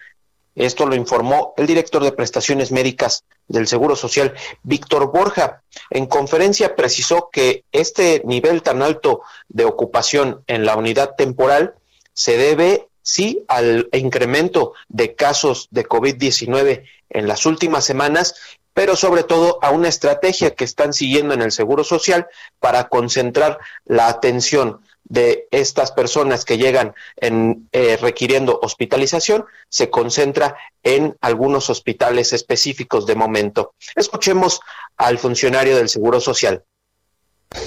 Esto 0.55 0.87
lo 0.87 0.97
informó 0.97 1.55
el 1.57 1.67
director 1.67 2.03
de 2.03 2.13
prestaciones 2.13 2.73
médicas 2.73 3.25
del 3.47 3.69
Seguro 3.69 3.95
Social, 3.95 4.35
Víctor 4.63 5.13
Borja. 5.13 5.63
En 5.91 6.07
conferencia 6.07 6.75
precisó 6.75 7.31
que 7.33 7.65
este 7.73 8.23
nivel 8.25 8.63
tan 8.63 8.83
alto 8.83 9.23
de 9.49 9.65
ocupación 9.65 10.43
en 10.47 10.65
la 10.65 10.77
unidad 10.77 11.15
temporal 11.17 11.75
se 12.13 12.37
debe 12.37 12.88
sí 13.09 13.45
al 13.49 13.89
incremento 13.93 14.75
de 14.89 15.15
casos 15.15 15.69
de 15.71 15.87
COVID-19 15.87 16.85
en 17.09 17.27
las 17.27 17.47
últimas 17.47 17.85
semanas, 17.85 18.35
pero 18.75 18.97
sobre 18.97 19.25
todo 19.25 19.59
a 19.63 19.71
una 19.71 19.89
estrategia 19.89 20.55
que 20.55 20.65
están 20.65 20.93
siguiendo 20.93 21.33
en 21.33 21.43
el 21.43 21.51
Seguro 21.51 21.85
Social 21.85 22.29
para 22.61 22.89
concentrar 22.89 23.59
la 23.87 24.09
atención 24.09 24.83
de 25.05 25.49
estas 25.51 25.91
personas 25.91 26.45
que 26.45 26.59
llegan 26.59 26.95
en, 27.17 27.69
eh, 27.73 27.97
requiriendo 27.97 28.61
hospitalización, 28.63 29.47
se 29.71 29.89
concentra 29.89 30.57
en 30.83 31.17
algunos 31.23 31.71
hospitales 31.71 32.35
específicos 32.35 33.07
de 33.07 33.15
momento. 33.15 33.73
Escuchemos 33.97 34.61
al 34.99 35.19
funcionario 35.19 35.77
del 35.77 35.89
Seguro 35.89 36.21
Social. 36.21 36.63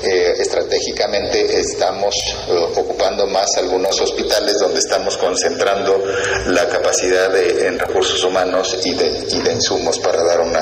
Eh, 0.03 0.33
estratégicamente 0.37 1.59
estamos 1.59 2.15
eh, 2.47 2.67
ocupando 3.11 3.27
más 3.27 3.57
algunos 3.57 3.99
hospitales 3.99 4.57
donde 4.59 4.79
estamos 4.79 5.17
concentrando 5.17 6.03
la 6.47 6.67
capacidad 6.67 7.29
de, 7.29 7.67
en 7.67 7.77
recursos 7.77 8.23
humanos 8.23 8.77
y 8.83 8.93
de, 8.93 9.25
y 9.29 9.41
de 9.41 9.51
insumos 9.51 9.99
para 9.99 10.23
dar 10.23 10.39
una 10.41 10.61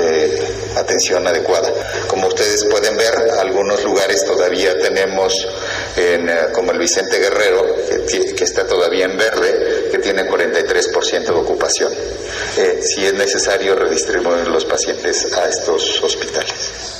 eh, 0.00 0.38
atención 0.76 1.26
adecuada. 1.26 1.72
Como 2.08 2.26
ustedes 2.26 2.64
pueden 2.64 2.96
ver, 2.96 3.14
algunos 3.38 3.84
lugares 3.84 4.24
todavía 4.24 4.78
tenemos, 4.78 5.46
en, 5.96 6.28
como 6.52 6.72
el 6.72 6.78
Vicente 6.78 7.18
Guerrero, 7.18 7.64
que, 8.08 8.34
que, 8.34 8.44
está 8.44 8.66
todavía 8.66 9.04
en 9.04 9.16
verde, 9.16 9.88
que 9.90 9.98
tiene 9.98 10.28
43% 10.28 11.24
de 11.24 11.30
ocupación. 11.30 11.92
si 12.80 13.06
es 13.06 13.14
necesario, 13.14 13.74
redistribuir 13.76 14.48
los 14.48 14.64
pacientes 14.64 15.32
a 15.34 15.48
estos 15.48 16.02
hospitales. 16.02 16.95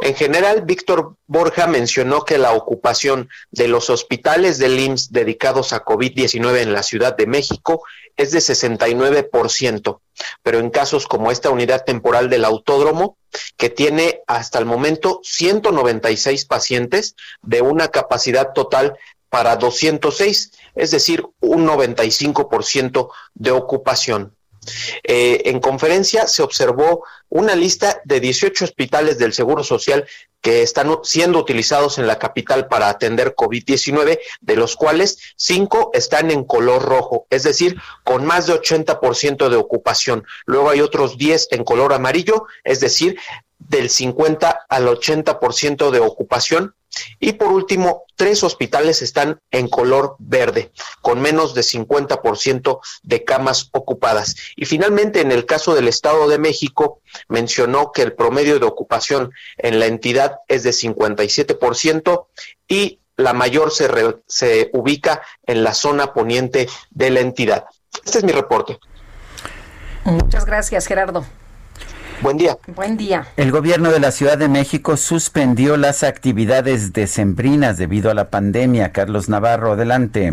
En 0.00 0.14
general, 0.14 0.62
Víctor 0.62 1.16
Borja 1.26 1.66
mencionó 1.66 2.24
que 2.24 2.38
la 2.38 2.52
ocupación 2.52 3.28
de 3.50 3.66
los 3.66 3.90
hospitales 3.90 4.58
del 4.58 4.78
IMSS 4.78 5.10
dedicados 5.12 5.72
a 5.72 5.84
COVID-19 5.84 6.58
en 6.58 6.72
la 6.72 6.84
Ciudad 6.84 7.16
de 7.16 7.26
México 7.26 7.82
es 8.16 8.30
de 8.30 8.38
69%, 8.38 10.00
pero 10.42 10.58
en 10.60 10.70
casos 10.70 11.06
como 11.06 11.32
esta 11.32 11.50
unidad 11.50 11.84
temporal 11.84 12.30
del 12.30 12.44
autódromo, 12.44 13.18
que 13.56 13.70
tiene 13.70 14.22
hasta 14.28 14.60
el 14.60 14.66
momento 14.66 15.20
196 15.24 16.44
pacientes 16.44 17.16
de 17.42 17.60
una 17.60 17.88
capacidad 17.88 18.52
total 18.52 18.96
para 19.28 19.56
206, 19.56 20.52
es 20.74 20.90
decir, 20.90 21.26
un 21.40 21.66
95% 21.66 23.10
de 23.34 23.50
ocupación. 23.50 24.37
Eh, 25.02 25.42
en 25.46 25.60
conferencia 25.60 26.26
se 26.26 26.42
observó 26.42 27.04
una 27.28 27.54
lista 27.54 28.00
de 28.04 28.20
18 28.20 28.64
hospitales 28.64 29.18
del 29.18 29.32
Seguro 29.32 29.62
Social 29.62 30.06
que 30.40 30.62
están 30.62 30.98
siendo 31.02 31.38
utilizados 31.38 31.98
en 31.98 32.06
la 32.06 32.18
capital 32.18 32.68
para 32.68 32.88
atender 32.88 33.34
COVID-19, 33.34 34.18
de 34.40 34.56
los 34.56 34.76
cuales 34.76 35.18
5 35.36 35.90
están 35.94 36.30
en 36.30 36.44
color 36.44 36.82
rojo, 36.82 37.26
es 37.30 37.42
decir, 37.42 37.76
con 38.04 38.24
más 38.24 38.46
de 38.46 38.54
80% 38.54 39.48
de 39.48 39.56
ocupación. 39.56 40.24
Luego 40.46 40.70
hay 40.70 40.80
otros 40.80 41.18
10 41.18 41.48
en 41.50 41.64
color 41.64 41.92
amarillo, 41.92 42.46
es 42.64 42.80
decir, 42.80 43.18
del 43.58 43.90
50 43.90 44.66
al 44.68 44.86
80% 44.86 45.90
de 45.90 46.00
ocupación 46.00 46.74
y 47.20 47.32
por 47.32 47.48
último, 47.48 48.04
tres 48.16 48.42
hospitales 48.42 49.02
están 49.02 49.40
en 49.50 49.68
color 49.68 50.16
verde, 50.18 50.72
con 51.02 51.20
menos 51.20 51.54
de 51.54 51.62
50% 51.62 52.80
de 53.02 53.24
camas 53.24 53.68
ocupadas. 53.72 54.36
Y 54.56 54.66
finalmente, 54.66 55.20
en 55.20 55.32
el 55.32 55.46
caso 55.46 55.74
del 55.74 55.88
Estado 55.88 56.28
de 56.28 56.38
México, 56.38 57.00
mencionó 57.28 57.92
que 57.92 58.02
el 58.02 58.12
promedio 58.12 58.58
de 58.58 58.66
ocupación 58.66 59.32
en 59.56 59.78
la 59.78 59.86
entidad 59.86 60.38
es 60.48 60.62
de 60.62 60.70
57% 60.70 62.26
y 62.66 63.00
la 63.16 63.32
mayor 63.32 63.72
se, 63.72 63.88
se 64.26 64.70
ubica 64.72 65.22
en 65.44 65.64
la 65.64 65.74
zona 65.74 66.12
poniente 66.12 66.68
de 66.90 67.10
la 67.10 67.20
entidad. 67.20 67.64
Este 68.04 68.18
es 68.18 68.24
mi 68.24 68.32
reporte. 68.32 68.78
Muchas 70.04 70.44
gracias, 70.44 70.86
Gerardo. 70.86 71.24
Buen 72.20 72.36
día. 72.36 72.56
Buen 72.66 72.96
día. 72.96 73.26
El 73.36 73.52
gobierno 73.52 73.92
de 73.92 74.00
la 74.00 74.10
Ciudad 74.10 74.36
de 74.36 74.48
México 74.48 74.96
suspendió 74.96 75.76
las 75.76 76.02
actividades 76.02 76.92
decembrinas 76.92 77.78
debido 77.78 78.10
a 78.10 78.14
la 78.14 78.28
pandemia. 78.28 78.90
Carlos 78.92 79.28
Navarro, 79.28 79.72
adelante. 79.72 80.32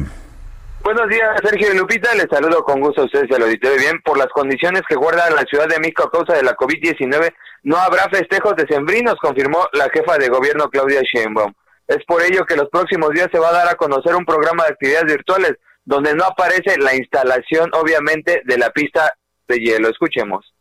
Buenos 0.83 1.07
días, 1.09 1.29
Sergio 1.43 1.73
y 1.73 1.77
Lupita. 1.77 2.13
Les 2.15 2.27
saludo 2.29 2.63
con 2.63 2.81
gusto 2.81 3.01
a 3.01 3.05
ustedes 3.05 3.29
y 3.29 3.33
al 3.35 3.43
auditorio. 3.43 3.77
Bien, 3.77 4.01
por 4.03 4.17
las 4.17 4.27
condiciones 4.29 4.81
que 4.87 4.95
guarda 4.95 5.29
la 5.29 5.43
Ciudad 5.43 5.67
de 5.67 5.79
México 5.79 6.03
a 6.03 6.11
causa 6.11 6.33
de 6.33 6.43
la 6.43 6.55
COVID-19, 6.55 7.33
no 7.63 7.77
habrá 7.77 8.09
festejos 8.09 8.55
decembrinos, 8.55 9.15
confirmó 9.21 9.67
la 9.73 9.87
jefa 9.89 10.17
de 10.17 10.29
gobierno 10.29 10.69
Claudia 10.69 11.01
Sheinbaum. 11.01 11.53
Es 11.87 12.03
por 12.07 12.23
ello 12.23 12.45
que 12.45 12.55
los 12.55 12.69
próximos 12.69 13.11
días 13.11 13.29
se 13.31 13.39
va 13.39 13.49
a 13.49 13.53
dar 13.53 13.67
a 13.67 13.75
conocer 13.75 14.15
un 14.15 14.25
programa 14.25 14.63
de 14.63 14.73
actividades 14.73 15.05
virtuales 15.05 15.53
donde 15.85 16.15
no 16.15 16.23
aparece 16.23 16.79
la 16.79 16.95
instalación, 16.95 17.69
obviamente, 17.73 18.41
de 18.45 18.57
la 18.57 18.71
pista 18.71 19.13
de 19.47 19.57
hielo. 19.59 19.89
Escuchemos. 19.89 20.54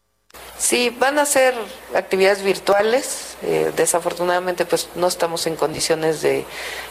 Sí, 0.58 0.94
van 0.98 1.18
a 1.18 1.26
ser 1.26 1.54
actividades 1.94 2.42
virtuales. 2.42 3.36
Eh, 3.42 3.72
desafortunadamente, 3.76 4.64
pues 4.64 4.88
no 4.94 5.08
estamos 5.08 5.46
en 5.46 5.56
condiciones 5.56 6.22
de 6.22 6.46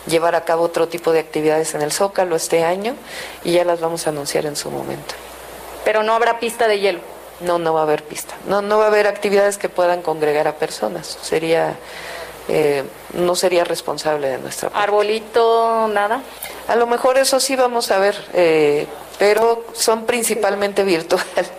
llevar 0.05 0.35
a 0.35 0.43
cabo 0.43 0.63
otro 0.63 0.87
tipo 0.87 1.11
de 1.11 1.19
actividades 1.19 1.73
en 1.73 1.81
el 1.81 1.91
Zócalo 1.91 2.35
este 2.35 2.63
año 2.63 2.95
y 3.43 3.53
ya 3.53 3.63
las 3.63 3.79
vamos 3.79 4.05
a 4.05 4.11
anunciar 4.11 4.45
en 4.45 4.55
su 4.55 4.69
momento. 4.69 5.15
Pero 5.85 6.03
no 6.03 6.13
habrá 6.13 6.39
pista 6.39 6.67
de 6.67 6.79
hielo. 6.79 6.99
No, 7.39 7.57
no 7.57 7.73
va 7.73 7.81
a 7.81 7.83
haber 7.83 8.03
pista. 8.03 8.35
No, 8.47 8.61
no 8.61 8.77
va 8.77 8.85
a 8.85 8.87
haber 8.87 9.07
actividades 9.07 9.57
que 9.57 9.69
puedan 9.69 10.01
congregar 10.01 10.47
a 10.47 10.55
personas. 10.57 11.17
Sería, 11.21 11.75
eh, 12.49 12.83
no 13.13 13.35
sería 13.35 13.63
responsable 13.63 14.27
de 14.27 14.37
nuestra 14.37 14.69
parte. 14.69 14.83
Arbolito, 14.83 15.87
nada. 15.87 16.21
A 16.67 16.75
lo 16.75 16.85
mejor 16.85 17.17
eso 17.17 17.39
sí 17.39 17.55
vamos 17.55 17.91
a 17.91 17.97
ver, 17.97 18.15
eh, 18.33 18.87
pero 19.17 19.65
son 19.73 20.05
principalmente 20.05 20.83
virtuales. 20.83 21.49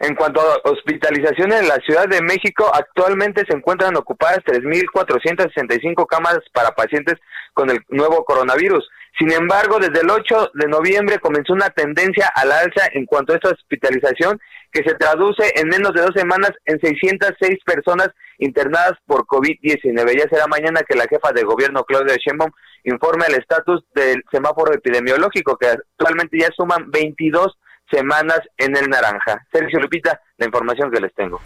En 0.00 0.14
cuanto 0.14 0.40
a 0.40 0.70
hospitalizaciones 0.70 1.60
en 1.60 1.68
la 1.68 1.76
Ciudad 1.76 2.08
de 2.08 2.22
México, 2.22 2.70
actualmente 2.72 3.44
se 3.48 3.56
encuentran 3.56 3.96
ocupadas 3.96 4.38
3.465 4.44 6.06
camas 6.06 6.38
para 6.52 6.70
pacientes 6.70 7.16
con 7.54 7.70
el 7.70 7.80
nuevo 7.88 8.24
coronavirus. 8.24 8.88
Sin 9.18 9.32
embargo, 9.32 9.78
desde 9.80 10.00
el 10.02 10.10
8 10.10 10.52
de 10.54 10.68
noviembre 10.68 11.18
comenzó 11.18 11.52
una 11.52 11.70
tendencia 11.70 12.30
al 12.36 12.52
alza 12.52 12.86
en 12.92 13.04
cuanto 13.04 13.32
a 13.32 13.36
esta 13.36 13.50
hospitalización 13.50 14.40
que 14.70 14.84
se 14.84 14.94
traduce 14.94 15.52
en 15.56 15.68
menos 15.68 15.92
de 15.92 16.02
dos 16.02 16.12
semanas 16.14 16.52
en 16.66 16.78
606 16.78 17.58
personas 17.64 18.10
internadas 18.38 18.92
por 19.06 19.26
COVID-19. 19.26 20.16
Ya 20.16 20.28
será 20.28 20.46
mañana 20.46 20.82
que 20.86 20.96
la 20.96 21.08
jefa 21.08 21.32
de 21.32 21.42
gobierno, 21.42 21.82
Claudia 21.84 22.16
Sheinbaum, 22.16 22.52
informe 22.84 23.26
el 23.26 23.34
estatus 23.34 23.82
del 23.94 24.22
semáforo 24.30 24.72
epidemiológico, 24.72 25.56
que 25.56 25.66
actualmente 25.66 26.38
ya 26.38 26.48
suman 26.56 26.90
22 26.90 27.58
semanas 27.90 28.40
en 28.56 28.76
el 28.76 28.88
naranja. 28.88 29.46
Sergio 29.52 29.80
Lupita, 29.80 30.20
la 30.36 30.46
información 30.46 30.90
que 30.90 31.00
les 31.00 31.14
tengo. 31.14 31.40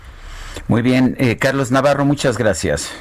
Muy 0.68 0.82
bien, 0.82 1.16
eh, 1.18 1.36
Carlos 1.38 1.70
Navarro, 1.70 2.04
muchas 2.04 2.36
gracias. 2.38 2.92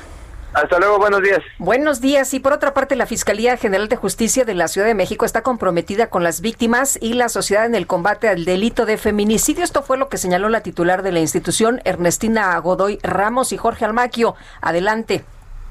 Hasta 0.53 0.79
luego, 0.79 0.97
buenos 0.97 1.21
días. 1.21 1.39
Buenos 1.59 2.01
días. 2.01 2.33
Y 2.33 2.41
por 2.41 2.51
otra 2.51 2.73
parte, 2.73 2.97
la 2.97 3.05
Fiscalía 3.05 3.55
General 3.55 3.87
de 3.87 3.95
Justicia 3.95 4.43
de 4.43 4.53
la 4.53 4.67
Ciudad 4.67 4.87
de 4.87 4.95
México 4.95 5.23
está 5.23 5.43
comprometida 5.43 6.07
con 6.07 6.23
las 6.23 6.41
víctimas 6.41 6.97
y 7.01 7.13
la 7.13 7.29
sociedad 7.29 7.65
en 7.65 7.75
el 7.75 7.87
combate 7.87 8.27
al 8.27 8.43
delito 8.43 8.85
de 8.85 8.97
feminicidio. 8.97 9.63
Esto 9.63 9.81
fue 9.81 9.97
lo 9.97 10.09
que 10.09 10.17
señaló 10.17 10.49
la 10.49 10.61
titular 10.61 11.03
de 11.03 11.13
la 11.13 11.21
institución, 11.21 11.79
Ernestina 11.85 12.57
Godoy 12.57 12.99
Ramos 13.01 13.53
y 13.53 13.57
Jorge 13.57 13.85
Almaquio. 13.85 14.35
Adelante. 14.59 15.23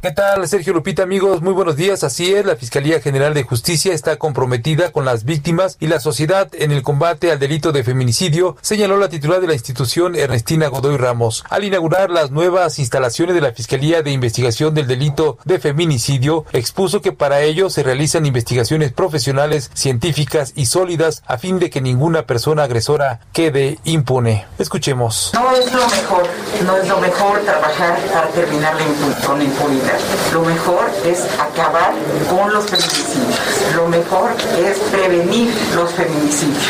¿Qué 0.02 0.12
tal, 0.12 0.48
Sergio 0.48 0.72
Lupita, 0.72 1.02
amigos? 1.02 1.42
Muy 1.42 1.52
buenos 1.52 1.76
días. 1.76 2.04
Así 2.04 2.32
es, 2.32 2.46
la 2.46 2.56
Fiscalía 2.56 3.02
General 3.02 3.34
de 3.34 3.42
Justicia 3.42 3.92
está 3.92 4.16
comprometida 4.16 4.92
con 4.92 5.04
las 5.04 5.24
víctimas 5.24 5.76
y 5.78 5.88
la 5.88 6.00
sociedad 6.00 6.48
en 6.54 6.72
el 6.72 6.82
combate 6.82 7.30
al 7.30 7.38
delito 7.38 7.70
de 7.70 7.84
feminicidio, 7.84 8.56
señaló 8.62 8.96
la 8.96 9.10
titular 9.10 9.42
de 9.42 9.46
la 9.46 9.52
institución, 9.52 10.16
Ernestina 10.16 10.68
Godoy 10.68 10.96
Ramos. 10.96 11.44
Al 11.50 11.64
inaugurar 11.64 12.08
las 12.08 12.30
nuevas 12.30 12.78
instalaciones 12.78 13.34
de 13.34 13.42
la 13.42 13.52
Fiscalía 13.52 14.00
de 14.00 14.10
Investigación 14.10 14.72
del 14.72 14.86
Delito 14.86 15.36
de 15.44 15.58
Feminicidio, 15.58 16.46
expuso 16.54 17.02
que 17.02 17.12
para 17.12 17.42
ello 17.42 17.68
se 17.68 17.82
realizan 17.82 18.24
investigaciones 18.24 18.92
profesionales, 18.92 19.70
científicas 19.74 20.54
y 20.56 20.64
sólidas 20.64 21.22
a 21.26 21.36
fin 21.36 21.58
de 21.58 21.68
que 21.68 21.82
ninguna 21.82 22.22
persona 22.22 22.62
agresora 22.62 23.20
quede 23.34 23.78
impune. 23.84 24.46
Escuchemos. 24.58 25.32
No 25.34 25.54
es 25.54 25.70
lo 25.70 25.86
mejor, 25.86 26.22
no 26.64 26.76
es 26.78 26.88
lo 26.88 27.00
mejor 27.02 27.40
trabajar 27.40 27.98
para 28.14 28.28
terminar 28.28 28.78
con 29.26 29.42
impunidad 29.42 29.89
lo 30.32 30.42
mejor 30.42 30.90
es 31.04 31.20
acabar 31.38 31.92
con 32.28 32.52
los 32.52 32.64
feminicidios. 32.66 33.38
Lo 33.74 33.86
mejor 33.88 34.30
es 34.58 34.78
prevenir 34.90 35.52
los 35.74 35.92
feminicidios. 35.92 36.64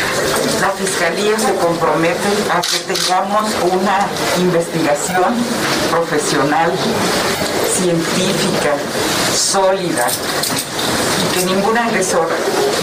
La 0.61 0.69
Fiscalía 0.69 1.37
se 1.37 1.53
compromete 1.55 2.29
a 2.51 2.61
que 2.61 2.93
tengamos 2.93 3.51
una 3.71 4.07
investigación 4.39 5.35
profesional, 5.91 6.71
científica, 7.75 8.75
sólida 9.35 10.07
que 11.33 11.45
ningún 11.45 11.77
agresor, 11.77 12.27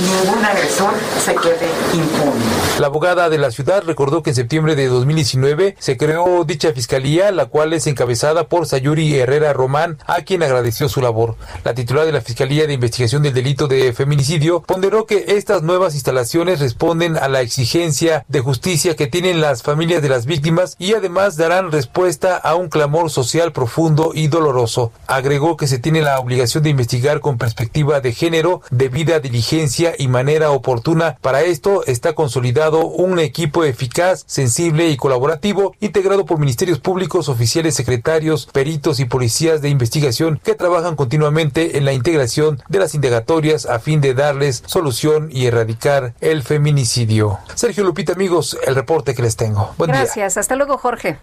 ningún 0.00 0.44
agresor 0.44 0.94
se 1.24 1.34
quede 1.34 1.68
impune. 1.92 2.44
La 2.78 2.86
abogada 2.86 3.28
de 3.28 3.38
la 3.38 3.50
ciudad 3.50 3.82
recordó 3.84 4.22
que 4.22 4.30
en 4.30 4.36
septiembre 4.36 4.76
de 4.76 4.86
2019 4.86 5.76
se 5.78 5.96
creó 5.96 6.44
dicha 6.44 6.72
fiscalía, 6.72 7.32
la 7.32 7.46
cual 7.46 7.72
es 7.72 7.86
encabezada 7.86 8.48
por 8.48 8.66
Sayuri 8.66 9.16
Herrera 9.16 9.52
Román, 9.52 9.98
a 10.06 10.22
quien 10.22 10.42
agradeció 10.42 10.88
su 10.88 11.00
labor. 11.00 11.36
La 11.64 11.74
titular 11.74 12.06
de 12.06 12.12
la 12.12 12.20
Fiscalía 12.20 12.66
de 12.66 12.74
Investigación 12.74 13.22
del 13.22 13.34
Delito 13.34 13.66
de 13.66 13.92
Feminicidio 13.92 14.62
ponderó 14.62 15.06
que 15.06 15.24
estas 15.28 15.62
nuevas 15.62 15.94
instalaciones 15.94 16.60
responden 16.60 17.16
a 17.16 17.28
la 17.28 17.40
exigencia 17.40 18.24
de 18.28 18.40
justicia 18.40 18.96
que 18.96 19.06
tienen 19.06 19.40
las 19.40 19.62
familias 19.62 20.02
de 20.02 20.08
las 20.08 20.26
víctimas 20.26 20.76
y 20.78 20.94
además 20.94 21.36
darán 21.36 21.72
respuesta 21.72 22.36
a 22.36 22.54
un 22.54 22.68
clamor 22.68 23.10
social 23.10 23.52
profundo 23.52 24.12
y 24.14 24.28
doloroso. 24.28 24.92
Agregó 25.06 25.56
que 25.56 25.66
se 25.66 25.78
tiene 25.78 26.02
la 26.02 26.18
obligación 26.20 26.62
de 26.62 26.70
investigar 26.70 27.20
con 27.20 27.38
perspectiva 27.38 28.00
de 28.00 28.12
género, 28.12 28.27
debida 28.70 29.20
diligencia 29.20 29.94
y 29.98 30.08
manera 30.08 30.50
oportuna. 30.50 31.16
Para 31.20 31.42
esto 31.42 31.84
está 31.86 32.14
consolidado 32.14 32.86
un 32.86 33.18
equipo 33.18 33.64
eficaz, 33.64 34.24
sensible 34.26 34.88
y 34.88 34.96
colaborativo, 34.96 35.74
integrado 35.80 36.24
por 36.26 36.38
ministerios 36.38 36.78
públicos, 36.78 37.28
oficiales, 37.28 37.74
secretarios, 37.74 38.46
peritos 38.46 39.00
y 39.00 39.04
policías 39.04 39.62
de 39.62 39.68
investigación 39.68 40.40
que 40.42 40.54
trabajan 40.54 40.96
continuamente 40.96 41.78
en 41.78 41.84
la 41.84 41.92
integración 41.92 42.62
de 42.68 42.78
las 42.78 42.94
indagatorias 42.94 43.66
a 43.66 43.78
fin 43.78 44.00
de 44.00 44.14
darles 44.14 44.62
solución 44.66 45.28
y 45.32 45.46
erradicar 45.46 46.14
el 46.20 46.42
feminicidio. 46.42 47.38
Sergio 47.54 47.84
Lupita, 47.84 48.12
amigos, 48.12 48.58
el 48.66 48.74
reporte 48.74 49.14
que 49.14 49.22
les 49.22 49.36
tengo. 49.36 49.74
Gracias. 49.78 50.36
Hasta 50.36 50.56
luego, 50.56 50.78
Jorge. 50.78 51.18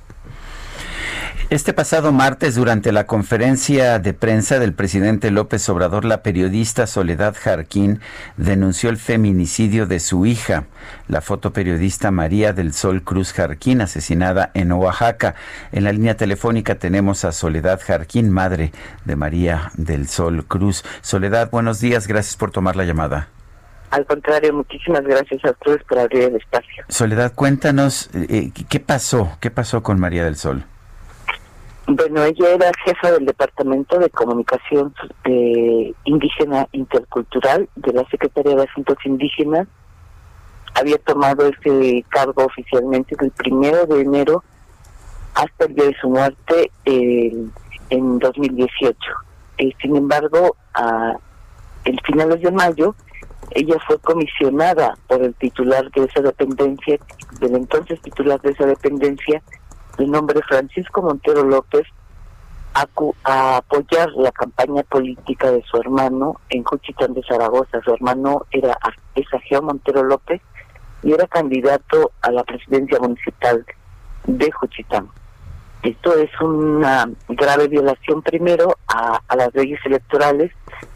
Este 1.52 1.74
pasado 1.74 2.12
martes, 2.12 2.56
durante 2.56 2.91
la 2.91 3.06
conferencia 3.06 3.99
de 3.99 4.14
prensa 4.14 4.57
del 4.57 4.74
presidente 4.74 5.30
López 5.30 5.70
Obrador, 5.70 6.03
la 6.03 6.24
periodista 6.24 6.88
Soledad 6.88 7.36
Jarquín 7.40 7.99
denunció 8.36 8.90
el 8.90 8.98
feminicidio 8.98 9.86
de 9.86 9.99
su 9.99 10.26
hija, 10.26 10.64
la 11.07 11.22
fotoperiodista 11.22 12.10
María 12.10 12.52
del 12.52 12.74
Sol 12.74 13.03
Cruz 13.03 13.32
Jarquín, 13.32 13.82
asesinada 13.82 14.49
en 14.56 14.72
Oaxaca. 14.72 15.36
En 15.72 15.84
la 15.84 15.91
línea 15.91 16.18
telefónica 16.18 16.76
tenemos 16.76 17.24
a 17.26 17.32
Soledad 17.32 17.80
Jarquín, 17.80 18.32
madre 18.32 18.72
de 19.06 19.16
María 19.16 19.72
del 19.76 20.07
Sol 20.07 20.45
Cruz. 20.45 20.84
Soledad, 21.02 21.52
buenos 21.52 21.80
días, 21.80 22.07
gracias 22.07 22.38
por 22.38 22.49
tomar 22.49 22.76
la 22.76 22.86
llamada. 22.86 23.28
Al 23.91 24.06
contrario, 24.07 24.52
muchísimas 24.52 25.03
gracias 25.03 25.45
a 25.45 25.52
ustedes 25.52 25.84
por 25.84 25.99
abrir 25.99 26.24
el 26.24 26.36
espacio. 26.38 26.84
Soledad, 26.90 27.34
cuéntanos, 27.34 28.10
eh, 28.14 28.52
¿qué 28.68 28.80
pasó? 28.80 29.38
¿Qué 29.40 29.52
pasó 29.52 29.84
con 29.84 29.99
María 29.99 30.26
del 30.26 30.38
Sol? 30.38 30.66
Bueno, 31.88 32.24
ella 32.24 32.49
era 32.49 32.72
jefa 32.84 33.12
del 33.12 33.28
Departamento 33.28 33.99
de 33.99 34.10
Comunicación 34.10 34.94
eh, 35.26 35.94
Indígena 36.06 36.68
Intercultural 36.72 37.70
de 37.76 37.94
la 37.94 38.03
Secretaría 38.10 38.56
de 38.56 38.64
Asuntos 38.64 38.98
Indígenas. 39.06 39.68
Había 40.74 40.98
tomado 40.98 41.48
ese 41.48 42.03
cargo 42.10 42.45
oficialmente 42.45 43.16
del 43.20 43.30
primero 43.32 43.86
de 43.86 44.02
enero 44.02 44.44
hasta 45.36 45.66
el 45.66 45.76
día 45.76 45.86
de 45.86 45.95
su 46.02 46.10
muerte 46.10 46.72
en 46.86 48.20
2018. 48.20 48.98
Eh, 49.60 49.72
sin 49.80 49.95
embargo, 49.95 50.56
a 50.74 51.14
el 51.84 51.99
finales 52.02 52.41
de 52.41 52.52
mayo, 52.52 52.95
ella 53.52 53.76
fue 53.86 53.99
comisionada 53.99 54.98
por 55.07 55.22
el 55.22 55.36
titular 55.36 55.90
de 55.91 56.06
esa 56.06 56.22
dependencia, 56.22 56.98
del 57.40 57.56
entonces 57.56 58.02
titular 58.02 58.41
de 58.41 58.52
esa 58.52 58.66
dependencia, 58.66 59.44
de 59.97 60.07
nombre 60.07 60.41
Francisco 60.47 61.01
Montero 61.01 61.43
López 61.43 61.85
a, 63.23 63.57
apoyar 63.57 64.11
la 64.17 64.31
campaña 64.31 64.84
política 64.84 65.51
de 65.51 65.63
su 65.63 65.77
hermano 65.77 66.41
en 66.49 66.63
Juchitán 66.63 67.13
de 67.13 67.23
Zaragoza. 67.23 67.81
Su 67.84 67.93
hermano 67.93 68.45
era 68.51 68.77
Esageo 69.15 69.61
Montero 69.61 70.03
López 70.03 70.41
y 71.01 71.13
era 71.13 71.27
candidato 71.27 72.11
a 72.22 72.31
la 72.31 72.43
presidencia 72.43 72.99
municipal 72.99 73.65
de 74.26 74.51
Juchitán. 74.51 75.07
Esto 75.84 76.15
es 76.17 76.30
una 76.41 77.09
grave 77.30 77.67
violación 77.67 78.22
primero 78.23 78.76
a, 78.88 79.22
a 79.27 79.35
las 79.35 79.53
leyes 79.53 79.80
electorales. 79.85 80.51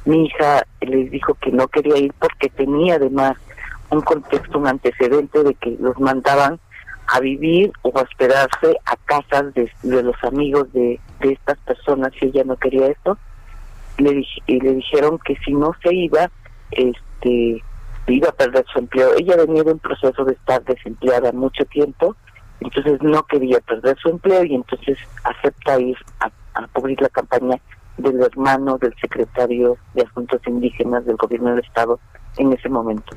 Mi 0.05 0.25
hija 0.25 0.65
les 0.81 1.11
dijo 1.11 1.35
que 1.35 1.51
no 1.51 1.67
quería 1.67 1.97
ir 1.97 2.11
porque 2.19 2.49
tenía 2.49 2.95
además 2.95 3.37
un 3.91 4.01
contexto, 4.01 4.57
un 4.57 4.67
antecedente 4.67 5.43
de 5.43 5.53
que 5.55 5.77
los 5.79 5.99
mandaban 5.99 6.59
a 7.11 7.19
vivir 7.19 7.71
o 7.81 7.89
hospedarse 7.89 8.77
a 8.85 8.95
casas 9.05 9.53
de, 9.53 9.71
los 9.83 10.15
amigos 10.23 10.71
de, 10.73 10.99
estas 11.19 11.57
personas 11.59 12.13
si 12.19 12.27
ella 12.27 12.43
no 12.45 12.55
quería 12.55 12.87
esto 12.87 13.17
le 13.97 14.25
y 14.47 14.59
le 14.59 14.75
dijeron 14.75 15.19
que 15.19 15.35
si 15.43 15.53
no 15.53 15.73
se 15.83 15.93
iba 15.93 16.31
este 16.71 17.61
iba 18.07 18.29
a 18.29 18.31
perder 18.31 18.65
su 18.71 18.79
empleo 18.79 19.11
ella 19.17 19.35
venía 19.35 19.63
de 19.63 19.73
un 19.73 19.79
proceso 19.79 20.23
de 20.23 20.33
estar 20.33 20.63
desempleada 20.63 21.31
mucho 21.31 21.65
tiempo 21.65 22.15
entonces 22.61 23.01
no 23.01 23.23
quería 23.23 23.59
perder 23.59 23.97
su 23.99 24.09
empleo 24.09 24.43
y 24.45 24.55
entonces 24.55 24.97
acepta 25.23 25.79
ir 25.79 25.97
a, 26.19 26.31
a 26.53 26.67
cubrir 26.67 27.01
la 27.01 27.09
campaña 27.09 27.59
del 27.97 28.21
hermano 28.21 28.77
del 28.77 28.93
secretario 28.99 29.77
de 29.93 30.03
Asuntos 30.03 30.41
Indígenas 30.47 31.05
del 31.05 31.17
gobierno 31.17 31.51
del 31.51 31.65
estado 31.65 31.99
en 32.37 32.53
ese 32.53 32.69
momento. 32.69 33.15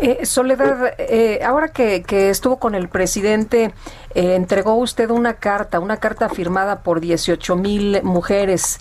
Eh, 0.00 0.26
Soledad, 0.26 0.94
eh, 0.98 1.40
ahora 1.44 1.68
que, 1.68 2.04
estuvo 2.30 2.58
con 2.58 2.74
el 2.74 2.88
presidente, 2.88 3.72
eh, 4.14 4.34
entregó 4.34 4.74
usted 4.74 5.10
una 5.10 5.34
carta, 5.34 5.80
una 5.80 5.96
carta 5.96 6.28
firmada 6.28 6.82
por 6.82 7.00
18 7.00 7.56
mil 7.56 8.02
mujeres 8.02 8.78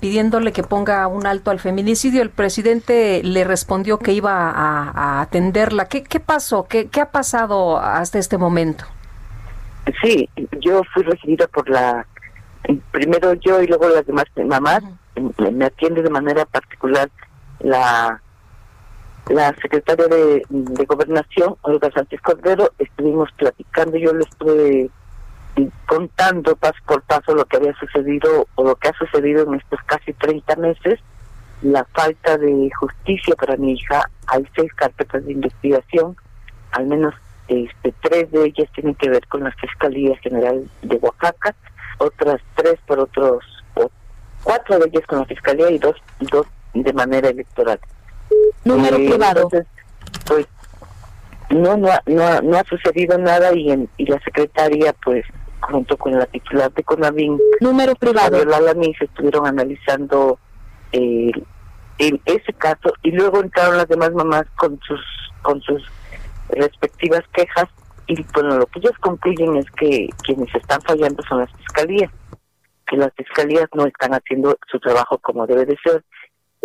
pidiéndole 0.00 0.52
que 0.52 0.62
ponga 0.62 1.06
un 1.06 1.26
alto 1.26 1.50
al 1.50 1.58
feminicidio. 1.58 2.22
El 2.22 2.30
presidente 2.30 3.22
le 3.24 3.44
respondió 3.44 3.98
que 3.98 4.12
iba 4.12 4.50
a, 4.50 5.20
atenderla. 5.20 5.86
¿Qué, 5.88 6.04
¿Qué, 6.04 6.20
pasó? 6.20 6.66
¿Qué, 6.68 6.88
¿Qué 6.88 7.00
ha 7.00 7.10
pasado 7.10 7.78
hasta 7.78 8.18
este 8.18 8.38
momento? 8.38 8.84
Sí, 10.02 10.28
yo 10.60 10.82
fui 10.94 11.02
recibida 11.02 11.48
por 11.48 11.68
la, 11.68 12.06
primero 12.92 13.34
yo 13.34 13.60
y 13.62 13.66
luego 13.66 13.88
las 13.88 14.06
demás 14.06 14.26
mamás. 14.36 14.82
Me 15.52 15.64
atiende 15.64 16.02
de 16.02 16.10
manera 16.10 16.44
particular 16.44 17.10
la 17.60 18.22
la 19.28 19.54
secretaria 19.60 20.06
de, 20.08 20.42
Gobernación, 20.86 21.56
Olga 21.62 21.90
Sánchez 21.92 22.20
Cordero, 22.20 22.72
estuvimos 22.78 23.30
platicando, 23.32 23.96
yo 23.96 24.12
le 24.12 24.24
estuve 24.24 24.90
contando 25.86 26.56
paso 26.56 26.78
por 26.86 27.02
paso 27.02 27.34
lo 27.34 27.44
que 27.44 27.58
había 27.58 27.74
sucedido 27.74 28.46
o 28.54 28.64
lo 28.64 28.74
que 28.76 28.88
ha 28.88 28.92
sucedido 28.94 29.44
en 29.44 29.54
estos 29.54 29.80
casi 29.86 30.12
30 30.14 30.56
meses, 30.56 31.00
la 31.62 31.84
falta 31.92 32.38
de 32.38 32.70
justicia 32.78 33.34
para 33.36 33.56
mi 33.56 33.72
hija, 33.72 34.02
hay 34.26 34.44
seis 34.56 34.72
carpetas 34.74 35.24
de 35.24 35.32
investigación, 35.32 36.16
al 36.72 36.86
menos 36.86 37.14
este, 37.48 37.94
tres 38.00 38.30
de 38.32 38.46
ellas 38.46 38.68
tienen 38.74 38.94
que 38.94 39.10
ver 39.10 39.26
con 39.28 39.44
la 39.44 39.52
Fiscalía 39.52 40.16
General 40.18 40.68
de 40.82 40.96
Oaxaca, 40.96 41.54
otras 41.98 42.40
tres 42.56 42.80
por 42.86 42.98
otros, 42.98 43.44
cuatro 44.42 44.78
de 44.78 44.88
ellas 44.88 45.06
con 45.06 45.20
la 45.20 45.26
Fiscalía 45.26 45.70
y 45.70 45.78
dos, 45.78 45.96
dos 46.18 46.46
de 46.74 46.92
manera 46.92 47.28
electoral 47.28 47.78
número 48.64 48.96
privado. 48.96 49.48
pues 50.26 50.46
no, 51.50 51.76
no, 51.76 51.90
no, 52.06 52.40
no 52.40 52.56
ha 52.56 52.64
sucedido 52.64 53.18
nada 53.18 53.54
y, 53.54 53.70
en, 53.70 53.88
y 53.96 54.06
la 54.06 54.18
secretaria 54.20 54.94
pues 55.04 55.24
junto 55.60 55.96
con 55.96 56.18
la 56.18 56.26
titular 56.26 56.72
de 56.72 56.82
CONAVIN, 56.82 57.38
número 57.60 57.94
privado, 57.94 58.38
Fabiola 58.38 58.74
se 58.98 59.04
estuvieron 59.04 59.46
analizando 59.46 60.38
eh, 60.92 61.30
ese 61.98 62.52
caso 62.54 62.92
y 63.02 63.12
luego 63.12 63.40
entraron 63.40 63.76
las 63.76 63.88
demás 63.88 64.12
mamás 64.12 64.44
con 64.56 64.78
sus 64.80 65.00
con 65.42 65.60
sus 65.60 65.82
respectivas 66.48 67.22
quejas 67.32 67.68
y 68.06 68.24
bueno 68.34 68.58
lo 68.58 68.66
que 68.66 68.80
ellos 68.80 68.98
concluyen 69.00 69.56
es 69.56 69.70
que 69.72 70.08
quienes 70.24 70.52
están 70.54 70.80
fallando 70.82 71.22
son 71.28 71.40
las 71.40 71.52
fiscalías 71.52 72.10
que 72.86 72.96
las 72.96 73.12
fiscalías 73.14 73.68
no 73.74 73.86
están 73.86 74.12
haciendo 74.14 74.56
su 74.70 74.80
trabajo 74.80 75.18
como 75.18 75.46
debe 75.46 75.64
de 75.64 75.76
ser 75.82 76.04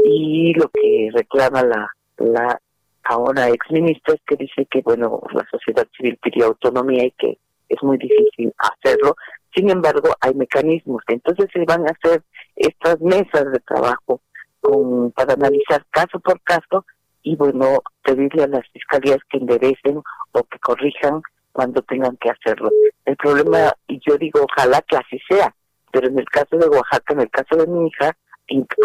y 0.03 0.53
lo 0.53 0.69
que 0.69 1.09
reclama 1.13 1.63
la 1.63 1.89
la 2.17 2.59
ahora 3.03 3.49
ex 3.49 3.71
ministra 3.71 4.15
es 4.15 4.21
que 4.25 4.35
dice 4.35 4.65
que 4.69 4.81
bueno 4.81 5.21
la 5.33 5.45
sociedad 5.49 5.87
civil 5.95 6.17
pidió 6.21 6.47
autonomía 6.47 7.05
y 7.05 7.11
que 7.11 7.37
es 7.69 7.83
muy 7.83 7.97
difícil 7.97 8.53
hacerlo 8.57 9.15
sin 9.55 9.69
embargo 9.69 10.09
hay 10.21 10.33
mecanismos 10.33 11.03
entonces 11.07 11.47
se 11.53 11.63
van 11.65 11.87
a 11.87 11.91
hacer 11.91 12.23
estas 12.55 12.99
mesas 13.01 13.51
de 13.51 13.59
trabajo 13.59 14.21
con, 14.61 15.11
para 15.11 15.33
analizar 15.33 15.85
caso 15.91 16.19
por 16.19 16.41
caso 16.41 16.85
y 17.27 17.35
bueno, 17.35 17.83
pedirle 18.03 18.43
a 18.43 18.47
las 18.47 18.65
fiscalías 18.71 19.19
que 19.29 19.37
enderecen 19.37 20.01
o 20.31 20.43
que 20.43 20.59
corrijan 20.59 21.21
cuando 21.51 21.81
tengan 21.81 22.15
que 22.17 22.29
hacerlo. 22.29 22.69
El 23.03 23.17
problema, 23.17 23.73
y 23.87 23.99
yo 24.07 24.17
digo, 24.17 24.45
ojalá 24.49 24.81
que 24.83 24.95
así 24.95 25.19
sea, 25.29 25.53
pero 25.91 26.07
en 26.07 26.19
el 26.19 26.25
caso 26.29 26.55
de 26.57 26.67
Oaxaca, 26.67 27.13
en 27.13 27.21
el 27.21 27.29
caso 27.29 27.57
de 27.57 27.67
mi 27.67 27.87
hija, 27.87 28.15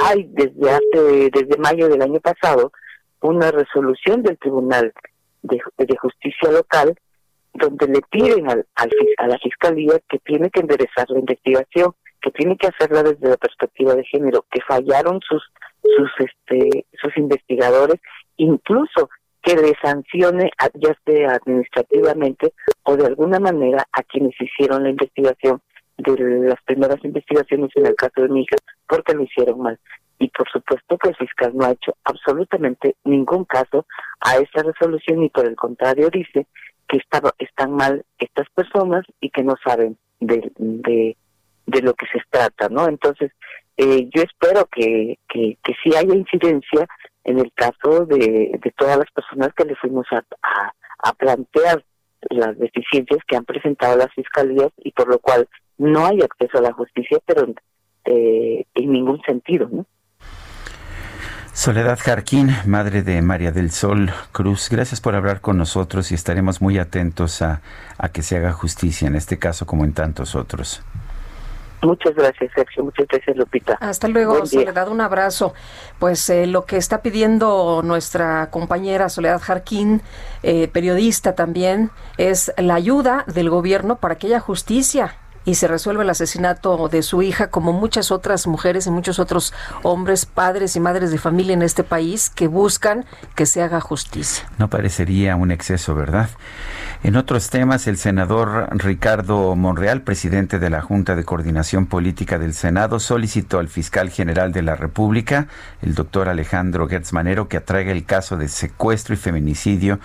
hay 0.04 0.28
desde 0.30 0.70
hace, 0.70 1.30
desde 1.32 1.58
mayo 1.58 1.88
del 1.88 2.02
año 2.02 2.20
pasado, 2.20 2.72
una 3.20 3.50
resolución 3.50 4.22
del 4.22 4.38
Tribunal 4.38 4.92
de, 5.42 5.60
Justicia 6.00 6.50
Local 6.50 6.94
donde 7.54 7.86
le 7.86 8.00
piden 8.10 8.50
al, 8.50 8.66
al, 8.76 8.90
a 9.18 9.26
la 9.26 9.38
Fiscalía 9.38 10.00
que 10.08 10.18
tiene 10.20 10.50
que 10.50 10.60
enderezar 10.60 11.08
la 11.10 11.18
investigación, 11.18 11.92
que 12.20 12.30
tiene 12.30 12.56
que 12.56 12.68
hacerla 12.68 13.02
desde 13.02 13.28
la 13.28 13.36
perspectiva 13.36 13.94
de 13.94 14.04
género, 14.04 14.46
que 14.50 14.60
fallaron 14.62 15.20
sus 15.20 15.42
sus 15.96 16.10
este 16.18 16.86
sus 17.00 17.16
investigadores 17.16 18.00
incluso 18.36 19.10
que 19.42 19.56
le 19.56 19.74
sancione 19.82 20.50
ya 20.74 20.96
sea 21.04 21.34
administrativamente 21.34 22.52
o 22.84 22.96
de 22.96 23.06
alguna 23.06 23.40
manera 23.40 23.84
a 23.92 24.02
quienes 24.04 24.34
hicieron 24.40 24.84
la 24.84 24.90
investigación 24.90 25.60
de 25.98 26.16
las 26.48 26.62
primeras 26.64 27.04
investigaciones 27.04 27.70
en 27.74 27.86
el 27.86 27.94
caso 27.96 28.22
de 28.22 28.28
mi 28.28 28.42
hija 28.42 28.56
porque 28.92 29.14
lo 29.14 29.22
hicieron 29.22 29.58
mal 29.58 29.78
y 30.18 30.28
por 30.28 30.46
supuesto 30.50 30.98
que 30.98 31.08
el 31.08 31.16
fiscal 31.16 31.52
no 31.54 31.64
ha 31.64 31.70
hecho 31.70 31.96
absolutamente 32.04 32.94
ningún 33.04 33.46
caso 33.46 33.86
a 34.20 34.36
esa 34.36 34.62
resolución 34.62 35.22
y 35.22 35.30
por 35.30 35.46
el 35.46 35.56
contrario 35.56 36.10
dice 36.10 36.46
que 36.86 36.98
están 37.38 37.72
mal 37.72 38.04
estas 38.18 38.50
personas 38.50 39.06
y 39.22 39.30
que 39.30 39.42
no 39.42 39.54
saben 39.64 39.96
de, 40.20 40.52
de, 40.58 41.16
de 41.64 41.80
lo 41.80 41.94
que 41.94 42.04
se 42.12 42.20
trata, 42.28 42.68
¿no? 42.68 42.86
Entonces, 42.86 43.32
eh, 43.78 44.10
yo 44.14 44.22
espero 44.22 44.66
que, 44.66 45.18
que, 45.26 45.56
que 45.64 45.72
sí 45.82 45.96
haya 45.96 46.14
incidencia 46.14 46.86
en 47.24 47.38
el 47.38 47.50
caso 47.54 48.04
de, 48.04 48.60
de 48.62 48.74
todas 48.76 48.98
las 48.98 49.10
personas 49.10 49.54
que 49.56 49.64
le 49.64 49.74
fuimos 49.76 50.06
a, 50.12 50.22
a, 50.98 51.12
plantear 51.14 51.82
las 52.28 52.58
deficiencias 52.58 53.20
que 53.26 53.36
han 53.36 53.46
presentado 53.46 53.96
las 53.96 54.12
fiscalías 54.12 54.70
y 54.84 54.92
por 54.92 55.08
lo 55.08 55.18
cual 55.18 55.48
no 55.78 56.04
hay 56.04 56.20
acceso 56.20 56.58
a 56.58 56.68
la 56.68 56.74
justicia, 56.74 57.18
pero 57.24 57.46
eh, 58.04 58.64
en 58.74 58.92
ningún 58.92 59.20
sentido, 59.22 59.68
¿no? 59.70 59.86
Soledad 61.54 61.98
Jarquín, 62.00 62.50
madre 62.64 63.02
de 63.02 63.20
María 63.20 63.52
del 63.52 63.70
Sol 63.70 64.10
Cruz, 64.32 64.70
gracias 64.70 65.02
por 65.02 65.14
hablar 65.14 65.42
con 65.42 65.58
nosotros 65.58 66.10
y 66.10 66.14
estaremos 66.14 66.62
muy 66.62 66.78
atentos 66.78 67.42
a, 67.42 67.60
a 67.98 68.08
que 68.08 68.22
se 68.22 68.38
haga 68.38 68.52
justicia 68.52 69.06
en 69.06 69.16
este 69.16 69.38
caso 69.38 69.66
como 69.66 69.84
en 69.84 69.92
tantos 69.92 70.34
otros. 70.34 70.82
Muchas 71.82 72.14
gracias, 72.14 72.52
Sergio. 72.54 72.84
Muchas 72.84 73.06
gracias, 73.08 73.36
Lupita. 73.36 73.74
Hasta 73.80 74.06
luego, 74.06 74.46
Soledad. 74.46 74.88
Un 74.88 75.00
abrazo. 75.00 75.52
Pues 75.98 76.30
eh, 76.30 76.46
lo 76.46 76.64
que 76.64 76.76
está 76.76 77.02
pidiendo 77.02 77.82
nuestra 77.82 78.50
compañera 78.50 79.08
Soledad 79.08 79.40
Jarquín, 79.40 80.00
eh, 80.44 80.68
periodista 80.68 81.34
también, 81.34 81.90
es 82.18 82.52
la 82.56 82.76
ayuda 82.76 83.24
del 83.26 83.50
gobierno 83.50 83.96
para 83.96 84.14
que 84.14 84.28
haya 84.28 84.38
justicia 84.38 85.16
y 85.44 85.56
se 85.56 85.68
resuelve 85.68 86.02
el 86.04 86.10
asesinato 86.10 86.88
de 86.88 87.02
su 87.02 87.22
hija, 87.22 87.48
como 87.48 87.72
muchas 87.72 88.10
otras 88.10 88.46
mujeres 88.46 88.86
y 88.86 88.90
muchos 88.90 89.18
otros 89.18 89.52
hombres, 89.82 90.26
padres 90.26 90.76
y 90.76 90.80
madres 90.80 91.10
de 91.10 91.18
familia 91.18 91.54
en 91.54 91.62
este 91.62 91.84
país 91.84 92.30
que 92.30 92.46
buscan 92.46 93.04
que 93.34 93.46
se 93.46 93.62
haga 93.62 93.80
justicia. 93.80 94.48
No 94.58 94.68
parecería 94.68 95.36
un 95.36 95.50
exceso, 95.50 95.94
¿verdad? 95.94 96.28
En 97.04 97.16
otros 97.16 97.50
temas, 97.50 97.88
el 97.88 97.96
senador 97.96 98.68
Ricardo 98.70 99.56
Monreal, 99.56 100.02
presidente 100.02 100.60
de 100.60 100.70
la 100.70 100.82
Junta 100.82 101.16
de 101.16 101.24
Coordinación 101.24 101.86
Política 101.86 102.38
del 102.38 102.54
Senado, 102.54 103.00
solicitó 103.00 103.58
al 103.58 103.68
fiscal 103.68 104.10
general 104.10 104.52
de 104.52 104.62
la 104.62 104.76
República, 104.76 105.48
el 105.80 105.96
doctor 105.96 106.28
Alejandro 106.28 106.86
Gertz 106.86 107.12
Manero, 107.12 107.48
que 107.48 107.56
atraiga 107.56 107.90
el 107.90 108.04
caso 108.04 108.36
de 108.36 108.46
secuestro 108.46 109.14
y 109.14 109.16
feminicidio 109.18 109.98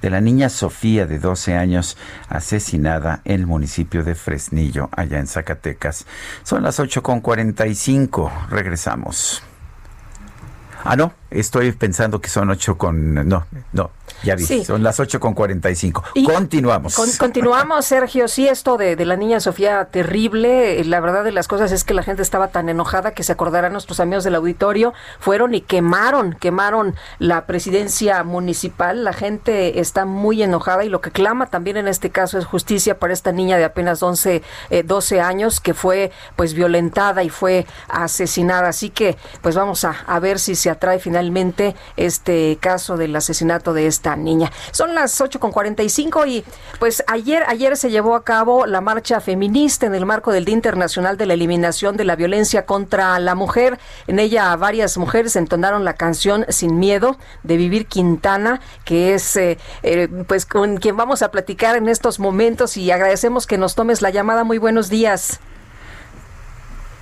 de 0.00 0.10
la 0.10 0.20
niña 0.20 0.48
Sofía 0.48 1.06
de 1.06 1.18
12 1.18 1.56
años 1.56 1.96
asesinada 2.28 3.20
en 3.24 3.40
el 3.40 3.46
municipio 3.46 4.04
de 4.04 4.14
Fresnillo, 4.14 4.77
allá 4.92 5.18
en 5.18 5.26
Zacatecas. 5.26 6.06
Son 6.42 6.62
las 6.62 6.78
8.45. 6.78 8.48
Regresamos. 8.50 9.42
Ah, 10.84 10.96
no, 10.96 11.12
estoy 11.30 11.72
pensando 11.72 12.20
que 12.20 12.28
son 12.28 12.50
8 12.50 12.78
con... 12.78 13.28
No, 13.28 13.46
no, 13.72 13.90
ya 14.22 14.34
vi, 14.34 14.64
son 14.64 14.82
las 14.82 14.98
8 14.98 15.20
con 15.20 15.34
45. 15.34 16.02
continuamos. 16.24 16.96
continuamos, 17.18 17.84
Sergio. 17.84 18.26
Sí, 18.26 18.48
esto 18.48 18.76
de, 18.76 18.96
de, 18.96 19.04
la 19.04 19.16
niña 19.16 19.38
Sofía, 19.38 19.84
terrible. 19.86 20.82
La 20.84 21.00
verdad 21.00 21.24
de 21.24 21.32
las 21.32 21.46
cosas 21.46 21.70
es 21.72 21.84
que 21.84 21.94
la 21.94 22.02
gente 22.02 22.22
estaba 22.22 22.48
tan 22.48 22.68
enojada 22.68 23.12
que 23.12 23.22
se 23.22 23.32
acordarán 23.32 23.72
nuestros 23.72 24.00
amigos 24.00 24.24
del 24.24 24.34
auditorio, 24.34 24.94
fueron 25.20 25.54
y 25.54 25.60
quemaron, 25.60 26.34
quemaron 26.34 26.96
la 27.18 27.46
presidencia 27.46 28.24
municipal. 28.24 29.04
La 29.04 29.12
gente 29.12 29.80
está 29.80 30.04
muy 30.04 30.42
enojada 30.42 30.84
y 30.84 30.88
lo 30.88 31.00
que 31.00 31.10
clama 31.10 31.46
también 31.46 31.76
en 31.76 31.88
este 31.88 32.10
caso 32.10 32.38
es 32.38 32.44
justicia 32.44 32.98
para 32.98 33.12
esta 33.12 33.32
niña 33.32 33.56
de 33.56 33.64
apenas 33.64 34.02
11, 34.02 34.42
12 34.84 35.16
eh, 35.16 35.20
años 35.20 35.60
que 35.60 35.74
fue 35.74 36.10
pues 36.34 36.54
violentada 36.54 37.22
y 37.22 37.28
fue 37.28 37.66
asesinada. 37.88 38.68
Así 38.68 38.90
que 38.90 39.16
pues 39.42 39.54
vamos 39.54 39.84
a, 39.84 39.90
a 40.06 40.18
ver 40.18 40.38
si 40.38 40.54
se 40.54 40.70
atrae 40.70 40.98
finalmente 40.98 41.17
este 41.96 42.58
caso 42.60 42.96
del 42.96 43.14
asesinato 43.16 43.72
de 43.74 43.86
esta 43.86 44.16
niña. 44.16 44.50
Son 44.70 44.94
las 44.94 45.20
8.45 45.20 46.28
y 46.28 46.44
pues 46.78 47.02
ayer, 47.06 47.44
ayer 47.48 47.76
se 47.76 47.90
llevó 47.90 48.14
a 48.14 48.24
cabo 48.24 48.66
la 48.66 48.80
marcha 48.80 49.20
feminista 49.20 49.86
en 49.86 49.94
el 49.94 50.06
marco 50.06 50.32
del 50.32 50.44
Día 50.44 50.54
Internacional 50.54 51.16
de 51.16 51.26
la 51.26 51.34
Eliminación 51.34 51.96
de 51.96 52.04
la 52.04 52.16
Violencia 52.16 52.66
contra 52.66 53.18
la 53.18 53.34
Mujer. 53.34 53.78
En 54.06 54.18
ella 54.18 54.54
varias 54.56 54.96
mujeres 54.98 55.36
entonaron 55.36 55.84
la 55.84 55.94
canción 55.94 56.46
Sin 56.48 56.78
Miedo 56.78 57.18
de 57.42 57.56
Vivir 57.56 57.86
Quintana, 57.86 58.60
que 58.84 59.14
es 59.14 59.36
eh, 59.36 59.58
eh, 59.82 60.08
pues 60.26 60.46
con 60.46 60.78
quien 60.78 60.96
vamos 60.96 61.22
a 61.22 61.30
platicar 61.30 61.76
en 61.76 61.88
estos 61.88 62.18
momentos 62.18 62.76
y 62.76 62.90
agradecemos 62.90 63.46
que 63.46 63.58
nos 63.58 63.74
tomes 63.74 64.02
la 64.02 64.10
llamada. 64.10 64.44
Muy 64.44 64.58
buenos 64.58 64.88
días. 64.88 65.40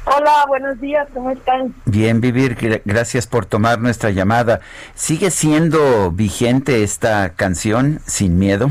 Hola, 0.09 0.45
buenos 0.47 0.81
días, 0.81 1.09
¿cómo 1.12 1.33
están? 1.33 1.74
Bien, 1.85 2.20
Vivir, 2.20 2.81
gracias 2.85 3.27
por 3.27 3.45
tomar 3.45 3.81
nuestra 3.81 4.11
llamada. 4.11 4.61
¿Sigue 4.95 5.33
siendo 5.33 6.12
vigente 6.12 6.85
esta 6.85 7.35
canción, 7.35 7.99
Sin 8.07 8.39
Miedo? 8.39 8.69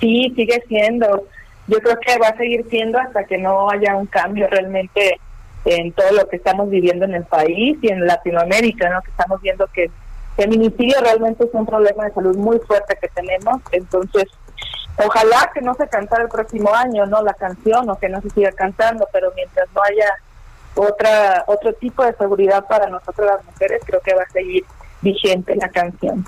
Sí, 0.00 0.30
sigue 0.36 0.62
siendo. 0.68 1.26
Yo 1.66 1.78
creo 1.78 1.96
que 1.98 2.18
va 2.18 2.28
a 2.28 2.36
seguir 2.36 2.66
siendo 2.68 2.98
hasta 2.98 3.24
que 3.24 3.38
no 3.38 3.70
haya 3.70 3.96
un 3.96 4.04
cambio 4.04 4.48
realmente 4.50 5.18
en 5.64 5.92
todo 5.92 6.12
lo 6.12 6.28
que 6.28 6.36
estamos 6.36 6.68
viviendo 6.68 7.06
en 7.06 7.14
el 7.14 7.24
país 7.24 7.78
y 7.80 7.88
en 7.88 8.06
Latinoamérica, 8.06 8.90
¿no? 8.90 9.00
Que 9.00 9.10
estamos 9.12 9.40
viendo 9.40 9.66
que 9.68 9.84
el 9.84 9.90
feminicidio 10.36 11.00
realmente 11.00 11.44
es 11.44 11.50
un 11.54 11.64
problema 11.64 12.04
de 12.04 12.12
salud 12.12 12.36
muy 12.36 12.58
fuerte 12.58 12.98
que 13.00 13.08
tenemos. 13.08 13.62
Entonces, 13.72 14.24
Ojalá 15.04 15.50
que 15.52 15.60
no 15.60 15.74
se 15.74 15.88
cantara 15.88 16.22
el 16.22 16.28
próximo 16.28 16.74
año, 16.74 17.06
¿no? 17.06 17.22
La 17.22 17.34
canción 17.34 17.88
o 17.90 17.98
que 17.98 18.08
no 18.08 18.20
se 18.22 18.30
siga 18.30 18.52
cantando, 18.52 19.06
pero 19.12 19.30
mientras 19.34 19.68
no 19.74 19.82
haya 19.82 20.10
otra 20.74 21.44
otro 21.46 21.72
tipo 21.74 22.04
de 22.04 22.14
seguridad 22.14 22.66
para 22.66 22.88
nosotros 22.88 23.26
las 23.26 23.44
mujeres, 23.44 23.82
creo 23.84 24.00
que 24.00 24.14
va 24.14 24.22
a 24.22 24.30
seguir 24.30 24.64
vigente 25.02 25.54
la 25.56 25.68
canción. 25.68 26.24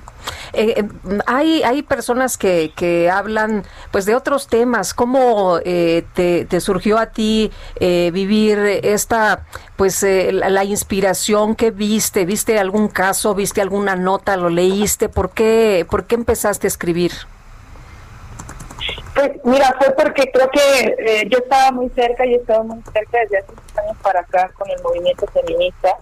Eh, 0.52 0.74
eh, 0.78 0.88
hay, 1.26 1.62
hay 1.62 1.82
personas 1.82 2.38
que, 2.38 2.72
que 2.74 3.10
hablan 3.10 3.64
pues 3.90 4.06
de 4.06 4.14
otros 4.14 4.48
temas. 4.48 4.94
¿Cómo 4.94 5.58
eh, 5.64 6.04
te, 6.14 6.60
surgió 6.60 6.98
a 6.98 7.06
ti 7.06 7.50
vivir 7.80 8.58
esta 8.82 9.46
pues 9.76 10.02
la, 10.02 10.48
la, 10.48 10.64
inspiración 10.64 11.54
que 11.54 11.70
viste? 11.70 12.24
¿Viste 12.24 12.58
algún 12.58 12.88
caso? 12.88 13.34
¿Viste 13.34 13.60
alguna 13.60 13.96
nota? 13.96 14.36
¿Lo 14.36 14.48
leíste? 14.48 15.08
¿Por 15.08 15.30
qué, 15.30 15.86
por 15.88 16.04
qué 16.04 16.14
empezaste 16.14 16.66
a 16.66 16.68
escribir? 16.68 17.12
Pues 19.14 19.32
mira, 19.44 19.74
fue 19.78 19.94
porque 19.94 20.30
creo 20.32 20.48
que 20.50 20.96
eh, 20.98 21.28
yo 21.28 21.38
estaba 21.38 21.72
muy 21.72 21.88
cerca 21.90 22.24
y 22.26 22.34
he 22.34 22.36
estado 22.36 22.64
muy 22.64 22.82
cerca 22.92 23.18
desde 23.20 23.38
hace 23.38 23.52
muchos 23.52 23.78
años 23.78 23.96
para 24.02 24.20
acá 24.20 24.50
con 24.56 24.70
el 24.70 24.82
movimiento 24.82 25.26
feminista 25.26 25.96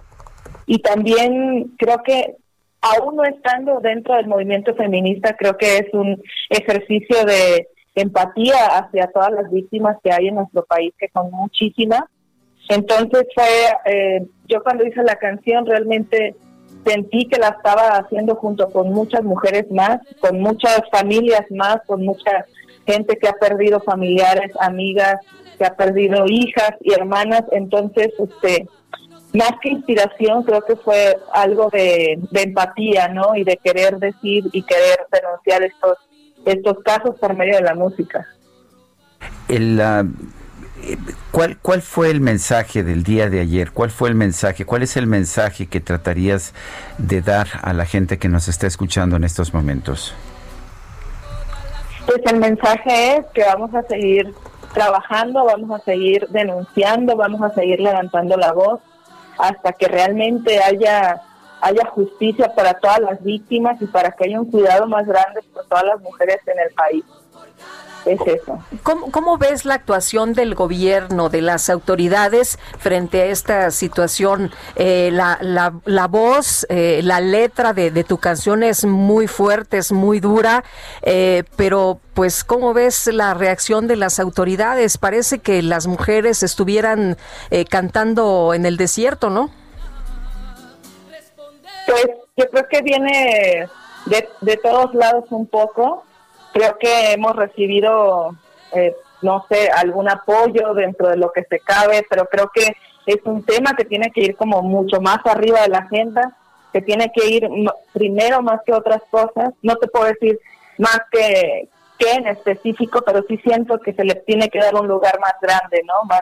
y 0.65 0.79
también 0.79 1.73
creo 1.77 2.03
que 2.03 2.35
aún 2.81 3.15
no 3.15 3.23
estando 3.23 3.79
dentro 3.79 4.15
del 4.15 4.27
movimiento 4.27 4.75
feminista, 4.75 5.35
creo 5.35 5.57
que 5.57 5.77
es 5.77 5.93
un 5.93 6.21
ejercicio 6.49 7.25
de 7.25 7.67
empatía 7.95 8.77
hacia 8.77 9.07
todas 9.07 9.31
las 9.31 9.49
víctimas 9.49 9.97
que 10.03 10.11
hay 10.11 10.27
en 10.27 10.35
nuestro 10.35 10.63
país, 10.65 10.93
que 10.99 11.09
son 11.13 11.31
muchísimas. 11.31 12.03
Entonces 12.69 13.25
fue, 13.33 13.45
eh, 13.85 14.25
yo 14.47 14.61
cuando 14.61 14.85
hice 14.85 15.01
la 15.03 15.15
canción 15.15 15.65
realmente 15.65 16.35
sentí 16.85 17.27
que 17.27 17.39
la 17.39 17.49
estaba 17.49 17.97
haciendo 17.97 18.35
junto 18.35 18.69
con 18.69 18.89
muchas 18.91 19.23
mujeres 19.23 19.69
más, 19.71 19.99
con 20.19 20.39
muchas 20.39 20.81
familias 20.91 21.45
más, 21.49 21.77
con 21.85 22.03
mucha 22.05 22.45
gente 22.87 23.17
que 23.17 23.27
ha 23.27 23.33
perdido 23.33 23.81
familiares, 23.81 24.51
amigas, 24.59 25.17
que 25.57 25.65
ha 25.65 25.75
perdido 25.75 26.25
hijas 26.27 26.71
y 26.81 26.93
hermanas. 26.93 27.43
Entonces, 27.51 28.09
este, 28.17 28.67
más 29.33 29.51
que 29.61 29.69
inspiración, 29.69 30.43
creo 30.43 30.61
que 30.61 30.77
fue 30.77 31.17
algo 31.33 31.69
de, 31.71 32.19
empatía, 32.31 33.09
¿no? 33.09 33.35
Y 33.35 33.43
de 33.43 33.57
querer 33.57 33.97
decir 33.97 34.45
y 34.51 34.63
querer 34.63 35.05
denunciar 35.11 35.63
estos 35.63 35.97
estos 36.45 36.77
casos 36.81 37.13
por 37.19 37.35
medio 37.35 37.57
de 37.57 37.63
la 37.63 37.75
música. 37.75 38.25
El, 39.49 39.81
¿cuál, 41.31 41.57
¿Cuál 41.61 41.81
fue 41.81 42.09
el 42.09 42.21
mensaje 42.21 42.83
del 42.83 43.03
día 43.03 43.29
de 43.29 43.41
ayer? 43.41 43.71
¿Cuál 43.71 43.91
fue 43.91 44.07
el 44.07 44.15
mensaje? 44.15 44.63
¿Cuál 44.63 44.83
es 44.83 44.95
el 44.95 45.07
mensaje 45.07 45.67
que 45.67 45.81
tratarías 45.81 46.53
de 46.97 47.21
dar 47.21 47.47
a 47.63 47.73
la 47.73 47.85
gente 47.85 48.17
que 48.17 48.29
nos 48.29 48.47
está 48.47 48.65
escuchando 48.65 49.17
en 49.17 49.25
estos 49.25 49.53
momentos? 49.53 50.15
Pues 52.07 52.21
el 52.25 52.39
mensaje 52.39 53.17
es 53.17 53.25
que 53.33 53.43
vamos 53.43 53.75
a 53.75 53.83
seguir 53.83 54.33
trabajando, 54.73 55.43
vamos 55.43 55.69
a 55.77 55.83
seguir 55.83 56.25
denunciando, 56.29 57.17
vamos 57.17 57.41
a 57.41 57.53
seguir 57.53 57.81
levantando 57.81 58.37
la 58.37 58.53
voz 58.53 58.79
hasta 59.37 59.73
que 59.73 59.89
realmente 59.89 60.63
haya 60.63 61.21
haya 61.59 61.85
justicia 61.87 62.53
para 62.55 62.75
todas 62.75 62.99
las 62.99 63.21
víctimas 63.23 63.81
y 63.81 63.87
para 63.87 64.11
que 64.11 64.25
haya 64.25 64.39
un 64.39 64.49
cuidado 64.49 64.87
más 64.87 65.05
grande 65.05 65.41
por 65.53 65.65
todas 65.65 65.83
las 65.83 66.01
mujeres 66.01 66.39
en 66.45 66.59
el 66.59 66.73
país. 66.73 67.03
Es 68.07 68.21
eso. 68.25 68.63
¿Cómo, 68.83 69.37
ves 69.37 69.65
la 69.65 69.73
actuación 69.73 70.33
del 70.33 70.55
gobierno, 70.55 71.27
de 71.27 71.41
las 71.41 71.69
autoridades 71.69 72.57
frente 72.79 73.21
a 73.21 73.25
esta 73.25 73.69
situación? 73.71 74.51
Eh, 74.77 75.09
la, 75.11 75.37
la, 75.41 76.07
voz, 76.07 76.65
eh, 76.69 77.01
la 77.03 77.19
letra 77.19 77.73
de, 77.73 77.91
tu 78.05 78.17
canción 78.17 78.63
es 78.63 78.85
muy 78.85 79.27
fuerte, 79.27 79.77
es 79.77 79.91
muy 79.91 80.21
dura, 80.21 80.63
eh, 81.01 81.43
pero 81.57 81.99
pues 82.13 82.45
¿cómo 82.45 82.73
ves 82.73 83.07
la 83.07 83.33
reacción 83.33 83.87
de 83.87 83.97
las 83.97 84.21
autoridades? 84.21 84.97
Parece 84.97 85.39
que 85.39 85.61
las 85.61 85.85
mujeres 85.85 86.43
estuvieran 86.43 87.17
cantando 87.69 88.53
en 88.53 88.65
el 88.65 88.77
desierto, 88.77 89.29
¿no? 89.29 89.51
Pues 91.85 92.07
yo 92.37 92.49
creo 92.49 92.67
que 92.69 92.81
viene 92.81 93.67
de, 94.05 94.29
de 94.41 94.57
todos 94.57 94.93
lados 94.93 95.25
un 95.29 95.45
poco. 95.45 96.05
Creo 96.57 96.75
que 96.79 97.11
hemos 97.11 97.35
recibido, 97.35 98.35
eh, 98.73 98.95
no 99.21 99.45
sé, 99.47 99.69
algún 99.69 100.09
apoyo 100.09 100.73
dentro 100.73 101.07
de 101.07 101.15
lo 101.15 101.31
que 101.31 101.43
se 101.43 101.59
cabe, 101.59 102.03
pero 102.09 102.25
creo 102.25 102.49
que 102.51 102.75
es 103.05 103.17
un 103.25 103.43
tema 103.43 103.75
que 103.75 103.85
tiene 103.85 104.09
que 104.09 104.21
ir 104.21 104.35
como 104.35 104.63
mucho 104.63 104.99
más 104.99 105.19
arriba 105.25 105.61
de 105.61 105.69
la 105.69 105.77
agenda, 105.77 106.35
que 106.73 106.81
tiene 106.81 107.11
que 107.13 107.29
ir 107.29 107.47
primero 107.93 108.41
más 108.41 108.61
que 108.65 108.73
otras 108.73 109.03
cosas. 109.11 109.53
No 109.61 109.75
te 109.75 109.87
puedo 109.87 110.05
decir 110.05 110.39
más 110.79 110.99
que, 111.11 111.69
que 111.99 112.11
en 112.13 112.25
específico, 112.25 113.03
pero 113.05 113.23
sí 113.27 113.37
siento 113.43 113.77
que 113.77 113.93
se 113.93 114.03
le 114.03 114.15
tiene 114.15 114.49
que 114.49 114.57
dar 114.57 114.73
un 114.73 114.87
lugar 114.87 115.19
más 115.19 115.35
grande, 115.39 115.83
¿no? 115.85 116.05
Más, 116.05 116.21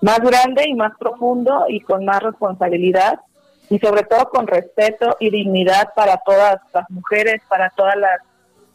más 0.00 0.20
grande 0.20 0.64
y 0.66 0.72
más 0.72 0.92
profundo 0.98 1.66
y 1.68 1.80
con 1.80 2.02
más 2.02 2.22
responsabilidad 2.22 3.20
y 3.68 3.78
sobre 3.78 4.04
todo 4.04 4.30
con 4.30 4.46
respeto 4.46 5.18
y 5.20 5.28
dignidad 5.28 5.92
para 5.94 6.16
todas 6.24 6.62
las 6.72 6.88
mujeres, 6.88 7.42
para 7.46 7.68
todas 7.76 7.96
las, 7.96 8.20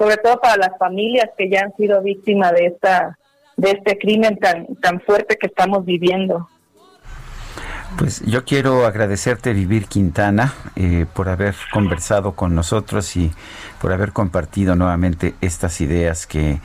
sobre 0.01 0.17
todo 0.17 0.41
para 0.41 0.57
las 0.57 0.79
familias 0.79 1.29
que 1.37 1.47
ya 1.47 1.61
han 1.61 1.75
sido 1.75 2.01
víctimas 2.01 2.53
de 2.53 2.65
esta, 2.65 3.19
de 3.55 3.69
este 3.69 3.99
crimen 3.99 4.35
tan, 4.39 4.75
tan 4.77 4.99
fuerte 5.01 5.37
que 5.37 5.45
estamos 5.45 5.85
viviendo. 5.85 6.49
Pues 7.99 8.25
yo 8.25 8.43
quiero 8.43 8.87
agradecerte, 8.87 9.53
Vivir 9.53 9.85
Quintana, 9.85 10.55
eh, 10.75 11.05
por 11.13 11.29
haber 11.29 11.53
conversado 11.71 12.31
con 12.31 12.55
nosotros 12.55 13.15
y 13.15 13.29
por 13.79 13.93
haber 13.93 14.11
compartido 14.11 14.75
nuevamente 14.75 15.35
estas 15.39 15.81
ideas 15.81 16.25
que, 16.25 16.61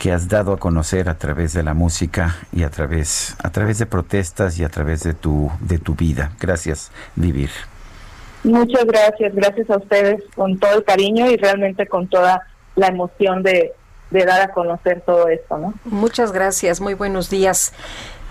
que 0.00 0.10
has 0.10 0.28
dado 0.28 0.52
a 0.52 0.56
conocer 0.58 1.08
a 1.08 1.16
través 1.16 1.52
de 1.52 1.62
la 1.62 1.74
música 1.74 2.38
y 2.52 2.64
a 2.64 2.70
través, 2.70 3.36
a 3.40 3.50
través 3.50 3.78
de 3.78 3.86
protestas 3.86 4.58
y 4.58 4.64
a 4.64 4.68
través 4.68 5.04
de 5.04 5.14
tu, 5.14 5.48
de 5.60 5.78
tu 5.78 5.94
vida. 5.94 6.32
Gracias, 6.40 6.90
Vivir. 7.14 7.50
Muchas 8.42 8.84
gracias, 8.84 9.32
gracias 9.32 9.70
a 9.70 9.76
ustedes 9.76 10.24
con 10.34 10.58
todo 10.58 10.78
el 10.78 10.82
cariño 10.82 11.30
y 11.30 11.36
realmente 11.36 11.86
con 11.86 12.08
toda 12.08 12.48
la 12.76 12.88
emoción 12.88 13.42
de, 13.42 13.72
de 14.10 14.24
dar 14.24 14.40
a 14.40 14.52
conocer 14.52 15.02
todo 15.04 15.28
esto, 15.28 15.58
¿no? 15.58 15.74
Muchas 15.84 16.32
gracias, 16.32 16.80
muy 16.80 16.94
buenos 16.94 17.30
días. 17.30 17.72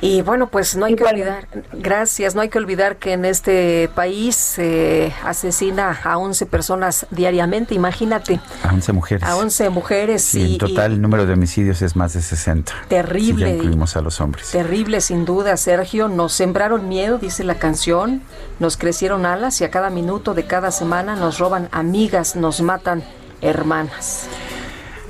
Y 0.02 0.22
bueno, 0.22 0.48
pues 0.48 0.78
no 0.78 0.86
hay 0.86 0.95
que 0.95 1.03
olvidar, 1.03 1.49
gracias, 1.74 2.34
no 2.34 2.40
hay 2.40 2.48
que 2.48 2.57
olvidar 2.57 2.95
que 2.95 3.11
en 3.11 3.26
este 3.26 3.90
país 3.95 4.34
se 4.38 5.14
asesina 5.26 5.99
a 6.03 6.18
11 6.18 6.45
personas 6.45 7.06
diariamente, 7.11 7.76
imagínate. 7.76 8.40
A 8.64 8.74
11 8.74 8.94
mujeres. 8.94 9.24
A 9.28 9.36
11 9.36 9.70
mujeres. 9.70 10.36
y, 10.36 10.53
en 10.53 10.57
total 10.57 10.94
el 10.94 11.02
número 11.02 11.26
de 11.26 11.34
homicidios 11.34 11.82
es 11.82 11.98
más 11.98 12.14
de 12.14 12.22
60. 12.22 12.72
Terrible. 12.88 13.45
Si 13.45 13.52
ya 13.52 13.57
incluimos 13.57 13.98
a 13.98 14.02
los 14.02 14.22
hombres. 14.22 14.52
Terrible, 14.52 15.02
sin 15.02 15.26
duda, 15.26 15.57
Sergio. 15.57 16.07
Nos 16.07 16.32
sembraron 16.32 16.88
miedo, 16.88 17.18
dice 17.18 17.44
la 17.44 17.56
canción, 17.56 18.22
nos 18.60 18.78
crecieron 18.78 19.26
alas 19.26 19.60
y 19.60 19.66
a 19.66 19.70
cada 19.70 19.90
minuto 19.90 20.34
de 20.34 20.45
cada 20.45 20.72
semana 20.72 21.18
nos 21.18 21.40
roban 21.40 21.68
amigas, 21.74 22.38
nos 22.38 22.61
matan 22.61 23.03
hermanas. 23.41 24.28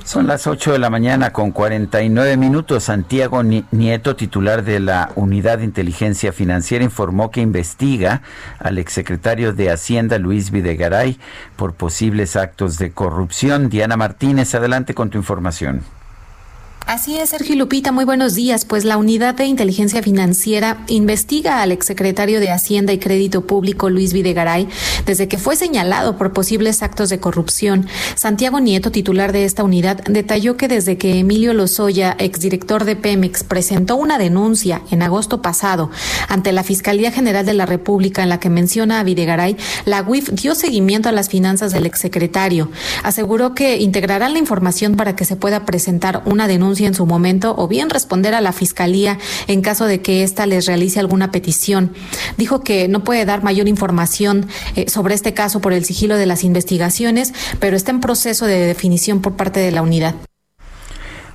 Son 0.04 0.26
las 0.26 0.48
8 0.48 0.72
de 0.72 0.80
la 0.80 0.90
mañana 0.90 1.32
con 1.32 1.52
49 1.52 2.36
minutos. 2.36 2.82
Santiago 2.82 3.44
Nieto, 3.44 4.16
titular 4.16 4.64
de 4.64 4.80
la 4.80 5.12
Unidad 5.14 5.58
de 5.58 5.64
Inteligencia 5.64 6.32
Financiera, 6.32 6.82
informó 6.82 7.30
que 7.30 7.40
investiga 7.40 8.22
al 8.58 8.78
exsecretario 8.78 9.52
de 9.52 9.70
Hacienda, 9.70 10.18
Luis 10.18 10.50
Videgaray, 10.50 11.20
por 11.54 11.74
posibles 11.74 12.34
actos 12.34 12.76
de 12.78 12.90
corrupción. 12.90 13.68
Diana 13.68 13.96
Martínez, 13.96 14.52
adelante 14.54 14.94
con 14.94 15.10
tu 15.10 15.18
información. 15.18 15.82
Así 16.86 17.16
es, 17.16 17.30
Sergio 17.30 17.54
Lupita, 17.54 17.92
muy 17.92 18.04
buenos 18.04 18.34
días. 18.34 18.64
Pues 18.64 18.84
la 18.84 18.96
Unidad 18.96 19.36
de 19.36 19.44
Inteligencia 19.44 20.02
Financiera 20.02 20.78
investiga 20.88 21.62
al 21.62 21.70
exsecretario 21.70 22.40
de 22.40 22.50
Hacienda 22.50 22.92
y 22.92 22.98
Crédito 22.98 23.42
Público, 23.42 23.90
Luis 23.90 24.12
Videgaray, 24.12 24.66
desde 25.06 25.28
que 25.28 25.38
fue 25.38 25.54
señalado 25.54 26.16
por 26.16 26.32
posibles 26.32 26.82
actos 26.82 27.08
de 27.08 27.20
corrupción. 27.20 27.86
Santiago 28.16 28.58
Nieto, 28.58 28.90
titular 28.90 29.30
de 29.30 29.44
esta 29.44 29.62
unidad, 29.62 30.02
detalló 30.04 30.56
que 30.56 30.66
desde 30.66 30.98
que 30.98 31.20
Emilio 31.20 31.54
Lozoya, 31.54 32.16
exdirector 32.18 32.84
de 32.84 32.96
Pemex, 32.96 33.44
presentó 33.44 33.94
una 33.94 34.18
denuncia 34.18 34.82
en 34.90 35.02
agosto 35.02 35.42
pasado 35.42 35.90
ante 36.28 36.50
la 36.50 36.64
Fiscalía 36.64 37.12
General 37.12 37.46
de 37.46 37.54
la 37.54 37.66
República 37.66 38.24
en 38.24 38.30
la 38.30 38.40
que 38.40 38.50
menciona 38.50 38.98
a 38.98 39.04
Videgaray, 39.04 39.56
la 39.84 40.02
UIF 40.02 40.30
dio 40.30 40.56
seguimiento 40.56 41.08
a 41.08 41.12
las 41.12 41.28
finanzas 41.28 41.72
del 41.72 41.86
exsecretario. 41.86 42.68
Aseguró 43.04 43.54
que 43.54 43.76
integrarán 43.76 44.32
la 44.32 44.40
información 44.40 44.96
para 44.96 45.14
que 45.14 45.24
se 45.24 45.36
pueda 45.36 45.64
presentar 45.64 46.22
una 46.24 46.48
denuncia 46.48 46.69
en 46.86 46.94
su 46.94 47.06
momento 47.06 47.54
o 47.56 47.68
bien 47.68 47.90
responder 47.90 48.34
a 48.34 48.40
la 48.40 48.52
Fiscalía 48.52 49.18
en 49.46 49.60
caso 49.60 49.86
de 49.86 50.00
que 50.00 50.22
ésta 50.22 50.46
les 50.46 50.66
realice 50.66 51.00
alguna 51.00 51.30
petición. 51.30 51.92
Dijo 52.36 52.62
que 52.62 52.88
no 52.88 53.04
puede 53.04 53.24
dar 53.24 53.42
mayor 53.42 53.68
información 53.68 54.46
eh, 54.76 54.88
sobre 54.88 55.14
este 55.14 55.34
caso 55.34 55.60
por 55.60 55.72
el 55.72 55.84
sigilo 55.84 56.16
de 56.16 56.26
las 56.26 56.44
investigaciones, 56.44 57.32
pero 57.58 57.76
está 57.76 57.90
en 57.90 58.00
proceso 58.00 58.46
de 58.46 58.66
definición 58.66 59.20
por 59.20 59.36
parte 59.36 59.60
de 59.60 59.72
la 59.72 59.82
unidad. 59.82 60.14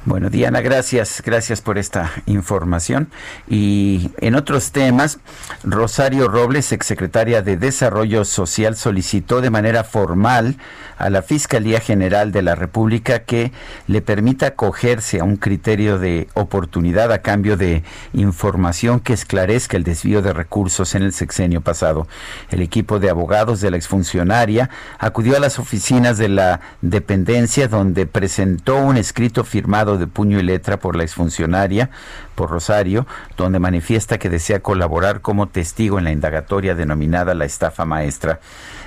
Bueno, 0.06 0.30
Diana, 0.30 0.62
gracias, 0.62 1.24
gracias 1.26 1.62
por 1.62 1.80
esta 1.80 2.12
información. 2.28 3.10
Y 3.50 4.12
en 4.20 4.36
otros 4.36 4.72
temas, 4.72 5.18
Rosario 5.64 6.28
Robles, 6.28 6.72
exsecretaria 6.72 7.42
de 7.42 7.58
Desarrollo 7.58 8.24
Social, 8.24 8.78
solicitó 8.78 9.42
de 9.42 9.50
manera 9.50 9.84
formal 9.84 10.58
a 11.00 11.10
la 11.10 11.24
Fiscalía 11.24 11.80
General 11.80 12.32
de 12.32 12.44
la 12.44 12.54
República 12.54 13.24
que 13.24 13.52
le 13.88 14.04
permita 14.04 14.46
acogerse 14.46 15.20
a 15.20 15.24
un 15.24 15.38
criterio 15.38 15.98
de 15.98 16.28
oportunidad 16.36 17.12
a 17.12 17.24
cambio 17.24 17.58
de 17.58 17.84
información 18.14 19.00
que 19.00 19.14
esclarezca 19.14 19.76
el 19.76 19.84
desvío 19.84 20.22
de 20.22 20.34
recursos 20.34 20.94
en 20.94 21.02
el 21.02 21.14
sexenio 21.14 21.62
pasado. 21.62 22.08
El 22.52 22.62
equipo 22.62 23.00
de 23.00 23.10
abogados 23.10 23.60
de 23.60 23.72
la 23.72 23.78
exfuncionaria 23.78 24.70
acudió 25.00 25.36
a 25.36 25.40
las 25.40 25.58
oficinas 25.58 26.20
de 26.20 26.30
la 26.30 26.62
dependencia 26.82 27.68
donde 27.68 28.06
presentó 28.06 28.78
un 28.78 28.98
escrito 28.98 29.44
firmado 29.44 29.95
de 29.98 30.08
puño 30.08 30.40
y 30.40 30.44
letra 30.44 30.78
por 30.78 30.96
la 30.96 31.04
exfuncionaria, 31.04 31.90
por 32.36 32.50
Rosario, 32.50 33.06
donde 33.38 33.60
manifiesta 33.60 34.18
que 34.18 34.30
desea 34.30 34.62
colaborar 34.62 35.22
como 35.22 35.48
testigo 35.48 35.98
en 35.98 36.06
la 36.06 36.12
indagatoria 36.12 36.76
denominada 36.76 37.34
la 37.34 37.46
estafa 37.46 37.86
maestra. 37.86 38.40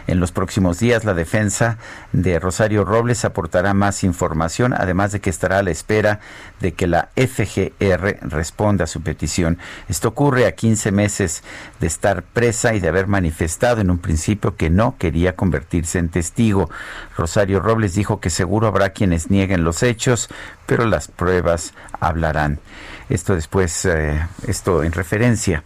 En 0.08 0.18
los 0.18 0.32
próximos 0.32 0.80
días, 0.80 1.04
la 1.04 1.14
defensa 1.14 1.78
de 2.12 2.40
Rosario 2.40 2.84
Robles 2.84 3.24
aportará 3.24 3.72
más 3.72 4.04
información, 4.04 4.74
además 4.74 5.12
de 5.12 5.20
que 5.20 5.30
estará 5.30 5.58
a 5.58 5.62
la 5.62 5.70
espera 5.70 6.20
de 6.60 6.72
que 6.72 6.86
la 6.86 7.10
FGR 7.16 8.18
responda 8.22 8.84
a 8.84 8.88
su 8.88 9.02
petición. 9.02 9.58
Esto 9.88 10.08
ocurre 10.08 10.46
a 10.46 10.52
15 10.52 10.92
meses 10.92 11.42
de 11.80 11.86
estar 11.86 12.22
presa 12.22 12.74
y 12.74 12.80
de 12.80 12.88
haber 12.88 13.06
manifestado 13.06 13.80
en 13.80 13.90
un 13.90 13.98
principio 13.98 14.56
que 14.56 14.68
no 14.68 14.96
quería 14.98 15.36
convertirse 15.36 15.98
en 15.98 16.08
testigo. 16.08 16.68
Rosario 17.16 17.60
Robles 17.60 17.94
dijo 17.94 18.20
que 18.20 18.30
seguro 18.30 18.66
habrá 18.66 18.90
quienes 18.90 19.30
nieguen 19.30 19.62
los 19.62 19.82
hechos, 19.82 20.28
pero 20.66 20.84
la 20.84 20.98
las 20.98 21.06
pruebas 21.06 21.74
hablarán. 22.00 22.58
Esto 23.08 23.34
después, 23.34 23.84
eh, 23.86 24.20
esto 24.46 24.82
en 24.82 24.92
referencia 24.92 25.64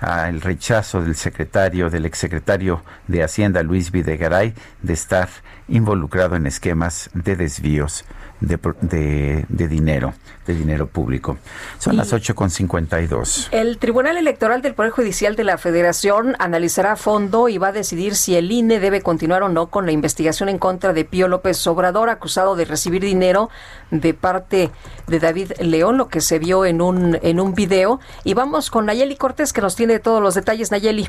al 0.00 0.40
rechazo 0.40 1.02
del 1.02 1.16
secretario, 1.16 1.90
del 1.90 2.06
exsecretario 2.06 2.82
de 3.08 3.24
Hacienda, 3.24 3.62
Luis 3.62 3.90
Videgaray, 3.90 4.54
de 4.82 4.92
estar 4.92 5.28
involucrado 5.68 6.36
en 6.36 6.46
esquemas 6.46 7.10
de 7.14 7.36
desvíos 7.36 8.04
de, 8.46 9.44
de, 9.48 9.68
dinero, 9.68 10.14
de 10.46 10.54
dinero 10.54 10.86
público. 10.86 11.38
Son 11.78 11.96
las 11.96 12.12
8.52. 12.12 13.48
El 13.50 13.78
Tribunal 13.78 14.16
Electoral 14.16 14.62
del 14.62 14.74
Poder 14.74 14.90
Judicial 14.90 15.36
de 15.36 15.44
la 15.44 15.58
Federación 15.58 16.36
analizará 16.38 16.92
a 16.92 16.96
fondo 16.96 17.48
y 17.48 17.58
va 17.58 17.68
a 17.68 17.72
decidir 17.72 18.14
si 18.16 18.36
el 18.36 18.50
INE 18.50 18.80
debe 18.80 19.02
continuar 19.02 19.42
o 19.42 19.48
no 19.48 19.68
con 19.68 19.86
la 19.86 19.92
investigación 19.92 20.48
en 20.48 20.58
contra 20.58 20.92
de 20.92 21.04
Pío 21.04 21.28
López 21.28 21.66
Obrador, 21.66 22.08
acusado 22.08 22.56
de 22.56 22.64
recibir 22.64 23.02
dinero 23.02 23.50
de 23.90 24.14
parte 24.14 24.70
de 25.06 25.20
David 25.20 25.52
León, 25.60 25.98
lo 25.98 26.08
que 26.08 26.20
se 26.20 26.38
vio 26.38 26.64
en 26.64 26.80
un, 26.80 27.18
en 27.22 27.40
un 27.40 27.54
video. 27.54 28.00
Y 28.24 28.34
vamos 28.34 28.70
con 28.70 28.86
Nayeli 28.86 29.16
Cortés, 29.16 29.52
que 29.52 29.60
nos 29.60 29.76
tiene 29.76 29.98
todos 29.98 30.22
los 30.22 30.34
detalles. 30.34 30.70
Nayeli. 30.70 31.08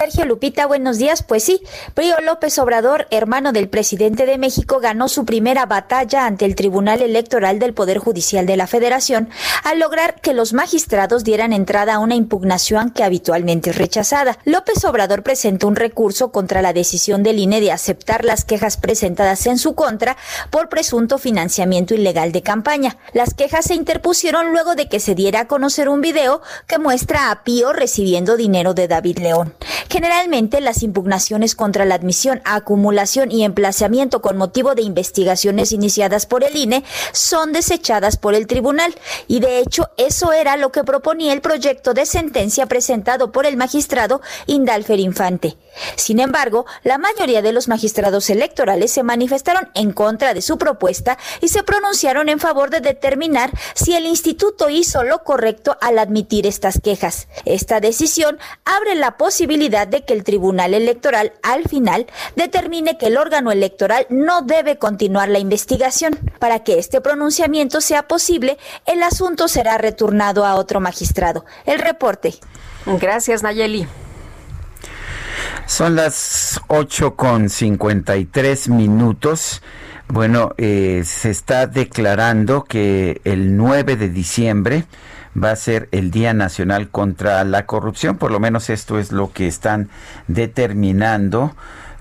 Sergio 0.00 0.24
Lupita, 0.24 0.64
buenos 0.64 0.96
días. 0.96 1.22
Pues 1.22 1.44
sí, 1.44 1.60
Pío 1.94 2.18
López 2.22 2.58
Obrador, 2.58 3.06
hermano 3.10 3.52
del 3.52 3.68
presidente 3.68 4.24
de 4.24 4.38
México, 4.38 4.80
ganó 4.80 5.10
su 5.10 5.26
primera 5.26 5.66
batalla 5.66 6.24
ante 6.24 6.46
el 6.46 6.54
Tribunal 6.54 7.02
Electoral 7.02 7.58
del 7.58 7.74
Poder 7.74 7.98
Judicial 7.98 8.46
de 8.46 8.56
la 8.56 8.66
Federación 8.66 9.28
al 9.62 9.78
lograr 9.78 10.18
que 10.22 10.32
los 10.32 10.54
magistrados 10.54 11.22
dieran 11.22 11.52
entrada 11.52 11.96
a 11.96 11.98
una 11.98 12.14
impugnación 12.14 12.92
que 12.92 13.04
habitualmente 13.04 13.70
es 13.70 13.76
rechazada. 13.76 14.38
López 14.46 14.82
Obrador 14.86 15.22
presentó 15.22 15.68
un 15.68 15.76
recurso 15.76 16.32
contra 16.32 16.62
la 16.62 16.72
decisión 16.72 17.22
del 17.22 17.38
INE 17.38 17.60
de 17.60 17.70
aceptar 17.70 18.24
las 18.24 18.46
quejas 18.46 18.78
presentadas 18.78 19.46
en 19.46 19.58
su 19.58 19.74
contra 19.74 20.16
por 20.48 20.70
presunto 20.70 21.18
financiamiento 21.18 21.94
ilegal 21.94 22.32
de 22.32 22.40
campaña. 22.40 22.96
Las 23.12 23.34
quejas 23.34 23.66
se 23.66 23.74
interpusieron 23.74 24.52
luego 24.52 24.76
de 24.76 24.88
que 24.88 24.98
se 24.98 25.14
diera 25.14 25.40
a 25.40 25.46
conocer 25.46 25.90
un 25.90 26.00
video 26.00 26.40
que 26.66 26.78
muestra 26.78 27.30
a 27.30 27.44
Pío 27.44 27.74
recibiendo 27.74 28.38
dinero 28.38 28.72
de 28.72 28.88
David 28.88 29.18
León. 29.18 29.52
Generalmente 29.90 30.60
las 30.60 30.84
impugnaciones 30.84 31.56
contra 31.56 31.84
la 31.84 31.96
admisión, 31.96 32.40
acumulación 32.44 33.32
y 33.32 33.44
emplazamiento 33.44 34.22
con 34.22 34.36
motivo 34.36 34.76
de 34.76 34.82
investigaciones 34.82 35.72
iniciadas 35.72 36.26
por 36.26 36.44
el 36.44 36.56
INE 36.56 36.84
son 37.10 37.52
desechadas 37.52 38.16
por 38.16 38.34
el 38.34 38.46
tribunal 38.46 38.94
y 39.26 39.40
de 39.40 39.58
hecho 39.58 39.88
eso 39.96 40.32
era 40.32 40.56
lo 40.56 40.70
que 40.70 40.84
proponía 40.84 41.32
el 41.32 41.40
proyecto 41.40 41.92
de 41.92 42.06
sentencia 42.06 42.66
presentado 42.66 43.32
por 43.32 43.46
el 43.46 43.56
magistrado 43.56 44.20
Indalfer 44.46 45.00
Infante. 45.00 45.56
Sin 45.96 46.20
embargo, 46.20 46.66
la 46.84 46.98
mayoría 46.98 47.42
de 47.42 47.52
los 47.52 47.66
magistrados 47.66 48.30
electorales 48.30 48.92
se 48.92 49.02
manifestaron 49.02 49.70
en 49.74 49.92
contra 49.92 50.34
de 50.34 50.42
su 50.42 50.56
propuesta 50.56 51.18
y 51.40 51.48
se 51.48 51.64
pronunciaron 51.64 52.28
en 52.28 52.38
favor 52.38 52.70
de 52.70 52.80
determinar 52.80 53.50
si 53.74 53.94
el 53.94 54.06
instituto 54.06 54.68
hizo 54.68 55.02
lo 55.02 55.24
correcto 55.24 55.76
al 55.80 55.98
admitir 55.98 56.46
estas 56.46 56.78
quejas. 56.80 57.26
Esta 57.44 57.80
decisión 57.80 58.38
abre 58.64 58.94
la 58.94 59.16
posibilidad 59.16 59.79
de 59.86 60.04
que 60.04 60.12
el 60.14 60.24
Tribunal 60.24 60.74
Electoral 60.74 61.32
al 61.42 61.68
final 61.68 62.06
determine 62.36 62.98
que 62.98 63.06
el 63.06 63.16
órgano 63.16 63.52
electoral 63.52 64.06
no 64.08 64.42
debe 64.42 64.78
continuar 64.78 65.28
la 65.28 65.38
investigación. 65.38 66.18
Para 66.38 66.60
que 66.60 66.78
este 66.78 67.00
pronunciamiento 67.00 67.80
sea 67.80 68.08
posible, 68.08 68.58
el 68.86 69.02
asunto 69.02 69.48
será 69.48 69.78
retornado 69.78 70.44
a 70.44 70.54
otro 70.54 70.80
magistrado. 70.80 71.44
El 71.66 71.78
reporte. 71.78 72.34
Gracias, 72.86 73.42
Nayeli. 73.42 73.86
Son 75.66 75.94
las 75.94 76.60
8 76.68 77.14
con 77.14 77.48
53 77.48 78.68
minutos. 78.68 79.62
Bueno, 80.08 80.52
eh, 80.58 81.02
se 81.04 81.30
está 81.30 81.68
declarando 81.68 82.64
que 82.64 83.20
el 83.24 83.56
9 83.56 83.94
de 83.94 84.08
diciembre 84.08 84.84
va 85.36 85.52
a 85.52 85.56
ser 85.56 85.88
el 85.92 86.10
Día 86.10 86.34
Nacional 86.34 86.88
contra 86.88 87.44
la 87.44 87.66
Corrupción. 87.66 88.18
Por 88.18 88.30
lo 88.30 88.40
menos 88.40 88.70
esto 88.70 88.98
es 88.98 89.12
lo 89.12 89.32
que 89.32 89.46
están 89.46 89.88
determinando 90.28 91.54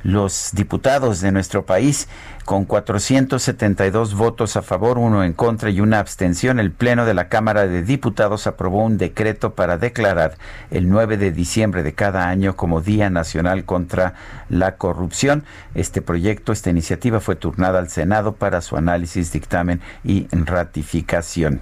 los 0.04 0.52
diputados 0.54 1.22
de 1.22 1.32
nuestro 1.32 1.66
país 1.66 2.08
con 2.50 2.66
472 2.66 4.16
votos 4.16 4.58
a 4.58 4.64
favor, 4.64 4.98
uno 4.98 5.24
en 5.24 5.34
contra 5.34 5.70
y 5.70 5.82
una 5.82 6.00
abstención, 6.00 6.60
el 6.60 6.72
Pleno 6.72 7.06
de 7.06 7.14
la 7.14 7.30
Cámara 7.30 7.68
de 7.68 7.84
Diputados 7.84 8.48
aprobó 8.48 8.84
un 8.84 8.98
decreto 8.98 9.54
para 9.54 9.78
declarar 9.78 10.36
el 10.72 10.90
9 10.90 11.18
de 11.18 11.32
diciembre 11.32 11.84
de 11.84 11.94
cada 11.94 12.28
año 12.28 12.56
como 12.56 12.82
Día 12.82 13.12
Nacional 13.12 13.66
contra 13.66 14.16
la 14.50 14.78
Corrupción. 14.78 15.44
Este 15.76 16.02
proyecto, 16.02 16.52
esta 16.52 16.72
iniciativa 16.72 17.20
fue 17.20 17.36
turnada 17.36 17.78
al 17.78 17.92
Senado 17.92 18.34
para 18.34 18.62
su 18.62 18.78
análisis, 18.78 19.32
dictamen 19.32 19.80
y 20.04 20.28
ratificación. 20.32 21.62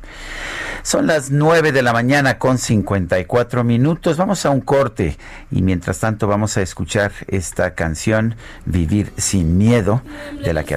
Son 0.84 1.05
las 1.05 1.31
9 1.31 1.73
de 1.73 1.81
la 1.81 1.91
mañana 1.91 2.39
con 2.39 2.57
54 2.57 3.65
minutos. 3.65 4.15
Vamos 4.15 4.45
a 4.45 4.51
un 4.51 4.61
corte 4.61 5.18
y 5.51 5.64
mientras 5.64 5.99
tanto 5.99 6.27
vamos 6.27 6.55
a 6.55 6.61
escuchar 6.61 7.11
esta 7.27 7.76
canción, 7.76 8.35
Vivir 8.64 9.11
sin 9.18 9.57
Miedo, 9.57 10.01
de 10.45 10.53
la 10.53 10.64
que 10.64 10.76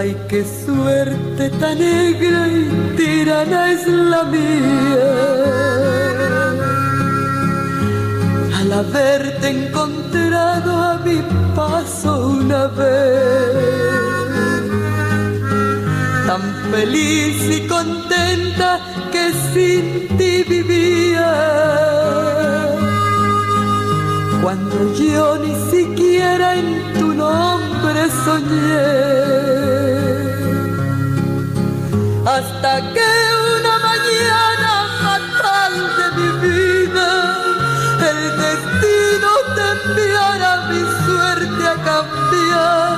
Ay, 0.00 0.16
qué 0.30 0.42
suerte 0.64 1.50
tan 1.60 1.78
negra 1.78 2.48
y 2.48 2.96
tirana 2.96 3.70
es 3.70 3.86
la 3.86 4.22
mía. 4.24 5.10
Al 8.60 8.72
haberte 8.72 9.46
encontrado 9.50 10.70
a 10.90 10.96
mi 11.04 11.20
paso 11.54 12.28
una 12.28 12.68
vez, 12.68 13.50
tan 16.28 16.42
feliz 16.72 17.36
y 17.58 17.68
contenta 17.68 18.80
que 19.12 19.24
sin 19.52 20.16
ti 20.16 20.44
vivía. 20.48 21.30
Cuando 24.42 24.94
yo 24.94 25.36
ni 25.44 25.54
siquiera 25.70 26.56
en 26.56 26.68
tu 26.98 27.12
nombre 27.12 28.00
soñé 28.24 29.59
hasta 32.36 32.80
que 32.94 33.10
una 33.58 33.74
mañana 33.90 34.72
fatal 35.02 35.72
de 35.98 36.06
mi 36.18 36.30
vida 36.48 37.10
el 38.10 38.20
destino 38.44 39.30
te 39.56 39.64
enviara 39.76 40.52
mi 40.70 40.82
suerte 41.04 41.62
a 41.68 41.76
cambiar. 41.90 42.96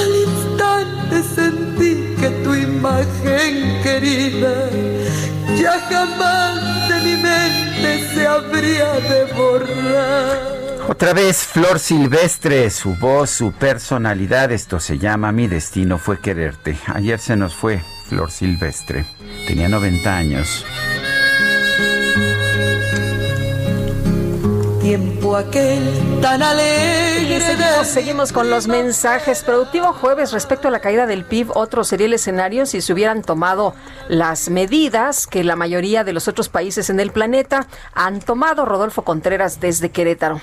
Al 0.00 0.12
instante 0.28 1.16
sentí 1.34 2.14
que 2.20 2.30
tu 2.44 2.54
imagen 2.54 3.82
querida 3.82 4.70
ya 5.60 5.80
jamás 5.90 6.88
de 6.88 6.96
mi 7.00 7.16
mente 7.22 8.08
se 8.14 8.26
habría 8.26 8.92
de 9.10 9.24
borrar. 9.34 10.54
Otra 10.88 11.12
vez 11.12 11.38
Flor 11.38 11.80
Silvestre, 11.80 12.70
su 12.70 12.94
voz, 12.94 13.30
su 13.30 13.52
personalidad, 13.52 14.52
esto 14.52 14.78
se 14.78 14.98
llama 14.98 15.32
Mi 15.32 15.48
destino 15.48 15.98
fue 15.98 16.20
quererte. 16.20 16.78
Ayer 16.94 17.18
se 17.18 17.36
nos 17.36 17.54
fue 17.54 17.82
Flor 18.08 18.30
Silvestre. 18.30 19.04
Tenía 19.46 19.68
90 19.68 20.16
años. 20.16 20.64
tiempo 24.84 25.34
aquel 25.34 26.20
tan 26.20 26.42
alegre. 26.42 27.40
seguimos, 27.40 27.86
seguimos 27.86 28.32
con 28.32 28.50
los 28.50 28.68
mensajes. 28.68 29.42
Productivo 29.42 29.94
jueves 29.94 30.30
respecto 30.32 30.68
a 30.68 30.70
la 30.70 30.80
caída 30.80 31.06
del 31.06 31.24
PIB. 31.24 31.52
Otro 31.54 31.84
sería 31.84 32.06
el 32.06 32.12
escenario 32.12 32.66
si 32.66 32.82
se 32.82 32.92
hubieran 32.92 33.22
tomado 33.22 33.74
las 34.08 34.50
medidas 34.50 35.26
que 35.26 35.42
la 35.42 35.56
mayoría 35.56 36.04
de 36.04 36.12
los 36.12 36.28
otros 36.28 36.50
países 36.50 36.90
en 36.90 37.00
el 37.00 37.12
planeta 37.12 37.66
han 37.94 38.20
tomado. 38.20 38.66
Rodolfo 38.66 39.04
Contreras 39.04 39.58
desde 39.58 39.90
Querétaro. 39.90 40.38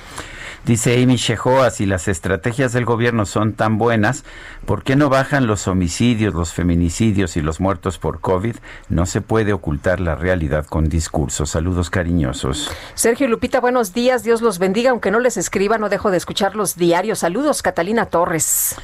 Dice 0.66 1.02
Amy 1.02 1.16
Shehoa, 1.16 1.72
si 1.72 1.88
las 1.88 2.08
estrategias 2.08 2.72
del 2.72 2.86
gobierno 2.86 3.26
son 3.26 3.54
tan 3.54 3.80
buenas, 3.80 4.24
¿por 4.66 4.84
qué 4.84 4.96
no 4.96 5.10
bajan 5.10 5.48
los 5.48 5.68
homicidios, 5.68 6.36
los 6.36 6.54
feminicidios 6.54 7.36
y 7.36 7.42
los 7.42 7.60
muertos 7.60 7.98
por 7.98 8.20
COVID? 8.20 8.58
No 8.88 9.08
se 9.08 9.22
puede 9.22 9.54
ocultar 9.54 10.00
la 10.00 10.14
realidad 10.14 10.68
con 10.68 10.88
discursos. 10.88 11.50
Saludos 11.50 11.90
cariñosos. 11.90 12.70
Sergio 12.94 13.28
Lupita, 13.28 13.60
buenos 13.60 13.94
días. 13.94 14.24
Dios 14.24 14.44
los 14.44 14.60
bendiga. 14.60 14.92
Aunque 14.92 15.10
no 15.10 15.20
les 15.20 15.36
escriba, 15.36 15.80
no 15.80 15.90
dejo 15.90 16.12
de 16.12 16.18
escuchar 16.18 16.56
los 16.56 16.76
diarios. 16.76 17.20
Saludos, 17.20 17.64
Catalina 17.64 18.06
Torres. 18.06 18.76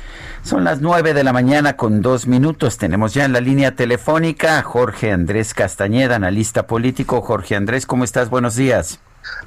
Son 0.43 0.63
las 0.63 0.81
nueve 0.81 1.13
de 1.13 1.23
la 1.23 1.31
mañana 1.31 1.77
con 1.77 2.01
dos 2.01 2.25
minutos. 2.25 2.77
Tenemos 2.77 3.13
ya 3.13 3.25
en 3.25 3.33
la 3.33 3.41
línea 3.41 3.75
telefónica 3.75 4.57
a 4.57 4.63
Jorge 4.63 5.11
Andrés 5.11 5.53
Castañeda, 5.53 6.15
analista 6.15 6.65
político. 6.65 7.21
Jorge 7.21 7.55
Andrés, 7.55 7.85
¿cómo 7.85 8.03
estás? 8.03 8.31
Buenos 8.31 8.55
días. 8.55 8.99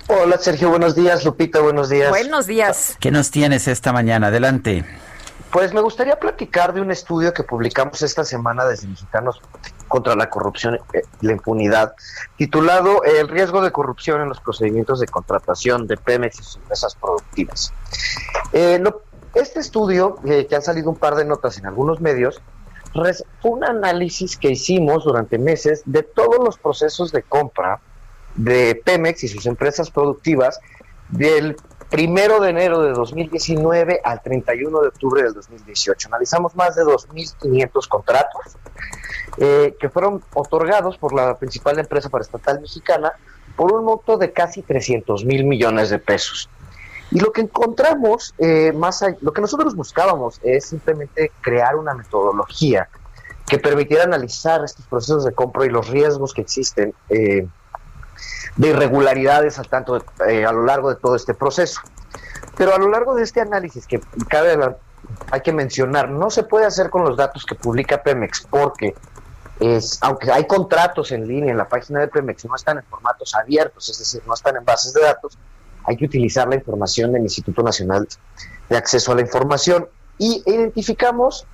Hola 0.08 0.38
Sergio, 0.38 0.70
buenos 0.70 0.94
días. 0.94 1.24
Lupita, 1.24 1.60
buenos 1.60 1.88
días. 1.88 2.10
Buenos 2.10 2.46
días. 2.46 2.96
¿Qué 3.00 3.10
nos 3.10 3.30
tienes 3.30 3.68
esta 3.68 3.92
mañana? 3.92 4.28
Adelante. 4.28 4.84
Pues 5.52 5.74
me 5.74 5.80
gustaría 5.80 6.16
platicar 6.16 6.72
de 6.72 6.80
un 6.80 6.92
estudio 6.92 7.32
que 7.32 7.42
publicamos 7.42 8.02
esta 8.02 8.24
semana 8.24 8.64
desde 8.64 8.86
Mexicanos 8.86 9.40
contra 9.88 10.14
la 10.14 10.30
corrupción 10.30 10.78
y 11.20 11.26
la 11.26 11.32
impunidad, 11.32 11.94
titulado 12.36 13.02
El 13.02 13.28
riesgo 13.28 13.60
de 13.60 13.72
corrupción 13.72 14.20
en 14.20 14.28
los 14.28 14.40
procedimientos 14.40 15.00
de 15.00 15.08
contratación 15.08 15.88
de 15.88 15.96
Pemex 15.96 16.38
y 16.38 16.42
sus 16.44 16.56
empresas 16.56 16.94
productivas. 16.94 17.72
Eh, 18.52 18.80
este 19.34 19.58
estudio, 19.58 20.18
eh, 20.24 20.46
que 20.46 20.54
han 20.54 20.62
salido 20.62 20.88
un 20.88 20.96
par 20.96 21.16
de 21.16 21.24
notas 21.24 21.58
en 21.58 21.66
algunos 21.66 22.00
medios, 22.00 22.40
fue 22.92 23.50
un 23.50 23.64
análisis 23.64 24.36
que 24.36 24.50
hicimos 24.50 25.04
durante 25.04 25.38
meses 25.38 25.82
de 25.84 26.02
todos 26.02 26.38
los 26.44 26.58
procesos 26.58 27.12
de 27.12 27.22
compra 27.22 27.80
de 28.44 28.80
Pemex 28.84 29.24
y 29.24 29.28
sus 29.28 29.46
empresas 29.46 29.90
productivas 29.90 30.60
del 31.08 31.56
primero 31.90 32.40
de 32.40 32.50
enero 32.50 32.82
de 32.82 32.92
2019 32.92 34.00
al 34.02 34.22
31 34.22 34.80
de 34.80 34.88
octubre 34.88 35.22
del 35.22 35.34
2018. 35.34 36.08
Analizamos 36.08 36.54
más 36.54 36.76
de 36.76 36.84
2.500 36.84 37.88
contratos 37.88 38.56
eh, 39.36 39.76
que 39.78 39.88
fueron 39.88 40.22
otorgados 40.34 40.96
por 40.96 41.12
la 41.12 41.36
principal 41.36 41.78
empresa 41.78 42.08
paraestatal 42.08 42.60
mexicana 42.60 43.12
por 43.56 43.72
un 43.72 43.84
monto 43.84 44.16
de 44.16 44.32
casi 44.32 44.62
300 44.62 45.24
mil 45.24 45.44
millones 45.44 45.90
de 45.90 45.98
pesos. 45.98 46.48
Y 47.10 47.18
lo 47.18 47.32
que 47.32 47.42
encontramos, 47.42 48.34
eh, 48.38 48.72
más 48.72 49.04
lo 49.20 49.32
que 49.32 49.40
nosotros 49.40 49.74
buscábamos 49.74 50.40
es 50.44 50.66
simplemente 50.66 51.32
crear 51.40 51.76
una 51.76 51.92
metodología 51.92 52.88
que 53.48 53.58
permitiera 53.58 54.04
analizar 54.04 54.64
estos 54.64 54.86
procesos 54.86 55.24
de 55.24 55.32
compra 55.32 55.66
y 55.66 55.70
los 55.70 55.88
riesgos 55.88 56.32
que 56.32 56.40
existen 56.40 56.94
eh, 57.08 57.48
de 58.56 58.68
irregularidades 58.68 59.58
al 59.58 59.68
tanto 59.68 60.04
eh, 60.28 60.44
a 60.44 60.52
lo 60.52 60.64
largo 60.64 60.90
de 60.90 60.96
todo 60.96 61.16
este 61.16 61.34
proceso. 61.34 61.80
Pero 62.56 62.74
a 62.74 62.78
lo 62.78 62.88
largo 62.88 63.14
de 63.14 63.22
este 63.22 63.40
análisis 63.40 63.86
que 63.86 64.00
cabe 64.28 64.58
hay 65.30 65.40
que 65.40 65.52
mencionar, 65.52 66.08
no 66.08 66.30
se 66.30 66.42
puede 66.42 66.66
hacer 66.66 66.90
con 66.90 67.04
los 67.04 67.16
datos 67.16 67.44
que 67.46 67.54
publica 67.54 68.02
Pemex 68.02 68.46
porque 68.48 68.94
es, 69.58 69.98
aunque 70.02 70.30
hay 70.30 70.46
contratos 70.46 71.12
en 71.12 71.26
línea 71.26 71.50
en 71.50 71.58
la 71.58 71.68
página 71.68 72.00
de 72.00 72.08
Pemex, 72.08 72.44
no 72.46 72.56
están 72.56 72.78
en 72.78 72.84
formatos 72.84 73.34
abiertos, 73.34 73.88
es 73.88 73.98
decir, 73.98 74.22
no 74.26 74.34
están 74.34 74.56
en 74.56 74.64
bases 74.64 74.92
de 74.92 75.02
datos, 75.02 75.38
hay 75.84 75.96
que 75.96 76.06
utilizar 76.06 76.48
la 76.48 76.56
información 76.56 77.12
del 77.12 77.22
Instituto 77.22 77.62
Nacional 77.62 78.08
de 78.68 78.76
Acceso 78.76 79.12
a 79.12 79.14
la 79.14 79.22
Información 79.22 79.88
y 80.18 80.42
identificamos, 80.46 81.46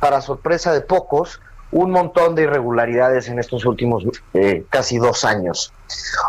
para 0.00 0.20
sorpresa 0.20 0.72
de 0.72 0.80
pocos, 0.80 1.40
un 1.72 1.90
montón 1.90 2.34
de 2.34 2.42
irregularidades 2.42 3.28
en 3.28 3.38
estos 3.38 3.64
últimos 3.64 4.04
eh, 4.34 4.64
casi 4.70 4.98
dos 4.98 5.24
años. 5.24 5.72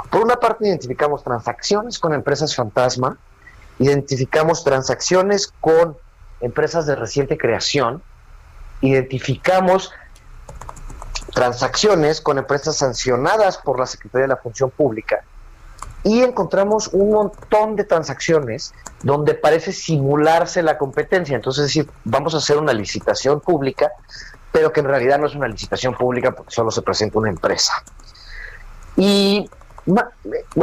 Por 0.09 0.21
una 0.21 0.35
parte, 0.35 0.67
identificamos 0.67 1.23
transacciones 1.23 1.99
con 1.99 2.13
empresas 2.13 2.55
fantasma, 2.55 3.17
identificamos 3.79 4.63
transacciones 4.63 5.51
con 5.59 5.97
empresas 6.41 6.85
de 6.85 6.95
reciente 6.95 7.37
creación, 7.37 8.01
identificamos 8.81 9.91
transacciones 11.33 12.21
con 12.21 12.37
empresas 12.37 12.77
sancionadas 12.77 13.57
por 13.57 13.79
la 13.79 13.85
Secretaría 13.85 14.23
de 14.23 14.29
la 14.29 14.37
Función 14.37 14.69
Pública 14.69 15.23
y 16.03 16.21
encontramos 16.21 16.89
un 16.93 17.11
montón 17.11 17.75
de 17.75 17.83
transacciones 17.83 18.73
donde 19.03 19.33
parece 19.33 19.71
simularse 19.71 20.63
la 20.63 20.77
competencia. 20.77 21.35
Entonces, 21.35 21.65
es 21.65 21.67
decir, 21.69 21.91
vamos 22.03 22.33
a 22.33 22.37
hacer 22.37 22.57
una 22.57 22.73
licitación 22.73 23.39
pública 23.39 23.91
pero 24.51 24.71
que 24.71 24.81
en 24.81 24.87
realidad 24.87 25.19
no 25.19 25.27
es 25.27 25.35
una 25.35 25.47
licitación 25.47 25.93
pública 25.95 26.31
porque 26.31 26.51
solo 26.51 26.71
se 26.71 26.81
presenta 26.81 27.19
una 27.19 27.29
empresa. 27.29 27.73
Y 28.97 29.49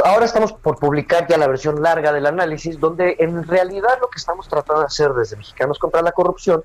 ahora 0.03 0.25
estamos 0.25 0.53
por 0.53 0.77
publicar 0.77 1.27
ya 1.27 1.37
la 1.37 1.47
versión 1.47 1.81
larga 1.81 2.13
del 2.13 2.25
análisis, 2.25 2.79
donde 2.79 3.15
en 3.19 3.43
realidad 3.43 3.97
lo 4.01 4.09
que 4.09 4.17
estamos 4.17 4.47
tratando 4.47 4.81
de 4.81 4.87
hacer 4.87 5.13
desde 5.13 5.35
Mexicanos 5.35 5.79
contra 5.79 6.01
la 6.01 6.11
Corrupción 6.11 6.63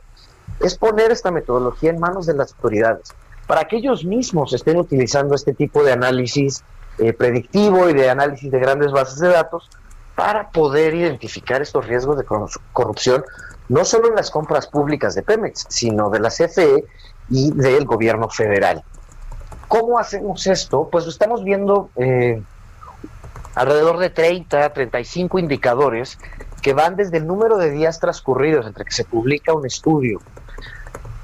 es 0.61 0.77
poner 0.77 1.11
esta 1.11 1.31
metodología 1.31 1.91
en 1.91 1.99
manos 1.99 2.27
de 2.27 2.35
las 2.35 2.53
autoridades, 2.53 3.13
para 3.47 3.65
que 3.65 3.77
ellos 3.77 4.05
mismos 4.05 4.53
estén 4.53 4.77
utilizando 4.77 5.35
este 5.35 5.55
tipo 5.55 5.83
de 5.83 5.93
análisis 5.93 6.63
eh, 6.99 7.13
predictivo 7.13 7.89
y 7.89 7.95
de 7.95 8.11
análisis 8.11 8.51
de 8.51 8.59
grandes 8.59 8.93
bases 8.93 9.19
de 9.19 9.29
datos 9.29 9.69
para 10.15 10.51
poder 10.51 10.95
identificar 10.95 11.61
estos 11.61 11.87
riesgos 11.87 12.17
de 12.17 12.25
corrupción, 12.73 13.25
no 13.69 13.85
solo 13.85 14.09
en 14.09 14.15
las 14.15 14.31
compras 14.31 14.69
públicas 14.69 15.17
de 15.17 15.23
Pemex, 15.23 15.67
sino 15.69 16.09
de 16.09 16.21
la 16.21 16.29
CFE 16.29 16.85
y 17.31 17.53
del 17.53 17.85
gobierno 17.85 18.29
federal. 18.29 18.83
¿Cómo 19.69 19.99
hacemos 19.99 20.47
esto? 20.47 20.89
Pues 20.91 21.07
estamos 21.07 21.43
viendo 21.43 21.91
eh, 21.97 22.43
alrededor 23.55 23.99
de 23.99 24.11
30, 24.11 24.73
35 24.73 25.39
indicadores 25.39 26.19
que 26.63 26.73
van 26.73 26.97
desde 26.97 27.19
el 27.19 27.27
número 27.27 27.59
de 27.59 27.71
días 27.71 28.01
transcurridos 28.01 28.67
entre 28.67 28.85
que 28.85 28.93
se 28.93 29.05
publica 29.05 29.53
un 29.53 29.67
estudio 29.67 30.21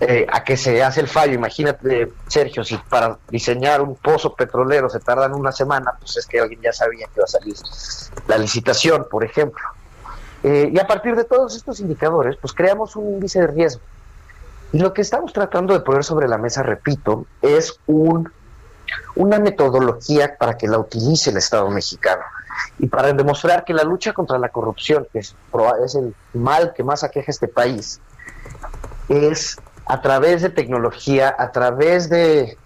eh, 0.01 0.27
a 0.31 0.43
que 0.45 0.57
se 0.57 0.83
hace 0.83 1.01
el 1.01 1.09
fallo. 1.09 1.35
Imagínate, 1.35 2.13
Sergio, 2.27 2.65
si 2.65 2.77
para 2.77 3.19
diseñar 3.31 3.83
un 3.83 3.97
pozo 3.97 4.35
petrolero 4.35 4.89
se 4.89 5.01
tardan 5.01 5.35
una 5.35 5.53
semana, 5.53 5.93
pues 5.99 6.17
es 6.17 6.27
que 6.27 6.41
alguien 6.41 6.61
ya 6.63 6.73
sabía 6.73 7.07
que 7.07 7.13
iba 7.17 7.25
a 7.25 7.29
salir 7.29 7.55
la 8.27 8.39
licitación, 8.39 9.07
por 9.11 9.25
ejemplo. 9.25 9.63
Eh, 10.43 10.71
y 10.73 10.79
a 10.79 10.87
partir 10.87 11.17
de 11.17 11.25
todos 11.25 11.55
estos 11.55 11.81
indicadores, 11.81 12.37
pues 12.41 12.55
creamos 12.55 12.97
un 12.97 13.15
índice 13.15 13.41
de 13.41 13.47
riesgo 13.49 13.83
y 14.73 14.79
lo 14.79 14.93
que 14.93 15.03
estamos 15.03 15.33
tratando 15.33 15.75
de 15.75 15.81
poner 15.81 16.05
sobre 16.05 16.29
la 16.29 16.39
mesa, 16.39 16.63
repito, 16.63 17.27
es 17.43 17.79
un, 17.87 18.31
una 19.17 19.39
metodología 19.39 20.37
para 20.39 20.57
que 20.57 20.69
la 20.69 20.79
utilice 20.79 21.31
el 21.31 21.39
Estado 21.39 21.69
mexicano 21.71 22.23
y 22.79 22.87
para 22.87 23.13
demostrar 23.13 23.65
que 23.65 23.75
la 23.75 23.83
lucha 23.83 24.13
contra 24.13 24.39
la 24.39 24.51
corrupción, 24.51 25.07
que 25.13 25.21
es, 25.21 25.35
es 25.85 25.95
el 25.95 26.15
mal 26.35 26.73
que 26.75 26.85
más 26.85 27.03
aqueja 27.03 27.31
este 27.31 27.49
país, 27.49 28.01
es 29.09 29.57
a 29.87 30.01
través 30.01 30.43
de 30.43 30.51
tecnología, 30.51 31.35
a 31.37 31.51
través 31.51 32.09
de 32.09 32.57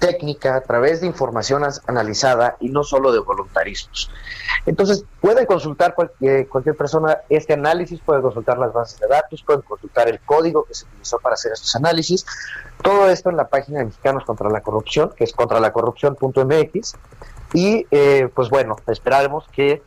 técnica, 0.00 0.56
a 0.56 0.60
través 0.62 1.00
de 1.00 1.06
información 1.06 1.62
analizada 1.86 2.56
y 2.58 2.70
no 2.70 2.82
solo 2.82 3.12
de 3.12 3.20
voluntarismos. 3.20 4.10
Entonces, 4.66 5.04
pueden 5.20 5.46
consultar 5.46 5.94
cualquier, 5.94 6.48
cualquier 6.48 6.76
persona 6.76 7.18
este 7.28 7.52
análisis, 7.52 8.00
pueden 8.00 8.22
consultar 8.22 8.58
las 8.58 8.72
bases 8.72 8.98
de 8.98 9.06
datos, 9.06 9.42
pueden 9.44 9.62
consultar 9.62 10.08
el 10.08 10.18
código 10.20 10.64
que 10.64 10.74
se 10.74 10.86
utilizó 10.86 11.18
para 11.18 11.34
hacer 11.34 11.52
estos 11.52 11.76
análisis. 11.76 12.26
Todo 12.82 13.08
esto 13.08 13.30
en 13.30 13.36
la 13.36 13.48
página 13.48 13.78
de 13.78 13.84
Mexicanos 13.84 14.24
contra 14.24 14.50
la 14.50 14.62
Corrupción, 14.62 15.12
que 15.14 15.24
es 15.24 15.32
contralacorrupción.mx. 15.32 16.94
Y, 17.52 17.86
eh, 17.90 18.28
pues 18.34 18.48
bueno, 18.48 18.76
esperaremos 18.86 19.46
que 19.52 19.82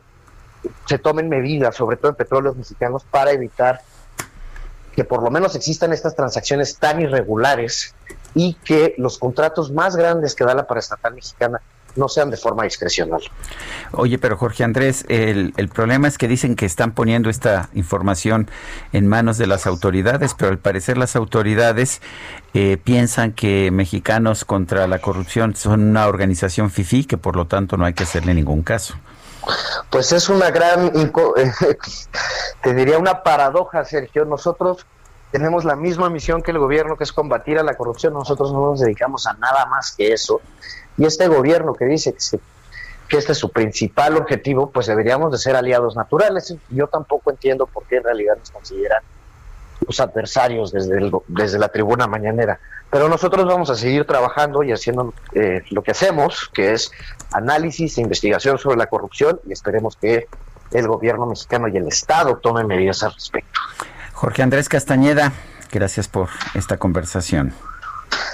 se 0.86 0.98
tomen 0.98 1.28
medidas, 1.28 1.74
sobre 1.74 1.96
todo 1.96 2.10
en 2.10 2.16
petróleos 2.16 2.56
mexicanos, 2.56 3.04
para 3.10 3.32
evitar 3.32 3.82
que 4.94 5.04
por 5.04 5.22
lo 5.22 5.30
menos 5.30 5.56
existan 5.56 5.92
estas 5.92 6.14
transacciones 6.14 6.78
tan 6.78 7.00
irregulares 7.00 7.94
y 8.34 8.54
que 8.54 8.94
los 8.98 9.18
contratos 9.18 9.70
más 9.72 9.96
grandes 9.96 10.34
que 10.34 10.44
da 10.44 10.54
la 10.54 10.66
paraestatal 10.66 11.14
mexicana 11.14 11.60
no 11.96 12.08
sean 12.08 12.30
de 12.30 12.36
forma 12.36 12.64
discrecional. 12.64 13.22
Oye, 13.92 14.18
pero 14.18 14.36
Jorge 14.36 14.64
Andrés, 14.64 15.04
el, 15.08 15.54
el, 15.56 15.68
problema 15.68 16.08
es 16.08 16.18
que 16.18 16.28
dicen 16.28 16.56
que 16.56 16.66
están 16.66 16.92
poniendo 16.92 17.30
esta 17.30 17.68
información 17.74 18.50
en 18.92 19.06
manos 19.06 19.38
de 19.38 19.46
las 19.46 19.66
autoridades, 19.66 20.34
pero 20.34 20.50
al 20.50 20.58
parecer 20.58 20.98
las 20.98 21.16
autoridades 21.16 22.00
eh, 22.52 22.78
piensan 22.82 23.32
que 23.32 23.70
Mexicanos 23.70 24.44
contra 24.44 24.86
la 24.86 24.98
Corrupción 24.98 25.54
son 25.54 25.82
una 25.82 26.06
organización 26.06 26.70
FIFI, 26.70 27.04
que 27.04 27.16
por 27.16 27.36
lo 27.36 27.46
tanto 27.46 27.76
no 27.76 27.84
hay 27.84 27.94
que 27.94 28.02
hacerle 28.02 28.34
ningún 28.34 28.62
caso. 28.62 28.94
Pues 29.90 30.10
es 30.12 30.28
una 30.28 30.50
gran, 30.50 30.90
te 32.62 32.74
diría 32.74 32.98
una 32.98 33.22
paradoja, 33.22 33.84
Sergio. 33.84 34.24
Nosotros 34.24 34.86
tenemos 35.34 35.64
la 35.64 35.74
misma 35.74 36.10
misión 36.10 36.42
que 36.42 36.52
el 36.52 36.60
gobierno, 36.60 36.96
que 36.96 37.02
es 37.02 37.12
combatir 37.12 37.58
a 37.58 37.64
la 37.64 37.74
corrupción. 37.74 38.14
Nosotros 38.14 38.52
no 38.52 38.70
nos 38.70 38.78
dedicamos 38.78 39.26
a 39.26 39.32
nada 39.32 39.66
más 39.66 39.90
que 39.96 40.12
eso. 40.12 40.40
Y 40.96 41.06
este 41.06 41.26
gobierno 41.26 41.74
que 41.74 41.86
dice 41.86 42.14
que, 43.08 43.18
este 43.18 43.32
es 43.32 43.38
su 43.38 43.50
principal 43.50 44.16
objetivo, 44.16 44.70
pues 44.70 44.86
deberíamos 44.86 45.32
de 45.32 45.38
ser 45.38 45.56
aliados 45.56 45.96
naturales. 45.96 46.54
Yo 46.70 46.86
tampoco 46.86 47.32
entiendo 47.32 47.66
por 47.66 47.82
qué 47.86 47.96
en 47.96 48.04
realidad 48.04 48.36
nos 48.38 48.52
consideran 48.52 49.02
los 49.84 49.98
adversarios 49.98 50.70
desde, 50.70 51.10
desde 51.26 51.58
la 51.58 51.66
tribuna 51.66 52.06
mañanera. 52.06 52.60
Pero 52.88 53.08
nosotros 53.08 53.44
vamos 53.44 53.70
a 53.70 53.74
seguir 53.74 54.06
trabajando 54.06 54.62
y 54.62 54.70
haciendo 54.70 55.14
eh, 55.32 55.64
lo 55.70 55.82
que 55.82 55.90
hacemos, 55.90 56.48
que 56.54 56.74
es 56.74 56.92
análisis 57.32 57.98
e 57.98 58.02
investigación 58.02 58.56
sobre 58.56 58.76
la 58.76 58.86
corrupción 58.86 59.40
y 59.48 59.52
esperemos 59.52 59.96
que 59.96 60.28
el 60.70 60.86
gobierno 60.86 61.26
mexicano 61.26 61.66
y 61.66 61.76
el 61.76 61.88
Estado 61.88 62.36
tomen 62.36 62.68
medidas 62.68 63.02
al 63.02 63.14
respecto. 63.14 63.58
Jorge 64.14 64.42
Andrés 64.42 64.68
Castañeda, 64.68 65.32
gracias 65.70 66.08
por 66.08 66.28
esta 66.54 66.78
conversación. 66.78 67.52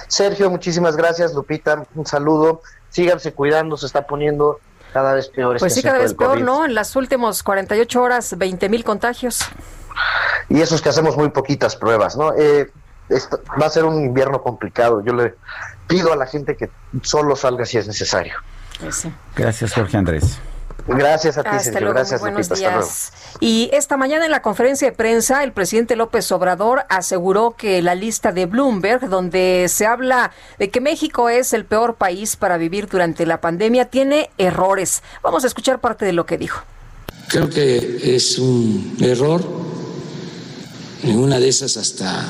Sergio, 0.09 0.51
muchísimas 0.51 0.97
gracias. 0.97 1.35
Lupita, 1.35 1.85
un 1.95 2.07
saludo. 2.07 2.63
Síganse 2.91 3.33
cuidando, 3.33 3.77
se 3.77 3.87
está 3.87 4.07
poniendo 4.07 4.61
cada 4.93 5.15
vez 5.15 5.29
peor. 5.29 5.59
Pues 5.59 5.75
sí, 5.75 5.83
cada 5.83 5.99
vez 5.99 6.15
peor, 6.15 6.41
¿no? 6.41 6.65
En 6.65 6.75
las 6.75 6.97
últimas 6.97 7.43
48 7.43 8.03
horas, 8.03 8.37
20 8.37 8.69
mil 8.69 8.85
contagios. 8.85 9.41
Y 10.49 10.61
eso 10.61 10.75
es 10.75 10.83
que 10.83 10.89
hacemos 10.89 11.17
muy 11.17 11.31
poquitas 11.31 11.77
pruebas, 11.77 12.17
¿no? 12.17 12.33
Eh, 12.37 12.71
va 13.61 13.67
a 13.67 13.71
ser 13.71 13.85
un 13.85 14.05
invierno 14.05 14.43
complicado. 14.43 15.03
Yo 15.05 15.13
le 15.13 15.37
pido 15.87 16.13
a 16.13 16.17
la 16.17 16.27
gente 16.27 16.57
que 16.57 16.71
solo 17.03 17.37
salga 17.37 17.65
si 17.65 17.79
es 17.79 17.87
necesario. 17.87 18.35
Pues 18.81 19.07
gracias, 19.37 19.75
Jorge 19.75 19.97
Andrés. 19.97 20.39
Gracias 20.87 21.39
a 21.39 21.43
ti, 21.43 21.59
Sergio. 21.63 21.91
Gracias, 21.91 22.21
buenos 22.21 22.49
días. 22.49 23.13
Y 23.41 23.71
esta 23.73 23.97
mañana 23.97 24.25
en 24.25 24.31
la 24.31 24.43
conferencia 24.43 24.89
de 24.89 24.97
prensa, 24.97 25.43
el 25.45 25.53
presidente 25.53 25.97
López 25.97 26.31
Obrador 26.33 26.85
aseguró 26.89 27.55
que 27.57 27.83
la 27.83 27.95
lista 27.95 28.33
de 28.33 28.47
Bloomberg, 28.47 29.09
donde 29.09 29.67
se 29.69 29.87
habla 29.87 30.33
de 30.59 30.71
que 30.71 30.81
México 30.81 31.29
es 31.29 31.53
el 31.53 31.65
peor 31.65 31.95
país 31.95 32.37
para 32.37 32.57
vivir 32.57 32.89
durante 32.89 33.27
la 33.27 33.41
pandemia, 33.41 33.87
tiene 33.87 34.31
errores. 34.39 35.03
Vamos 35.23 35.45
a 35.45 35.47
escuchar 35.47 35.81
parte 35.81 36.05
de 36.05 36.13
lo 36.13 36.27
que 36.27 36.39
dijo. 36.39 36.63
Creo 37.29 37.49
que 37.49 38.17
es 38.17 38.39
un 38.39 38.97
error. 39.01 39.43
En 41.03 41.19
una 41.19 41.39
de 41.39 41.49
esas 41.49 41.77
hasta 41.77 42.27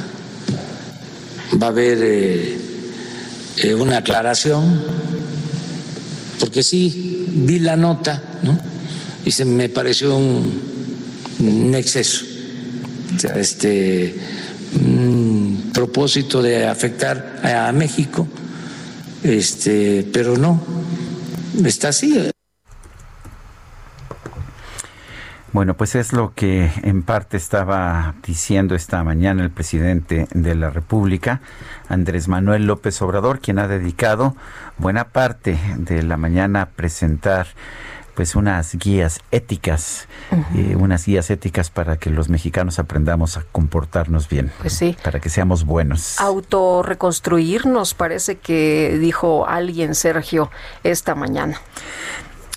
va 1.60 1.66
a 1.66 1.70
haber 1.70 1.98
eh, 2.02 2.59
eh, 3.56 3.74
una 3.74 3.98
aclaración, 3.98 4.82
porque 6.41 6.62
sí, 6.62 7.27
vi 7.29 7.59
la 7.59 7.77
nota, 7.77 8.23
¿no? 8.43 8.59
Y 9.25 9.31
se 9.31 9.45
me 9.45 9.69
pareció 9.69 10.17
un, 10.17 11.75
exceso, 11.75 12.25
este, 13.37 14.15
un 14.75 15.71
propósito 15.73 16.43
de 16.43 16.67
afectar 16.67 17.41
a 17.45 17.71
México, 17.73 18.27
este, 19.23 20.09
pero 20.12 20.37
no, 20.39 20.61
está 21.65 21.89
así. 21.89 22.15
Bueno, 25.52 25.74
pues 25.74 25.97
es 25.97 26.12
lo 26.12 26.32
que 26.35 26.70
en 26.82 27.02
parte 27.02 27.36
estaba 27.36 28.14
diciendo 28.24 28.77
esta 28.77 29.02
mañana 29.02 29.43
el 29.43 29.51
presidente 29.51 30.28
de 30.32 30.55
la 30.55 30.70
República, 30.70 31.40
Andrés 31.89 32.28
Manuel 32.28 32.66
López 32.66 33.02
Obrador, 33.02 33.40
quien 33.40 33.59
ha 33.59 33.66
dedicado 33.66 34.36
buena 34.78 35.09
parte 35.09 35.59
de 35.77 36.05
la 36.05 36.16
mañana 36.16 36.62
a 36.62 36.66
presentar 36.66 37.48
pues 38.14 38.36
unas 38.36 38.77
guías 38.77 39.20
éticas, 39.31 40.06
eh, 40.55 40.77
unas 40.77 41.06
guías 41.06 41.31
éticas 41.31 41.70
para 41.70 41.97
que 41.97 42.10
los 42.10 42.28
mexicanos 42.28 42.78
aprendamos 42.78 43.36
a 43.36 43.44
comportarnos 43.51 44.28
bien, 44.28 44.52
pues 44.60 44.74
sí. 44.74 44.97
para 45.02 45.20
que 45.20 45.31
seamos 45.31 45.64
buenos. 45.64 46.20
Autorreconstruirnos, 46.20 47.94
parece 47.94 48.36
que 48.36 48.98
dijo 49.01 49.48
alguien, 49.48 49.94
Sergio, 49.94 50.51
esta 50.85 51.14
mañana. 51.14 51.60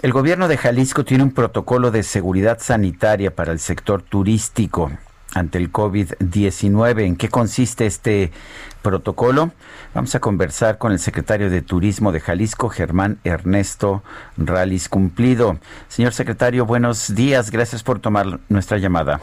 El 0.04 0.12
gobierno 0.12 0.50
de 0.50 0.58
Jalisco 0.58 1.06
tiene 1.06 1.24
un 1.24 1.32
protocolo 1.32 1.90
de 1.90 2.04
seguridad 2.04 2.60
sanitaria 2.60 3.34
para 3.34 3.54
el 3.54 3.60
sector 3.60 4.02
turístico 4.02 4.92
ante 5.34 5.58
el 5.58 5.72
COVID-19. 5.72 7.06
¿En 7.06 7.16
qué 7.16 7.30
consiste 7.30 7.86
este 7.86 8.34
protocolo? 8.82 9.54
Vamos 9.94 10.14
a 10.14 10.20
conversar 10.20 10.78
con 10.78 10.92
el 10.92 11.00
secretario 11.00 11.50
de 11.50 11.62
Turismo 11.62 12.12
de 12.12 12.20
Jalisco, 12.20 12.68
Germán 12.68 13.18
Ernesto 13.24 14.04
Ralis 14.36 14.90
Cumplido. 14.90 15.58
Señor 15.88 16.14
secretario, 16.14 16.66
buenos 16.66 17.16
días. 17.16 17.50
Gracias 17.50 17.82
por 17.82 18.00
tomar 18.00 18.42
nuestra 18.50 18.80
llamada. 18.80 19.22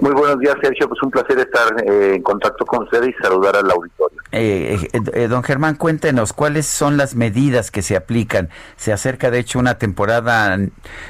Muy 0.00 0.12
buenos 0.12 0.38
días, 0.40 0.56
Sergio. 0.62 0.88
Pues 0.88 1.02
un 1.02 1.10
placer 1.10 1.38
estar 1.38 1.82
eh, 1.84 2.14
en 2.16 2.22
contacto 2.22 2.64
con 2.66 2.84
usted 2.84 3.02
y 3.04 3.12
saludar 3.14 3.56
al 3.56 3.70
auditorio. 3.70 4.18
Eh, 4.32 4.88
eh, 4.92 5.28
don 5.28 5.42
Germán, 5.42 5.76
cuéntenos 5.76 6.32
cuáles 6.32 6.66
son 6.66 6.96
las 6.96 7.14
medidas 7.14 7.70
que 7.70 7.82
se 7.82 7.96
aplican. 7.96 8.50
Se 8.76 8.92
acerca, 8.92 9.30
de 9.30 9.38
hecho, 9.38 9.58
una 9.58 9.78
temporada 9.78 10.58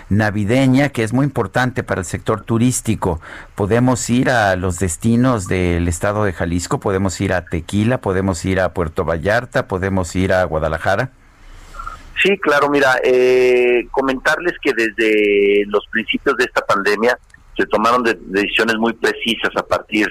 navideña 0.08 0.90
que 0.90 1.02
es 1.02 1.12
muy 1.12 1.24
importante 1.24 1.82
para 1.82 2.00
el 2.00 2.04
sector 2.04 2.42
turístico. 2.42 3.20
Podemos 3.54 4.08
ir 4.10 4.30
a 4.30 4.54
los 4.56 4.78
destinos 4.78 5.48
del 5.48 5.88
estado 5.88 6.24
de 6.24 6.32
Jalisco, 6.32 6.78
podemos 6.78 7.20
ir 7.20 7.32
a 7.32 7.44
Tequila, 7.44 7.98
podemos 7.98 8.44
ir 8.44 8.60
a 8.60 8.72
Puerto 8.72 9.04
Vallarta, 9.04 9.66
podemos 9.66 10.14
ir 10.14 10.32
a 10.32 10.44
Guadalajara. 10.44 11.10
Sí, 12.22 12.38
claro, 12.38 12.70
mira, 12.70 12.98
comentarles 13.90 14.54
que 14.62 14.72
desde 14.72 15.64
los 15.66 15.86
principios 15.90 16.36
de 16.36 16.44
esta 16.44 16.64
pandemia, 16.64 17.18
se 17.56 17.66
tomaron 17.66 18.02
decisiones 18.02 18.76
muy 18.76 18.92
precisas 18.92 19.50
a 19.56 19.62
partir 19.62 20.08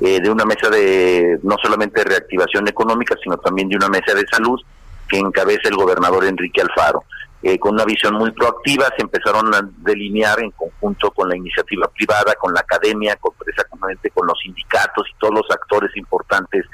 eh, 0.00 0.20
de 0.20 0.30
una 0.30 0.44
mesa 0.44 0.68
de 0.70 1.38
no 1.42 1.56
solamente 1.62 2.00
de 2.00 2.10
reactivación 2.10 2.68
económica, 2.68 3.16
sino 3.22 3.36
también 3.38 3.68
de 3.68 3.76
una 3.76 3.88
mesa 3.88 4.14
de 4.14 4.26
salud 4.30 4.60
que 5.08 5.18
encabeza 5.18 5.68
el 5.68 5.76
gobernador 5.76 6.24
Enrique 6.24 6.60
Alfaro. 6.60 7.04
Eh, 7.40 7.56
con 7.58 7.74
una 7.74 7.84
visión 7.84 8.14
muy 8.14 8.32
proactiva, 8.32 8.86
se 8.96 9.02
empezaron 9.02 9.54
a 9.54 9.60
delinear 9.78 10.40
en 10.40 10.50
conjunto 10.50 11.12
con 11.12 11.28
la 11.28 11.36
iniciativa 11.36 11.86
privada, 11.88 12.34
con 12.34 12.52
la 12.52 12.60
academia, 12.60 13.14
con, 13.16 13.32
precisamente 13.38 14.10
con 14.10 14.26
los 14.26 14.36
sindicatos 14.40 15.06
y 15.08 15.18
todos 15.20 15.34
los 15.34 15.50
actores 15.50 15.96
importantes 15.96 16.66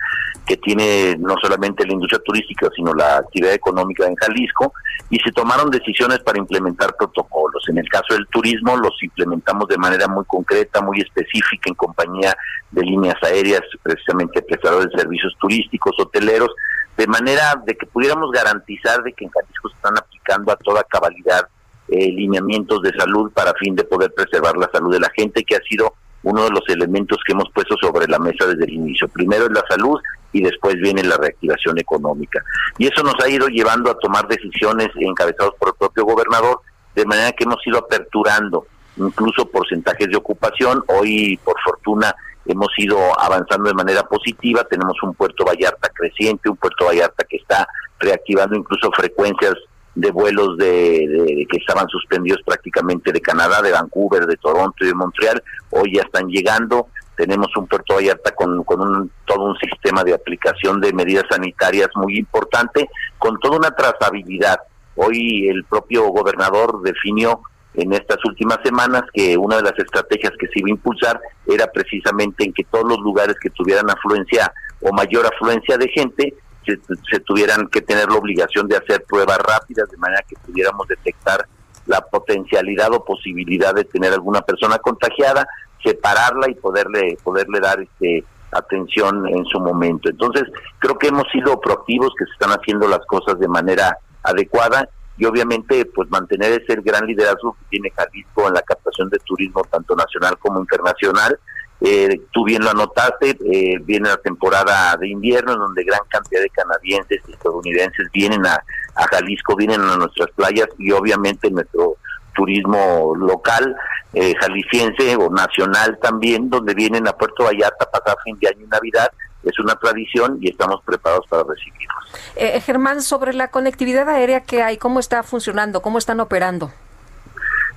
que 0.46 0.56
tiene 0.56 1.16
no 1.18 1.34
solamente 1.42 1.86
la 1.86 1.92
industria 1.92 2.20
turística, 2.24 2.68
sino 2.74 2.94
la 2.94 3.18
actividad 3.18 3.52
económica 3.52 4.06
en 4.06 4.14
Jalisco, 4.16 4.72
y 5.10 5.18
se 5.18 5.32
tomaron 5.32 5.70
decisiones 5.70 6.20
para 6.20 6.38
implementar 6.38 6.94
protocolos. 6.96 7.68
En 7.68 7.78
el 7.78 7.88
caso 7.88 8.14
del 8.14 8.26
turismo, 8.28 8.76
los 8.76 9.02
implementamos 9.02 9.68
de 9.68 9.76
manera 9.78 10.08
muy 10.08 10.24
concreta, 10.24 10.80
muy 10.80 11.00
específica, 11.00 11.68
en 11.68 11.74
compañía 11.74 12.34
de 12.70 12.82
líneas 12.82 13.16
aéreas, 13.22 13.62
precisamente 13.82 14.42
prestadores 14.42 14.90
de 14.90 14.98
servicios 14.98 15.34
turísticos, 15.38 15.94
hoteleros, 15.98 16.50
de 16.96 17.06
manera 17.06 17.60
de 17.66 17.76
que 17.76 17.86
pudiéramos 17.86 18.30
garantizar 18.30 19.02
de 19.02 19.12
que 19.12 19.24
en 19.24 19.30
Jalisco 19.30 19.68
se 19.68 19.76
están 19.76 19.98
aplicando 19.98 20.52
a 20.52 20.56
toda 20.56 20.84
cabalidad 20.84 21.48
eh, 21.88 22.10
lineamientos 22.10 22.82
de 22.82 22.92
salud 22.96 23.30
para 23.32 23.52
fin 23.54 23.74
de 23.74 23.84
poder 23.84 24.12
preservar 24.14 24.56
la 24.56 24.70
salud 24.72 24.92
de 24.92 25.00
la 25.00 25.10
gente, 25.14 25.44
que 25.44 25.56
ha 25.56 25.60
sido 25.68 25.94
uno 26.22 26.44
de 26.44 26.50
los 26.50 26.62
elementos 26.68 27.18
que 27.26 27.32
hemos 27.32 27.50
puesto 27.52 27.76
sobre 27.80 28.06
la 28.06 28.18
mesa 28.18 28.46
desde 28.46 28.64
el 28.64 28.72
inicio. 28.72 29.08
Primero 29.08 29.44
es 29.44 29.52
la 29.52 29.62
salud 29.68 30.00
y 30.32 30.42
después 30.42 30.76
viene 30.76 31.02
la 31.02 31.18
reactivación 31.18 31.78
económica. 31.78 32.42
Y 32.78 32.86
eso 32.86 33.02
nos 33.02 33.14
ha 33.22 33.28
ido 33.28 33.48
llevando 33.48 33.90
a 33.90 33.98
tomar 33.98 34.26
decisiones 34.26 34.88
encabezados 34.96 35.54
por 35.58 35.68
el 35.68 35.74
propio 35.74 36.04
gobernador, 36.04 36.60
de 36.94 37.04
manera 37.04 37.32
que 37.32 37.44
hemos 37.44 37.64
ido 37.66 37.78
aperturando 37.78 38.66
incluso 38.96 39.46
porcentajes 39.50 40.08
de 40.08 40.16
ocupación. 40.16 40.82
Hoy, 40.88 41.38
por 41.44 41.56
fortuna, 41.62 42.14
hemos 42.46 42.68
ido 42.76 42.98
avanzando 43.20 43.68
de 43.68 43.74
manera 43.74 44.02
positiva, 44.02 44.64
tenemos 44.64 44.96
un 45.02 45.14
puerto 45.14 45.44
Vallarta 45.44 45.88
creciente, 45.88 46.48
un 46.48 46.56
puerto 46.56 46.86
Vallarta 46.86 47.24
que 47.24 47.36
está 47.36 47.66
reactivando 47.98 48.56
incluso 48.56 48.90
frecuencias 48.92 49.54
de 49.94 50.10
vuelos 50.10 50.58
de, 50.58 51.46
que 51.48 51.56
estaban 51.56 51.88
suspendidos 51.88 52.40
prácticamente 52.44 53.12
de 53.12 53.20
Canadá, 53.20 53.62
de 53.62 53.70
Vancouver, 53.70 54.26
de 54.26 54.36
Toronto 54.36 54.84
y 54.84 54.88
de 54.88 54.94
Montreal, 54.94 55.42
hoy 55.70 55.94
ya 55.94 56.02
están 56.02 56.26
llegando, 56.28 56.88
tenemos 57.16 57.48
un 57.56 57.66
puerto 57.66 57.94
Vallarta 57.94 58.32
con, 58.34 58.64
con 58.64 58.80
un, 58.80 59.10
todo 59.24 59.44
un 59.44 59.56
sistema 59.56 60.02
de 60.02 60.14
aplicación 60.14 60.80
de 60.80 60.92
medidas 60.92 61.24
sanitarias 61.30 61.88
muy 61.94 62.18
importante, 62.18 62.88
con 63.18 63.38
toda 63.38 63.56
una 63.58 63.70
trazabilidad. 63.70 64.58
Hoy 64.96 65.48
el 65.48 65.64
propio 65.64 66.08
gobernador 66.08 66.82
definió 66.82 67.40
en 67.74 67.92
estas 67.92 68.18
últimas 68.24 68.58
semanas 68.64 69.02
que 69.12 69.36
una 69.36 69.56
de 69.56 69.62
las 69.62 69.78
estrategias 69.78 70.32
que 70.38 70.46
se 70.46 70.60
iba 70.60 70.68
a 70.68 70.70
impulsar 70.70 71.20
era 71.46 71.66
precisamente 71.66 72.44
en 72.44 72.52
que 72.52 72.64
todos 72.64 72.88
los 72.88 72.98
lugares 73.00 73.36
que 73.40 73.50
tuvieran 73.50 73.90
afluencia 73.90 74.52
o 74.80 74.92
mayor 74.92 75.26
afluencia 75.26 75.76
de 75.76 75.88
gente 75.88 76.34
se, 76.64 77.20
tuvieran 77.20 77.68
que 77.68 77.82
tener 77.82 78.08
la 78.08 78.16
obligación 78.16 78.68
de 78.68 78.76
hacer 78.76 79.04
pruebas 79.04 79.38
rápidas 79.38 79.88
de 79.90 79.96
manera 79.98 80.22
que 80.26 80.36
pudiéramos 80.36 80.88
detectar 80.88 81.46
la 81.86 82.00
potencialidad 82.00 82.92
o 82.92 83.04
posibilidad 83.04 83.74
de 83.74 83.84
tener 83.84 84.12
alguna 84.12 84.40
persona 84.40 84.78
contagiada, 84.78 85.46
separarla 85.82 86.48
y 86.48 86.54
poderle 86.54 87.18
poderle 87.22 87.60
dar 87.60 87.80
este 87.80 88.24
atención 88.52 89.28
en 89.28 89.44
su 89.46 89.58
momento. 89.58 90.08
Entonces, 90.08 90.44
creo 90.78 90.96
que 90.96 91.08
hemos 91.08 91.24
sido 91.32 91.60
proactivos, 91.60 92.12
que 92.16 92.24
se 92.24 92.32
están 92.32 92.50
haciendo 92.50 92.86
las 92.86 93.04
cosas 93.06 93.38
de 93.40 93.48
manera 93.48 93.98
adecuada 94.22 94.88
y 95.16 95.24
obviamente 95.24 95.84
pues 95.86 96.10
mantener 96.10 96.62
ese 96.62 96.80
gran 96.80 97.06
liderazgo 97.06 97.54
que 97.54 97.66
tiene 97.70 97.90
Jalisco 97.90 98.48
en 98.48 98.54
la 98.54 98.62
captación 98.62 99.08
de 99.10 99.18
turismo 99.18 99.62
tanto 99.70 99.94
nacional 99.94 100.38
como 100.38 100.60
internacional. 100.60 101.38
Eh, 101.80 102.20
tú 102.32 102.44
bien 102.44 102.62
lo 102.62 102.70
anotaste, 102.70 103.30
eh, 103.30 103.78
viene 103.82 104.08
la 104.08 104.16
temporada 104.16 104.96
de 104.96 105.08
invierno 105.08 105.52
en 105.52 105.58
donde 105.58 105.84
gran 105.84 106.00
cantidad 106.08 106.40
de 106.40 106.48
canadienses 106.50 107.20
y 107.28 107.32
estadounidenses 107.32 108.08
vienen 108.12 108.46
a, 108.46 108.62
a 108.94 109.06
Jalisco, 109.08 109.56
vienen 109.56 109.80
a 109.82 109.96
nuestras 109.96 110.30
playas 110.30 110.68
y 110.78 110.92
obviamente 110.92 111.50
nuestro 111.50 111.96
turismo 112.34 113.14
local, 113.16 113.76
eh, 114.12 114.34
jalisciense 114.40 115.16
o 115.16 115.30
nacional 115.30 115.98
también, 116.00 116.50
donde 116.50 116.74
vienen 116.74 117.08
a 117.08 117.12
Puerto 117.12 117.44
Vallarta 117.44 117.84
a 117.84 117.90
pasar 117.90 118.16
fin 118.24 118.38
de 118.40 118.48
año 118.48 118.64
y 118.64 118.68
Navidad. 118.68 119.10
Es 119.44 119.58
una 119.58 119.74
tradición 119.74 120.38
y 120.40 120.50
estamos 120.50 120.82
preparados 120.84 121.26
para 121.28 121.42
recibirlos. 121.42 122.04
Eh, 122.36 122.60
Germán, 122.60 123.02
sobre 123.02 123.34
la 123.34 123.48
conectividad 123.48 124.08
aérea 124.08 124.40
que 124.40 124.62
hay, 124.62 124.76
¿cómo 124.76 125.00
está 125.00 125.22
funcionando? 125.22 125.82
¿Cómo 125.82 125.98
están 125.98 126.20
operando? 126.20 126.72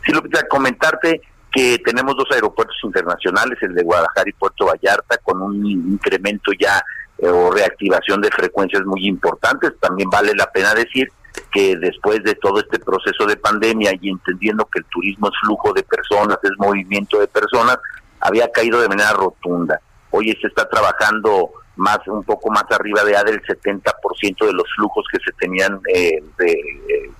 Sí, 0.06 0.12
lo 0.12 0.22
que 0.22 0.30
comentarte 0.50 1.22
que 1.52 1.80
tenemos 1.80 2.16
dos 2.16 2.28
aeropuertos 2.32 2.78
internacionales, 2.84 3.58
el 3.62 3.74
de 3.74 3.84
Guadalajara 3.84 4.30
y 4.30 4.34
Puerto 4.34 4.66
Vallarta, 4.66 5.18
con 5.18 5.42
un 5.42 5.66
incremento 5.66 6.52
ya 6.58 6.84
eh, 7.18 7.28
o 7.28 7.50
reactivación 7.52 8.22
de 8.22 8.30
frecuencias 8.30 8.86
muy 8.86 9.08
importantes. 9.08 9.74
También 9.80 10.10
vale 10.10 10.34
la 10.36 10.52
pena 10.52 10.74
decir 10.74 11.12
que 11.52 11.76
después 11.78 12.24
de 12.24 12.36
todo 12.36 12.60
este 12.60 12.80
proceso 12.80 13.26
de 13.26 13.38
pandemia 13.38 13.92
y 14.00 14.10
entendiendo 14.10 14.66
que 14.66 14.80
el 14.80 14.86
turismo 14.86 15.30
es 15.30 15.34
flujo 15.42 15.74
de 15.74 15.84
personas, 15.84 16.38
es 16.44 16.52
movimiento 16.58 17.20
de 17.20 17.28
personas, 17.28 17.78
había 18.20 18.52
caído 18.52 18.82
de 18.82 18.90
manera 18.90 19.14
rotunda. 19.14 19.80
Hoy 20.12 20.38
se 20.40 20.48
está 20.48 20.68
trabajando 20.68 21.52
más 21.78 22.00
un 22.08 22.24
poco 22.24 22.50
más 22.50 22.66
arriba 22.70 23.04
de 23.04 23.14
ya 23.14 23.24
del 23.24 23.42
70% 23.42 24.46
de 24.46 24.54
los 24.54 24.66
flujos 24.76 25.06
que 25.12 25.20
se 25.24 25.32
tenían 25.34 25.80
eh, 25.94 26.22
eh, 26.40 27.12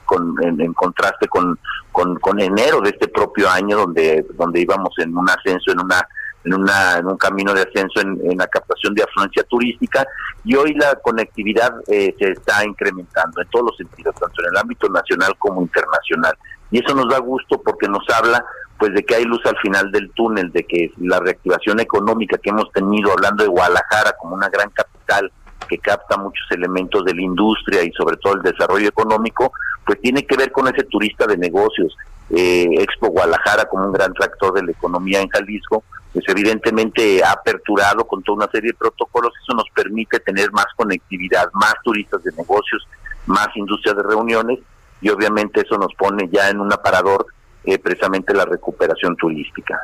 en, 0.42 0.74
contraste 0.74 1.28
con, 1.28 1.58
con, 1.92 2.40
enero 2.40 2.82
de 2.82 2.90
este 2.90 3.08
propio 3.08 3.50
año 3.50 3.78
donde 3.78 4.26
donde 4.36 4.62
íbamos 4.62 4.94
en 5.00 5.16
un 5.16 5.30
ascenso 5.30 5.72
en 5.72 5.80
una 5.80 6.08
en, 6.48 6.54
una, 6.54 6.98
en 6.98 7.06
un 7.06 7.18
camino 7.18 7.54
de 7.54 7.62
ascenso 7.62 8.02
en, 8.02 8.38
la 8.38 8.48
captación 8.48 8.94
de 8.94 9.04
afluencia 9.04 9.44
turística 9.44 10.06
y 10.44 10.56
hoy 10.56 10.74
la 10.74 10.96
conectividad 10.96 11.74
eh, 11.88 12.16
se 12.18 12.32
está 12.32 12.64
incrementando 12.66 13.42
en 13.42 13.50
todos 13.50 13.66
los 13.66 13.78
sentidos, 13.78 14.16
tanto 14.16 14.42
en 14.44 14.50
el 14.52 14.58
ámbito 14.58 14.88
nacional 14.88 15.36
como 15.38 15.62
internacional. 15.62 16.38
Y 16.72 16.80
eso 16.84 16.94
nos 16.94 17.10
da 17.10 17.20
gusto 17.20 17.62
porque 17.62 17.88
nos 17.88 18.04
habla 18.10 18.44
pues 18.78 18.94
de 18.94 19.04
que 19.04 19.16
hay 19.16 19.24
luz 19.24 19.44
al 19.46 19.58
final 19.58 19.92
del 19.92 20.12
túnel, 20.12 20.52
de 20.52 20.64
que 20.64 20.92
la 20.98 21.20
reactivación 21.20 21.80
económica 21.80 22.38
que 22.38 22.52
hemos 22.52 22.72
tenido, 22.72 23.12
hablando 23.12 23.44
de 23.44 23.50
Guadalajara 23.50 24.14
como 24.20 24.36
una 24.36 24.50
gran 24.50 24.70
capital 24.70 25.32
que 25.68 25.80
capta 25.80 26.18
muchos 26.18 26.46
elementos 26.52 27.04
de 27.04 27.14
la 27.14 27.22
industria 27.22 27.84
y 27.84 27.92
sobre 27.92 28.18
todo 28.18 28.36
el 28.36 28.42
desarrollo 28.42 28.88
económico, 28.88 29.52
pues 29.86 30.00
tiene 30.00 30.26
que 30.26 30.38
ver 30.38 30.52
con 30.52 30.68
ese 30.68 30.84
turista 30.86 31.26
de 31.26 31.38
negocios. 31.38 31.96
Eh, 32.30 32.68
Expo 32.80 33.08
Guadalajara 33.08 33.66
como 33.66 33.86
un 33.86 33.94
gran 33.94 34.14
tractor 34.14 34.54
de 34.54 34.64
la 34.64 34.72
economía 34.72 35.22
en 35.22 35.30
Jalisco, 35.30 35.84
pues 36.14 36.26
evidentemente 36.28 37.24
ha 37.24 37.32
aperturado 37.32 38.06
con 38.06 38.22
toda 38.22 38.38
una 38.38 38.52
serie 38.52 38.72
de 38.72 38.78
protocolos, 38.78 39.34
eso 39.42 39.56
nos 39.56 39.70
permite 39.74 40.20
tener 40.20 40.52
más 40.52 40.68
conectividad, 40.76 41.50
más 41.54 41.76
turistas 41.84 42.24
de 42.24 42.32
negocios, 42.34 42.88
más 43.26 43.48
industria 43.56 43.94
de 43.94 44.04
reuniones 44.04 44.60
y 45.02 45.10
obviamente 45.10 45.62
eso 45.62 45.78
nos 45.78 45.94
pone 45.96 46.30
ya 46.32 46.50
en 46.50 46.60
un 46.60 46.72
aparador 46.72 47.28
eh, 47.64 47.78
precisamente 47.80 48.34
la 48.34 48.46
recuperación 48.46 49.16
turística. 49.16 49.80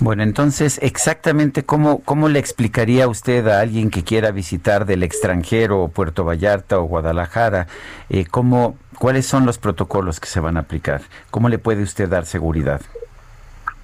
Bueno, 0.00 0.24
entonces, 0.24 0.80
exactamente 0.82 1.64
cómo, 1.64 2.02
cómo 2.04 2.28
le 2.28 2.40
explicaría 2.40 3.06
usted 3.06 3.46
a 3.46 3.60
alguien 3.60 3.90
que 3.90 4.02
quiera 4.02 4.32
visitar 4.32 4.86
del 4.86 5.04
extranjero, 5.04 5.88
Puerto 5.88 6.24
Vallarta 6.24 6.78
o 6.80 6.84
Guadalajara, 6.84 7.68
eh, 8.10 8.26
cómo, 8.28 8.76
cuáles 8.98 9.24
son 9.24 9.46
los 9.46 9.58
protocolos 9.58 10.18
que 10.18 10.26
se 10.26 10.40
van 10.40 10.56
a 10.56 10.60
aplicar? 10.60 11.02
¿Cómo 11.30 11.48
le 11.48 11.58
puede 11.58 11.84
usted 11.84 12.08
dar 12.08 12.26
seguridad? 12.26 12.80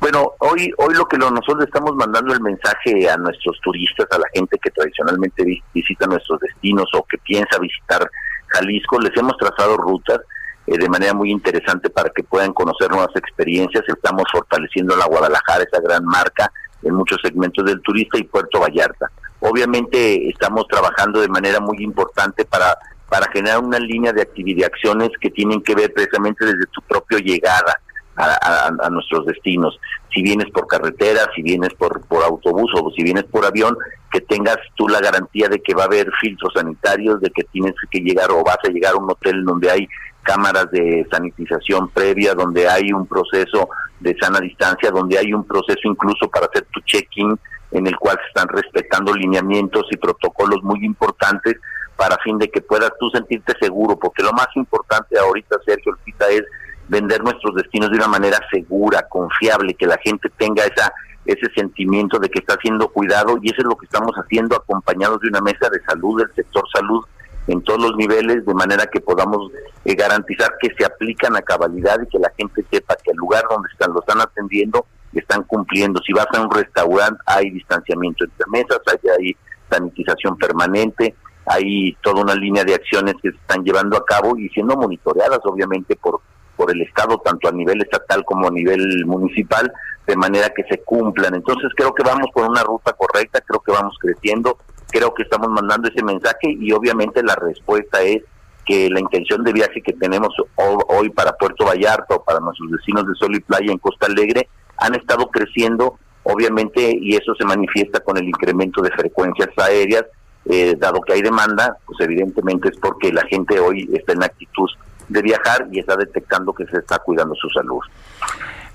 Bueno, 0.01 0.33
hoy, 0.39 0.73
hoy 0.79 0.95
lo 0.95 1.07
que 1.07 1.17
nosotros 1.17 1.65
estamos 1.65 1.95
mandando 1.95 2.35
el 2.35 2.41
mensaje 2.41 3.09
a 3.09 3.17
nuestros 3.17 3.61
turistas, 3.63 4.07
a 4.11 4.19
la 4.19 4.27
gente 4.35 4.59
que 4.59 4.71
tradicionalmente 4.71 5.63
visita 5.73 6.07
nuestros 6.07 6.41
destinos 6.41 6.89
o 6.95 7.05
que 7.05 7.19
piensa 7.19 7.59
visitar 7.59 8.11
Jalisco, 8.51 8.99
les 9.01 9.17
hemos 9.17 9.37
trazado 9.37 9.77
rutas 9.77 10.21
eh, 10.67 10.79
de 10.79 10.89
manera 10.89 11.15
muy 11.15 11.31
interesante 11.31 11.91
para 11.91 12.11
que 12.11 12.23
puedan 12.23 12.53
conocer 12.53 12.91
nuevas 12.91 13.15
experiencias. 13.17 13.85
Estamos 13.89 14.25
fortaleciendo 14.31 14.97
la 14.97 15.07
Guadalajara, 15.07 15.65
esa 15.65 15.81
gran 15.83 16.05
marca, 16.05 16.53
en 16.83 16.95
muchos 16.95 17.19
segmentos 17.23 17.65
del 17.65 17.81
turista 17.83 18.19
y 18.19 18.25
Puerto 18.25 18.61
Vallarta. 18.61 19.11
Obviamente 19.41 20.29
estamos 20.29 20.67
trabajando 20.69 21.21
de 21.21 21.29
manera 21.29 21.61
muy 21.61 21.83
importante 21.83 22.45
para, 22.45 22.77
para 23.09 23.31
generar 23.33 23.59
una 23.59 23.79
línea 23.79 24.13
de 24.13 24.23
actividad 24.23 24.59
y 24.61 24.65
acciones 24.65 25.11
que 25.21 25.31
tienen 25.31 25.63
que 25.63 25.75
ver 25.75 25.93
precisamente 25.93 26.45
desde 26.45 26.67
tu 26.73 26.83
propia 26.83 27.19
llegada. 27.19 27.81
A, 28.17 28.91
nuestros 28.91 29.25
destinos. 29.25 29.81
Si 30.13 30.21
vienes 30.21 30.51
por 30.51 30.67
carretera, 30.67 31.31
si 31.35 31.43
vienes 31.43 31.73
por, 31.75 32.03
por 32.03 32.23
autobús 32.23 32.71
o 32.75 32.91
si 32.91 33.03
vienes 33.03 33.25
por 33.25 33.47
avión, 33.47 33.75
que 34.13 34.21
tengas 34.21 34.59
tú 34.75 34.89
la 34.89 35.01
garantía 35.01 35.49
de 35.49 35.61
que 35.61 35.75
va 35.75 35.85
a 35.85 35.87
haber 35.87 36.11
filtros 36.21 36.53
sanitarios, 36.55 37.21
de 37.21 37.31
que 37.31 37.45
tienes 37.45 37.75
que 37.91 38.01
llegar 38.01 38.31
o 38.31 38.45
vas 38.45 38.59
a 38.65 38.69
llegar 38.69 38.93
a 38.93 38.99
un 38.99 39.11
hotel 39.11 39.43
donde 39.45 39.71
hay 39.71 39.89
cámaras 40.23 40.71
de 40.71 41.07
sanitización 41.11 41.89
previa, 41.89 42.35
donde 42.35 42.69
hay 42.69 42.93
un 42.93 43.07
proceso 43.07 43.69
de 44.01 44.17
sana 44.21 44.41
distancia, 44.41 44.91
donde 44.91 45.19
hay 45.19 45.33
un 45.33 45.45
proceso 45.45 45.81
incluso 45.85 46.29
para 46.29 46.47
hacer 46.47 46.67
tu 46.73 46.81
check-in, 46.81 47.39
en 47.71 47.87
el 47.87 47.97
cual 47.97 48.19
se 48.19 48.29
están 48.29 48.49
respetando 48.49 49.15
lineamientos 49.15 49.87
y 49.91 49.97
protocolos 49.97 50.63
muy 50.63 50.85
importantes 50.85 51.57
para 51.97 52.17
fin 52.19 52.39
de 52.39 52.49
que 52.49 52.63
puedas 52.63 52.91
tú 52.99 53.11
sentirte 53.11 53.55
seguro, 53.61 53.99
porque 53.99 54.23
lo 54.23 54.33
más 54.33 54.49
importante 54.55 55.19
ahorita, 55.19 55.57
Sergio 55.67 55.97
es 56.31 56.45
vender 56.91 57.23
nuestros 57.23 57.55
destinos 57.55 57.91
de 57.91 57.97
una 57.97 58.09
manera 58.09 58.39
segura, 58.51 59.07
confiable, 59.09 59.75
que 59.75 59.87
la 59.87 59.99
gente 59.99 60.29
tenga 60.37 60.65
esa 60.65 60.93
ese 61.27 61.53
sentimiento 61.55 62.19
de 62.19 62.29
que 62.29 62.41
está 62.41 62.57
siendo 62.61 62.89
cuidado 62.89 63.39
y 63.43 63.51
eso 63.51 63.61
es 63.61 63.67
lo 63.67 63.77
que 63.77 63.85
estamos 63.85 64.13
haciendo 64.17 64.57
acompañados 64.57 65.21
de 65.21 65.29
una 65.29 65.41
mesa 65.41 65.69
de 65.71 65.81
salud 65.85 66.19
del 66.19 66.35
sector 66.35 66.65
salud 66.75 67.05
en 67.47 67.63
todos 67.63 67.81
los 67.81 67.97
niveles, 67.97 68.45
de 68.45 68.55
manera 68.55 68.87
que 68.87 69.01
podamos 69.01 69.51
eh, 69.85 69.95
garantizar 69.95 70.55
que 70.61 70.71
se 70.77 70.85
aplican 70.85 71.37
a 71.37 71.43
cabalidad 71.43 72.01
y 72.03 72.09
que 72.09 72.19
la 72.19 72.33
gente 72.37 72.65
sepa 72.71 72.97
que 73.03 73.11
el 73.11 73.17
lugar 73.17 73.45
donde 73.51 73.69
están 73.73 73.93
lo 73.93 74.01
están 74.01 74.21
atendiendo 74.21 74.87
están 75.13 75.43
cumpliendo. 75.45 76.01
Si 76.07 76.13
vas 76.13 76.27
a 76.33 76.41
un 76.41 76.51
restaurante 76.51 77.21
hay 77.27 77.51
distanciamiento 77.51 78.25
entre 78.25 78.47
mesas, 78.51 78.81
hay, 78.87 79.11
hay 79.19 79.37
sanitización 79.69 80.37
permanente, 80.37 81.15
hay 81.47 81.97
toda 82.03 82.23
una 82.23 82.35
línea 82.35 82.65
de 82.65 82.75
acciones 82.75 83.15
que 83.23 83.31
se 83.31 83.37
están 83.37 83.65
llevando 83.65 83.97
a 83.97 84.05
cabo 84.05 84.37
y 84.37 84.49
siendo 84.51 84.77
monitoreadas 84.77 85.41
obviamente 85.45 85.97
por 85.97 86.21
por 86.61 86.71
el 86.71 86.83
Estado, 86.83 87.17
tanto 87.25 87.49
a 87.49 87.53
nivel 87.53 87.81
estatal 87.81 88.23
como 88.23 88.49
a 88.49 88.51
nivel 88.51 89.07
municipal, 89.07 89.73
de 90.07 90.15
manera 90.15 90.51
que 90.51 90.63
se 90.65 90.83
cumplan. 90.83 91.35
Entonces 91.35 91.71
creo 91.75 91.95
que 91.95 92.03
vamos 92.03 92.29
por 92.35 92.47
una 92.51 92.63
ruta 92.63 92.93
correcta, 92.93 93.41
creo 93.41 93.61
que 93.61 93.73
vamos 93.73 93.97
creciendo, 93.99 94.59
creo 94.91 95.15
que 95.15 95.23
estamos 95.23 95.49
mandando 95.49 95.89
ese 95.89 96.05
mensaje 96.05 96.55
y 96.61 96.71
obviamente 96.73 97.23
la 97.23 97.35
respuesta 97.35 98.03
es 98.03 98.23
que 98.67 98.91
la 98.91 99.01
intención 99.01 99.43
de 99.43 99.55
viaje 99.55 99.81
que 99.81 99.95
tenemos 99.95 100.35
hoy 100.57 101.09
para 101.09 101.33
Puerto 101.33 101.65
Vallarta 101.65 102.17
o 102.17 102.25
para 102.25 102.41
nuestros 102.41 102.71
vecinos 102.73 103.07
de 103.07 103.15
Sol 103.15 103.35
y 103.35 103.41
Playa 103.41 103.73
en 103.73 103.79
Costa 103.79 104.05
Alegre 104.05 104.47
han 104.77 104.95
estado 104.95 105.31
creciendo, 105.31 105.99
obviamente, 106.25 106.95
y 106.95 107.15
eso 107.17 107.35
se 107.37 107.47
manifiesta 107.47 108.01
con 108.01 108.19
el 108.19 108.29
incremento 108.29 108.83
de 108.83 108.91
frecuencias 108.91 109.49
aéreas, 109.57 110.05
eh, 110.45 110.75
dado 110.77 111.01
que 111.01 111.15
hay 111.15 111.23
demanda, 111.23 111.79
pues 111.87 111.99
evidentemente 112.01 112.69
es 112.69 112.77
porque 112.79 113.11
la 113.15 113.23
gente 113.29 113.59
hoy 113.59 113.89
está 113.95 114.13
en 114.13 114.25
actitud 114.25 114.69
de 115.11 115.23
viajar 115.23 115.69
y 115.71 115.81
está 115.81 115.97
detectando 115.97 116.53
que 116.55 116.65
se 116.67 116.79
está 116.79 116.99
cuidando 116.99 117.35
su 117.35 117.49
salud. 117.51 117.81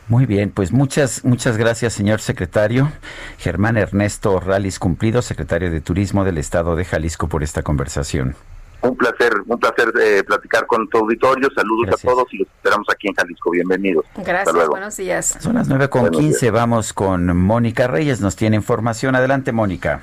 Muy 0.07 0.27
bien, 0.27 0.51
pues 0.51 0.71
muchas, 0.71 1.25
muchas 1.25 1.57
gracias, 1.57 1.93
señor 1.93 2.21
secretario. 2.21 2.91
Germán 3.39 3.75
Ernesto 3.75 4.39
Ralis 4.39 4.77
Cumplido, 4.77 5.23
secretario 5.23 5.71
de 5.71 5.81
Turismo 5.81 6.23
del 6.23 6.37
Estado 6.37 6.75
de 6.75 6.85
Jalisco, 6.85 7.27
por 7.27 7.41
esta 7.41 7.63
conversación. 7.63 8.35
Un 8.81 8.95
placer, 8.95 9.33
un 9.47 9.57
placer 9.57 9.91
eh, 9.99 10.23
platicar 10.23 10.67
con 10.67 10.87
tu 10.89 10.99
auditorio. 10.99 11.49
Saludos 11.55 11.95
a 11.95 12.07
todos 12.07 12.31
y 12.33 12.37
los 12.37 12.47
esperamos 12.47 12.87
aquí 12.93 13.07
en 13.07 13.15
Jalisco. 13.15 13.49
Bienvenidos. 13.49 14.05
Gracias, 14.23 14.67
buenos 14.67 14.95
días. 14.95 15.37
Son 15.39 15.55
las 15.55 15.67
nueve 15.67 15.89
con 15.89 16.11
quince. 16.11 16.51
Vamos 16.51 16.93
con 16.93 17.35
Mónica 17.35 17.87
Reyes. 17.87 18.21
Nos 18.21 18.35
tiene 18.35 18.57
información. 18.57 19.15
Adelante, 19.15 19.51
Mónica. 19.51 20.01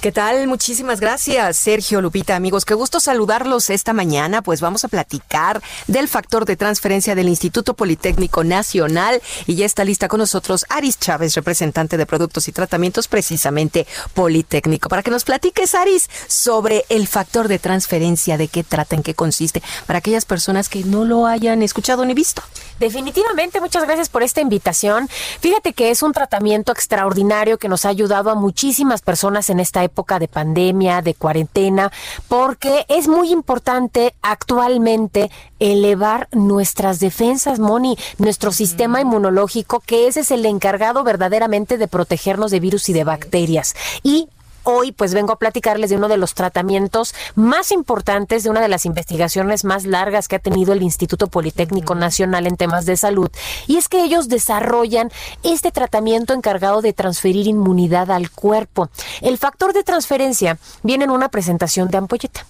¿Qué 0.00 0.12
tal? 0.12 0.46
Muchísimas 0.46 1.00
gracias, 1.00 1.56
Sergio 1.56 2.00
Lupita, 2.00 2.36
amigos. 2.36 2.64
Qué 2.64 2.74
gusto 2.74 3.00
saludarlos 3.00 3.70
esta 3.70 3.92
mañana. 3.92 4.40
Pues 4.40 4.60
vamos 4.60 4.84
a 4.84 4.88
platicar 4.88 5.60
del 5.88 6.06
factor 6.06 6.44
de 6.44 6.54
transferencia 6.54 7.14
del 7.14 7.28
Instituto 7.28 7.74
Politécnico 7.74 8.44
Nacional. 8.44 9.20
Y 9.46 9.56
ya 9.56 9.66
está 9.66 9.84
lista 9.84 10.06
con 10.06 10.18
nosotros 10.18 10.64
Aris 10.68 10.98
Chávez, 11.00 11.34
representante 11.34 11.96
de 11.96 12.06
productos 12.06 12.46
y 12.46 12.52
tratamientos, 12.52 13.08
precisamente 13.08 13.86
Politécnico. 14.14 14.88
Para 14.88 15.02
que 15.02 15.10
nos 15.10 15.24
platiques, 15.24 15.74
Aris, 15.74 16.08
sobre 16.28 16.84
el 16.88 17.08
factor 17.08 17.48
de 17.48 17.58
transferencia, 17.58 18.38
de 18.38 18.48
qué 18.48 18.62
trata, 18.62 18.94
en 18.94 19.02
qué 19.02 19.14
consiste, 19.14 19.62
para 19.86 19.98
aquellas 19.98 20.24
personas 20.24 20.68
que 20.68 20.84
no 20.84 21.04
lo 21.04 21.26
hayan 21.26 21.62
escuchado 21.62 22.04
ni 22.04 22.14
visto. 22.14 22.42
Definitivamente, 22.78 23.60
muchas 23.60 23.84
gracias 23.84 24.08
por 24.10 24.22
esta 24.22 24.40
invitación. 24.40 25.08
Fíjate 25.40 25.72
que 25.72 25.90
es 25.90 26.02
un 26.02 26.12
tratamiento 26.12 26.70
extraordinario 26.70 27.58
que 27.58 27.68
nos 27.68 27.86
ha 27.86 27.88
ayudado 27.88 28.30
a 28.30 28.34
muchísimas 28.34 29.00
personas 29.00 29.48
en 29.50 29.60
esta 29.66 29.84
época 29.84 30.18
de 30.18 30.28
pandemia, 30.28 31.02
de 31.02 31.14
cuarentena, 31.14 31.92
porque 32.28 32.86
es 32.88 33.08
muy 33.08 33.30
importante 33.30 34.14
actualmente 34.22 35.30
elevar 35.58 36.28
nuestras 36.32 37.00
defensas, 37.00 37.58
Moni, 37.58 37.98
nuestro 38.18 38.52
sistema 38.52 39.00
inmunológico, 39.00 39.80
que 39.80 40.06
ese 40.06 40.20
es 40.20 40.30
el 40.30 40.46
encargado 40.46 41.04
verdaderamente 41.04 41.78
de 41.78 41.88
protegernos 41.88 42.50
de 42.50 42.60
virus 42.60 42.88
y 42.88 42.92
de 42.92 43.04
bacterias. 43.04 43.74
Y 44.02 44.28
hoy 44.66 44.92
pues 44.92 45.14
vengo 45.14 45.32
a 45.32 45.38
platicarles 45.38 45.90
de 45.90 45.96
uno 45.96 46.08
de 46.08 46.16
los 46.16 46.34
tratamientos 46.34 47.14
más 47.34 47.70
importantes 47.70 48.42
de 48.42 48.50
una 48.50 48.60
de 48.60 48.68
las 48.68 48.84
investigaciones 48.84 49.64
más 49.64 49.84
largas 49.84 50.28
que 50.28 50.36
ha 50.36 50.40
tenido 50.40 50.72
el 50.72 50.82
Instituto 50.82 51.28
Politécnico 51.28 51.94
Nacional 51.94 52.46
en 52.46 52.56
temas 52.56 52.84
de 52.84 52.96
salud. 52.96 53.30
Y 53.66 53.76
es 53.76 53.88
que 53.88 54.02
ellos 54.02 54.28
desarrollan 54.28 55.10
este 55.42 55.70
tratamiento 55.70 56.34
encargado 56.34 56.82
de 56.82 56.92
transferir 56.92 57.46
inmunidad 57.46 58.10
al 58.10 58.30
cuerpo. 58.30 58.90
El 59.20 59.38
factor 59.38 59.72
de 59.72 59.84
transferencia 59.84 60.58
viene 60.82 61.04
en 61.04 61.10
una 61.10 61.28
presentación 61.28 61.88
de 61.88 61.98
ampolleta. 61.98 62.44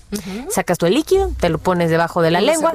Sacas 0.50 0.78
tu 0.78 0.86
líquido, 0.86 1.30
te 1.38 1.48
lo 1.48 1.58
pones 1.58 1.90
debajo 1.90 2.22
de 2.22 2.30
la 2.30 2.40
lengua. 2.40 2.72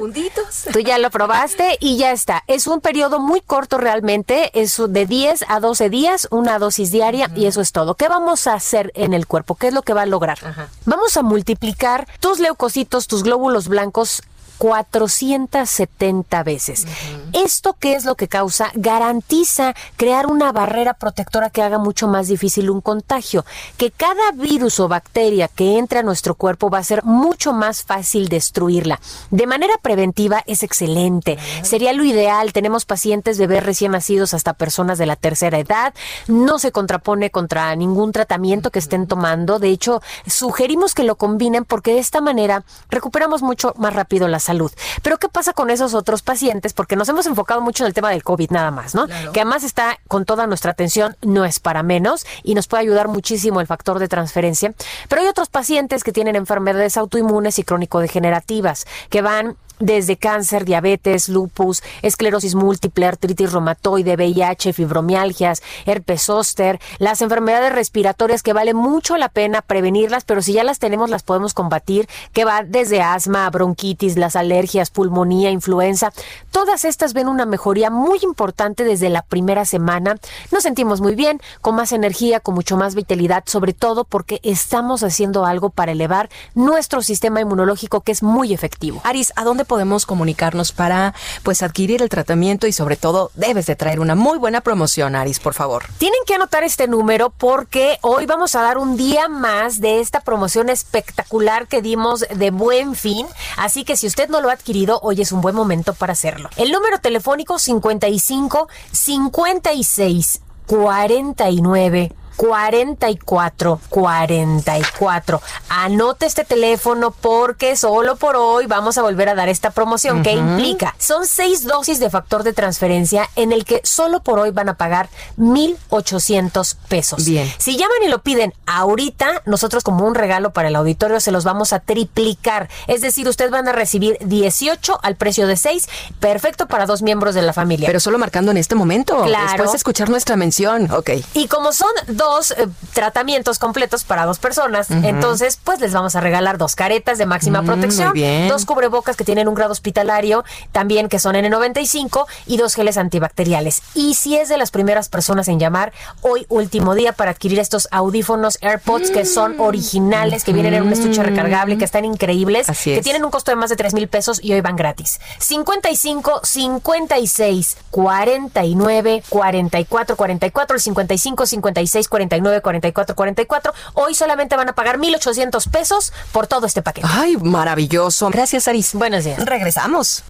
Tú 0.72 0.80
ya 0.80 0.98
lo 0.98 1.10
probaste 1.10 1.76
y 1.80 1.96
ya 1.96 2.12
está. 2.12 2.44
Es 2.46 2.66
un 2.66 2.80
periodo 2.80 3.18
muy 3.18 3.40
corto 3.40 3.78
realmente, 3.78 4.50
es 4.60 4.80
de 4.88 5.06
10 5.06 5.44
a 5.48 5.60
12 5.60 5.90
días, 5.90 6.28
una 6.30 6.58
dosis 6.58 6.90
diaria 6.90 7.30
y 7.34 7.46
eso 7.46 7.60
es 7.60 7.72
todo. 7.72 7.94
¿Qué 7.94 8.08
vamos 8.08 8.46
a 8.46 8.54
hacer 8.54 8.92
en 8.94 9.14
el 9.14 9.26
cuerpo? 9.32 9.54
¿Qué 9.54 9.68
es 9.68 9.72
lo 9.72 9.80
que 9.80 9.94
va 9.94 10.02
a 10.02 10.06
lograr? 10.06 10.38
Vamos 10.84 11.16
a 11.16 11.22
multiplicar 11.22 12.06
tus 12.20 12.38
leucocitos, 12.38 13.06
tus 13.06 13.22
glóbulos 13.22 13.66
blancos 13.66 14.22
470 14.58 16.42
veces. 16.42 16.86
¿Esto 17.32 17.76
qué 17.78 17.94
es 17.94 18.04
lo 18.04 18.14
que 18.14 18.28
causa? 18.28 18.70
Garantiza 18.74 19.74
crear 19.96 20.26
una 20.26 20.52
barrera 20.52 20.94
protectora 20.94 21.50
que 21.50 21.62
haga 21.62 21.78
mucho 21.78 22.08
más 22.08 22.28
difícil 22.28 22.70
un 22.70 22.80
contagio. 22.80 23.44
Que 23.76 23.90
cada 23.90 24.32
virus 24.32 24.80
o 24.80 24.88
bacteria 24.88 25.48
que 25.48 25.78
entre 25.78 26.00
a 26.00 26.02
nuestro 26.02 26.34
cuerpo 26.34 26.70
va 26.70 26.78
a 26.78 26.84
ser 26.84 27.04
mucho 27.04 27.52
más 27.52 27.82
fácil 27.82 28.28
destruirla. 28.28 29.00
De 29.30 29.46
manera 29.46 29.74
preventiva 29.80 30.42
es 30.46 30.62
excelente. 30.62 31.38
Sería 31.62 31.92
lo 31.92 32.04
ideal. 32.04 32.52
Tenemos 32.52 32.84
pacientes 32.84 33.38
bebés 33.38 33.64
recién 33.64 33.92
nacidos 33.92 34.34
hasta 34.34 34.54
personas 34.54 34.98
de 34.98 35.06
la 35.06 35.16
tercera 35.16 35.58
edad. 35.58 35.94
No 36.28 36.58
se 36.58 36.72
contrapone 36.72 37.30
contra 37.30 37.74
ningún 37.76 38.12
tratamiento 38.12 38.70
que 38.70 38.78
estén 38.78 39.06
tomando. 39.06 39.58
De 39.58 39.68
hecho, 39.68 40.02
sugerimos 40.26 40.94
que 40.94 41.04
lo 41.04 41.16
combinen 41.16 41.64
porque 41.64 41.94
de 41.94 42.00
esta 42.00 42.20
manera 42.20 42.64
recuperamos 42.90 43.42
mucho 43.42 43.74
más 43.76 43.94
rápido 43.94 44.28
la 44.28 44.40
salud 44.42 44.72
pero 45.02 45.18
¿qué 45.18 45.28
pasa 45.28 45.52
con 45.52 45.70
esos 45.70 45.94
otros 45.94 46.22
pacientes? 46.22 46.72
Porque 46.72 46.96
nos 46.96 47.08
hemos 47.08 47.26
enfocado 47.26 47.60
mucho 47.60 47.84
en 47.84 47.88
el 47.88 47.94
tema 47.94 48.10
del 48.10 48.22
COVID 48.22 48.50
nada 48.50 48.70
más, 48.70 48.94
¿no? 48.94 49.06
Que 49.32 49.40
además 49.40 49.64
está 49.64 49.98
con 50.08 50.24
toda 50.24 50.46
nuestra 50.46 50.72
atención, 50.72 51.16
no 51.22 51.44
es 51.44 51.60
para 51.60 51.82
menos 51.82 52.26
y 52.42 52.54
nos 52.54 52.66
puede 52.66 52.82
ayudar 52.82 53.08
muchísimo 53.08 53.60
el 53.60 53.66
factor 53.66 53.98
de 53.98 54.08
transferencia. 54.08 54.74
Pero 55.08 55.22
hay 55.22 55.28
otros 55.28 55.48
pacientes 55.48 56.04
que 56.04 56.12
tienen 56.12 56.36
enfermedades 56.36 56.96
autoinmunes 56.96 57.58
y 57.58 57.64
crónico-degenerativas 57.64 58.86
que 59.10 59.22
van 59.22 59.56
desde 59.82 60.16
cáncer, 60.16 60.64
diabetes, 60.64 61.28
lupus, 61.28 61.82
esclerosis 62.02 62.54
múltiple, 62.54 63.06
artritis 63.06 63.52
reumatoide, 63.52 64.14
VIH, 64.14 64.72
fibromialgias, 64.72 65.62
herpes 65.86 66.22
zóster, 66.22 66.80
las 66.98 67.20
enfermedades 67.20 67.72
respiratorias 67.72 68.42
que 68.42 68.52
vale 68.52 68.74
mucho 68.74 69.16
la 69.16 69.28
pena 69.28 69.60
prevenirlas, 69.60 70.24
pero 70.24 70.40
si 70.40 70.52
ya 70.52 70.64
las 70.64 70.78
tenemos 70.78 71.10
las 71.10 71.24
podemos 71.24 71.52
combatir, 71.52 72.08
que 72.32 72.44
va 72.44 72.62
desde 72.62 73.02
asma, 73.02 73.50
bronquitis, 73.50 74.16
las 74.16 74.36
alergias, 74.36 74.90
pulmonía, 74.90 75.50
influenza. 75.50 76.12
Todas 76.50 76.84
estas 76.84 77.12
ven 77.12 77.28
una 77.28 77.44
mejoría 77.44 77.90
muy 77.90 78.20
importante 78.22 78.84
desde 78.84 79.08
la 79.08 79.22
primera 79.22 79.64
semana. 79.64 80.16
Nos 80.50 80.62
sentimos 80.62 81.00
muy 81.00 81.14
bien, 81.14 81.40
con 81.60 81.74
más 81.74 81.92
energía, 81.92 82.40
con 82.40 82.54
mucho 82.54 82.76
más 82.76 82.94
vitalidad, 82.94 83.42
sobre 83.46 83.72
todo 83.72 84.04
porque 84.04 84.40
estamos 84.44 85.02
haciendo 85.02 85.44
algo 85.44 85.70
para 85.70 85.92
elevar 85.92 86.28
nuestro 86.54 87.02
sistema 87.02 87.40
inmunológico 87.40 88.02
que 88.02 88.12
es 88.12 88.22
muy 88.22 88.52
efectivo. 88.52 89.00
Aris, 89.04 89.32
¿a 89.36 89.44
dónde 89.44 89.64
podemos 89.72 90.04
comunicarnos 90.04 90.70
para 90.70 91.14
pues 91.44 91.62
adquirir 91.62 92.02
el 92.02 92.10
tratamiento 92.10 92.66
y 92.66 92.72
sobre 92.72 92.96
todo 92.96 93.30
debes 93.36 93.64
de 93.64 93.74
traer 93.74 94.00
una 94.00 94.14
muy 94.14 94.36
buena 94.36 94.60
promoción, 94.60 95.16
Aris, 95.16 95.40
por 95.40 95.54
favor? 95.54 95.86
Tienen 95.96 96.20
que 96.26 96.34
anotar 96.34 96.62
este 96.62 96.88
número 96.88 97.30
porque 97.30 97.96
hoy 98.02 98.26
vamos 98.26 98.54
a 98.54 98.60
dar 98.60 98.76
un 98.76 98.98
día 98.98 99.28
más 99.28 99.80
de 99.80 100.00
esta 100.00 100.20
promoción 100.20 100.68
espectacular 100.68 101.68
que 101.68 101.80
dimos 101.80 102.26
de 102.34 102.50
buen 102.50 102.94
fin, 102.94 103.26
así 103.56 103.84
que 103.84 103.96
si 103.96 104.06
usted 104.06 104.28
no 104.28 104.42
lo 104.42 104.50
ha 104.50 104.52
adquirido, 104.52 105.00
hoy 105.02 105.22
es 105.22 105.32
un 105.32 105.40
buen 105.40 105.54
momento 105.54 105.94
para 105.94 106.12
hacerlo. 106.12 106.50
El 106.58 106.70
número 106.70 106.98
telefónico 106.98 107.58
55 107.58 108.68
56 108.92 110.42
49 110.66 112.12
44 112.36 113.80
44. 113.88 115.42
Anote 115.68 116.26
este 116.26 116.44
teléfono 116.44 117.10
porque 117.10 117.76
solo 117.76 118.16
por 118.16 118.36
hoy 118.36 118.66
vamos 118.66 118.98
a 118.98 119.02
volver 119.02 119.28
a 119.28 119.34
dar 119.34 119.48
esta 119.48 119.70
promoción. 119.70 120.22
que 120.22 120.32
implica? 120.32 120.94
Son 120.98 121.26
seis 121.26 121.64
dosis 121.64 121.98
de 121.98 122.10
factor 122.10 122.42
de 122.42 122.52
transferencia 122.52 123.28
en 123.36 123.52
el 123.52 123.64
que 123.64 123.80
solo 123.84 124.22
por 124.22 124.38
hoy 124.38 124.50
van 124.50 124.68
a 124.68 124.74
pagar 124.74 125.08
1,800 125.36 126.74
pesos. 126.88 127.24
Bien. 127.24 127.50
Si 127.58 127.76
llaman 127.76 127.96
y 128.04 128.08
lo 128.08 128.22
piden 128.22 128.54
ahorita, 128.66 129.42
nosotros 129.46 129.82
como 129.82 130.06
un 130.06 130.14
regalo 130.14 130.52
para 130.52 130.68
el 130.68 130.76
auditorio 130.76 131.20
se 131.20 131.30
los 131.30 131.44
vamos 131.44 131.72
a 131.72 131.80
triplicar. 131.80 132.68
Es 132.86 133.00
decir, 133.00 133.28
ustedes 133.28 133.50
van 133.50 133.68
a 133.68 133.72
recibir 133.72 134.18
18 134.20 135.00
al 135.02 135.16
precio 135.16 135.46
de 135.46 135.56
6, 135.56 135.88
perfecto 136.20 136.66
para 136.66 136.86
dos 136.86 137.02
miembros 137.02 137.34
de 137.34 137.42
la 137.42 137.52
familia. 137.52 137.86
Pero 137.86 138.00
solo 138.00 138.18
marcando 138.18 138.50
en 138.50 138.56
este 138.56 138.74
momento. 138.74 139.22
Claro. 139.24 139.48
Después 139.48 139.72
de 139.72 139.76
escuchar 139.76 140.10
nuestra 140.10 140.36
mención. 140.36 140.90
Ok. 140.90 141.10
Y 141.34 141.48
como 141.48 141.72
son 141.72 141.90
dos 142.22 142.52
eh, 142.52 142.68
tratamientos 142.94 143.58
completos 143.58 144.04
para 144.04 144.24
dos 144.24 144.38
personas. 144.38 144.90
Entonces, 144.90 145.58
pues 145.62 145.80
les 145.80 145.92
vamos 145.92 146.14
a 146.14 146.20
regalar 146.20 146.56
dos 146.56 146.76
caretas 146.76 147.18
de 147.18 147.26
máxima 147.26 147.62
Mm, 147.62 147.66
protección, 147.66 148.14
dos 148.48 148.64
cubrebocas 148.64 149.16
que 149.16 149.24
tienen 149.24 149.48
un 149.48 149.54
grado 149.54 149.72
hospitalario, 149.72 150.44
también 150.70 151.08
que 151.08 151.18
son 151.18 151.34
N95 151.34 152.26
y 152.46 152.56
dos 152.56 152.74
geles 152.74 152.96
antibacteriales. 152.96 153.82
Y 153.94 154.14
si 154.14 154.36
es 154.36 154.48
de 154.48 154.56
las 154.56 154.70
primeras 154.70 155.08
personas 155.08 155.48
en 155.48 155.58
llamar, 155.58 155.92
hoy 156.20 156.46
último 156.48 156.94
día 156.94 157.12
para 157.12 157.32
adquirir 157.32 157.58
estos 157.58 157.88
audífonos 157.90 158.58
AirPods 158.60 159.10
que 159.10 159.24
son 159.24 159.58
originales, 159.58 160.44
que 160.44 160.52
vienen 160.52 160.74
en 160.74 160.82
un 160.84 160.92
estuche 160.92 161.22
recargable, 161.22 161.78
que 161.78 161.84
están 161.84 162.04
increíbles, 162.04 162.68
Así 162.68 162.94
que 162.94 163.02
tienen 163.02 163.24
un 163.24 163.30
costo 163.30 163.50
de 163.50 163.56
más 163.56 163.70
de 163.70 163.76
3 163.76 163.94
mil 163.94 164.08
pesos 164.08 164.40
y 164.42 164.52
hoy 164.52 164.60
van 164.60 164.76
gratis. 164.76 165.20
55 165.38 166.40
56 166.44 167.76
49 167.90 169.22
44 169.28 170.16
44 170.16 170.76
el 170.76 170.82
55 170.82 171.46
56 171.46 172.08
49 172.12 172.60
44 172.60 173.16
44 173.16 173.72
hoy 173.94 174.14
solamente 174.14 174.54
van 174.54 174.68
a 174.68 174.74
pagar 174.74 174.98
1800 174.98 175.66
pesos 175.68 176.12
por 176.30 176.46
todo 176.46 176.66
este 176.66 176.82
paquete. 176.82 177.08
Ay, 177.10 177.36
maravilloso. 177.38 178.28
Gracias, 178.30 178.68
Aris. 178.68 178.94
Buenos 178.94 179.24
días. 179.24 179.44
Regresamos. 179.44 180.22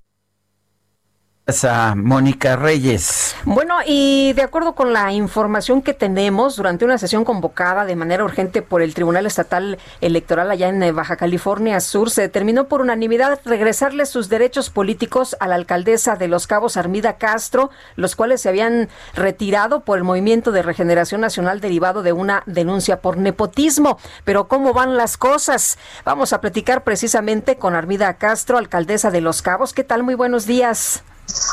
A 1.45 1.97
Mónica 1.97 2.55
Reyes. 2.55 3.35
Bueno, 3.45 3.75
y 3.85 4.33
de 4.35 4.43
acuerdo 4.43 4.77
con 4.77 4.93
la 4.93 5.11
información 5.11 5.83
que 5.83 5.93
tenemos, 5.93 6.55
durante 6.55 6.85
una 6.85 6.99
sesión 6.99 7.25
convocada 7.25 7.85
de 7.85 7.97
manera 7.97 8.23
urgente 8.23 8.63
por 8.63 8.81
el 8.81 8.95
Tribunal 8.95 9.27
Estatal 9.27 9.77
Electoral 10.01 10.53
allá 10.53 10.69
en 10.69 10.81
eh, 10.85 10.93
Baja 10.93 11.17
California 11.17 11.81
Sur, 11.81 12.11
se 12.11 12.23
determinó 12.23 12.69
por 12.69 12.81
unanimidad 12.81 13.41
regresarle 13.45 14.07
sus 14.07 14.29
derechos 14.29 14.71
políticos 14.71 15.37
a 15.41 15.49
la 15.49 15.57
alcaldesa 15.57 16.15
de 16.15 16.29
Los 16.29 16.47
Cabos, 16.47 16.77
Armida 16.77 17.17
Castro, 17.19 17.71
los 17.97 18.15
cuales 18.15 18.41
se 18.41 18.49
habían 18.49 18.89
retirado 19.13 19.81
por 19.81 19.99
el 19.99 20.05
Movimiento 20.05 20.53
de 20.53 20.63
Regeneración 20.63 21.21
Nacional 21.21 21.61
derivado 21.61 22.05
de 22.05 22.13
una 22.13 22.45
denuncia 22.47 23.01
por 23.01 23.17
nepotismo. 23.17 23.99
Pero 24.23 24.47
¿cómo 24.47 24.75
van 24.75 24.97
las 24.97 25.17
cosas? 25.17 25.77
Vamos 26.05 26.33
a 26.33 26.41
platicar 26.41 26.85
precisamente 26.85 27.57
con 27.57 27.75
Armida 27.75 28.15
Castro, 28.15 28.59
alcaldesa 28.59 29.11
de 29.11 29.21
Los 29.21 29.43
Cabos. 29.43 29.73
¿Qué 29.73 29.83
tal? 29.83 30.05
Muy 30.05 30.15
buenos 30.15 30.47
días. 30.47 31.03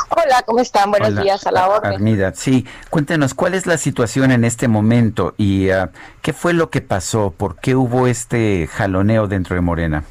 Hola, 0.10 0.44
¿cómo 0.46 0.60
están? 0.60 0.92
Buenos 0.92 1.10
Hola, 1.10 1.22
días 1.22 1.46
a 1.48 1.52
la 1.52 1.68
orden. 1.68 1.94
Armida, 1.94 2.34
sí. 2.34 2.66
Cuéntenos, 2.90 3.34
¿cuál 3.34 3.54
es 3.54 3.66
la 3.66 3.78
situación 3.78 4.32
en 4.32 4.44
este 4.44 4.68
momento 4.68 5.34
y 5.38 5.70
ah, 5.70 5.92
qué 6.22 6.34
fue 6.34 6.54
lo 6.54 6.70
que 6.70 6.82
pasó? 6.82 7.32
¿Por 7.32 7.58
qué 7.58 7.76
hubo 7.76 8.08
este 8.08 8.68
jaloneo 8.68 9.28
dentro 9.28 9.56
de 9.56 9.62
Morena? 9.62 10.04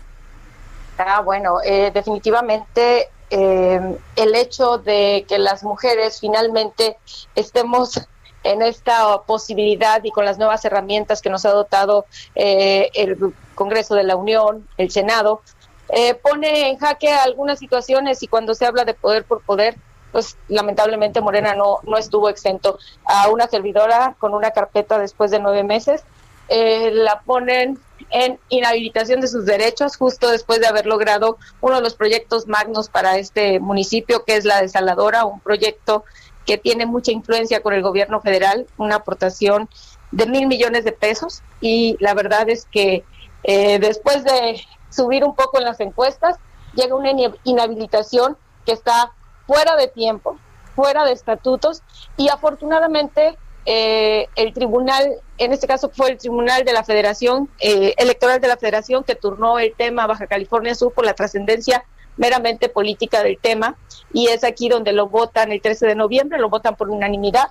Ah, 0.98 1.20
bueno, 1.20 1.58
eh, 1.64 1.90
definitivamente 1.92 3.08
eh, 3.30 3.98
el 4.16 4.34
hecho 4.34 4.78
de 4.78 5.26
que 5.28 5.38
las 5.38 5.62
mujeres 5.62 6.20
finalmente 6.20 6.98
estemos 7.34 8.00
en 8.44 8.62
esta 8.62 9.22
posibilidad 9.22 10.02
y 10.02 10.10
con 10.10 10.24
las 10.24 10.38
nuevas 10.38 10.64
herramientas 10.64 11.20
que 11.20 11.28
nos 11.28 11.44
ha 11.44 11.50
dotado 11.50 12.06
eh, 12.34 12.90
el 12.94 13.34
Congreso 13.54 13.94
de 13.94 14.04
la 14.04 14.16
Unión, 14.16 14.66
el 14.76 14.90
Senado, 14.90 15.42
eh, 15.90 16.14
pone 16.14 16.68
en 16.68 16.78
jaque 16.78 17.10
algunas 17.10 17.58
situaciones 17.58 18.22
y 18.22 18.28
cuando 18.28 18.54
se 18.54 18.66
habla 18.66 18.84
de 18.84 18.94
poder 18.94 19.24
por 19.24 19.42
poder, 19.42 19.76
pues 20.12 20.36
lamentablemente 20.48 21.20
Morena 21.20 21.54
no, 21.54 21.78
no 21.84 21.96
estuvo 21.96 22.28
exento. 22.28 22.78
A 23.04 23.28
una 23.28 23.46
servidora 23.46 24.16
con 24.18 24.34
una 24.34 24.50
carpeta 24.50 24.98
después 24.98 25.30
de 25.30 25.40
nueve 25.40 25.64
meses, 25.64 26.04
eh, 26.48 26.90
la 26.92 27.20
ponen 27.20 27.78
en 28.10 28.38
inhabilitación 28.48 29.20
de 29.20 29.28
sus 29.28 29.44
derechos 29.44 29.96
justo 29.96 30.30
después 30.30 30.60
de 30.60 30.66
haber 30.66 30.86
logrado 30.86 31.36
uno 31.60 31.76
de 31.76 31.82
los 31.82 31.94
proyectos 31.94 32.46
magnos 32.46 32.88
para 32.88 33.18
este 33.18 33.60
municipio, 33.60 34.24
que 34.24 34.36
es 34.36 34.44
la 34.44 34.62
desaladora, 34.62 35.24
un 35.24 35.40
proyecto 35.40 36.04
que 36.46 36.56
tiene 36.56 36.86
mucha 36.86 37.12
influencia 37.12 37.60
con 37.60 37.74
el 37.74 37.82
gobierno 37.82 38.22
federal, 38.22 38.66
una 38.78 38.96
aportación 38.96 39.68
de 40.10 40.24
mil 40.26 40.46
millones 40.46 40.84
de 40.84 40.92
pesos 40.92 41.42
y 41.60 41.96
la 42.00 42.14
verdad 42.14 42.48
es 42.48 42.66
que 42.70 43.04
eh, 43.42 43.78
después 43.78 44.24
de 44.24 44.62
subir 44.90 45.24
un 45.24 45.34
poco 45.34 45.58
en 45.58 45.64
las 45.64 45.80
encuestas, 45.80 46.36
llega 46.74 46.94
una 46.94 47.10
inhabilitación 47.44 48.36
que 48.64 48.72
está 48.72 49.12
fuera 49.46 49.76
de 49.76 49.88
tiempo, 49.88 50.38
fuera 50.74 51.04
de 51.04 51.12
estatutos 51.12 51.82
y 52.16 52.28
afortunadamente 52.28 53.38
eh, 53.64 54.28
el 54.36 54.52
tribunal 54.52 55.20
en 55.38 55.52
este 55.52 55.66
caso 55.66 55.90
fue 55.90 56.10
el 56.10 56.18
Tribunal 56.18 56.64
de 56.64 56.72
la 56.72 56.84
Federación 56.84 57.48
eh, 57.60 57.94
Electoral 57.96 58.40
de 58.40 58.48
la 58.48 58.56
Federación 58.56 59.04
que 59.04 59.14
turnó 59.14 59.58
el 59.58 59.74
tema 59.74 60.06
Baja 60.06 60.26
California 60.26 60.74
Sur 60.74 60.92
por 60.92 61.04
la 61.04 61.14
trascendencia 61.14 61.84
meramente 62.16 62.68
política 62.68 63.22
del 63.22 63.38
tema 63.38 63.76
y 64.12 64.28
es 64.28 64.42
aquí 64.42 64.68
donde 64.68 64.92
lo 64.92 65.08
votan 65.08 65.52
el 65.52 65.60
13 65.60 65.86
de 65.86 65.94
noviembre, 65.94 66.38
lo 66.38 66.48
votan 66.48 66.76
por 66.76 66.90
unanimidad 66.90 67.48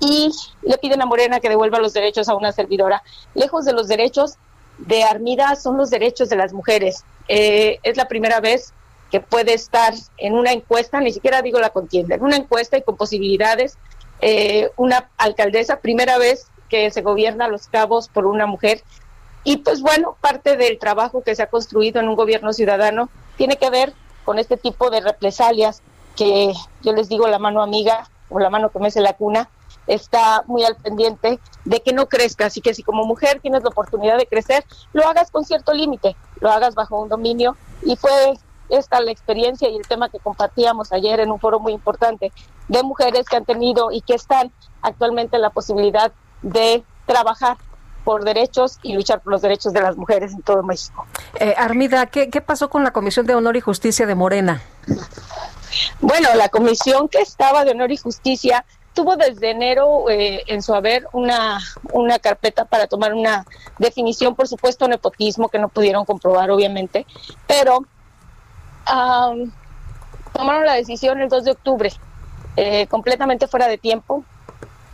y 0.00 0.32
le 0.62 0.78
piden 0.78 1.00
a 1.00 1.06
Morena 1.06 1.38
que 1.38 1.48
devuelva 1.48 1.78
los 1.78 1.92
derechos 1.92 2.28
a 2.28 2.34
una 2.34 2.50
servidora. 2.50 3.02
Lejos 3.34 3.64
de 3.64 3.72
los 3.72 3.86
derechos 3.86 4.38
de 4.78 5.04
Armida 5.04 5.54
son 5.56 5.76
los 5.76 5.90
derechos 5.90 6.28
de 6.28 6.36
las 6.36 6.52
mujeres. 6.52 7.04
Eh, 7.28 7.78
es 7.82 7.96
la 7.96 8.08
primera 8.08 8.40
vez 8.40 8.72
que 9.10 9.20
puede 9.20 9.54
estar 9.54 9.94
en 10.16 10.34
una 10.34 10.52
encuesta, 10.52 11.00
ni 11.00 11.12
siquiera 11.12 11.42
digo 11.42 11.60
la 11.60 11.70
contienda, 11.70 12.14
en 12.14 12.22
una 12.22 12.36
encuesta 12.36 12.78
y 12.78 12.82
con 12.82 12.96
posibilidades, 12.96 13.76
eh, 14.20 14.70
una 14.76 15.10
alcaldesa, 15.18 15.80
primera 15.80 16.18
vez 16.18 16.46
que 16.68 16.90
se 16.90 17.02
gobierna 17.02 17.48
Los 17.48 17.66
Cabos 17.66 18.08
por 18.08 18.26
una 18.26 18.46
mujer. 18.46 18.82
Y 19.44 19.58
pues 19.58 19.82
bueno, 19.82 20.16
parte 20.20 20.56
del 20.56 20.78
trabajo 20.78 21.22
que 21.22 21.34
se 21.34 21.42
ha 21.42 21.48
construido 21.48 22.00
en 22.00 22.08
un 22.08 22.16
gobierno 22.16 22.52
ciudadano 22.52 23.10
tiene 23.36 23.56
que 23.56 23.70
ver 23.70 23.92
con 24.24 24.38
este 24.38 24.56
tipo 24.56 24.88
de 24.88 25.00
represalias 25.00 25.82
que 26.16 26.52
yo 26.82 26.92
les 26.92 27.08
digo 27.08 27.26
la 27.26 27.38
mano 27.38 27.62
amiga 27.62 28.08
o 28.30 28.38
la 28.38 28.50
mano 28.50 28.70
que 28.70 28.78
me 28.78 28.88
hace 28.88 29.00
la 29.00 29.14
cuna 29.14 29.48
está 29.86 30.44
muy 30.46 30.64
al 30.64 30.76
pendiente 30.76 31.38
de 31.64 31.80
que 31.80 31.92
no 31.92 32.08
crezca. 32.08 32.46
Así 32.46 32.60
que 32.60 32.74
si 32.74 32.82
como 32.82 33.04
mujer 33.04 33.40
tienes 33.40 33.62
la 33.62 33.68
oportunidad 33.68 34.18
de 34.18 34.26
crecer, 34.26 34.64
lo 34.92 35.06
hagas 35.06 35.30
con 35.30 35.44
cierto 35.44 35.72
límite, 35.72 36.16
lo 36.40 36.50
hagas 36.50 36.74
bajo 36.74 37.00
un 37.00 37.08
dominio. 37.08 37.56
Y 37.82 37.96
fue 37.96 38.10
esta 38.68 39.00
la 39.00 39.10
experiencia 39.10 39.68
y 39.68 39.76
el 39.76 39.86
tema 39.86 40.08
que 40.08 40.18
compartíamos 40.18 40.92
ayer 40.92 41.20
en 41.20 41.30
un 41.30 41.38
foro 41.38 41.60
muy 41.60 41.72
importante 41.72 42.32
de 42.68 42.82
mujeres 42.82 43.28
que 43.28 43.36
han 43.36 43.44
tenido 43.44 43.92
y 43.92 44.00
que 44.00 44.14
están 44.14 44.50
actualmente 44.80 45.36
en 45.36 45.42
la 45.42 45.50
posibilidad 45.50 46.12
de 46.42 46.82
trabajar 47.06 47.56
por 48.04 48.24
derechos 48.24 48.78
y 48.82 48.94
luchar 48.94 49.20
por 49.20 49.32
los 49.32 49.42
derechos 49.42 49.72
de 49.72 49.80
las 49.80 49.96
mujeres 49.96 50.32
en 50.32 50.42
todo 50.42 50.62
México. 50.62 51.06
Eh, 51.38 51.54
Armida, 51.56 52.06
¿qué, 52.06 52.30
¿qué 52.30 52.40
pasó 52.40 52.68
con 52.68 52.82
la 52.82 52.92
Comisión 52.92 53.26
de 53.26 53.34
Honor 53.34 53.56
y 53.56 53.60
Justicia 53.60 54.06
de 54.06 54.14
Morena? 54.14 54.62
Bueno, 56.00 56.28
la 56.34 56.48
comisión 56.48 57.08
que 57.08 57.20
estaba 57.20 57.64
de 57.64 57.70
Honor 57.70 57.92
y 57.92 57.96
Justicia 57.96 58.64
tuvo 58.94 59.16
desde 59.16 59.50
enero 59.50 60.08
eh, 60.10 60.42
en 60.46 60.62
su 60.62 60.74
haber 60.74 61.06
una, 61.12 61.60
una 61.92 62.18
carpeta 62.18 62.64
para 62.64 62.86
tomar 62.86 63.14
una 63.14 63.46
definición, 63.78 64.34
por 64.34 64.48
supuesto, 64.48 64.88
nepotismo 64.88 65.48
que 65.48 65.58
no 65.58 65.68
pudieron 65.68 66.04
comprobar, 66.04 66.50
obviamente, 66.50 67.06
pero 67.46 67.84
tomaron 70.32 70.66
la 70.66 70.74
decisión 70.74 71.20
el 71.20 71.28
2 71.28 71.44
de 71.44 71.50
octubre, 71.52 71.92
eh, 72.56 72.86
completamente 72.88 73.46
fuera 73.46 73.68
de 73.68 73.78
tiempo, 73.78 74.24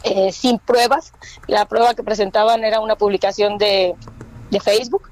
eh, 0.02 0.32
sin 0.32 0.58
pruebas. 0.58 1.12
La 1.46 1.64
prueba 1.66 1.94
que 1.94 2.02
presentaban 2.02 2.64
era 2.64 2.80
una 2.80 2.96
publicación 2.96 3.58
de, 3.58 3.94
Facebook. 4.62 5.10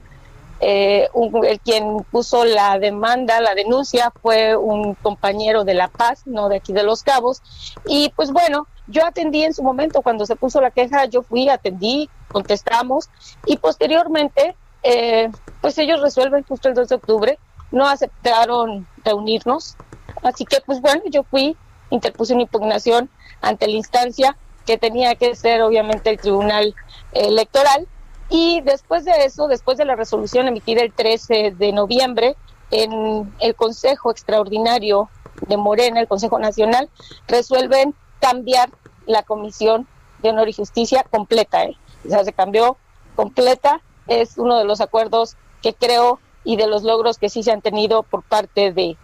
Eh, 0.60 1.08
el 1.44 1.60
quien 1.60 2.04
puso 2.10 2.44
la 2.44 2.78
demanda, 2.78 3.40
la 3.40 3.54
denuncia, 3.54 4.12
fue 4.22 4.56
un 4.56 4.94
compañero 4.94 5.64
de 5.64 5.74
La 5.74 5.88
Paz, 5.88 6.22
no 6.26 6.48
de 6.48 6.56
aquí 6.56 6.72
de 6.72 6.82
Los 6.82 7.02
Cabos. 7.02 7.42
Y 7.86 8.10
pues 8.16 8.32
bueno, 8.32 8.66
yo 8.86 9.04
atendí 9.04 9.42
en 9.44 9.54
su 9.54 9.62
momento, 9.62 10.02
cuando 10.02 10.26
se 10.26 10.36
puso 10.36 10.60
la 10.60 10.70
queja, 10.70 11.06
yo 11.06 11.22
fui, 11.22 11.48
atendí, 11.48 12.08
contestamos 12.30 13.10
y 13.44 13.56
posteriormente, 13.58 14.56
eh, 14.82 15.30
pues 15.60 15.76
ellos 15.78 16.00
resuelven 16.00 16.44
justo 16.44 16.68
el 16.68 16.74
2 16.74 16.88
de 16.88 16.94
octubre, 16.94 17.38
no 17.70 17.86
aceptaron 17.86 18.86
reunirnos. 19.04 19.76
Así 20.22 20.44
que 20.44 20.60
pues 20.64 20.80
bueno, 20.80 21.02
yo 21.10 21.22
fui, 21.24 21.56
interpuse 21.90 22.32
una 22.32 22.42
impugnación 22.42 23.10
ante 23.40 23.66
la 23.66 23.76
instancia 23.76 24.36
que 24.64 24.78
tenía 24.78 25.14
que 25.14 25.34
ser 25.34 25.62
obviamente 25.62 26.10
el 26.10 26.18
Tribunal 26.18 26.74
Electoral. 27.12 27.86
Y 28.28 28.60
después 28.62 29.04
de 29.04 29.24
eso, 29.24 29.48
después 29.48 29.78
de 29.78 29.84
la 29.84 29.94
resolución 29.94 30.48
emitida 30.48 30.82
el 30.82 30.92
13 30.92 31.54
de 31.56 31.72
noviembre, 31.72 32.36
en 32.70 33.32
el 33.38 33.54
Consejo 33.54 34.10
Extraordinario 34.10 35.08
de 35.46 35.56
Morena, 35.56 36.00
el 36.00 36.08
Consejo 36.08 36.38
Nacional, 36.38 36.88
resuelven 37.28 37.94
cambiar 38.20 38.70
la 39.06 39.22
Comisión 39.22 39.86
de 40.22 40.30
Honor 40.30 40.48
y 40.48 40.52
Justicia 40.52 41.04
completa. 41.08 41.64
¿eh? 41.64 41.76
O 42.04 42.08
sea, 42.08 42.24
se 42.24 42.32
cambió 42.32 42.76
completa. 43.14 43.80
Es 44.08 44.38
uno 44.38 44.58
de 44.58 44.64
los 44.64 44.80
acuerdos 44.80 45.36
que 45.62 45.74
creo 45.74 46.20
y 46.44 46.56
de 46.56 46.66
los 46.66 46.82
logros 46.82 47.18
que 47.18 47.28
sí 47.28 47.42
se 47.42 47.52
han 47.52 47.60
tenido 47.60 48.02
por 48.02 48.22
parte 48.22 48.72
de, 48.72 48.96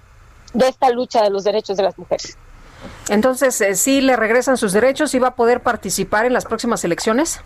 de 0.54 0.68
esta 0.68 0.90
lucha 0.90 1.22
de 1.22 1.30
los 1.30 1.44
derechos 1.44 1.76
de 1.76 1.82
las 1.82 1.98
mujeres. 1.98 2.36
Entonces, 3.08 3.60
eh, 3.60 3.74
¿sí 3.74 4.00
le 4.00 4.16
regresan 4.16 4.56
sus 4.56 4.72
derechos 4.72 5.14
y 5.14 5.18
va 5.18 5.28
a 5.28 5.34
poder 5.34 5.60
participar 5.62 6.24
en 6.24 6.32
las 6.32 6.44
próximas 6.44 6.84
elecciones? 6.84 7.40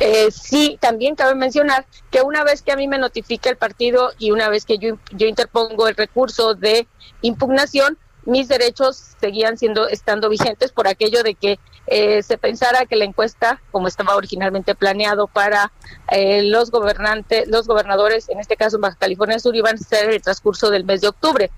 Eh, 0.00 0.30
sí, 0.30 0.76
también 0.80 1.14
cabe 1.14 1.34
mencionar 1.34 1.86
que 2.10 2.22
una 2.22 2.42
vez 2.42 2.62
que 2.62 2.72
a 2.72 2.76
mí 2.76 2.88
me 2.88 2.98
notifica 2.98 3.50
el 3.50 3.56
partido 3.56 4.10
y 4.18 4.32
una 4.32 4.48
vez 4.48 4.64
que 4.64 4.78
yo, 4.78 4.98
yo 5.12 5.26
interpongo 5.26 5.88
el 5.88 5.94
recurso 5.94 6.54
de 6.54 6.88
impugnación, 7.22 7.96
mis 8.26 8.48
derechos 8.48 8.96
seguían 9.20 9.58
siendo 9.58 9.86
estando 9.86 10.30
vigentes 10.30 10.72
por 10.72 10.88
aquello 10.88 11.22
de 11.22 11.34
que 11.34 11.58
eh, 11.86 12.22
se 12.22 12.38
pensara 12.38 12.86
que 12.86 12.96
la 12.96 13.04
encuesta, 13.04 13.60
como 13.70 13.86
estaba 13.86 14.16
originalmente 14.16 14.74
planeado 14.74 15.26
para 15.26 15.70
eh, 16.10 16.42
los 16.42 16.70
gobernantes, 16.70 17.46
los 17.48 17.66
gobernadores, 17.66 18.30
en 18.30 18.40
este 18.40 18.56
caso 18.56 18.76
en 18.76 18.82
Baja 18.82 18.96
California 18.98 19.38
Sur, 19.38 19.54
iban 19.54 19.74
a 19.74 19.78
ser 19.78 20.10
el 20.10 20.22
transcurso 20.22 20.70
del 20.70 20.84
mes 20.84 21.02
de 21.02 21.08
octubre. 21.08 21.50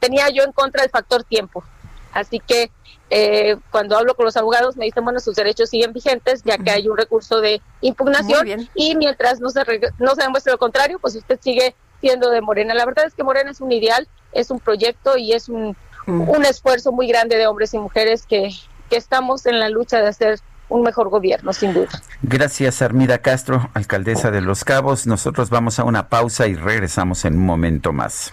tenía 0.00 0.30
yo 0.30 0.44
en 0.44 0.52
contra 0.52 0.84
el 0.84 0.90
factor 0.90 1.24
tiempo. 1.24 1.64
Así 2.12 2.40
que 2.40 2.70
eh, 3.08 3.56
cuando 3.70 3.96
hablo 3.96 4.14
con 4.14 4.24
los 4.24 4.36
abogados 4.36 4.76
me 4.76 4.84
dicen, 4.84 5.04
bueno, 5.04 5.20
sus 5.20 5.36
derechos 5.36 5.70
siguen 5.70 5.92
vigentes 5.92 6.42
ya 6.44 6.58
que 6.58 6.70
hay 6.70 6.88
un 6.88 6.96
recurso 6.96 7.40
de 7.40 7.62
impugnación 7.80 8.68
y 8.74 8.96
mientras 8.96 9.40
no 9.40 9.50
se, 9.50 9.60
no 9.98 10.14
se 10.14 10.22
demuestre 10.22 10.52
lo 10.52 10.58
contrario, 10.58 10.98
pues 10.98 11.14
usted 11.14 11.38
sigue 11.40 11.74
siendo 12.00 12.30
de 12.30 12.40
Morena. 12.40 12.74
La 12.74 12.84
verdad 12.84 13.06
es 13.06 13.14
que 13.14 13.22
Morena 13.22 13.50
es 13.50 13.60
un 13.60 13.70
ideal, 13.70 14.08
es 14.32 14.50
un 14.50 14.58
proyecto 14.58 15.16
y 15.16 15.32
es 15.32 15.48
un, 15.48 15.76
un 16.06 16.44
esfuerzo 16.44 16.92
muy 16.92 17.06
grande 17.06 17.36
de 17.36 17.46
hombres 17.46 17.74
y 17.74 17.78
mujeres 17.78 18.26
que, 18.26 18.50
que 18.90 18.96
estamos 18.96 19.46
en 19.46 19.60
la 19.60 19.68
lucha 19.68 20.00
de 20.00 20.08
hacer 20.08 20.40
un 20.68 20.82
mejor 20.82 21.08
gobierno, 21.08 21.52
sin 21.52 21.72
duda. 21.72 22.02
Gracias, 22.22 22.82
Armida 22.82 23.18
Castro, 23.18 23.70
alcaldesa 23.74 24.32
de 24.32 24.40
Los 24.40 24.64
Cabos. 24.64 25.06
Nosotros 25.06 25.48
vamos 25.48 25.78
a 25.78 25.84
una 25.84 26.08
pausa 26.08 26.48
y 26.48 26.56
regresamos 26.56 27.24
en 27.24 27.34
un 27.34 27.46
momento 27.46 27.92
más. 27.92 28.32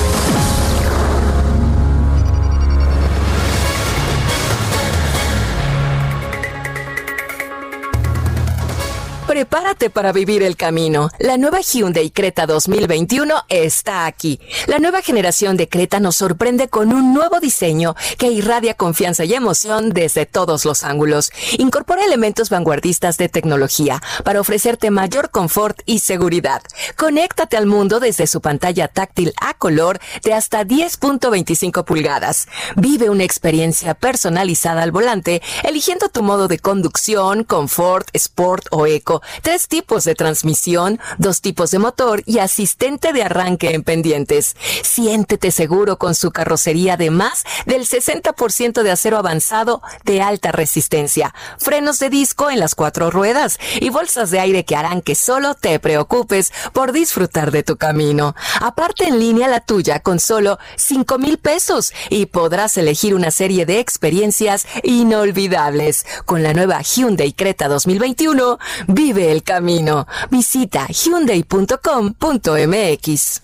Prepárate 9.41 9.89
para 9.89 10.11
vivir 10.11 10.43
el 10.43 10.55
camino. 10.55 11.09
La 11.17 11.35
nueva 11.35 11.61
Hyundai 11.61 12.11
Creta 12.11 12.45
2021 12.45 13.33
está 13.49 14.05
aquí. 14.05 14.39
La 14.67 14.77
nueva 14.77 15.01
generación 15.01 15.57
de 15.57 15.67
Creta 15.67 15.99
nos 15.99 16.17
sorprende 16.17 16.67
con 16.67 16.93
un 16.93 17.15
nuevo 17.15 17.39
diseño 17.39 17.95
que 18.19 18.27
irradia 18.27 18.75
confianza 18.75 19.25
y 19.25 19.33
emoción 19.33 19.89
desde 19.89 20.27
todos 20.27 20.63
los 20.63 20.83
ángulos. 20.83 21.31
Incorpora 21.57 22.05
elementos 22.05 22.51
vanguardistas 22.51 23.17
de 23.17 23.29
tecnología 23.29 23.99
para 24.23 24.39
ofrecerte 24.39 24.91
mayor 24.91 25.31
confort 25.31 25.79
y 25.87 26.01
seguridad. 26.01 26.61
Conéctate 26.95 27.57
al 27.57 27.65
mundo 27.65 27.99
desde 27.99 28.27
su 28.27 28.41
pantalla 28.41 28.89
táctil 28.89 29.33
a 29.41 29.55
color 29.55 29.99
de 30.23 30.35
hasta 30.35 30.63
10.25 30.63 31.83
pulgadas. 31.83 32.47
Vive 32.75 33.09
una 33.09 33.23
experiencia 33.23 33.95
personalizada 33.95 34.83
al 34.83 34.91
volante, 34.91 35.41
eligiendo 35.63 36.09
tu 36.09 36.21
modo 36.21 36.47
de 36.47 36.59
conducción, 36.59 37.43
confort, 37.43 38.07
sport 38.13 38.67
o 38.69 38.85
eco 38.85 39.23
tres 39.41 39.67
tipos 39.67 40.03
de 40.03 40.15
transmisión, 40.15 40.99
dos 41.17 41.41
tipos 41.41 41.71
de 41.71 41.79
motor 41.79 42.23
y 42.25 42.39
asistente 42.39 43.13
de 43.13 43.23
arranque 43.23 43.73
en 43.73 43.83
pendientes. 43.83 44.55
Siéntete 44.83 45.51
seguro 45.51 45.97
con 45.97 46.15
su 46.15 46.31
carrocería 46.31 46.97
de 46.97 47.11
más 47.11 47.43
del 47.65 47.87
60% 47.87 48.83
de 48.83 48.91
acero 48.91 49.17
avanzado 49.17 49.81
de 50.03 50.21
alta 50.21 50.51
resistencia, 50.51 51.33
frenos 51.57 51.99
de 51.99 52.09
disco 52.09 52.49
en 52.49 52.59
las 52.59 52.75
cuatro 52.75 53.11
ruedas 53.11 53.59
y 53.79 53.89
bolsas 53.89 54.31
de 54.31 54.39
aire 54.39 54.65
que 54.65 54.75
harán 54.75 55.01
que 55.01 55.15
solo 55.15 55.55
te 55.55 55.79
preocupes 55.79 56.51
por 56.73 56.91
disfrutar 56.91 57.51
de 57.51 57.63
tu 57.63 57.77
camino. 57.77 58.35
Aparte 58.59 59.07
en 59.07 59.19
línea 59.19 59.47
la 59.47 59.59
tuya 59.59 59.99
con 59.99 60.19
solo 60.19 60.59
5 60.75 61.17
mil 61.17 61.37
pesos 61.37 61.93
y 62.09 62.25
podrás 62.25 62.77
elegir 62.77 63.15
una 63.15 63.31
serie 63.31 63.65
de 63.65 63.79
experiencias 63.79 64.67
inolvidables. 64.83 66.05
Con 66.25 66.43
la 66.43 66.53
nueva 66.53 66.81
Hyundai 66.81 67.33
Creta 67.33 67.67
2021, 67.67 68.59
vive 68.87 69.20
el 69.29 69.43
camino. 69.43 70.07
Visita 70.29 70.87
hyundai.com.mx. 70.87 73.41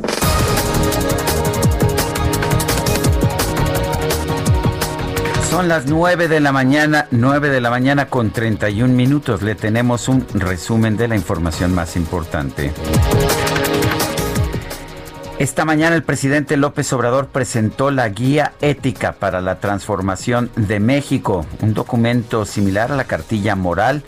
Son 5.50 5.68
las 5.68 5.88
9 5.88 6.28
de 6.28 6.40
la 6.40 6.52
mañana, 6.52 7.08
9 7.12 7.50
de 7.50 7.62
la 7.62 7.70
mañana 7.70 8.10
con 8.10 8.32
31 8.32 8.94
minutos. 8.94 9.42
Le 9.42 9.56
tenemos 9.56 10.08
un 10.08 10.26
resumen 10.34 10.98
de 10.98 11.08
la 11.08 11.16
información 11.16 11.74
más 11.74 11.96
importante. 11.96 12.74
Esta 15.40 15.66
mañana 15.66 15.96
el 15.96 16.04
presidente 16.04 16.58
López 16.58 16.92
Obrador 16.94 17.28
presentó 17.28 17.92
la 17.92 18.10
Guía 18.10 18.54
Ética 18.60 19.14
para 19.14 19.40
la 19.40 19.60
Transformación 19.60 20.50
de 20.56 20.80
México, 20.80 21.46
un 21.62 21.76
documento 21.76 22.44
similar 22.44 22.92
a 22.92 22.96
la 22.96 23.04
cartilla 23.04 23.56
moral 23.56 24.02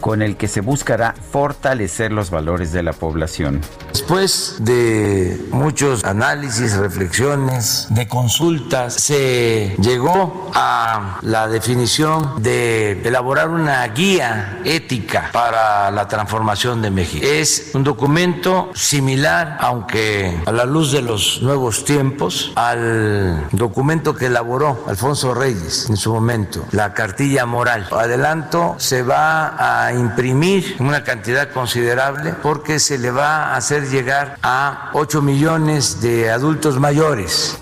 con 0.00 0.22
el 0.22 0.36
que 0.36 0.48
se 0.48 0.60
buscará 0.60 1.14
fortalecer 1.30 2.12
los 2.12 2.30
valores 2.30 2.72
de 2.72 2.82
la 2.82 2.92
población. 2.92 3.60
Después 3.92 4.56
de 4.60 5.40
muchos 5.50 6.04
análisis, 6.04 6.76
reflexiones, 6.76 7.86
de 7.90 8.06
consultas, 8.08 8.94
se 8.94 9.74
llegó 9.80 10.50
a 10.54 11.18
la 11.22 11.48
definición 11.48 12.42
de 12.42 13.02
elaborar 13.04 13.48
una 13.48 13.86
guía 13.88 14.60
ética 14.64 15.30
para 15.32 15.90
la 15.90 16.08
transformación 16.08 16.82
de 16.82 16.90
México. 16.90 17.26
Es 17.26 17.70
un 17.74 17.84
documento 17.84 18.70
similar, 18.74 19.56
aunque 19.60 20.42
a 20.44 20.52
la 20.52 20.64
luz 20.64 20.92
de 20.92 21.02
los 21.02 21.40
nuevos 21.42 21.84
tiempos, 21.84 22.52
al 22.54 23.48
documento 23.52 24.14
que 24.14 24.26
elaboró 24.26 24.84
Alfonso 24.86 25.34
Reyes 25.34 25.88
en 25.88 25.96
su 25.96 26.12
momento, 26.12 26.64
la 26.72 26.92
cartilla 26.92 27.46
moral. 27.46 27.88
Adelanto, 27.90 28.76
se 28.78 29.02
va 29.02 29.85
a 29.85 29.85
imprimir 29.92 30.76
una 30.78 31.04
cantidad 31.04 31.50
considerable 31.50 32.34
porque 32.42 32.78
se 32.78 32.98
le 32.98 33.10
va 33.10 33.46
a 33.46 33.56
hacer 33.56 33.88
llegar 33.88 34.38
a 34.42 34.90
8 34.94 35.22
millones 35.22 36.00
de 36.00 36.30
adultos 36.30 36.78
mayores. 36.78 37.58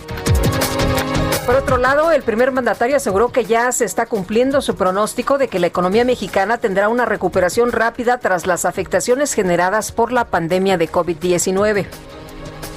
Por 1.46 1.56
otro 1.56 1.76
lado, 1.76 2.10
el 2.10 2.22
primer 2.22 2.52
mandatario 2.52 2.96
aseguró 2.96 3.30
que 3.30 3.44
ya 3.44 3.70
se 3.70 3.84
está 3.84 4.06
cumpliendo 4.06 4.62
su 4.62 4.76
pronóstico 4.76 5.36
de 5.36 5.48
que 5.48 5.59
la 5.59 5.66
economía 5.66 6.05
mexicana 6.05 6.56
tendrá 6.56 6.88
una 6.88 7.05
recuperación 7.05 7.70
rápida 7.70 8.18
tras 8.18 8.46
las 8.46 8.64
afectaciones 8.64 9.34
generadas 9.34 9.92
por 9.92 10.10
la 10.10 10.24
pandemia 10.24 10.78
de 10.78 10.90
COVID-19 10.90 11.86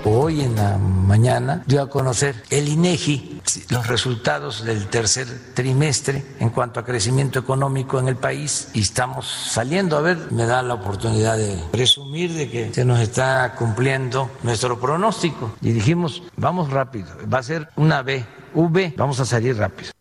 hoy 0.06 0.42
en 0.42 0.56
la 0.56 0.78
mañana 0.78 1.64
dio 1.66 1.82
a 1.82 1.90
conocer 1.90 2.44
el 2.50 2.68
INEGI 2.68 3.42
los 3.70 3.88
resultados 3.88 4.64
del 4.64 4.88
tercer 4.88 5.28
trimestre 5.54 6.24
en 6.40 6.50
cuanto 6.50 6.80
a 6.80 6.86
crecimiento 6.86 7.40
económico 7.40 8.00
en 8.00 8.08
el 8.08 8.16
país 8.16 8.70
y 8.74 8.82
estamos 8.82 9.28
saliendo 9.28 9.98
a 9.98 10.02
ver, 10.02 10.32
me 10.32 10.46
da 10.46 10.62
la 10.62 10.76
oportunidad 10.76 11.38
de 11.38 11.58
presumir 11.72 12.34
de 12.34 12.50
que 12.50 12.74
se 12.74 12.86
nos 12.86 13.00
está 13.00 13.56
cumpliendo 13.56 14.30
nuestro 14.44 14.80
pronóstico 14.80 15.56
y 15.62 15.72
dijimos, 15.72 16.24
vamos 16.36 16.72
rápido, 16.72 17.08
va 17.32 17.40
a 17.40 17.44
ser 17.44 17.70
una 17.76 18.02
B, 18.02 18.26
V, 18.54 18.94
vamos 18.98 19.20
a 19.20 19.26
salir 19.26 19.58
rápido. 19.58 19.97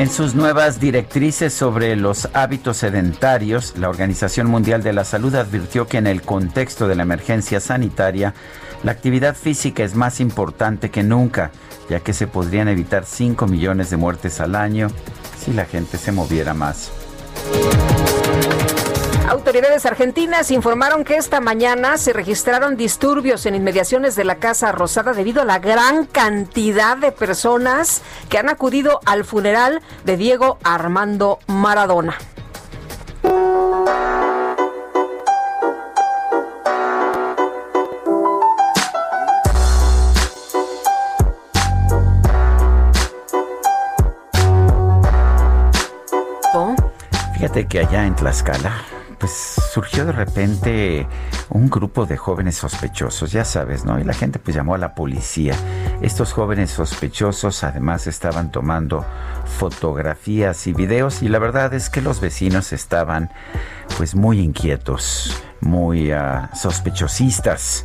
En 0.00 0.08
sus 0.08 0.34
nuevas 0.34 0.80
directrices 0.80 1.52
sobre 1.52 1.94
los 1.94 2.30
hábitos 2.32 2.78
sedentarios, 2.78 3.76
la 3.76 3.90
Organización 3.90 4.46
Mundial 4.46 4.82
de 4.82 4.94
la 4.94 5.04
Salud 5.04 5.34
advirtió 5.34 5.86
que 5.88 5.98
en 5.98 6.06
el 6.06 6.22
contexto 6.22 6.88
de 6.88 6.94
la 6.94 7.02
emergencia 7.02 7.60
sanitaria, 7.60 8.32
la 8.82 8.92
actividad 8.92 9.36
física 9.36 9.84
es 9.84 9.94
más 9.94 10.20
importante 10.20 10.90
que 10.90 11.02
nunca, 11.02 11.50
ya 11.90 12.00
que 12.00 12.14
se 12.14 12.26
podrían 12.26 12.68
evitar 12.68 13.04
5 13.04 13.46
millones 13.46 13.90
de 13.90 13.98
muertes 13.98 14.40
al 14.40 14.54
año 14.54 14.88
si 15.38 15.52
la 15.52 15.66
gente 15.66 15.98
se 15.98 16.12
moviera 16.12 16.54
más. 16.54 16.90
Autoridades 19.30 19.86
argentinas 19.86 20.50
informaron 20.50 21.04
que 21.04 21.14
esta 21.14 21.38
mañana 21.38 21.98
se 21.98 22.12
registraron 22.12 22.76
disturbios 22.76 23.46
en 23.46 23.54
inmediaciones 23.54 24.16
de 24.16 24.24
la 24.24 24.34
Casa 24.34 24.72
Rosada 24.72 25.12
debido 25.12 25.42
a 25.42 25.44
la 25.44 25.60
gran 25.60 26.04
cantidad 26.04 26.96
de 26.96 27.12
personas 27.12 28.02
que 28.28 28.38
han 28.38 28.48
acudido 28.48 28.98
al 29.06 29.24
funeral 29.24 29.82
de 30.02 30.16
Diego 30.16 30.58
Armando 30.64 31.38
Maradona. 31.46 32.18
Fíjate 47.34 47.68
que 47.68 47.78
allá 47.78 48.06
en 48.06 48.16
Tlaxcala 48.16 48.99
pues 49.20 49.32
surgió 49.72 50.06
de 50.06 50.12
repente 50.12 51.06
un 51.50 51.68
grupo 51.68 52.06
de 52.06 52.16
jóvenes 52.16 52.56
sospechosos, 52.56 53.30
ya 53.30 53.44
sabes, 53.44 53.84
¿no? 53.84 54.00
Y 54.00 54.04
la 54.04 54.14
gente 54.14 54.38
pues 54.38 54.56
llamó 54.56 54.74
a 54.74 54.78
la 54.78 54.94
policía. 54.94 55.54
Estos 56.00 56.32
jóvenes 56.32 56.70
sospechosos 56.70 57.62
además 57.62 58.06
estaban 58.06 58.50
tomando 58.50 59.04
fotografías 59.58 60.66
y 60.66 60.72
videos 60.72 61.22
y 61.22 61.28
la 61.28 61.38
verdad 61.38 61.74
es 61.74 61.90
que 61.90 62.00
los 62.00 62.20
vecinos 62.20 62.72
estaban 62.72 63.30
pues 63.98 64.14
muy 64.14 64.40
inquietos, 64.40 65.36
muy 65.60 66.14
uh, 66.14 66.48
sospechosistas. 66.54 67.84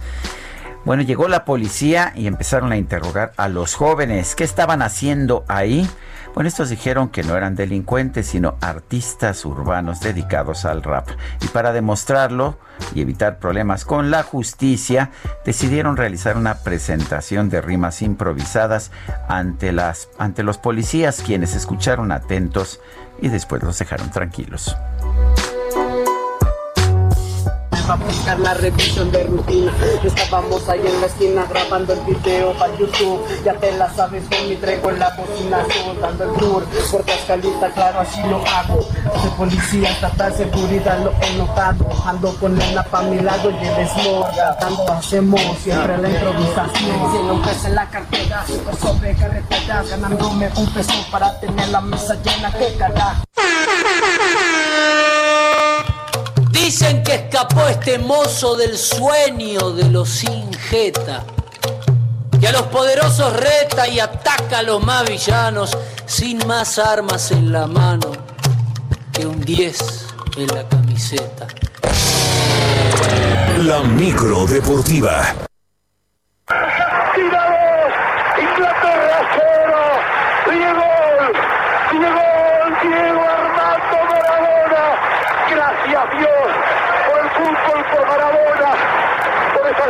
Bueno, 0.85 1.03
llegó 1.03 1.27
la 1.27 1.43
policía 1.43 2.13
y 2.15 2.27
empezaron 2.27 2.71
a 2.71 2.77
interrogar 2.77 3.33
a 3.35 3.49
los 3.49 3.75
jóvenes. 3.75 4.35
¿Qué 4.35 4.45
estaban 4.45 4.81
haciendo 4.81 5.43
ahí? 5.49 5.89
Bueno, 6.35 6.49
estos 6.49 6.69
dijeron 6.69 7.07
que 7.07 7.23
no 7.23 7.37
eran 7.37 7.55
delincuentes, 7.55 8.27
sino 8.27 8.57
artistas 8.59 9.45
urbanos 9.45 10.01
dedicados 10.01 10.65
al 10.65 10.83
rap. 10.83 11.07
Y 11.41 11.47
para 11.47 11.71
demostrarlo 11.71 12.57
y 12.93 12.99
evitar 12.99 13.39
problemas 13.39 13.85
con 13.85 14.11
la 14.11 14.21
justicia, 14.21 15.11
decidieron 15.45 15.95
realizar 15.95 16.35
una 16.35 16.55
presentación 16.55 17.49
de 17.49 17.61
rimas 17.61 18.01
improvisadas 18.01 18.91
ante, 19.29 19.71
las, 19.71 20.09
ante 20.17 20.43
los 20.43 20.57
policías, 20.57 21.23
quienes 21.25 21.55
escucharon 21.55 22.11
atentos 22.11 22.81
y 23.21 23.29
después 23.29 23.63
los 23.63 23.79
dejaron 23.79 24.11
tranquilos 24.11 24.75
a 27.89 27.95
buscar 27.95 28.39
la 28.39 28.53
revisión 28.53 29.11
de 29.11 29.23
rutina. 29.23 29.71
Estábamos 30.03 30.67
ahí 30.69 30.81
en 30.85 31.01
la 31.01 31.07
esquina 31.07 31.45
grabando 31.45 31.93
el 31.93 31.99
video 32.01 32.53
para 32.53 32.75
YouTube. 32.77 33.21
Ya 33.43 33.53
te 33.53 33.71
la 33.77 33.93
sabes 33.93 34.23
con 34.29 34.49
mi 34.49 34.55
traigo 34.55 34.89
en 34.89 34.99
la 34.99 35.09
bocina, 35.15 35.65
dando 36.01 36.23
el 36.23 36.33
tour. 36.39 36.65
Por 36.91 37.05
Cascalita, 37.05 37.69
claro, 37.71 37.99
así 37.99 38.21
lo 38.23 38.37
hago. 38.37 38.81
Soy 39.21 39.29
policía, 39.37 39.89
estatal, 39.91 40.33
seguridad, 40.33 40.99
lo 40.99 41.11
he 41.21 41.37
notado. 41.37 41.85
Ando 42.05 42.35
con 42.37 42.57
la 42.57 42.83
pa' 42.83 43.03
mi 43.03 43.19
lado 43.19 43.51
y 43.51 43.65
el 43.65 43.87
smog. 43.87 44.27
Dando 44.59 44.91
hacemos 44.93 45.41
siempre 45.61 45.97
la 45.97 46.09
improvisación. 46.09 47.11
Si 47.11 47.17
un 47.17 47.41
peso 47.41 47.67
en 47.67 47.75
la 47.75 47.89
cartera, 47.89 48.45
super 48.47 48.75
sobre 48.75 49.15
carretera. 49.15 49.83
Ganándome 49.83 50.49
un 50.55 50.73
peso 50.73 50.93
para 51.11 51.39
tener 51.39 51.69
la 51.69 51.81
mesa 51.81 52.15
llena. 52.23 52.51
Que 52.51 52.75
carajo. 52.77 53.25
Dicen 56.65 57.03
que 57.03 57.13
escapó 57.13 57.67
este 57.67 57.99
mozo 57.99 58.55
del 58.55 58.75
sueño 58.75 59.69
de 59.69 59.87
los 59.87 60.09
sin 60.09 60.51
jeta, 60.51 61.23
que 62.39 62.47
a 62.47 62.51
los 62.51 62.63
poderosos 62.63 63.33
reta 63.33 63.87
y 63.87 63.99
ataca 63.99 64.57
a 64.57 64.63
los 64.63 64.83
más 64.83 65.07
villanos 65.07 65.77
sin 66.07 66.39
más 66.47 66.79
armas 66.79 67.29
en 67.29 67.51
la 67.51 67.67
mano 67.67 68.11
que 69.13 69.27
un 69.27 69.39
10 69.41 70.07
en 70.37 70.47
la 70.47 70.67
camiseta. 70.67 71.45
La 73.59 73.81
micro 73.81 74.47
deportiva. 74.47 75.35
Diego 82.81 83.21
Armando 83.21 83.97
Maradona. 84.09 84.83
Gracias 85.49 86.05
Dios 86.17 86.45
por 87.07 87.17
el 87.19 87.29
fútbol, 87.31 87.85
por 87.91 88.07
Maradona, 88.07 88.71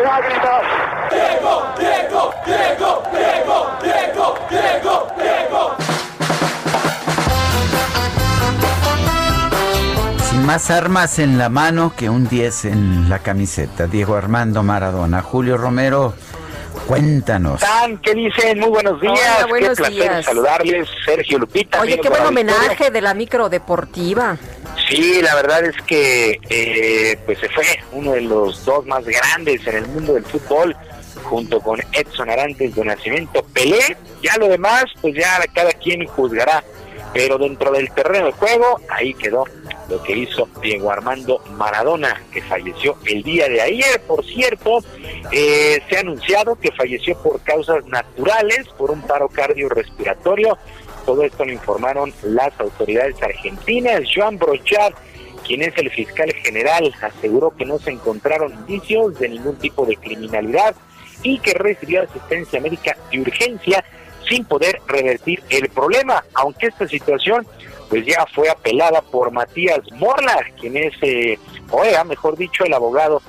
lágrimas. 0.04 0.64
Diego, 1.12 1.64
Diego, 1.78 2.34
Diego, 2.46 3.04
Diego, 3.12 3.68
Diego, 3.82 4.36
Diego, 4.50 5.08
Diego. 5.18 5.76
Sin 10.30 10.46
más 10.46 10.70
armas 10.72 11.20
en 11.20 11.38
la 11.38 11.50
mano 11.50 11.94
que 11.96 12.10
un 12.10 12.28
10 12.28 12.66
en 12.66 13.10
la 13.10 13.20
camiseta. 13.20 13.88
Diego 13.88 14.16
Armando 14.16 14.64
Maradona. 14.64 15.22
Julio 15.22 15.58
Romero, 15.58 16.14
cuéntanos. 16.88 17.62
¿Qué 18.02 18.14
dicen? 18.14 18.60
Muy 18.60 18.70
buenos 18.70 19.00
días. 19.00 19.48
buenos 19.50 19.70
Qué 19.70 19.76
placer 19.76 19.94
días. 19.94 20.26
saludarles, 20.26 20.88
Sergio 21.06 21.40
Lupita. 21.40 21.82
Oye, 21.82 22.00
qué 22.00 22.10
buen 22.10 22.26
homenaje 22.26 22.92
de 22.92 23.02
la 23.02 23.14
micro 23.14 23.50
deportiva. 23.50 24.38
Sí, 24.90 25.22
la 25.22 25.36
verdad 25.36 25.64
es 25.66 25.76
que 25.84 26.40
eh, 26.50 27.18
pues 27.26 27.40
se 27.40 27.50
fue 27.50 27.66
uno 27.92 28.12
de 28.12 28.22
los 28.22 28.64
dos 28.66 28.86
más 28.86 29.04
grandes 29.04 29.66
en 29.66 29.78
el 29.78 29.88
mundo 29.88 30.14
del 30.14 30.26
fútbol, 30.26 30.76
junto 31.24 31.60
con 31.60 31.80
Edson 31.92 32.30
Arantes 32.30 32.76
de 32.76 32.86
Nacimiento. 32.86 33.44
Pelé, 33.54 33.98
ya 34.22 34.38
lo 34.38 34.48
demás, 34.48 34.86
pues 35.02 35.16
ya 35.16 35.40
cada 35.54 35.72
quien 35.72 36.06
juzgará. 36.06 36.64
Pero 37.14 37.38
dentro 37.38 37.72
del 37.72 37.90
terreno 37.94 38.26
de 38.26 38.32
juego, 38.34 38.82
ahí 38.90 39.14
quedó 39.14 39.46
lo 39.88 40.04
que 40.04 40.18
hizo 40.18 40.50
Diego 40.62 40.92
Armando 40.92 41.42
Maradona, 41.52 42.22
que 42.34 42.42
falleció 42.42 42.98
el 43.06 43.24
día 43.24 43.48
de 43.48 43.62
ayer. 43.62 44.02
Por 44.02 44.26
cierto, 44.26 44.80
eh, 45.32 45.82
se 45.88 45.96
ha 45.96 46.02
anunciado 46.02 46.56
que 46.56 46.74
falleció 46.74 47.18
por 47.24 47.42
causas 47.42 47.86
naturales, 47.86 48.68
por 48.78 48.92
un 48.92 49.02
paro 49.02 49.30
cardiorrespiratorio. 49.30 50.58
Todo 51.06 51.24
esto 51.24 51.46
lo 51.46 51.54
informaron 51.54 52.14
las 52.24 52.60
autoridades 52.60 53.22
argentinas. 53.22 54.02
Joan 54.14 54.38
Brochard, 54.38 54.94
quien 55.46 55.62
es 55.62 55.78
el 55.78 55.92
fiscal 55.92 56.34
general, 56.34 56.94
aseguró 57.02 57.56
que 57.56 57.66
no 57.66 57.78
se 57.80 57.92
encontraron 57.92 58.54
indicios 58.54 59.20
de 59.20 59.30
ningún 59.30 59.56
tipo 59.58 59.86
de 59.86 59.96
criminalidad 59.98 60.76
y 61.24 61.40
que 61.40 61.54
recibió 61.54 62.04
asistencia 62.04 62.60
médica 62.60 62.98
de 63.12 63.22
urgencia 63.22 63.84
sin 64.28 64.44
poder 64.46 64.82
revertir 64.88 65.44
el 65.50 65.70
problema, 65.70 66.24
aunque 66.34 66.68
esta 66.68 66.88
situación 66.88 67.46
pues 67.90 68.06
ya 68.06 68.26
fue 68.34 68.50
apelada 68.50 69.02
por 69.02 69.32
Matías 69.32 69.80
Morla, 69.94 70.44
quien 70.60 70.76
es, 70.76 70.94
eh, 71.02 71.38
o 71.70 71.84
era, 71.84 72.04
mejor 72.04 72.36
dicho, 72.36 72.64
el 72.64 72.74
abogado 72.74 73.22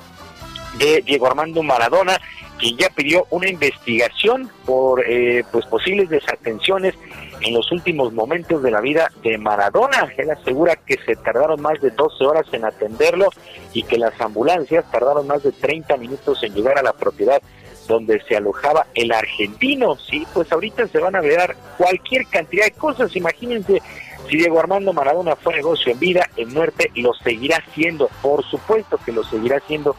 de 0.79 1.01
Diego 1.01 1.27
Armando 1.27 1.61
Maradona, 1.61 2.19
quien 2.57 2.77
ya 2.77 2.89
pidió 2.89 3.25
una 3.29 3.49
investigación 3.49 4.49
por 4.65 5.03
eh, 5.07 5.43
pues 5.51 5.65
posibles 5.65 6.09
desatenciones 6.09 6.95
en 7.41 7.53
los 7.53 7.71
últimos 7.71 8.13
momentos 8.13 8.63
de 8.63 8.71
la 8.71 8.81
vida 8.81 9.11
de 9.23 9.37
Maradona. 9.37 10.11
Él 10.17 10.31
asegura 10.31 10.75
que 10.75 10.97
se 11.05 11.15
tardaron 11.15 11.61
más 11.61 11.79
de 11.81 11.91
12 11.91 12.25
horas 12.25 12.45
en 12.51 12.65
atenderlo 12.65 13.29
y 13.73 13.83
que 13.83 13.97
las 13.97 14.19
ambulancias 14.19 14.89
tardaron 14.91 15.27
más 15.27 15.43
de 15.43 15.51
30 15.51 15.97
minutos 15.97 16.41
en 16.43 16.53
llegar 16.53 16.77
a 16.77 16.83
la 16.83 16.93
propiedad 16.93 17.41
donde 17.87 18.21
se 18.27 18.35
alojaba 18.35 18.87
el 18.95 19.11
argentino. 19.11 19.95
Sí, 19.95 20.25
pues 20.33 20.51
ahorita 20.51 20.87
se 20.87 20.99
van 20.99 21.15
a 21.15 21.21
ver 21.21 21.55
cualquier 21.77 22.25
cantidad 22.27 22.65
de 22.65 22.71
cosas. 22.71 23.15
Imagínense 23.15 23.81
si 24.29 24.37
Diego 24.37 24.59
Armando 24.59 24.91
Maradona 24.91 25.35
fue 25.35 25.55
negocio 25.55 25.93
en 25.93 25.99
vida, 25.99 26.29
en 26.35 26.53
muerte, 26.53 26.91
lo 26.95 27.13
seguirá 27.13 27.63
siendo. 27.73 28.09
Por 28.21 28.43
supuesto 28.43 28.99
que 29.05 29.13
lo 29.13 29.23
seguirá 29.23 29.61
siendo 29.67 29.95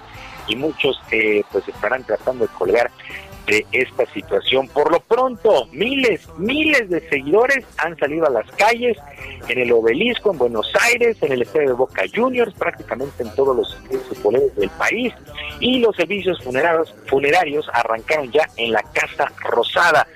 y 0.49 0.57
muchos 0.57 1.01
eh, 1.11 1.43
pues 1.53 1.67
estarán 1.69 2.05
tratando 2.05 2.47
de 2.47 2.53
colgar 2.55 2.91
de 3.49 3.67
esta 3.73 4.05
situación. 4.13 4.69
Por 4.69 4.93
lo 4.93 5.01
pronto, 5.01 5.67
miles, 5.73 6.29
miles 6.37 6.89
de 6.91 7.01
seguidores 7.09 7.65
han 7.79 7.97
salido 7.99 8.27
a 8.27 8.31
las 8.31 8.51
calles, 8.53 8.97
en 9.49 9.59
el 9.59 9.73
obelisco, 9.73 10.31
en 10.33 10.39
Buenos 10.39 10.71
Aires, 10.83 11.17
en 11.23 11.33
el 11.33 11.43
estadio 11.43 11.69
de 11.69 11.75
Boca 11.75 12.03
Juniors, 12.15 12.53
prácticamente 12.55 13.23
en 13.23 13.35
todos 13.35 13.57
los 13.57 13.73
estadios 13.75 14.55
del 14.57 14.69
país, 14.71 15.15
y 15.61 15.79
los 15.79 15.97
servicios 15.97 16.43
funerarios, 16.45 16.95
funerarios 17.07 17.67
arrancaron 17.73 18.31
ya 18.31 18.47
en 18.57 18.73
la 18.73 18.83
Casa 18.83 19.33
Rosada. 19.43 20.07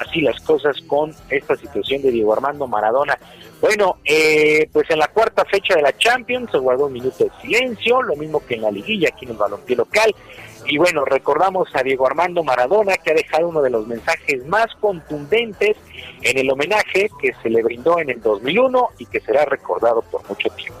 Así 0.00 0.22
las 0.22 0.40
cosas 0.40 0.76
con 0.86 1.14
esta 1.28 1.56
situación 1.56 2.00
de 2.02 2.10
Diego 2.10 2.32
Armando 2.32 2.66
Maradona. 2.66 3.18
Bueno, 3.60 3.98
eh, 4.04 4.68
pues 4.72 4.90
en 4.90 4.98
la 4.98 5.08
cuarta 5.08 5.44
fecha 5.44 5.74
de 5.74 5.82
la 5.82 5.96
Champions 5.96 6.50
se 6.50 6.58
guardó 6.58 6.86
un 6.86 6.94
minuto 6.94 7.24
de 7.24 7.30
silencio, 7.42 8.00
lo 8.00 8.16
mismo 8.16 8.44
que 8.44 8.54
en 8.54 8.62
la 8.62 8.70
liguilla 8.70 9.10
aquí 9.12 9.26
en 9.26 9.32
el 9.32 9.36
balompié 9.36 9.76
local. 9.76 10.14
Y 10.66 10.78
bueno, 10.78 11.04
recordamos 11.04 11.68
a 11.74 11.82
Diego 11.82 12.06
Armando 12.06 12.42
Maradona 12.42 12.96
que 12.96 13.10
ha 13.10 13.14
dejado 13.14 13.48
uno 13.48 13.60
de 13.60 13.70
los 13.70 13.86
mensajes 13.86 14.46
más 14.46 14.66
contundentes 14.80 15.76
en 16.22 16.38
el 16.38 16.50
homenaje 16.50 17.10
que 17.20 17.32
se 17.42 17.50
le 17.50 17.62
brindó 17.62 17.98
en 17.98 18.10
el 18.10 18.22
2001 18.22 18.88
y 18.98 19.06
que 19.06 19.20
será 19.20 19.44
recordado 19.44 20.02
por 20.02 20.26
mucho 20.28 20.48
tiempo. 20.50 20.80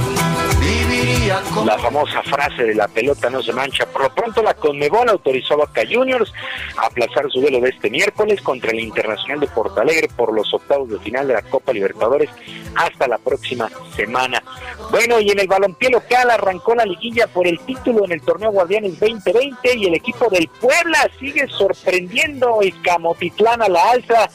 La 1.65 1.77
famosa 1.77 2.21
frase 2.23 2.63
de 2.63 2.75
la 2.75 2.89
pelota 2.89 3.29
no 3.29 3.41
se 3.41 3.53
mancha. 3.53 3.85
Por 3.85 4.01
lo 4.03 4.13
pronto 4.13 4.43
la 4.43 4.53
Conmebol 4.53 5.07
autorizó 5.07 5.53
a 5.53 5.57
Boca 5.57 5.83
Juniors 5.89 6.33
a 6.75 6.87
aplazar 6.87 7.31
su 7.31 7.39
duelo 7.39 7.61
de 7.61 7.69
este 7.69 7.89
miércoles 7.89 8.41
contra 8.41 8.71
el 8.71 8.81
Internacional 8.81 9.39
de 9.39 9.47
Porto 9.47 9.79
Alegre 9.79 10.09
por 10.09 10.33
los 10.33 10.53
octavos 10.53 10.89
de 10.89 10.99
final 10.99 11.27
de 11.27 11.35
la 11.35 11.41
Copa 11.43 11.71
Libertadores 11.71 12.29
hasta 12.75 13.07
la 13.07 13.17
próxima 13.17 13.69
semana. 13.95 14.43
Bueno, 14.91 15.21
y 15.21 15.29
en 15.29 15.39
el 15.39 15.47
balompié 15.47 15.89
local 15.89 16.29
arrancó 16.31 16.75
la 16.75 16.83
liguilla 16.83 17.27
por 17.27 17.47
el 17.47 17.59
título 17.59 18.03
en 18.03 18.11
el 18.11 18.21
torneo 18.21 18.51
Guardianes 18.51 18.99
2020 18.99 19.77
y 19.77 19.85
el 19.85 19.95
equipo 19.95 20.29
del 20.29 20.49
Puebla 20.59 21.09
sigue 21.17 21.47
sorprendiendo 21.47 22.59
y 22.61 22.73
Camotitlán 22.73 23.61
a 23.61 23.69
la 23.69 23.91
alza. 23.91 24.29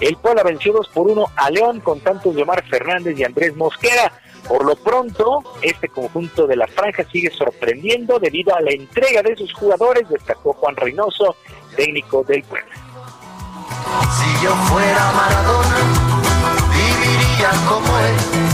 El 0.00 0.16
Puebla 0.16 0.42
venció 0.42 0.72
2 0.72 0.88
por 0.88 1.06
1 1.06 1.26
a 1.36 1.50
León 1.50 1.78
con 1.78 2.00
tantos 2.00 2.34
de 2.34 2.42
Omar 2.42 2.64
Fernández 2.68 3.16
y 3.16 3.22
Andrés 3.22 3.54
Mosquera. 3.54 4.12
Por 4.48 4.64
lo 4.64 4.74
pronto, 4.76 5.42
este 5.62 5.88
conjunto 5.88 6.46
de 6.46 6.56
la 6.56 6.66
franja 6.66 7.04
sigue 7.10 7.30
sorprendiendo 7.30 8.18
debido 8.18 8.54
a 8.54 8.60
la 8.60 8.72
entrega 8.72 9.22
de 9.22 9.36
sus 9.36 9.52
jugadores, 9.52 10.08
destacó 10.08 10.52
Juan 10.54 10.76
Reynoso, 10.76 11.36
técnico 11.76 12.24
del 12.24 12.42
Puebla. 12.42 12.74
Si 14.18 14.44
yo 14.44 14.54
fuera 14.66 15.12
Maradona, 15.12 15.76
viviría 16.72 17.50
como 17.68 17.98
él. 17.98 18.50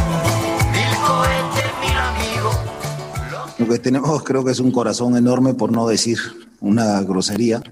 Lo 3.58 3.66
que 3.66 3.78
tenemos 3.78 4.22
creo 4.22 4.44
que 4.44 4.50
es 4.50 4.60
un 4.60 4.70
corazón 4.70 5.16
enorme, 5.16 5.54
por 5.54 5.72
no 5.72 5.88
decir 5.88 6.18
una 6.60 7.00
grosería, 7.00 7.62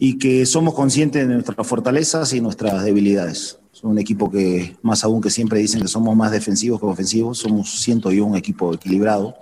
y 0.00 0.18
que 0.18 0.46
somos 0.46 0.74
conscientes 0.74 1.28
de 1.28 1.34
nuestras 1.34 1.64
fortalezas 1.64 2.32
y 2.32 2.40
nuestras 2.40 2.82
debilidades. 2.82 3.59
Un 3.82 3.98
equipo 3.98 4.30
que, 4.30 4.76
más 4.82 5.04
aún 5.04 5.22
que 5.22 5.30
siempre 5.30 5.58
dicen 5.58 5.80
que 5.80 5.88
somos 5.88 6.14
más 6.14 6.30
defensivos 6.30 6.80
que 6.80 6.86
ofensivos, 6.86 7.38
somos, 7.38 7.80
siento 7.80 8.12
yo, 8.12 8.26
un 8.26 8.36
equipo 8.36 8.74
equilibrado. 8.74 9.34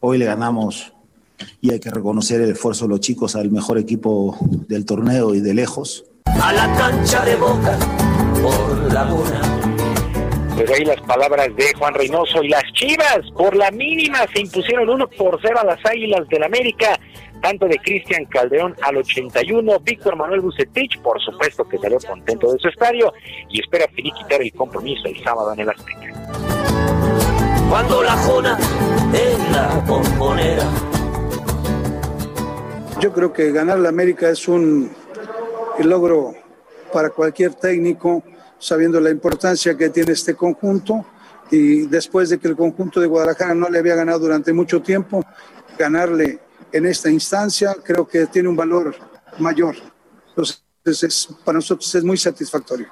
Hoy 0.00 0.18
le 0.18 0.26
ganamos 0.26 0.92
y 1.60 1.72
hay 1.72 1.80
que 1.80 1.90
reconocer 1.90 2.40
el 2.42 2.50
esfuerzo 2.50 2.84
de 2.84 2.90
los 2.90 3.00
chicos 3.00 3.36
al 3.36 3.50
mejor 3.50 3.78
equipo 3.78 4.36
del 4.68 4.84
torneo 4.84 5.34
y 5.34 5.40
de 5.40 5.54
lejos. 5.54 6.04
A 6.26 6.52
la 6.52 6.72
cancha 6.76 7.24
de 7.24 7.36
boca, 7.36 7.78
por 8.42 8.92
la 8.92 9.04
luna. 9.04 9.40
Pues 10.54 10.70
ahí 10.72 10.84
las 10.84 11.00
palabras 11.00 11.48
de 11.56 11.72
Juan 11.78 11.94
Reynoso 11.94 12.42
y 12.42 12.48
las 12.48 12.64
Chivas 12.74 13.20
por 13.34 13.56
la 13.56 13.70
mínima 13.70 14.18
se 14.34 14.42
impusieron 14.42 14.90
1 14.90 15.08
por 15.10 15.38
0 15.40 15.58
a 15.58 15.64
las 15.64 15.78
Águilas 15.86 16.28
del 16.28 16.42
América, 16.42 17.00
tanto 17.40 17.66
de 17.66 17.78
Cristian 17.78 18.24
Calderón 18.26 18.74
al 18.82 18.98
81, 18.98 19.80
Víctor 19.80 20.16
Manuel 20.16 20.40
Bucetich, 20.40 21.00
por 21.00 21.20
supuesto 21.20 21.66
que 21.68 21.78
salió 21.78 21.98
contento 21.98 22.52
de 22.52 22.58
su 22.58 22.68
estadio 22.68 23.12
y 23.48 23.60
espera 23.60 23.86
finiquitar 23.94 24.42
el 24.42 24.52
compromiso 24.52 25.02
el 25.06 25.22
sábado 25.22 25.52
en 25.52 25.60
el 25.60 25.70
Azteca. 25.70 26.12
Cuando 27.68 28.02
la 28.02 28.16
jona 28.16 28.58
es 29.14 29.52
la 29.52 29.68
bombonera. 29.86 30.64
Yo 33.00 33.12
creo 33.12 33.32
que 33.32 33.50
ganar 33.52 33.78
la 33.78 33.88
América 33.88 34.28
es 34.28 34.46
un 34.46 34.90
logro 35.78 36.34
para 36.92 37.10
cualquier 37.10 37.54
técnico, 37.54 38.22
sabiendo 38.58 39.00
la 39.00 39.10
importancia 39.10 39.76
que 39.76 39.88
tiene 39.88 40.12
este 40.12 40.34
conjunto. 40.34 41.06
Y 41.50 41.86
después 41.86 42.28
de 42.28 42.38
que 42.38 42.48
el 42.48 42.56
conjunto 42.56 43.00
de 43.00 43.06
Guadalajara 43.06 43.54
no 43.54 43.68
le 43.68 43.78
había 43.78 43.94
ganado 43.94 44.18
durante 44.20 44.52
mucho 44.52 44.82
tiempo, 44.82 45.24
ganarle 45.78 46.40
en 46.72 46.86
esta 46.86 47.10
instancia 47.10 47.74
creo 47.84 48.06
que 48.06 48.26
tiene 48.26 48.48
un 48.48 48.56
valor 48.56 48.94
mayor. 49.38 49.76
Entonces, 50.28 50.62
es- 50.84 51.28
para 51.44 51.56
nosotros 51.56 51.94
es 51.94 52.04
muy 52.04 52.16
satisfactorio. 52.16 52.86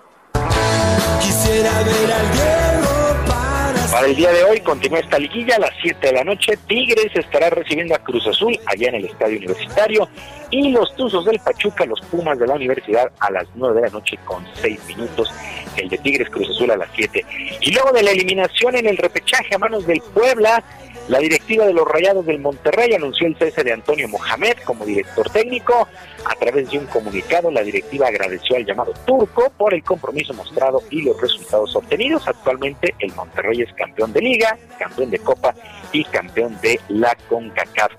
Quisiera 1.21 1.83
ver 1.83 2.13
al 2.13 2.33
Diego 2.33 3.27
para 3.27 3.87
Para 3.91 4.07
el 4.07 4.17
día 4.17 4.31
de 4.33 4.45
hoy 4.45 4.61
continúa 4.61 4.99
esta 5.01 5.19
liguilla 5.19 5.57
a 5.57 5.61
las 5.61 5.71
7 5.83 6.09
de 6.09 6.13
la 6.13 6.25
noche. 6.25 6.59
Tigres 6.69 7.11
estará 7.15 7.51
recibiendo 7.51 7.95
a 7.95 7.99
Cruz 7.99 8.27
Azul 8.27 8.59
allá 8.67 8.89
en 8.89 8.97
el 8.97 9.05
Estadio 9.07 9.39
Universitario 9.39 10.09
y 10.51 10.71
los 10.71 10.95
Tuzos 10.95 11.25
del 11.25 11.39
Pachuca, 11.41 11.85
los 11.87 12.01
Pumas 12.03 12.39
de 12.39 12.47
la 12.47 12.55
Universidad 12.55 13.11
a 13.19 13.31
las 13.31 13.47
9 13.55 13.77
de 13.81 13.87
la 13.89 13.93
noche 13.93 14.19
con 14.25 14.47
6 14.61 14.79
minutos. 14.87 15.31
El 15.77 15.89
de 15.89 15.99
Tigres 15.99 16.29
Cruz 16.31 16.49
Azul 16.51 16.71
a 16.71 16.77
las 16.77 16.89
7. 16.95 17.25
Y 17.61 17.73
luego 17.73 17.93
de 17.93 18.03
la 18.03 18.11
eliminación 18.11 18.77
en 18.77 18.87
el 18.87 18.97
repechaje 18.97 19.55
a 19.55 19.59
manos 19.59 19.87
del 19.87 20.01
Puebla, 20.01 20.63
La 21.09 21.21
directiva 21.21 21.65
de 21.65 21.73
los 21.73 21.89
Rayados 21.89 22.27
del 22.27 22.39
Monterrey 22.39 22.93
anunció 22.93 23.27
el 23.27 23.37
cese 23.37 23.65
de 23.65 23.73
Antonio 23.73 24.07
Mohamed 24.09 24.59
como 24.65 24.85
director 24.85 25.31
técnico. 25.31 25.89
A 26.27 26.35
través 26.35 26.71
de 26.71 26.79
un 26.79 26.85
comunicado, 26.85 27.51
la 27.51 27.63
directiva 27.63 28.09
agradeció 28.09 28.57
al 28.57 28.67
llamado 28.67 28.93
turco 29.07 29.51
por 29.57 29.73
el 29.73 29.83
compromiso 29.83 30.35
mostrado 30.35 30.83
y 30.91 31.01
los 31.01 31.19
resultados 31.19 31.75
obtenidos. 31.75 32.29
Actualmente 32.29 32.95
el 32.99 33.15
Monterrey 33.15 33.63
es 33.63 33.73
campeón 33.73 34.13
de 34.13 34.21
liga, 34.21 34.59
campeón 34.79 35.09
de 35.09 35.19
copa 35.21 35.55
y 35.93 36.05
campeón 36.05 36.59
de 36.61 36.81
la 36.89 37.17
CONCACAF. 37.29 37.93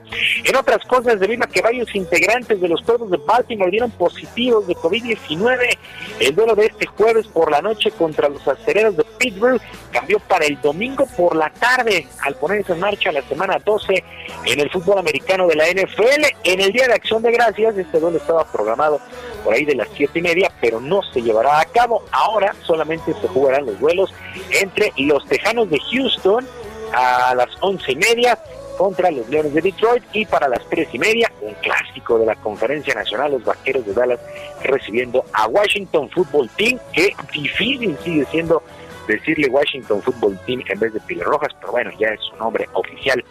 En 0.44 0.56
otras 0.56 0.86
cosas, 0.86 1.20
debido 1.20 1.44
a 1.44 1.48
que 1.48 1.62
varios 1.62 1.94
integrantes 1.96 2.60
de 2.60 2.68
los 2.68 2.82
cuerpos 2.82 3.12
de 3.12 3.18
Baltimore 3.18 3.72
dieron 3.72 3.92
positivos 3.92 4.68
de 4.68 4.76
COVID-19, 4.76 5.78
el 6.20 6.36
duelo 6.36 6.56
de 6.56 6.68
este 6.68 6.86
jueves 6.86 7.28
por 7.28 7.52
la 7.52 7.62
noche 7.62 7.92
contra 7.92 8.30
los 8.30 8.48
acereros 8.48 8.98
de 8.98 9.04
Pittsburgh 9.18 9.62
cambió 9.92 10.20
para 10.20 10.46
el 10.46 10.60
domingo 10.62 11.06
por 11.18 11.36
la 11.36 11.50
tarde 11.50 12.08
al 12.22 12.36
ponerse 12.36 12.74
en 12.74 12.80
marcha 12.80 13.12
la 13.12 13.22
semana 13.24 13.60
12 13.64 14.04
en 14.46 14.60
el 14.60 14.70
fútbol 14.70 15.00
americano 15.00 15.48
de 15.48 15.56
la 15.56 15.66
NFL. 15.66 16.26
En 16.44 16.62
el 16.62 16.72
Día 16.72 16.88
de 16.88 16.94
Acción 16.94 17.22
de 17.22 17.32
Gracias, 17.32 17.78
este 17.78 18.00
duelo 18.00 18.18
estaba 18.18 18.46
programado 18.52 19.00
por 19.44 19.54
ahí 19.54 19.66
de 19.66 19.76
las 19.76 19.88
siete 19.96 20.20
y 20.20 20.22
media, 20.22 20.52
pero 20.62 20.80
no 20.80 21.02
se 21.14 21.22
llevará 21.22 21.60
a 21.60 21.66
cabo. 21.66 22.04
Ahora 22.12 22.54
solamente 22.64 23.14
se 23.14 23.28
jugarán 23.28 23.66
los 23.66 23.80
duelos 23.80 24.14
entre 24.62 24.92
los 24.98 25.26
Tejanos 25.28 25.70
de 25.70 25.80
Houston 25.92 26.46
a 26.94 27.34
las 27.36 27.50
once 27.62 27.92
y 27.92 27.96
media 27.96 28.38
contra 28.78 29.12
los 29.12 29.28
Leones 29.28 29.54
de 29.54 29.62
Detroit 29.62 30.04
y 30.14 30.26
para 30.26 30.48
las 30.48 30.62
tres 30.70 30.88
y 30.94 31.00
media 31.00 31.30
un 31.42 31.54
clásico 31.56 32.18
de 32.18 32.26
la 32.26 32.36
Conferencia 32.36 32.94
Nacional, 32.94 33.34
los 33.34 33.44
Vaqueros 33.44 33.86
de 33.86 33.94
Dallas 33.94 34.20
recibiendo 34.64 35.26
a 35.34 35.48
Washington 35.48 36.10
Football 36.10 36.50
Team, 36.56 36.80
que 36.94 37.14
difícil 37.34 37.98
sigue 38.04 38.26
siendo 38.32 38.64
decirle 39.06 39.50
Washington 39.50 40.02
Football 40.02 40.40
Team 40.46 40.64
en 40.70 40.80
vez 40.80 40.94
de 40.94 41.00
Pilar 41.02 41.28
Rojas, 41.28 41.52
pero 41.60 41.74
bueno, 41.74 41.92
ya 42.00 42.08
es 42.10 42.22
su 42.22 42.36
nombre 42.38 42.70
oficial. 42.74 43.24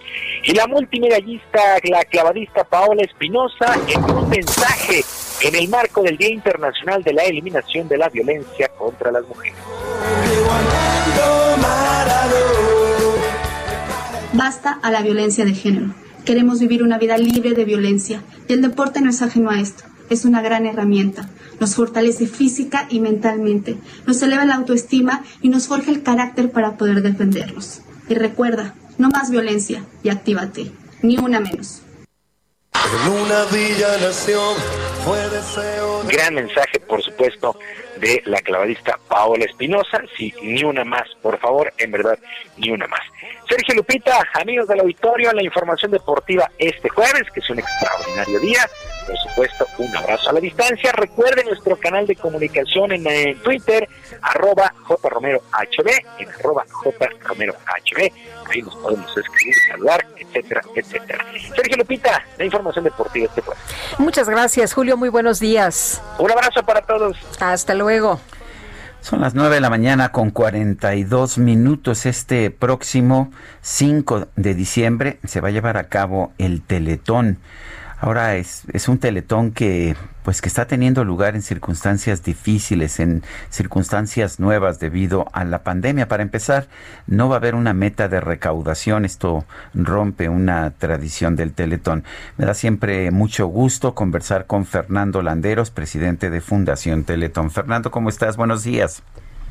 Y 0.45 0.53
la 0.53 0.67
multimedallista, 0.67 1.79
la 1.85 2.05
clavadista 2.05 2.65
Paola 2.65 3.03
Espinosa, 3.03 3.75
en 3.87 4.05
un 4.05 4.29
mensaje 4.29 5.03
en 5.41 5.55
el 5.55 5.69
marco 5.69 6.03
del 6.03 6.17
Día 6.17 6.31
Internacional 6.31 7.03
de 7.03 7.13
la 7.13 7.23
Eliminación 7.23 7.89
de 7.89 7.97
la 7.97 8.09
Violencia 8.09 8.69
contra 8.77 9.13
las 9.13 9.27
Mujeres. 9.27 9.57
Basta 14.35 14.79
a 14.83 14.91
la 14.91 15.01
violencia 15.01 15.47
de 15.47 15.55
género. 15.55 15.95
Queremos 16.27 16.61
vivir 16.61 16.83
una 16.83 16.99
vida 16.99 17.17
libre 17.17 17.55
de 17.55 17.65
violencia 17.65 18.23
y 18.47 18.53
el 18.53 18.61
deporte 18.61 19.01
no 19.01 19.09
es 19.09 19.23
ajeno 19.23 19.51
a 19.51 19.59
esto. 19.59 19.85
Es 20.11 20.27
una 20.27 20.43
gran 20.43 20.67
herramienta. 20.67 21.31
Nos 21.61 21.75
fortalece 21.75 22.27
física 22.27 22.87
y 22.91 23.01
mentalmente, 23.01 23.79
nos 24.07 24.23
eleva 24.23 24.45
la 24.45 24.57
autoestima 24.57 25.25
y 25.41 25.49
nos 25.49 25.67
forja 25.67 25.91
el 25.91 26.03
carácter 26.03 26.51
para 26.51 26.77
poder 26.77 27.03
defendernos. 27.03 27.81
Y 28.09 28.15
recuerda, 28.15 28.75
no 28.99 29.09
más 29.09 29.31
violencia 29.31 29.85
y 30.03 30.11
actívate, 30.11 30.73
ni 31.03 31.17
una 31.17 31.41
menos. 31.41 31.83
Gran 36.09 36.35
mensaje, 36.35 36.81
por 36.81 37.03
supuesto, 37.03 37.59
de 37.97 38.23
la 38.27 38.41
clavadista 38.41 38.99
Paola 39.09 39.45
Espinosa. 39.45 40.03
Sí, 40.17 40.33
ni 40.43 40.65
una 40.65 40.85
más, 40.85 41.09
por 41.23 41.39
favor, 41.39 41.73
en 41.79 41.91
verdad, 41.91 42.19
ni 42.57 42.71
una 42.71 42.87
más. 42.87 43.01
Sergio 43.49 43.75
Lupita, 43.75 44.27
amigos 44.35 44.69
del 44.69 44.81
auditorio, 44.81 45.33
la 45.33 45.43
información 45.43 45.91
deportiva 45.91 46.51
este 46.59 46.89
jueves, 46.89 47.23
que 47.33 47.41
es 47.41 47.51
un 47.51 47.59
extraordinario 47.59 48.41
día. 48.41 48.69
Por 49.09 49.17
supuesto, 49.17 49.67
un 49.79 49.97
abrazo 49.97 50.29
a 50.29 50.33
la 50.35 50.41
distancia. 50.41 50.93
Recuerden 50.93 51.47
nuestro 51.47 51.77
canal 51.77 52.07
de 52.07 52.15
comunicación 52.15 52.93
en, 52.93 53.41
Twitter, 53.41 53.89
arroba 54.21 54.75
jromerohb, 54.85 55.43
en 56.19 56.29
arroba 56.29 56.67
jromerohb. 56.69 57.57
Ahí 58.51 58.63
nos 58.63 58.77
podemos 58.77 59.17
escribir, 59.17 59.55
saludar, 59.71 60.07
etcétera, 60.19 60.61
etcétera. 60.75 61.25
Sergio 61.57 61.77
Lupita, 61.79 62.23
la 62.37 62.45
información 62.45 62.85
deportiva 62.85 63.27
este 63.27 63.41
jueves. 63.41 63.63
Muchas 63.97 64.29
gracias, 64.29 64.75
Julio. 64.75 64.99
Muy 64.99 65.09
buenos 65.09 65.41
días. 65.41 66.03
Un 66.19 66.31
abrazo 66.31 66.63
para 66.65 66.83
todos. 66.83 67.17
Hasta 67.41 67.75
luego. 67.75 68.21
Son 69.01 69.21
las 69.23 69.35
9 69.35 69.55
de 69.55 69.61
la 69.63 69.71
mañana 69.71 70.11
con 70.13 70.31
42 70.31 71.39
minutos. 71.39 72.05
Este 72.05 72.51
próximo 72.51 73.31
5 73.63 74.29
de 74.37 74.55
diciembre 74.55 75.19
se 75.25 75.41
va 75.41 75.49
a 75.49 75.51
llevar 75.51 75.79
a 75.79 75.89
cabo 75.89 76.33
el 76.37 76.61
Teletón. 76.61 77.39
Ahora 78.01 78.37
es, 78.37 78.63
es 78.73 78.89
un 78.89 78.99
teletón 78.99 79.51
que 79.51 79.97
pues 80.23 80.43
que 80.43 80.49
está 80.49 80.67
teniendo 80.67 81.05
lugar 81.05 81.35
en 81.35 81.43
circunstancias 81.43 82.23
difíciles, 82.23 83.01
en 83.01 83.23
circunstancias 83.49 84.39
nuevas 84.39 84.79
debido 84.79 85.27
a 85.33 85.45
la 85.45 85.63
pandemia. 85.63 86.07
Para 86.07 86.23
empezar, 86.23 86.67
no 87.07 87.31
va 87.31 87.37
a 87.37 87.39
haber 87.39 87.55
una 87.55 87.73
meta 87.73 88.09
de 88.09 88.21
recaudación. 88.21 89.07
Esto 89.07 89.47
rompe 89.73 90.29
una 90.29 90.71
tradición 90.73 91.35
del 91.35 91.55
Teletón. 91.55 92.05
Me 92.37 92.45
da 92.45 92.53
siempre 92.53 93.11
mucho 93.11 93.47
gusto 93.47 93.95
conversar 93.95 94.47
con 94.47 94.67
Fernando 94.67 95.23
Landeros, 95.23 95.71
presidente 95.71 96.29
de 96.29 96.43
Fundación 96.43 97.05
Teletón. 97.05 97.51
Fernando, 97.51 97.91
¿cómo 97.91 98.11
estás? 98.11 98.37
Buenos 98.37 98.65
días. 98.65 99.03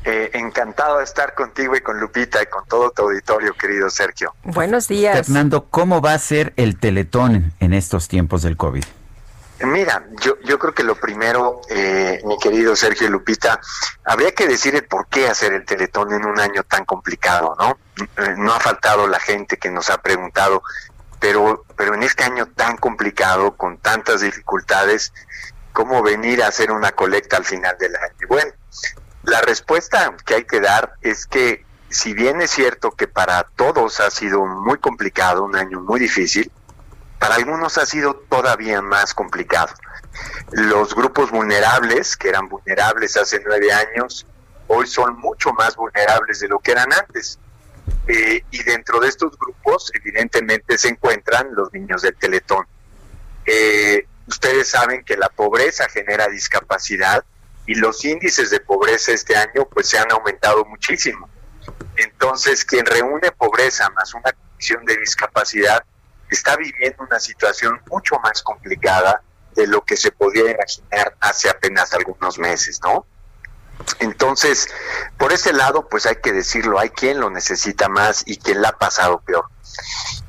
Eh, 0.04 0.30
encantado 0.34 0.98
de 0.98 1.04
estar 1.04 1.34
contigo 1.34 1.76
y 1.76 1.80
con 1.80 1.98
Lupita 1.98 2.42
y 2.42 2.46
con 2.46 2.64
todo 2.66 2.90
tu 2.90 3.02
auditorio, 3.02 3.52
querido 3.54 3.90
Sergio. 3.90 4.34
Buenos 4.44 4.88
días. 4.88 5.14
Fernando, 5.16 5.66
¿cómo 5.70 6.00
va 6.00 6.14
a 6.14 6.18
ser 6.18 6.52
el 6.56 6.78
Teletón 6.78 7.52
en 7.60 7.74
estos 7.74 8.08
tiempos 8.08 8.42
del 8.42 8.56
COVID? 8.56 8.84
Mira, 9.60 10.06
yo, 10.20 10.38
yo 10.44 10.56
creo 10.58 10.72
que 10.72 10.84
lo 10.84 10.94
primero, 10.94 11.62
eh, 11.68 12.20
mi 12.24 12.38
querido 12.38 12.76
Sergio 12.76 13.10
Lupita, 13.10 13.60
habría 14.04 14.32
que 14.32 14.46
decir 14.46 14.76
el 14.76 14.84
por 14.84 15.08
qué 15.08 15.28
hacer 15.28 15.52
el 15.52 15.64
Teletón 15.64 16.12
en 16.12 16.24
un 16.24 16.38
año 16.38 16.62
tan 16.62 16.84
complicado, 16.84 17.56
¿no? 17.58 17.76
Eh, 17.96 18.34
no 18.36 18.52
ha 18.52 18.60
faltado 18.60 19.08
la 19.08 19.18
gente 19.18 19.56
que 19.56 19.68
nos 19.68 19.90
ha 19.90 20.00
preguntado, 20.00 20.62
pero, 21.18 21.64
pero 21.76 21.94
en 21.94 22.04
este 22.04 22.22
año 22.22 22.46
tan 22.46 22.76
complicado, 22.76 23.56
con 23.56 23.78
tantas 23.78 24.20
dificultades, 24.20 25.12
¿cómo 25.72 26.04
venir 26.04 26.44
a 26.44 26.46
hacer 26.46 26.70
una 26.70 26.92
colecta 26.92 27.36
al 27.36 27.44
final 27.44 27.76
del 27.78 27.96
año? 27.96 28.28
Bueno, 28.28 28.52
la 29.24 29.40
respuesta 29.40 30.14
que 30.24 30.36
hay 30.36 30.44
que 30.44 30.60
dar 30.60 30.94
es 31.02 31.26
que 31.26 31.64
si 31.90 32.12
bien 32.12 32.40
es 32.40 32.50
cierto 32.50 32.90
que 32.92 33.08
para 33.08 33.44
todos 33.56 34.00
ha 34.00 34.10
sido 34.10 34.44
muy 34.44 34.78
complicado, 34.78 35.44
un 35.44 35.56
año 35.56 35.80
muy 35.80 36.00
difícil, 36.00 36.50
para 37.18 37.36
algunos 37.36 37.78
ha 37.78 37.86
sido 37.86 38.14
todavía 38.28 38.82
más 38.82 39.14
complicado. 39.14 39.74
Los 40.52 40.94
grupos 40.94 41.30
vulnerables, 41.30 42.16
que 42.16 42.28
eran 42.28 42.48
vulnerables 42.48 43.16
hace 43.16 43.42
nueve 43.44 43.72
años, 43.72 44.26
hoy 44.68 44.86
son 44.86 45.18
mucho 45.18 45.52
más 45.52 45.76
vulnerables 45.76 46.40
de 46.40 46.48
lo 46.48 46.58
que 46.60 46.72
eran 46.72 46.92
antes. 46.92 47.38
Eh, 48.06 48.44
y 48.50 48.62
dentro 48.62 49.00
de 49.00 49.08
estos 49.08 49.36
grupos, 49.38 49.90
evidentemente, 49.94 50.78
se 50.78 50.88
encuentran 50.88 51.54
los 51.54 51.72
niños 51.72 52.02
del 52.02 52.14
Teletón. 52.14 52.66
Eh, 53.46 54.06
ustedes 54.26 54.68
saben 54.68 55.04
que 55.04 55.16
la 55.16 55.30
pobreza 55.30 55.88
genera 55.88 56.28
discapacidad 56.28 57.24
y 57.68 57.74
los 57.74 58.02
índices 58.02 58.48
de 58.48 58.60
pobreza 58.60 59.12
este 59.12 59.36
año 59.36 59.68
pues 59.70 59.90
se 59.90 59.98
han 59.98 60.10
aumentado 60.10 60.64
muchísimo. 60.64 61.28
Entonces, 61.96 62.64
quien 62.64 62.86
reúne 62.86 63.30
pobreza 63.30 63.90
más 63.90 64.14
una 64.14 64.32
condición 64.32 64.86
de 64.86 64.96
discapacidad 64.96 65.84
está 66.30 66.56
viviendo 66.56 67.04
una 67.04 67.20
situación 67.20 67.78
mucho 67.90 68.18
más 68.20 68.42
complicada 68.42 69.22
de 69.54 69.66
lo 69.66 69.84
que 69.84 69.98
se 69.98 70.10
podía 70.10 70.50
imaginar 70.50 71.14
hace 71.20 71.50
apenas 71.50 71.92
algunos 71.92 72.38
meses, 72.38 72.80
¿no? 72.82 73.04
Entonces, 73.98 74.68
por 75.18 75.34
ese 75.34 75.52
lado, 75.52 75.90
pues 75.90 76.06
hay 76.06 76.16
que 76.16 76.32
decirlo, 76.32 76.78
hay 76.78 76.88
quien 76.88 77.20
lo 77.20 77.28
necesita 77.28 77.90
más 77.90 78.22
y 78.24 78.38
quien 78.38 78.62
la 78.62 78.70
ha 78.70 78.78
pasado 78.78 79.20
peor. 79.20 79.44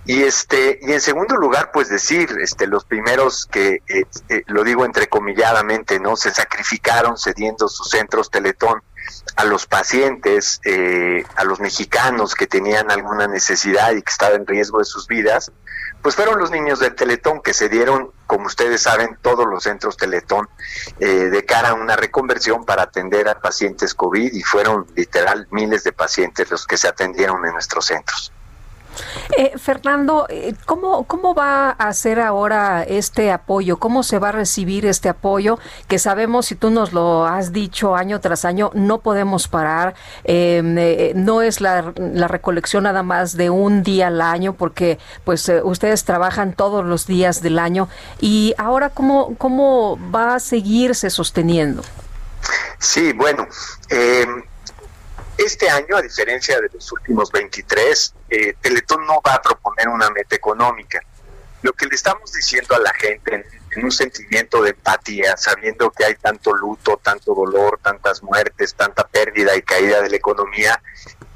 Y 0.05 0.23
este, 0.23 0.79
y 0.81 0.91
en 0.91 1.01
segundo 1.01 1.35
lugar, 1.35 1.71
pues 1.71 1.89
decir, 1.89 2.29
este, 2.41 2.67
los 2.67 2.83
primeros 2.83 3.45
que 3.45 3.83
eh, 3.87 4.05
eh, 4.29 4.43
lo 4.47 4.63
digo 4.63 4.85
entrecomilladamente, 4.85 5.99
¿no? 5.99 6.15
Se 6.15 6.31
sacrificaron 6.31 7.17
cediendo 7.17 7.67
sus 7.67 7.89
centros 7.89 8.31
Teletón 8.31 8.81
a 9.35 9.45
los 9.45 9.65
pacientes, 9.65 10.59
eh, 10.65 11.23
a 11.35 11.43
los 11.43 11.59
mexicanos 11.59 12.35
que 12.35 12.47
tenían 12.47 12.91
alguna 12.91 13.27
necesidad 13.27 13.91
y 13.91 14.01
que 14.01 14.11
estaban 14.11 14.41
en 14.41 14.47
riesgo 14.47 14.79
de 14.79 14.85
sus 14.85 15.07
vidas, 15.07 15.51
pues 16.01 16.15
fueron 16.15 16.39
los 16.39 16.51
niños 16.51 16.79
del 16.79 16.95
Teletón 16.95 17.41
que 17.41 17.53
se 17.53 17.69
dieron, 17.69 18.11
como 18.25 18.47
ustedes 18.47 18.81
saben, 18.81 19.17
todos 19.21 19.45
los 19.45 19.63
centros 19.63 19.97
Teletón 19.97 20.47
eh, 20.99 21.07
de 21.07 21.45
cara 21.45 21.69
a 21.69 21.73
una 21.73 21.95
reconversión 21.95 22.65
para 22.65 22.83
atender 22.83 23.27
a 23.27 23.39
pacientes 23.39 23.93
COVID 23.93 24.33
y 24.33 24.41
fueron 24.43 24.87
literal 24.95 25.47
miles 25.51 25.83
de 25.83 25.91
pacientes 25.91 26.49
los 26.49 26.65
que 26.65 26.77
se 26.77 26.87
atendieron 26.87 27.45
en 27.45 27.53
nuestros 27.53 27.85
centros. 27.85 28.31
Eh, 29.37 29.53
Fernando, 29.57 30.25
eh, 30.29 30.53
¿cómo, 30.65 31.03
¿cómo 31.05 31.33
va 31.33 31.71
a 31.71 31.93
ser 31.93 32.19
ahora 32.19 32.83
este 32.83 33.31
apoyo? 33.31 33.77
¿Cómo 33.77 34.03
se 34.03 34.19
va 34.19 34.29
a 34.29 34.31
recibir 34.31 34.85
este 34.85 35.09
apoyo? 35.09 35.59
Que 35.87 35.99
sabemos, 35.99 36.47
si 36.47 36.55
tú 36.55 36.69
nos 36.69 36.93
lo 36.93 37.25
has 37.25 37.53
dicho 37.53 37.95
año 37.95 38.19
tras 38.19 38.45
año, 38.45 38.71
no 38.73 38.99
podemos 38.99 39.47
parar. 39.47 39.95
Em, 40.23 40.77
eh, 40.77 41.13
no 41.15 41.41
es 41.41 41.61
la, 41.61 41.93
recolección 42.29 42.83
nada 42.83 43.03
más 43.03 43.37
de 43.37 43.49
un 43.49 43.83
día 43.83 44.07
al 44.07 44.21
año, 44.21 44.53
porque 44.53 44.99
pues 45.23 45.51
ustedes 45.63 46.03
trabajan 46.03 46.53
todos 46.53 46.85
los 46.85 47.07
días 47.07 47.41
del 47.41 47.59
año. 47.59 47.87
Y 48.19 48.53
ahora, 48.57 48.89
¿cómo, 48.89 49.35
cómo 49.37 49.97
va 50.13 50.35
a 50.35 50.39
seguirse 50.39 51.09
sosteniendo? 51.09 51.83
Sí, 52.79 53.13
bueno, 53.13 53.47
em, 53.89 54.43
este 55.39 55.69
año, 55.69 55.95
a 55.95 56.01
diferencia 56.01 56.59
de 56.59 56.69
los 56.73 56.91
últimos 56.91 57.31
23, 57.31 58.13
eh, 58.29 58.55
Teletón 58.61 59.05
no 59.07 59.21
va 59.25 59.35
a 59.35 59.41
proponer 59.41 59.87
una 59.87 60.09
meta 60.09 60.35
económica. 60.35 60.99
Lo 61.61 61.71
que 61.73 61.85
le 61.85 61.95
estamos 61.95 62.33
diciendo 62.33 62.75
a 62.75 62.79
la 62.79 62.93
gente 62.93 63.45
en, 63.71 63.85
un 63.85 63.91
sentimiento 63.91 64.61
de 64.61 64.71
empatía, 64.71 65.37
sabiendo 65.37 65.91
que 65.91 66.03
hay 66.03 66.15
tanto 66.15 66.53
luto, 66.53 66.99
tanto 67.01 67.33
dolor, 67.33 67.79
tantas 67.81 68.21
muertes, 68.21 68.73
tanta 68.73 69.07
pérdida 69.07 69.55
y 69.55 69.61
caída 69.61 70.01
de 70.01 70.09
la 70.09 70.17
economía, 70.17 70.81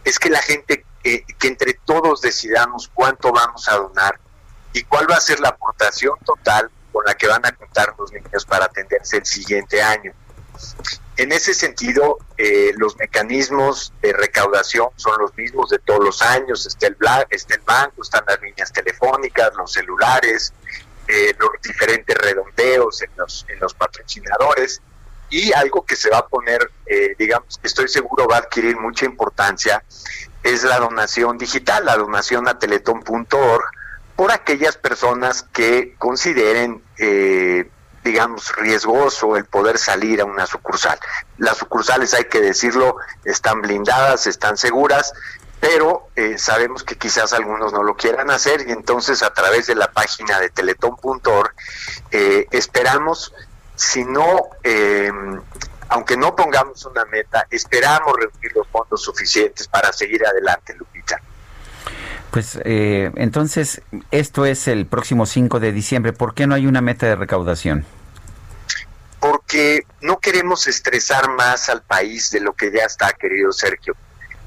es 0.03 0.19
que 0.19 0.29
la 0.29 0.41
gente, 0.41 0.85
eh, 1.03 1.23
que 1.39 1.47
entre 1.47 1.73
todos 1.85 2.21
decidamos 2.21 2.91
cuánto 2.93 3.31
vamos 3.31 3.69
a 3.69 3.75
donar 3.77 4.19
y 4.73 4.83
cuál 4.83 5.09
va 5.09 5.15
a 5.15 5.21
ser 5.21 5.39
la 5.39 5.49
aportación 5.49 6.17
total 6.25 6.69
con 6.91 7.05
la 7.05 7.15
que 7.15 7.27
van 7.27 7.45
a 7.45 7.51
contar 7.53 7.95
los 7.97 8.11
niños 8.11 8.45
para 8.45 8.65
atenderse 8.65 9.17
el 9.17 9.25
siguiente 9.25 9.81
año. 9.81 10.11
En 11.17 11.31
ese 11.31 11.53
sentido, 11.53 12.17
eh, 12.37 12.71
los 12.77 12.97
mecanismos 12.97 13.93
de 14.01 14.13
recaudación 14.13 14.87
son 14.95 15.13
los 15.19 15.35
mismos 15.37 15.69
de 15.69 15.77
todos 15.79 16.03
los 16.03 16.21
años. 16.23 16.65
Está 16.65 16.87
el, 16.87 16.97
bla- 16.97 17.27
está 17.29 17.53
el 17.55 17.61
banco, 17.61 18.01
están 18.01 18.23
las 18.27 18.41
líneas 18.41 18.73
telefónicas, 18.73 19.51
los 19.55 19.71
celulares, 19.71 20.53
eh, 21.07 21.35
los 21.37 21.49
diferentes 21.61 22.17
redondeos 22.17 23.01
en 23.03 23.11
los, 23.15 23.45
en 23.47 23.59
los 23.59 23.73
patrocinadores. 23.75 24.81
Y 25.29 25.53
algo 25.53 25.85
que 25.85 25.95
se 25.95 26.09
va 26.09 26.19
a 26.19 26.27
poner, 26.27 26.71
eh, 26.87 27.15
digamos, 27.17 27.57
que 27.59 27.67
estoy 27.67 27.87
seguro 27.87 28.27
va 28.27 28.37
a 28.37 28.39
adquirir 28.39 28.77
mucha 28.79 29.05
importancia, 29.05 29.83
es 30.43 30.63
la 30.63 30.77
donación 30.79 31.37
digital, 31.37 31.85
la 31.85 31.95
donación 31.95 32.47
a 32.47 32.57
teletón.org, 32.59 33.63
por 34.15 34.31
aquellas 34.31 34.77
personas 34.77 35.43
que 35.53 35.95
consideren, 35.97 36.83
eh, 36.97 37.69
digamos, 38.03 38.55
riesgoso 38.55 39.37
el 39.37 39.45
poder 39.45 39.77
salir 39.77 40.21
a 40.21 40.25
una 40.25 40.45
sucursal. 40.45 40.99
Las 41.37 41.57
sucursales, 41.57 42.13
hay 42.13 42.25
que 42.25 42.41
decirlo, 42.41 42.97
están 43.23 43.61
blindadas, 43.61 44.27
están 44.27 44.57
seguras, 44.57 45.13
pero 45.59 46.09
eh, 46.15 46.37
sabemos 46.37 46.83
que 46.83 46.97
quizás 46.97 47.31
algunos 47.31 47.71
no 47.71 47.83
lo 47.83 47.95
quieran 47.95 48.29
hacer 48.31 48.67
y 48.67 48.71
entonces 48.71 49.23
a 49.23 49.33
través 49.33 49.67
de 49.67 49.75
la 49.75 49.91
página 49.91 50.39
de 50.41 50.49
teletón.org 50.49 51.53
eh, 52.11 52.47
esperamos, 52.51 53.33
si 53.75 54.03
no, 54.03 54.49
eh, 54.63 55.09
aunque 55.87 56.17
no 56.17 56.35
pongamos 56.35 56.85
una 56.85 57.05
meta, 57.05 57.47
esperamos 57.49 58.13
reunir 58.17 58.51
los 58.55 58.67
fondos 58.67 59.01
suficientes 59.01 59.67
para 59.69 59.93
seguir 59.93 60.25
adelante, 60.25 60.75
Lupita. 60.75 61.21
Pues 62.33 62.59
eh, 62.65 63.11
entonces, 63.15 63.81
esto 64.11 64.45
es 64.45 64.67
el 64.67 64.85
próximo 64.85 65.25
5 65.25 65.61
de 65.61 65.71
diciembre. 65.71 66.11
¿Por 66.11 66.33
qué 66.33 66.47
no 66.47 66.55
hay 66.55 66.67
una 66.67 66.81
meta 66.81 67.05
de 67.05 67.15
recaudación? 67.15 67.85
porque 69.23 69.85
no 70.01 70.19
queremos 70.19 70.67
estresar 70.67 71.29
más 71.29 71.69
al 71.69 71.81
país 71.81 72.29
de 72.31 72.41
lo 72.41 72.51
que 72.51 72.73
ya 72.73 72.83
está, 72.83 73.13
querido 73.13 73.53
Sergio. 73.53 73.95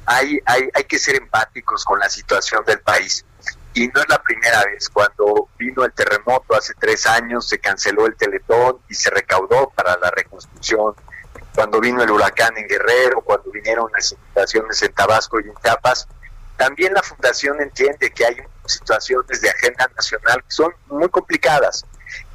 Hay, 0.05 0.39
hay, 0.45 0.69
hay 0.75 0.85
que 0.85 0.99
ser 0.99 1.17
empáticos 1.17 1.83
con 1.83 1.99
la 1.99 2.11
situación 2.11 2.63
del 2.67 2.81
país. 2.81 3.25
Y 3.73 3.89
no 3.89 4.03
es 4.03 4.09
la 4.11 4.21
primera 4.21 4.63
vez. 4.65 4.91
Cuando 4.91 5.49
vino 5.57 5.83
el 5.83 5.93
terremoto 5.93 6.55
hace 6.55 6.75
tres 6.79 7.07
años, 7.07 7.49
se 7.49 7.59
canceló 7.59 8.05
el 8.05 8.17
teletón 8.17 8.81
y 8.91 8.95
se 8.95 9.09
recaudó 9.09 9.71
para 9.75 9.97
la 9.97 10.11
reconstrucción. 10.11 10.95
Cuando 11.55 11.81
vino 11.81 12.03
el 12.03 12.11
huracán 12.11 12.59
en 12.59 12.69
Guerrero, 12.69 13.23
cuando 13.23 13.51
vinieron 13.51 13.91
las 13.95 14.13
inundaciones 14.13 14.83
en 14.83 14.93
Tabasco 14.93 15.41
y 15.41 15.45
en 15.45 15.55
Chiapas, 15.63 16.07
también 16.57 16.95
la 16.95 17.03
Fundación 17.03 17.61
entiende 17.61 18.11
que 18.11 18.25
hay 18.25 18.37
situaciones 18.67 19.41
de 19.41 19.51
agenda 19.51 19.91
nacional 19.95 20.43
que 20.43 20.51
son 20.51 20.73
muy 20.87 21.09
complicadas. 21.09 21.85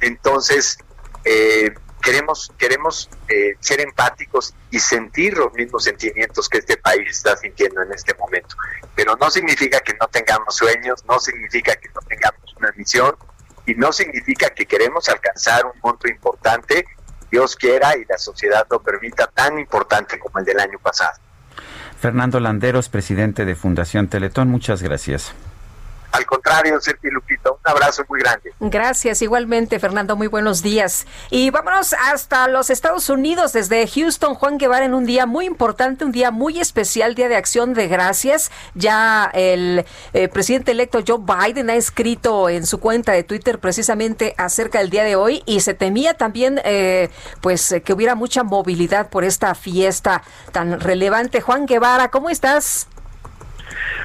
Entonces, 0.00 0.78
eh, 1.24 1.74
queremos 2.02 2.52
queremos 2.58 3.08
eh, 3.28 3.54
ser 3.60 3.80
empáticos 3.80 4.54
y 4.70 4.78
sentir 4.78 5.36
los 5.36 5.52
mismos 5.54 5.84
sentimientos 5.84 6.48
que 6.48 6.58
este 6.58 6.76
país 6.76 7.08
está 7.10 7.36
sintiendo 7.36 7.82
en 7.82 7.92
este 7.92 8.14
momento. 8.14 8.56
Pero 8.94 9.16
no 9.16 9.30
significa 9.30 9.80
que 9.80 9.94
no 9.94 10.08
tengamos 10.08 10.56
sueños, 10.56 11.04
no 11.06 11.18
significa 11.18 11.74
que 11.76 11.88
no 11.94 12.00
tengamos 12.02 12.54
una 12.56 12.72
misión 12.76 13.16
y 13.66 13.74
no 13.74 13.92
significa 13.92 14.50
que 14.50 14.66
queremos 14.66 15.08
alcanzar 15.08 15.64
un 15.66 15.78
monto 15.82 16.08
importante, 16.08 16.84
Dios 17.30 17.56
quiera 17.56 17.96
y 17.96 18.04
la 18.04 18.18
sociedad 18.18 18.66
lo 18.70 18.82
permita, 18.82 19.26
tan 19.28 19.58
importante 19.58 20.18
como 20.18 20.38
el 20.38 20.44
del 20.44 20.60
año 20.60 20.78
pasado. 20.78 21.18
Fernando 22.02 22.40
Landeros, 22.40 22.88
presidente 22.88 23.44
de 23.44 23.54
Fundación 23.54 24.08
Teletón, 24.08 24.48
muchas 24.48 24.82
gracias. 24.82 25.32
Al 26.12 26.26
contrario, 26.26 26.78
Sergio 26.78 27.10
y 27.10 27.14
Lupita, 27.14 27.52
un 27.52 27.58
abrazo 27.64 28.04
muy 28.06 28.20
grande. 28.20 28.52
Gracias, 28.60 29.22
igualmente, 29.22 29.78
Fernando. 29.78 30.14
Muy 30.14 30.26
buenos 30.26 30.62
días. 30.62 31.06
Y 31.30 31.48
vámonos 31.48 31.94
hasta 31.94 32.48
los 32.48 32.68
Estados 32.68 33.08
Unidos, 33.08 33.54
desde 33.54 33.86
Houston, 33.86 34.34
Juan 34.34 34.58
Guevara, 34.58 34.84
en 34.84 34.92
un 34.92 35.06
día 35.06 35.24
muy 35.24 35.46
importante, 35.46 36.04
un 36.04 36.12
día 36.12 36.30
muy 36.30 36.60
especial, 36.60 37.14
Día 37.14 37.30
de 37.30 37.36
Acción 37.36 37.72
de 37.72 37.88
Gracias. 37.88 38.52
Ya 38.74 39.30
el 39.32 39.86
eh, 40.12 40.28
presidente 40.28 40.72
electo 40.72 41.00
Joe 41.06 41.18
Biden 41.18 41.70
ha 41.70 41.76
escrito 41.76 42.50
en 42.50 42.66
su 42.66 42.78
cuenta 42.78 43.12
de 43.12 43.22
Twitter 43.22 43.58
precisamente 43.58 44.34
acerca 44.36 44.80
del 44.80 44.90
día 44.90 45.04
de 45.04 45.16
hoy 45.16 45.42
y 45.46 45.60
se 45.60 45.72
temía 45.72 46.12
también, 46.12 46.60
eh, 46.64 47.08
pues, 47.40 47.72
eh, 47.72 47.80
que 47.80 47.94
hubiera 47.94 48.14
mucha 48.14 48.42
movilidad 48.42 49.08
por 49.08 49.24
esta 49.24 49.54
fiesta 49.54 50.22
tan 50.52 50.78
relevante. 50.78 51.40
Juan 51.40 51.64
Guevara, 51.64 52.10
¿cómo 52.10 52.28
estás? 52.28 52.86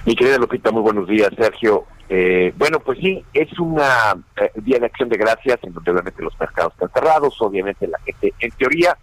Mi 0.06 0.16
querida 0.16 0.38
Lupita, 0.38 0.72
muy 0.72 0.82
buenos 0.82 1.06
días, 1.06 1.30
Sergio. 1.38 1.86
Eh, 2.10 2.54
bueno, 2.58 2.80
pues 2.80 3.00
sí, 3.00 3.24
es 3.34 3.60
una 3.60 4.16
eh, 4.38 4.52
día 4.56 4.80
de 4.80 4.86
acción 4.86 5.10
de 5.10 5.18
gracias 5.18 5.60
en 5.64 5.74
donde 5.74 5.92
obviamente 5.92 6.24
los 6.24 6.40
mercados 6.40 6.74
están 6.74 6.90
cerrados, 6.94 7.36
obviamente 7.42 7.86
la 7.88 8.00
gente 8.00 8.34
en 8.40 8.52
teoría 8.52 8.98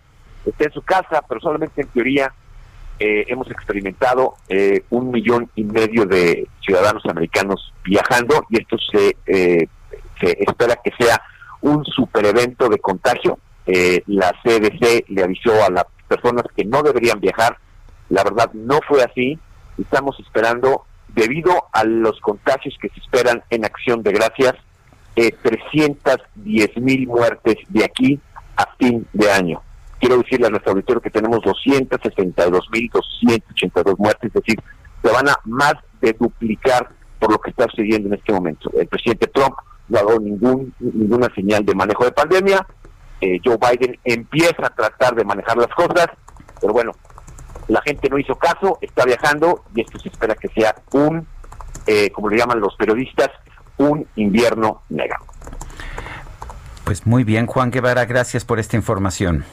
está 0.47 0.65
en 0.65 0.73
su 0.73 0.83
casa, 0.83 1.23
pero 1.29 1.41
solamente 1.41 1.83
en 1.83 1.89
teoría 1.89 2.33
eh, 2.99 3.25
hemos 3.29 3.51
experimentado 3.51 4.37
eh, 4.49 4.85
un 4.91 5.11
millón 5.11 5.51
y 5.55 5.65
medio 5.65 6.07
de 6.07 6.49
ciudadanos 6.65 7.05
americanos 7.07 7.75
viajando 7.85 8.47
y 8.49 8.61
esto 8.61 8.77
se, 8.91 9.17
se 9.27 10.39
espera 10.41 10.79
que 10.83 10.93
sea 10.99 11.21
un 11.61 11.85
super 11.85 12.25
evento 12.25 12.69
de 12.69 12.79
contagio. 12.79 13.39
La 14.07 14.33
CDC 14.43 15.07
le 15.09 15.25
avisó 15.25 15.53
a 15.65 15.71
las 15.71 15.85
personas 16.07 16.45
que 16.55 16.65
no 16.65 16.83
deberían 16.83 17.21
viajar, 17.21 17.57
la 18.11 18.23
verdad 18.23 18.51
no 18.53 18.81
fue 18.87 19.03
así, 19.03 19.39
estamos 19.79 20.19
esperando 20.21 20.85
debido 21.15 21.65
a 21.73 21.85
los 21.85 22.21
contagios 22.21 22.77
que 22.81 22.89
se 22.89 23.01
esperan 23.01 23.43
en 23.51 23.65
acción 23.65 24.03
de 24.03 24.13
gracias, 24.13 24.55
eh, 25.17 25.33
310 25.43 26.77
mil 26.79 27.07
muertes 27.07 27.57
de 27.69 27.85
aquí 27.85 28.21
a 28.57 28.67
fin 28.79 29.07
de 29.13 29.31
año. 29.31 29.63
Quiero 30.01 30.19
decirle 30.19 30.49
a 30.49 30.51
nuestro 30.51 30.73
auditorio 30.73 31.01
que 31.01 31.11
tenemos 31.11 31.41
262 31.43 32.69
mil 32.71 32.91
282 32.93 33.99
muertes, 33.99 34.29
es 34.29 34.43
decir, 34.43 34.61
se 35.03 35.13
van 35.13 35.29
a 35.29 35.39
más 35.45 35.75
de 36.01 36.13
duplicar 36.13 36.91
por 37.19 37.31
lo 37.31 37.39
que 37.39 37.51
está 37.51 37.67
sucediendo 37.69 38.09
en 38.09 38.15
este 38.15 38.33
momento. 38.33 38.71
El 38.79 38.87
presidente 38.87 39.29
Trump 39.29 39.55
no 39.89 39.99
ha 39.99 40.03
dado 40.03 40.19
ningún, 40.19 40.75
ninguna 40.81 41.33
señal 41.35 41.65
de 41.65 41.75
manejo 41.75 42.05
de 42.05 42.13
pandemia. 42.13 42.67
Eh, 43.21 43.39
Joe 43.43 43.57
Biden 43.57 43.99
empieza 44.05 44.67
a 44.67 44.71
tratar 44.71 45.15
de 45.15 45.25
manejar 45.25 45.57
las 45.57 45.69
cosas, 45.69 46.09
pero 46.61 46.73
bueno, 46.73 46.93
la 47.69 47.81
gente 47.83 48.09
no 48.09 48.19
hizo 48.19 48.37
caso, 48.37 48.79
está 48.81 49.05
viajando 49.05 49.65
y 49.75 49.81
esto 49.81 49.99
se 49.99 50.09
espera 50.09 50.35
que 50.35 50.49
sea 50.49 50.75
un, 50.93 51.27
eh, 51.87 52.11
como 52.11 52.29
le 52.29 52.37
llaman 52.37 52.61
los 52.61 52.75
periodistas, 52.77 53.31
un 53.77 54.07
invierno 54.17 54.83
negro. 54.89 55.17
Pues 56.85 57.07
muy 57.07 57.25
bien, 57.25 57.47
Juan 57.47 57.71
Guevara, 57.71 58.05
gracias 58.05 58.45
por 58.45 58.59
esta 58.59 58.77
información. 58.77 59.45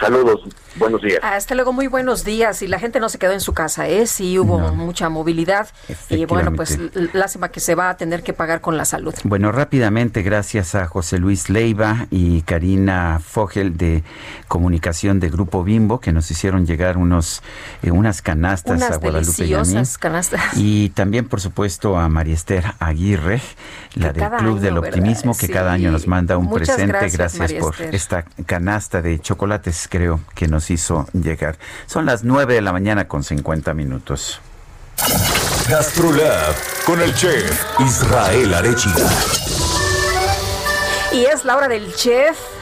Saludos, 0.00 0.40
buenos 0.76 1.02
días. 1.02 1.18
Hasta 1.22 1.56
luego, 1.56 1.72
muy 1.72 1.88
buenos 1.88 2.22
días. 2.24 2.62
Y 2.62 2.68
la 2.68 2.78
gente 2.78 3.00
no 3.00 3.08
se 3.08 3.18
quedó 3.18 3.32
en 3.32 3.40
su 3.40 3.52
casa, 3.52 3.88
¿eh? 3.88 4.06
Sí 4.06 4.38
hubo 4.38 4.58
mucha 4.72 5.08
movilidad. 5.08 5.68
Y 6.08 6.24
bueno, 6.24 6.52
pues 6.52 6.78
lástima 7.12 7.48
que 7.48 7.58
se 7.58 7.74
va 7.74 7.90
a 7.90 7.96
tener 7.96 8.22
que 8.22 8.32
pagar 8.32 8.60
con 8.60 8.76
la 8.76 8.84
salud. 8.84 9.12
Bueno, 9.24 9.50
rápidamente, 9.50 10.22
gracias 10.22 10.76
a 10.76 10.86
José 10.86 11.18
Luis 11.18 11.50
Leiva 11.50 12.06
y 12.10 12.42
Karina 12.42 13.20
Fogel 13.24 13.76
de 13.76 14.04
Comunicación 14.46 15.18
de 15.18 15.30
Grupo 15.30 15.64
Bimbo, 15.64 15.98
que 16.00 16.12
nos 16.12 16.30
hicieron 16.30 16.64
llegar 16.64 16.96
unos 16.96 17.42
eh, 17.82 17.90
unas 17.90 18.22
canastas 18.22 18.76
Unas 18.76 18.92
a 18.92 18.96
Guadalupe 18.98 19.46
y 19.46 19.54
a 19.54 19.62
mí. 19.62 19.82
canastas. 19.98 20.40
Y 20.56 20.90
también, 20.90 21.26
por 21.28 21.40
supuesto, 21.40 21.98
a 21.98 22.08
María 22.08 22.34
Esther 22.34 22.64
Aguirre, 22.78 23.40
la 23.94 24.12
Que 24.12 24.20
del 24.20 24.30
Club 24.30 24.60
del 24.60 24.78
Optimismo, 24.78 25.32
¿verdad? 25.32 25.40
que 25.40 25.52
cada 25.52 25.72
año 25.72 25.90
nos 25.90 26.06
manda 26.06 26.36
un 26.36 26.44
Muchas 26.44 26.76
presente. 26.76 27.08
gracias, 27.10 27.52
por 27.54 27.74
esta 27.80 28.22
canasta 28.46 29.02
de 29.02 29.18
chocolates, 29.18 29.87
creo, 29.88 30.20
que 30.34 30.48
nos 30.48 30.70
hizo 30.70 31.06
llegar. 31.12 31.58
Son 31.86 32.06
las 32.06 32.24
9 32.24 32.54
de 32.54 32.62
la 32.62 32.72
mañana 32.72 33.08
con 33.08 33.24
50 33.24 33.74
minutos. 33.74 34.40
Gastrolab 35.68 36.54
con 36.84 37.00
el 37.00 37.14
chef 37.14 37.64
Israel 37.80 38.54
Arechiga. 38.54 39.08
Y 41.12 41.24
es 41.24 41.44
la 41.44 41.56
hora 41.56 41.68
del 41.68 41.94
chef. 41.94 42.57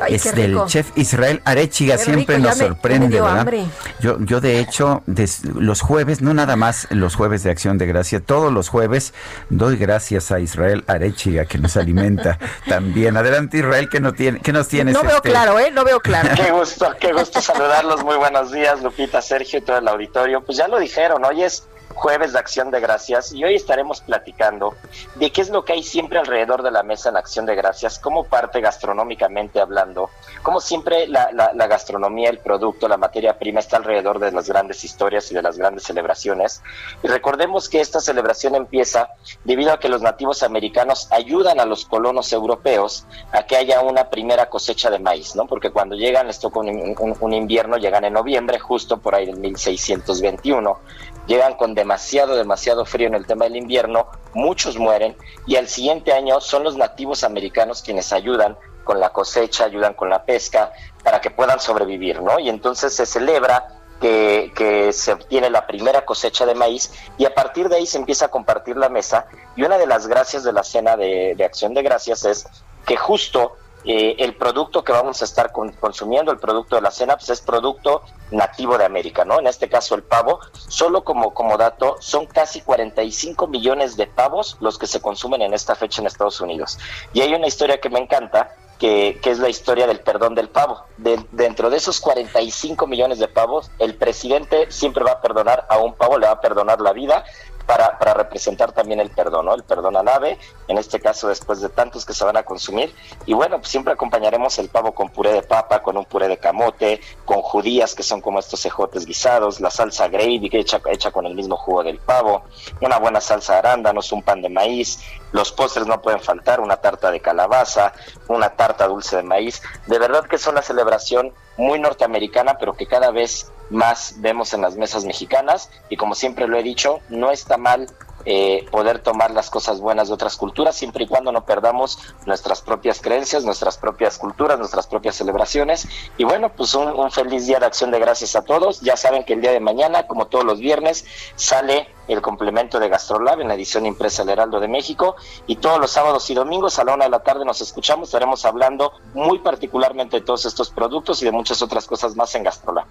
Ay, 0.00 0.14
es 0.14 0.34
del 0.34 0.58
chef 0.66 0.90
Israel 0.96 1.40
Arechiga, 1.44 1.96
Qué 1.96 2.04
siempre 2.04 2.36
rico, 2.36 2.46
ya 2.46 2.48
nos 2.50 2.56
me- 2.58 2.64
ya 2.64 2.68
me 2.68 2.74
sorprende, 2.74 3.08
dio 3.08 3.24
¿verdad? 3.24 3.40
hambre. 3.40 3.64
Yo, 4.00 4.16
yo 4.20 4.40
de 4.40 4.60
hecho, 4.60 5.02
des- 5.06 5.44
los 5.44 5.80
jueves, 5.80 6.20
no 6.20 6.34
nada 6.34 6.56
más 6.56 6.86
los 6.90 7.14
jueves 7.16 7.42
de 7.42 7.50
Acción 7.50 7.78
de 7.78 7.86
Gracia, 7.86 8.20
todos 8.20 8.52
los 8.52 8.68
jueves 8.68 9.14
doy 9.50 9.76
gracias 9.76 10.30
a 10.30 10.40
Israel 10.40 10.84
Arechiga 10.86 11.44
que 11.46 11.58
nos 11.58 11.76
alimenta 11.76 12.38
también. 12.68 13.16
Adelante 13.16 13.58
Israel, 13.58 13.88
que 13.88 14.00
no 14.00 14.12
tiene, 14.12 14.40
que 14.40 14.52
nos 14.52 14.68
tienes? 14.68 14.94
No 14.94 15.02
veo 15.02 15.16
este? 15.16 15.30
claro, 15.30 15.58
¿eh? 15.58 15.70
No 15.70 15.84
veo 15.84 16.00
claro. 16.00 16.28
Qué 16.36 16.50
gusto, 16.50 16.92
qué 17.00 17.12
gusto 17.12 17.40
saludarlos. 17.40 18.04
Muy 18.04 18.16
buenos 18.16 18.52
días, 18.52 18.82
Lupita, 18.82 19.22
Sergio 19.22 19.58
y 19.58 19.62
todo 19.62 19.78
el 19.78 19.88
auditorio. 19.88 20.40
Pues 20.42 20.58
ya 20.58 20.68
lo 20.68 20.78
dijeron, 20.78 21.24
hoy 21.24 21.42
es 21.42 21.64
jueves 21.96 22.34
de 22.34 22.38
Acción 22.38 22.70
de 22.70 22.78
Gracias 22.78 23.32
y 23.32 23.42
hoy 23.42 23.54
estaremos 23.54 24.02
platicando 24.02 24.74
de 25.14 25.32
qué 25.32 25.40
es 25.40 25.48
lo 25.48 25.64
que 25.64 25.72
hay 25.72 25.82
siempre 25.82 26.18
alrededor 26.18 26.62
de 26.62 26.70
la 26.70 26.82
mesa 26.82 27.08
en 27.08 27.16
Acción 27.16 27.46
de 27.46 27.56
Gracias, 27.56 27.98
cómo 27.98 28.24
parte 28.24 28.60
gastronómicamente 28.60 29.60
hablando, 29.60 30.10
cómo 30.42 30.60
siempre 30.60 31.08
la, 31.08 31.30
gastronomía, 31.66 32.28
el 32.28 32.38
producto, 32.38 32.86
la 32.86 32.98
materia 32.98 33.38
prima 33.38 33.60
está 33.60 33.78
alrededor 33.78 34.18
de 34.18 34.30
las 34.30 34.48
grandes 34.48 34.84
historias 34.84 35.32
y 35.32 35.34
de 35.34 35.42
las 35.42 35.56
grandes 35.56 35.84
celebraciones. 35.84 36.62
Y 37.02 37.08
recordemos 37.08 37.68
que 37.68 37.80
esta 37.80 37.98
celebración 38.00 38.54
empieza 38.54 39.08
debido 39.44 39.72
a 39.72 39.80
que 39.80 39.88
los 39.88 40.02
nativos 40.02 40.42
americanos 40.42 41.08
ayudan 41.10 41.60
a 41.60 41.64
los 41.64 41.86
colonos 41.86 42.32
europeos 42.32 43.06
a 43.32 43.44
que 43.44 43.56
haya 43.56 43.80
una 43.80 44.10
primera 44.10 44.50
cosecha 44.50 44.90
de 44.90 44.98
maíz, 44.98 45.34
¿no? 45.34 45.46
Porque 45.46 45.70
cuando 45.70 45.96
llegan, 45.96 46.26
les 46.26 46.38
toca 46.38 46.60
un 46.60 47.32
invierno, 47.32 47.78
llegan 47.78 48.04
en 48.04 48.12
noviembre, 48.12 48.58
justo 48.58 48.98
por 48.98 49.14
ahí 49.14 49.24
del 49.24 49.38
1621, 49.38 50.78
llegan 51.26 51.54
con 51.54 51.74
demasiado, 51.74 52.36
demasiado 52.36 52.84
frío 52.84 53.08
en 53.08 53.14
el 53.14 53.26
tema 53.26 53.44
del 53.44 53.56
invierno, 53.56 54.08
muchos 54.34 54.78
mueren 54.78 55.16
y 55.46 55.56
al 55.56 55.68
siguiente 55.68 56.12
año 56.12 56.40
son 56.40 56.64
los 56.64 56.76
nativos 56.76 57.24
americanos 57.24 57.82
quienes 57.82 58.12
ayudan 58.12 58.56
con 58.84 59.00
la 59.00 59.10
cosecha, 59.10 59.64
ayudan 59.64 59.94
con 59.94 60.08
la 60.08 60.24
pesca 60.24 60.72
para 61.02 61.20
que 61.20 61.30
puedan 61.30 61.60
sobrevivir, 61.60 62.22
¿no? 62.22 62.38
Y 62.38 62.48
entonces 62.48 62.94
se 62.94 63.04
celebra 63.04 63.68
que, 64.00 64.90
se 64.92 65.12
obtiene 65.12 65.50
la 65.50 65.66
primera 65.66 66.04
cosecha 66.04 66.46
de 66.46 66.54
maíz 66.54 66.92
y 67.18 67.24
a 67.24 67.34
partir 67.34 67.68
de 67.68 67.76
ahí 67.76 67.86
se 67.86 67.98
empieza 67.98 68.26
a 68.26 68.28
compartir 68.28 68.76
la 68.76 68.88
mesa 68.88 69.26
y 69.56 69.64
una 69.64 69.78
de 69.78 69.86
las 69.86 70.06
gracias 70.06 70.44
de 70.44 70.52
la 70.52 70.62
cena 70.62 70.96
de, 70.96 71.34
de 71.36 71.44
acción 71.44 71.74
de 71.74 71.82
gracias 71.82 72.24
es 72.24 72.46
que 72.86 72.96
justo 72.96 73.56
eh, 73.86 74.16
el 74.18 74.34
producto 74.34 74.82
que 74.84 74.92
vamos 74.92 75.22
a 75.22 75.24
estar 75.24 75.52
con- 75.52 75.72
consumiendo, 75.72 76.32
el 76.32 76.38
producto 76.38 76.76
de 76.76 76.82
la 76.82 76.90
cena, 76.90 77.16
es 77.26 77.40
producto 77.40 78.02
nativo 78.30 78.76
de 78.76 78.84
América, 78.84 79.24
¿no? 79.24 79.38
En 79.38 79.46
este 79.46 79.68
caso 79.68 79.94
el 79.94 80.02
pavo, 80.02 80.40
solo 80.52 81.04
como, 81.04 81.32
como 81.32 81.56
dato, 81.56 81.96
son 82.00 82.26
casi 82.26 82.60
45 82.62 83.46
millones 83.46 83.96
de 83.96 84.06
pavos 84.06 84.56
los 84.60 84.78
que 84.78 84.86
se 84.86 85.00
consumen 85.00 85.42
en 85.42 85.54
esta 85.54 85.74
fecha 85.74 86.00
en 86.00 86.06
Estados 86.08 86.40
Unidos. 86.40 86.78
Y 87.12 87.20
hay 87.20 87.32
una 87.34 87.46
historia 87.46 87.80
que 87.80 87.88
me 87.90 88.00
encanta, 88.00 88.54
que, 88.78 89.18
que 89.22 89.30
es 89.30 89.38
la 89.38 89.48
historia 89.48 89.86
del 89.86 90.00
perdón 90.00 90.34
del 90.34 90.48
pavo. 90.50 90.82
De- 90.98 91.24
dentro 91.32 91.70
de 91.70 91.76
esos 91.78 92.00
45 92.00 92.86
millones 92.86 93.18
de 93.18 93.28
pavos, 93.28 93.70
el 93.78 93.94
presidente 93.94 94.70
siempre 94.70 95.02
va 95.04 95.12
a 95.12 95.20
perdonar 95.22 95.66
a 95.70 95.78
un 95.78 95.94
pavo, 95.94 96.18
le 96.18 96.26
va 96.26 96.32
a 96.34 96.40
perdonar 96.40 96.80
la 96.80 96.92
vida 96.92 97.24
para, 97.66 97.98
para 97.98 98.14
representar 98.14 98.72
también 98.72 99.00
el 99.00 99.10
perdón. 99.10 99.48
El 99.54 99.64
perdón 99.64 99.96
al 99.96 100.08
ave, 100.08 100.38
en 100.68 100.78
este 100.78 101.00
caso 101.00 101.28
después 101.28 101.60
de 101.60 101.68
tantos 101.68 102.04
que 102.04 102.14
se 102.14 102.24
van 102.24 102.36
a 102.36 102.42
consumir. 102.42 102.94
Y 103.26 103.34
bueno, 103.34 103.58
pues 103.58 103.68
siempre 103.68 103.92
acompañaremos 103.92 104.58
el 104.58 104.68
pavo 104.68 104.92
con 104.92 105.08
puré 105.10 105.32
de 105.32 105.42
papa, 105.42 105.82
con 105.82 105.96
un 105.96 106.04
puré 106.04 106.28
de 106.28 106.38
camote, 106.38 107.00
con 107.24 107.42
judías 107.42 107.94
que 107.94 108.02
son 108.02 108.20
como 108.20 108.38
estos 108.38 108.64
ejotes 108.64 109.04
guisados, 109.04 109.60
la 109.60 109.70
salsa 109.70 110.08
gravy 110.08 110.48
que 110.48 110.60
hecha, 110.60 110.80
hecha 110.90 111.10
con 111.10 111.26
el 111.26 111.34
mismo 111.34 111.56
jugo 111.56 111.82
del 111.82 111.98
pavo, 111.98 112.44
una 112.80 112.98
buena 112.98 113.20
salsa 113.20 113.54
de 113.54 113.58
arándanos, 113.60 114.12
un 114.12 114.22
pan 114.22 114.42
de 114.42 114.48
maíz, 114.48 115.00
los 115.32 115.52
postres 115.52 115.86
no 115.86 116.00
pueden 116.00 116.20
faltar, 116.20 116.60
una 116.60 116.76
tarta 116.76 117.10
de 117.10 117.20
calabaza, 117.20 117.92
una 118.28 118.50
tarta 118.50 118.86
dulce 118.86 119.16
de 119.16 119.22
maíz. 119.22 119.62
De 119.86 119.98
verdad 119.98 120.24
que 120.26 120.36
es 120.36 120.46
una 120.46 120.62
celebración 120.62 121.32
muy 121.56 121.78
norteamericana, 121.78 122.58
pero 122.58 122.74
que 122.74 122.86
cada 122.86 123.10
vez 123.10 123.50
más 123.70 124.14
vemos 124.18 124.52
en 124.54 124.62
las 124.62 124.76
mesas 124.76 125.04
mexicanas. 125.04 125.70
Y 125.88 125.96
como 125.96 126.14
siempre 126.14 126.46
lo 126.46 126.58
he 126.58 126.62
dicho, 126.62 127.00
no 127.08 127.30
está 127.30 127.56
mal 127.56 127.88
eh, 128.26 128.66
poder 128.72 128.98
tomar 128.98 129.30
las 129.30 129.50
cosas 129.50 129.80
buenas 129.80 130.08
de 130.08 130.14
otras 130.14 130.36
culturas, 130.36 130.74
siempre 130.74 131.04
y 131.04 131.06
cuando 131.06 131.30
no 131.30 131.44
perdamos 131.44 131.98
nuestras 132.26 132.60
propias 132.60 133.00
creencias, 133.00 133.44
nuestras 133.44 133.78
propias 133.78 134.18
culturas, 134.18 134.58
nuestras 134.58 134.88
propias 134.88 135.14
celebraciones. 135.14 135.86
Y 136.18 136.24
bueno, 136.24 136.50
pues 136.50 136.74
un, 136.74 136.88
un 136.88 137.10
feliz 137.12 137.46
día 137.46 137.60
de 137.60 137.66
acción 137.66 137.92
de 137.92 138.00
gracias 138.00 138.34
a 138.34 138.42
todos. 138.42 138.80
Ya 138.80 138.96
saben 138.96 139.24
que 139.24 139.34
el 139.34 139.40
día 139.40 139.52
de 139.52 139.60
mañana, 139.60 140.08
como 140.08 140.26
todos 140.26 140.44
los 140.44 140.58
viernes, 140.58 141.06
sale 141.36 141.88
el 142.08 142.20
complemento 142.20 142.78
de 142.80 142.88
GastroLab 142.88 143.40
en 143.40 143.48
la 143.48 143.54
edición 143.54 143.86
impresa 143.86 144.24
del 144.24 144.32
Heraldo 144.32 144.58
de 144.58 144.68
México. 144.68 145.16
Y 145.46 145.56
todos 145.56 145.78
los 145.78 145.92
sábados 145.92 146.28
y 146.28 146.34
domingos 146.34 146.78
a 146.80 146.84
la 146.84 146.94
una 146.94 147.04
de 147.04 147.10
la 147.10 147.20
tarde 147.20 147.44
nos 147.44 147.60
escuchamos. 147.60 148.08
Estaremos 148.08 148.44
hablando 148.44 148.92
muy 149.14 149.38
particularmente 149.38 150.18
de 150.18 150.26
todos 150.26 150.46
estos 150.46 150.70
productos 150.70 151.22
y 151.22 151.24
de 151.24 151.32
muchas 151.32 151.62
otras 151.62 151.86
cosas 151.86 152.16
más 152.16 152.34
en 152.34 152.42
GastroLab. 152.42 152.86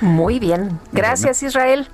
Muy 0.00 0.38
bien. 0.38 0.80
Gracias, 0.92 1.42
Israel. 1.42 1.88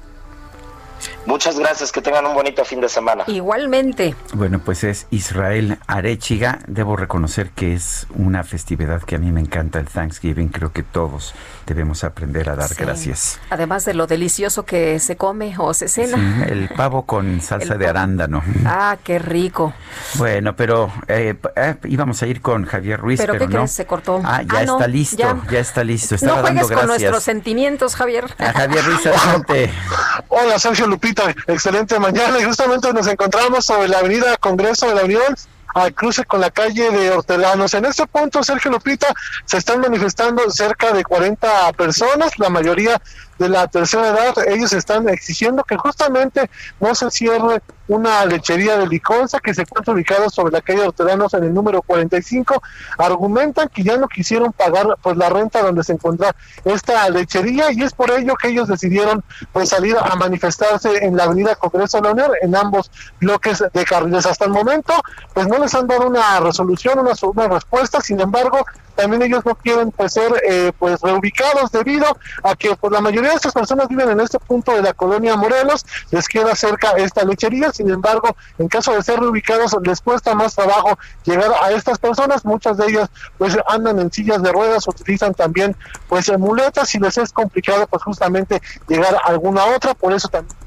Muchas 1.26 1.58
gracias, 1.58 1.92
que 1.92 2.00
tengan 2.00 2.26
un 2.26 2.34
bonito 2.34 2.64
fin 2.64 2.80
de 2.80 2.88
semana. 2.88 3.24
Igualmente. 3.26 4.14
Bueno, 4.34 4.60
pues 4.64 4.84
es 4.84 5.06
Israel 5.10 5.78
Arechiga. 5.86 6.60
Debo 6.66 6.96
reconocer 6.96 7.50
que 7.50 7.74
es 7.74 8.06
una 8.14 8.44
festividad 8.44 9.02
que 9.02 9.16
a 9.16 9.18
mí 9.18 9.32
me 9.32 9.40
encanta, 9.40 9.78
el 9.78 9.86
Thanksgiving. 9.86 10.48
Creo 10.48 10.72
que 10.72 10.82
todos 10.82 11.34
debemos 11.74 12.04
aprender 12.04 12.50
a 12.50 12.56
dar 12.56 12.68
Sí. 12.68 12.74
gracias. 12.78 13.40
Además 13.50 13.84
de 13.84 13.94
lo 13.94 14.06
delicioso 14.06 14.64
que 14.64 14.98
se 15.00 15.16
come 15.16 15.54
o 15.58 15.72
se 15.74 15.88
cena. 15.88 16.16
Sí, 16.46 16.52
el 16.52 16.68
pavo 16.68 17.06
con 17.06 17.40
salsa 17.42 17.74
de 17.76 17.86
arándano. 17.88 18.42
Ah, 18.66 18.96
qué 19.02 19.18
rico. 19.18 19.72
Bueno, 20.14 20.54
pero 20.56 20.92
eh, 21.08 21.34
eh, 21.56 21.74
íbamos 21.84 22.22
a 22.22 22.26
ir 22.26 22.40
con 22.40 22.64
Javier 22.66 23.00
Ruiz, 23.00 23.20
¿Pero 23.20 23.32
pero, 23.34 23.46
qué 23.46 23.52
no. 23.54 23.60
crees? 23.60 23.72
Se 23.72 23.86
cortó. 23.86 24.20
Ah, 24.24 24.42
ya 24.42 24.58
Ah, 24.60 24.64
no, 24.64 24.72
está 24.76 24.86
listo, 24.88 25.16
ya. 25.16 25.36
ya, 25.50 25.58
está 25.60 25.84
listo. 25.84 26.14
No 26.14 26.16
Estaba 26.16 26.40
juegues 26.40 26.54
dando 26.56 26.68
con 26.68 26.76
gracias. 26.76 26.88
nuestros 27.00 27.22
sentimientos, 27.22 27.94
Javier. 27.96 28.24
A 28.38 28.52
Javier 28.52 28.84
Ruiz, 28.84 29.06
adelante. 29.06 29.70
Hola 30.28 30.58
Sergio 30.58 30.86
Lupita, 30.86 31.24
excelente 31.46 31.98
mañana 31.98 32.38
y 32.40 32.44
justamente 32.44 32.92
nos 32.92 33.06
encontramos 33.06 33.64
sobre 33.64 33.88
la 33.88 33.98
avenida 33.98 34.36
Congreso 34.38 34.86
de 34.88 34.94
la 34.94 35.04
Unión 35.04 35.34
al 35.74 35.94
cruce 35.94 36.24
con 36.24 36.40
la 36.40 36.50
calle 36.50 36.90
de 36.90 37.10
Hortelanos. 37.10 37.74
En 37.74 37.84
este 37.84 38.06
punto, 38.06 38.42
Sergio 38.42 38.70
Lupita, 38.70 39.14
se 39.44 39.58
están 39.58 39.80
manifestando 39.80 40.50
cerca 40.50 40.92
de 40.92 41.04
40 41.04 41.72
personas, 41.72 42.38
la 42.38 42.48
mayoría 42.48 43.00
de 43.40 43.48
la 43.48 43.66
tercera 43.66 44.08
edad. 44.08 44.34
Ellos 44.46 44.72
están 44.74 45.08
exigiendo 45.08 45.64
que 45.64 45.76
justamente 45.78 46.50
no 46.78 46.94
se 46.94 47.10
cierre 47.10 47.62
una 47.88 48.24
lechería 48.26 48.76
de 48.76 48.86
Liconza 48.86 49.40
que 49.40 49.54
se 49.54 49.62
encuentra 49.62 49.94
ubicada 49.94 50.28
sobre 50.28 50.52
la 50.52 50.60
calle 50.60 50.82
de 50.82 50.88
Hortelanos 50.88 51.32
en 51.32 51.44
el 51.44 51.54
número 51.54 51.80
45. 51.80 52.62
Argumentan 52.98 53.68
que 53.68 53.82
ya 53.82 53.96
no 53.96 54.08
quisieron 54.08 54.52
pagar 54.52 54.86
pues 55.02 55.16
la 55.16 55.30
renta 55.30 55.62
donde 55.62 55.82
se 55.82 55.94
encuentra 55.94 56.36
esta 56.64 57.08
lechería 57.08 57.72
y 57.72 57.82
es 57.82 57.94
por 57.94 58.10
ello 58.10 58.34
que 58.36 58.48
ellos 58.48 58.68
decidieron 58.68 59.24
pues 59.52 59.70
salir 59.70 59.96
a 59.96 60.14
manifestarse 60.16 61.04
en 61.04 61.16
la 61.16 61.24
avenida 61.24 61.56
Congreso 61.56 61.96
de 61.96 62.02
la 62.04 62.12
Unión 62.12 62.30
en 62.42 62.54
ambos 62.54 62.90
bloques 63.20 63.64
de 63.72 63.84
carriles. 63.86 64.26
Hasta 64.26 64.44
el 64.44 64.50
momento 64.50 64.92
pues 65.32 65.48
no 65.48 65.58
les 65.58 65.74
han 65.74 65.86
dado 65.86 66.06
una 66.06 66.40
resolución, 66.40 66.98
una, 66.98 67.12
una 67.22 67.48
respuesta, 67.48 68.02
sin 68.02 68.20
embargo 68.20 68.66
también 68.94 69.22
ellos 69.22 69.44
no 69.44 69.54
quieren 69.54 69.90
pues 69.90 70.12
ser 70.12 70.32
eh, 70.48 70.72
pues 70.78 71.00
reubicados 71.00 71.70
debido 71.72 72.06
a 72.42 72.54
que 72.56 72.76
pues 72.76 72.92
la 72.92 73.00
mayoría 73.00 73.30
de 73.30 73.36
estas 73.36 73.52
personas 73.52 73.88
viven 73.88 74.10
en 74.10 74.20
este 74.20 74.38
punto 74.38 74.72
de 74.72 74.82
la 74.82 74.92
colonia 74.92 75.36
Morelos, 75.36 75.84
les 76.10 76.28
queda 76.28 76.54
cerca 76.54 76.92
esta 76.92 77.24
lechería, 77.24 77.72
sin 77.72 77.90
embargo, 77.90 78.36
en 78.58 78.68
caso 78.68 78.92
de 78.92 79.02
ser 79.02 79.20
reubicados 79.20 79.76
les 79.82 80.00
cuesta 80.00 80.34
más 80.34 80.54
trabajo 80.54 80.98
llegar 81.24 81.50
a 81.62 81.70
estas 81.72 81.98
personas, 81.98 82.44
muchas 82.44 82.76
de 82.76 82.86
ellas 82.86 83.10
pues 83.38 83.56
andan 83.68 83.98
en 83.98 84.12
sillas 84.12 84.42
de 84.42 84.52
ruedas, 84.52 84.86
utilizan 84.88 85.34
también 85.34 85.76
pues 86.08 86.30
muletas 86.38 86.94
y 86.94 86.98
les 86.98 87.18
es 87.18 87.32
complicado 87.32 87.86
pues 87.86 88.02
justamente 88.02 88.60
llegar 88.88 89.14
a 89.14 89.28
alguna 89.28 89.64
otra, 89.66 89.94
por 89.94 90.12
eso 90.12 90.28
también 90.28 90.59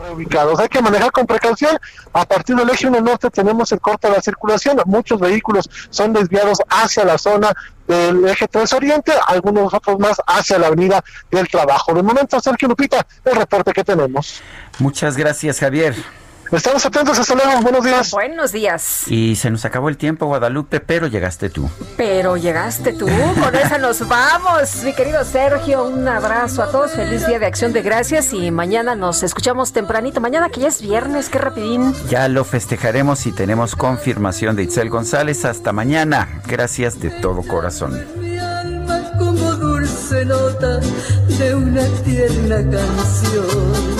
reubicados. 0.00 0.58
Hay 0.58 0.68
que 0.68 0.82
manejar 0.82 1.12
con 1.12 1.26
precaución. 1.26 1.78
A 2.12 2.24
partir 2.24 2.56
del 2.56 2.68
eje 2.70 2.86
1 2.86 3.00
norte 3.00 3.30
tenemos 3.30 3.70
el 3.72 3.80
corte 3.80 4.08
de 4.08 4.14
la 4.14 4.22
circulación. 4.22 4.80
Muchos 4.86 5.20
vehículos 5.20 5.68
son 5.90 6.12
desviados 6.12 6.58
hacia 6.68 7.04
la 7.04 7.18
zona 7.18 7.52
del 7.86 8.26
eje 8.26 8.46
3 8.48 8.72
oriente, 8.72 9.12
algunos 9.26 9.72
otros 9.74 9.98
más 9.98 10.20
hacia 10.26 10.58
la 10.58 10.68
avenida 10.68 11.02
del 11.30 11.48
trabajo. 11.48 11.92
De 11.94 12.02
momento, 12.02 12.40
Sergio 12.40 12.68
Lupita, 12.68 13.06
el 13.24 13.36
reporte 13.36 13.72
que 13.72 13.84
tenemos. 13.84 14.42
Muchas 14.78 15.16
gracias, 15.16 15.58
Javier. 15.58 15.94
Estamos 16.52 16.84
atentos, 16.84 17.16
hasta 17.16 17.34
luego, 17.36 17.60
buenos 17.62 17.84
días. 17.84 18.10
Buenos 18.10 18.50
días. 18.50 19.04
Y 19.06 19.36
se 19.36 19.50
nos 19.50 19.64
acabó 19.64 19.88
el 19.88 19.96
tiempo, 19.96 20.26
Guadalupe, 20.26 20.80
pero 20.80 21.06
llegaste 21.06 21.48
tú. 21.48 21.70
Pero 21.96 22.36
llegaste 22.36 22.92
tú, 22.92 23.06
con 23.06 23.54
esa 23.54 23.78
nos 23.78 24.06
vamos. 24.08 24.82
Mi 24.82 24.92
querido 24.92 25.24
Sergio, 25.24 25.84
un 25.84 26.08
abrazo 26.08 26.64
a 26.64 26.70
todos, 26.72 26.90
feliz 26.90 27.24
día 27.28 27.38
de 27.38 27.46
acción 27.46 27.72
de 27.72 27.82
gracias 27.82 28.32
y 28.32 28.50
mañana 28.50 28.96
nos 28.96 29.22
escuchamos 29.22 29.72
tempranito. 29.72 30.20
Mañana 30.20 30.48
que 30.50 30.60
ya 30.62 30.68
es 30.68 30.82
viernes, 30.82 31.28
qué 31.28 31.38
rapidín. 31.38 31.94
Ya 32.08 32.26
lo 32.28 32.44
festejaremos 32.44 33.26
y 33.26 33.32
tenemos 33.32 33.76
confirmación 33.76 34.56
de 34.56 34.64
Itzel 34.64 34.90
González. 34.90 35.44
Hasta 35.44 35.72
mañana. 35.72 36.40
Gracias 36.48 36.98
de 36.98 37.10
todo 37.10 37.42
corazón. 37.42 38.04
como 39.18 39.52
dulce 39.54 40.24
nota 40.24 40.80
de 40.80 41.54
una 41.54 41.84
tierna 42.04 42.56
canción. 42.56 43.99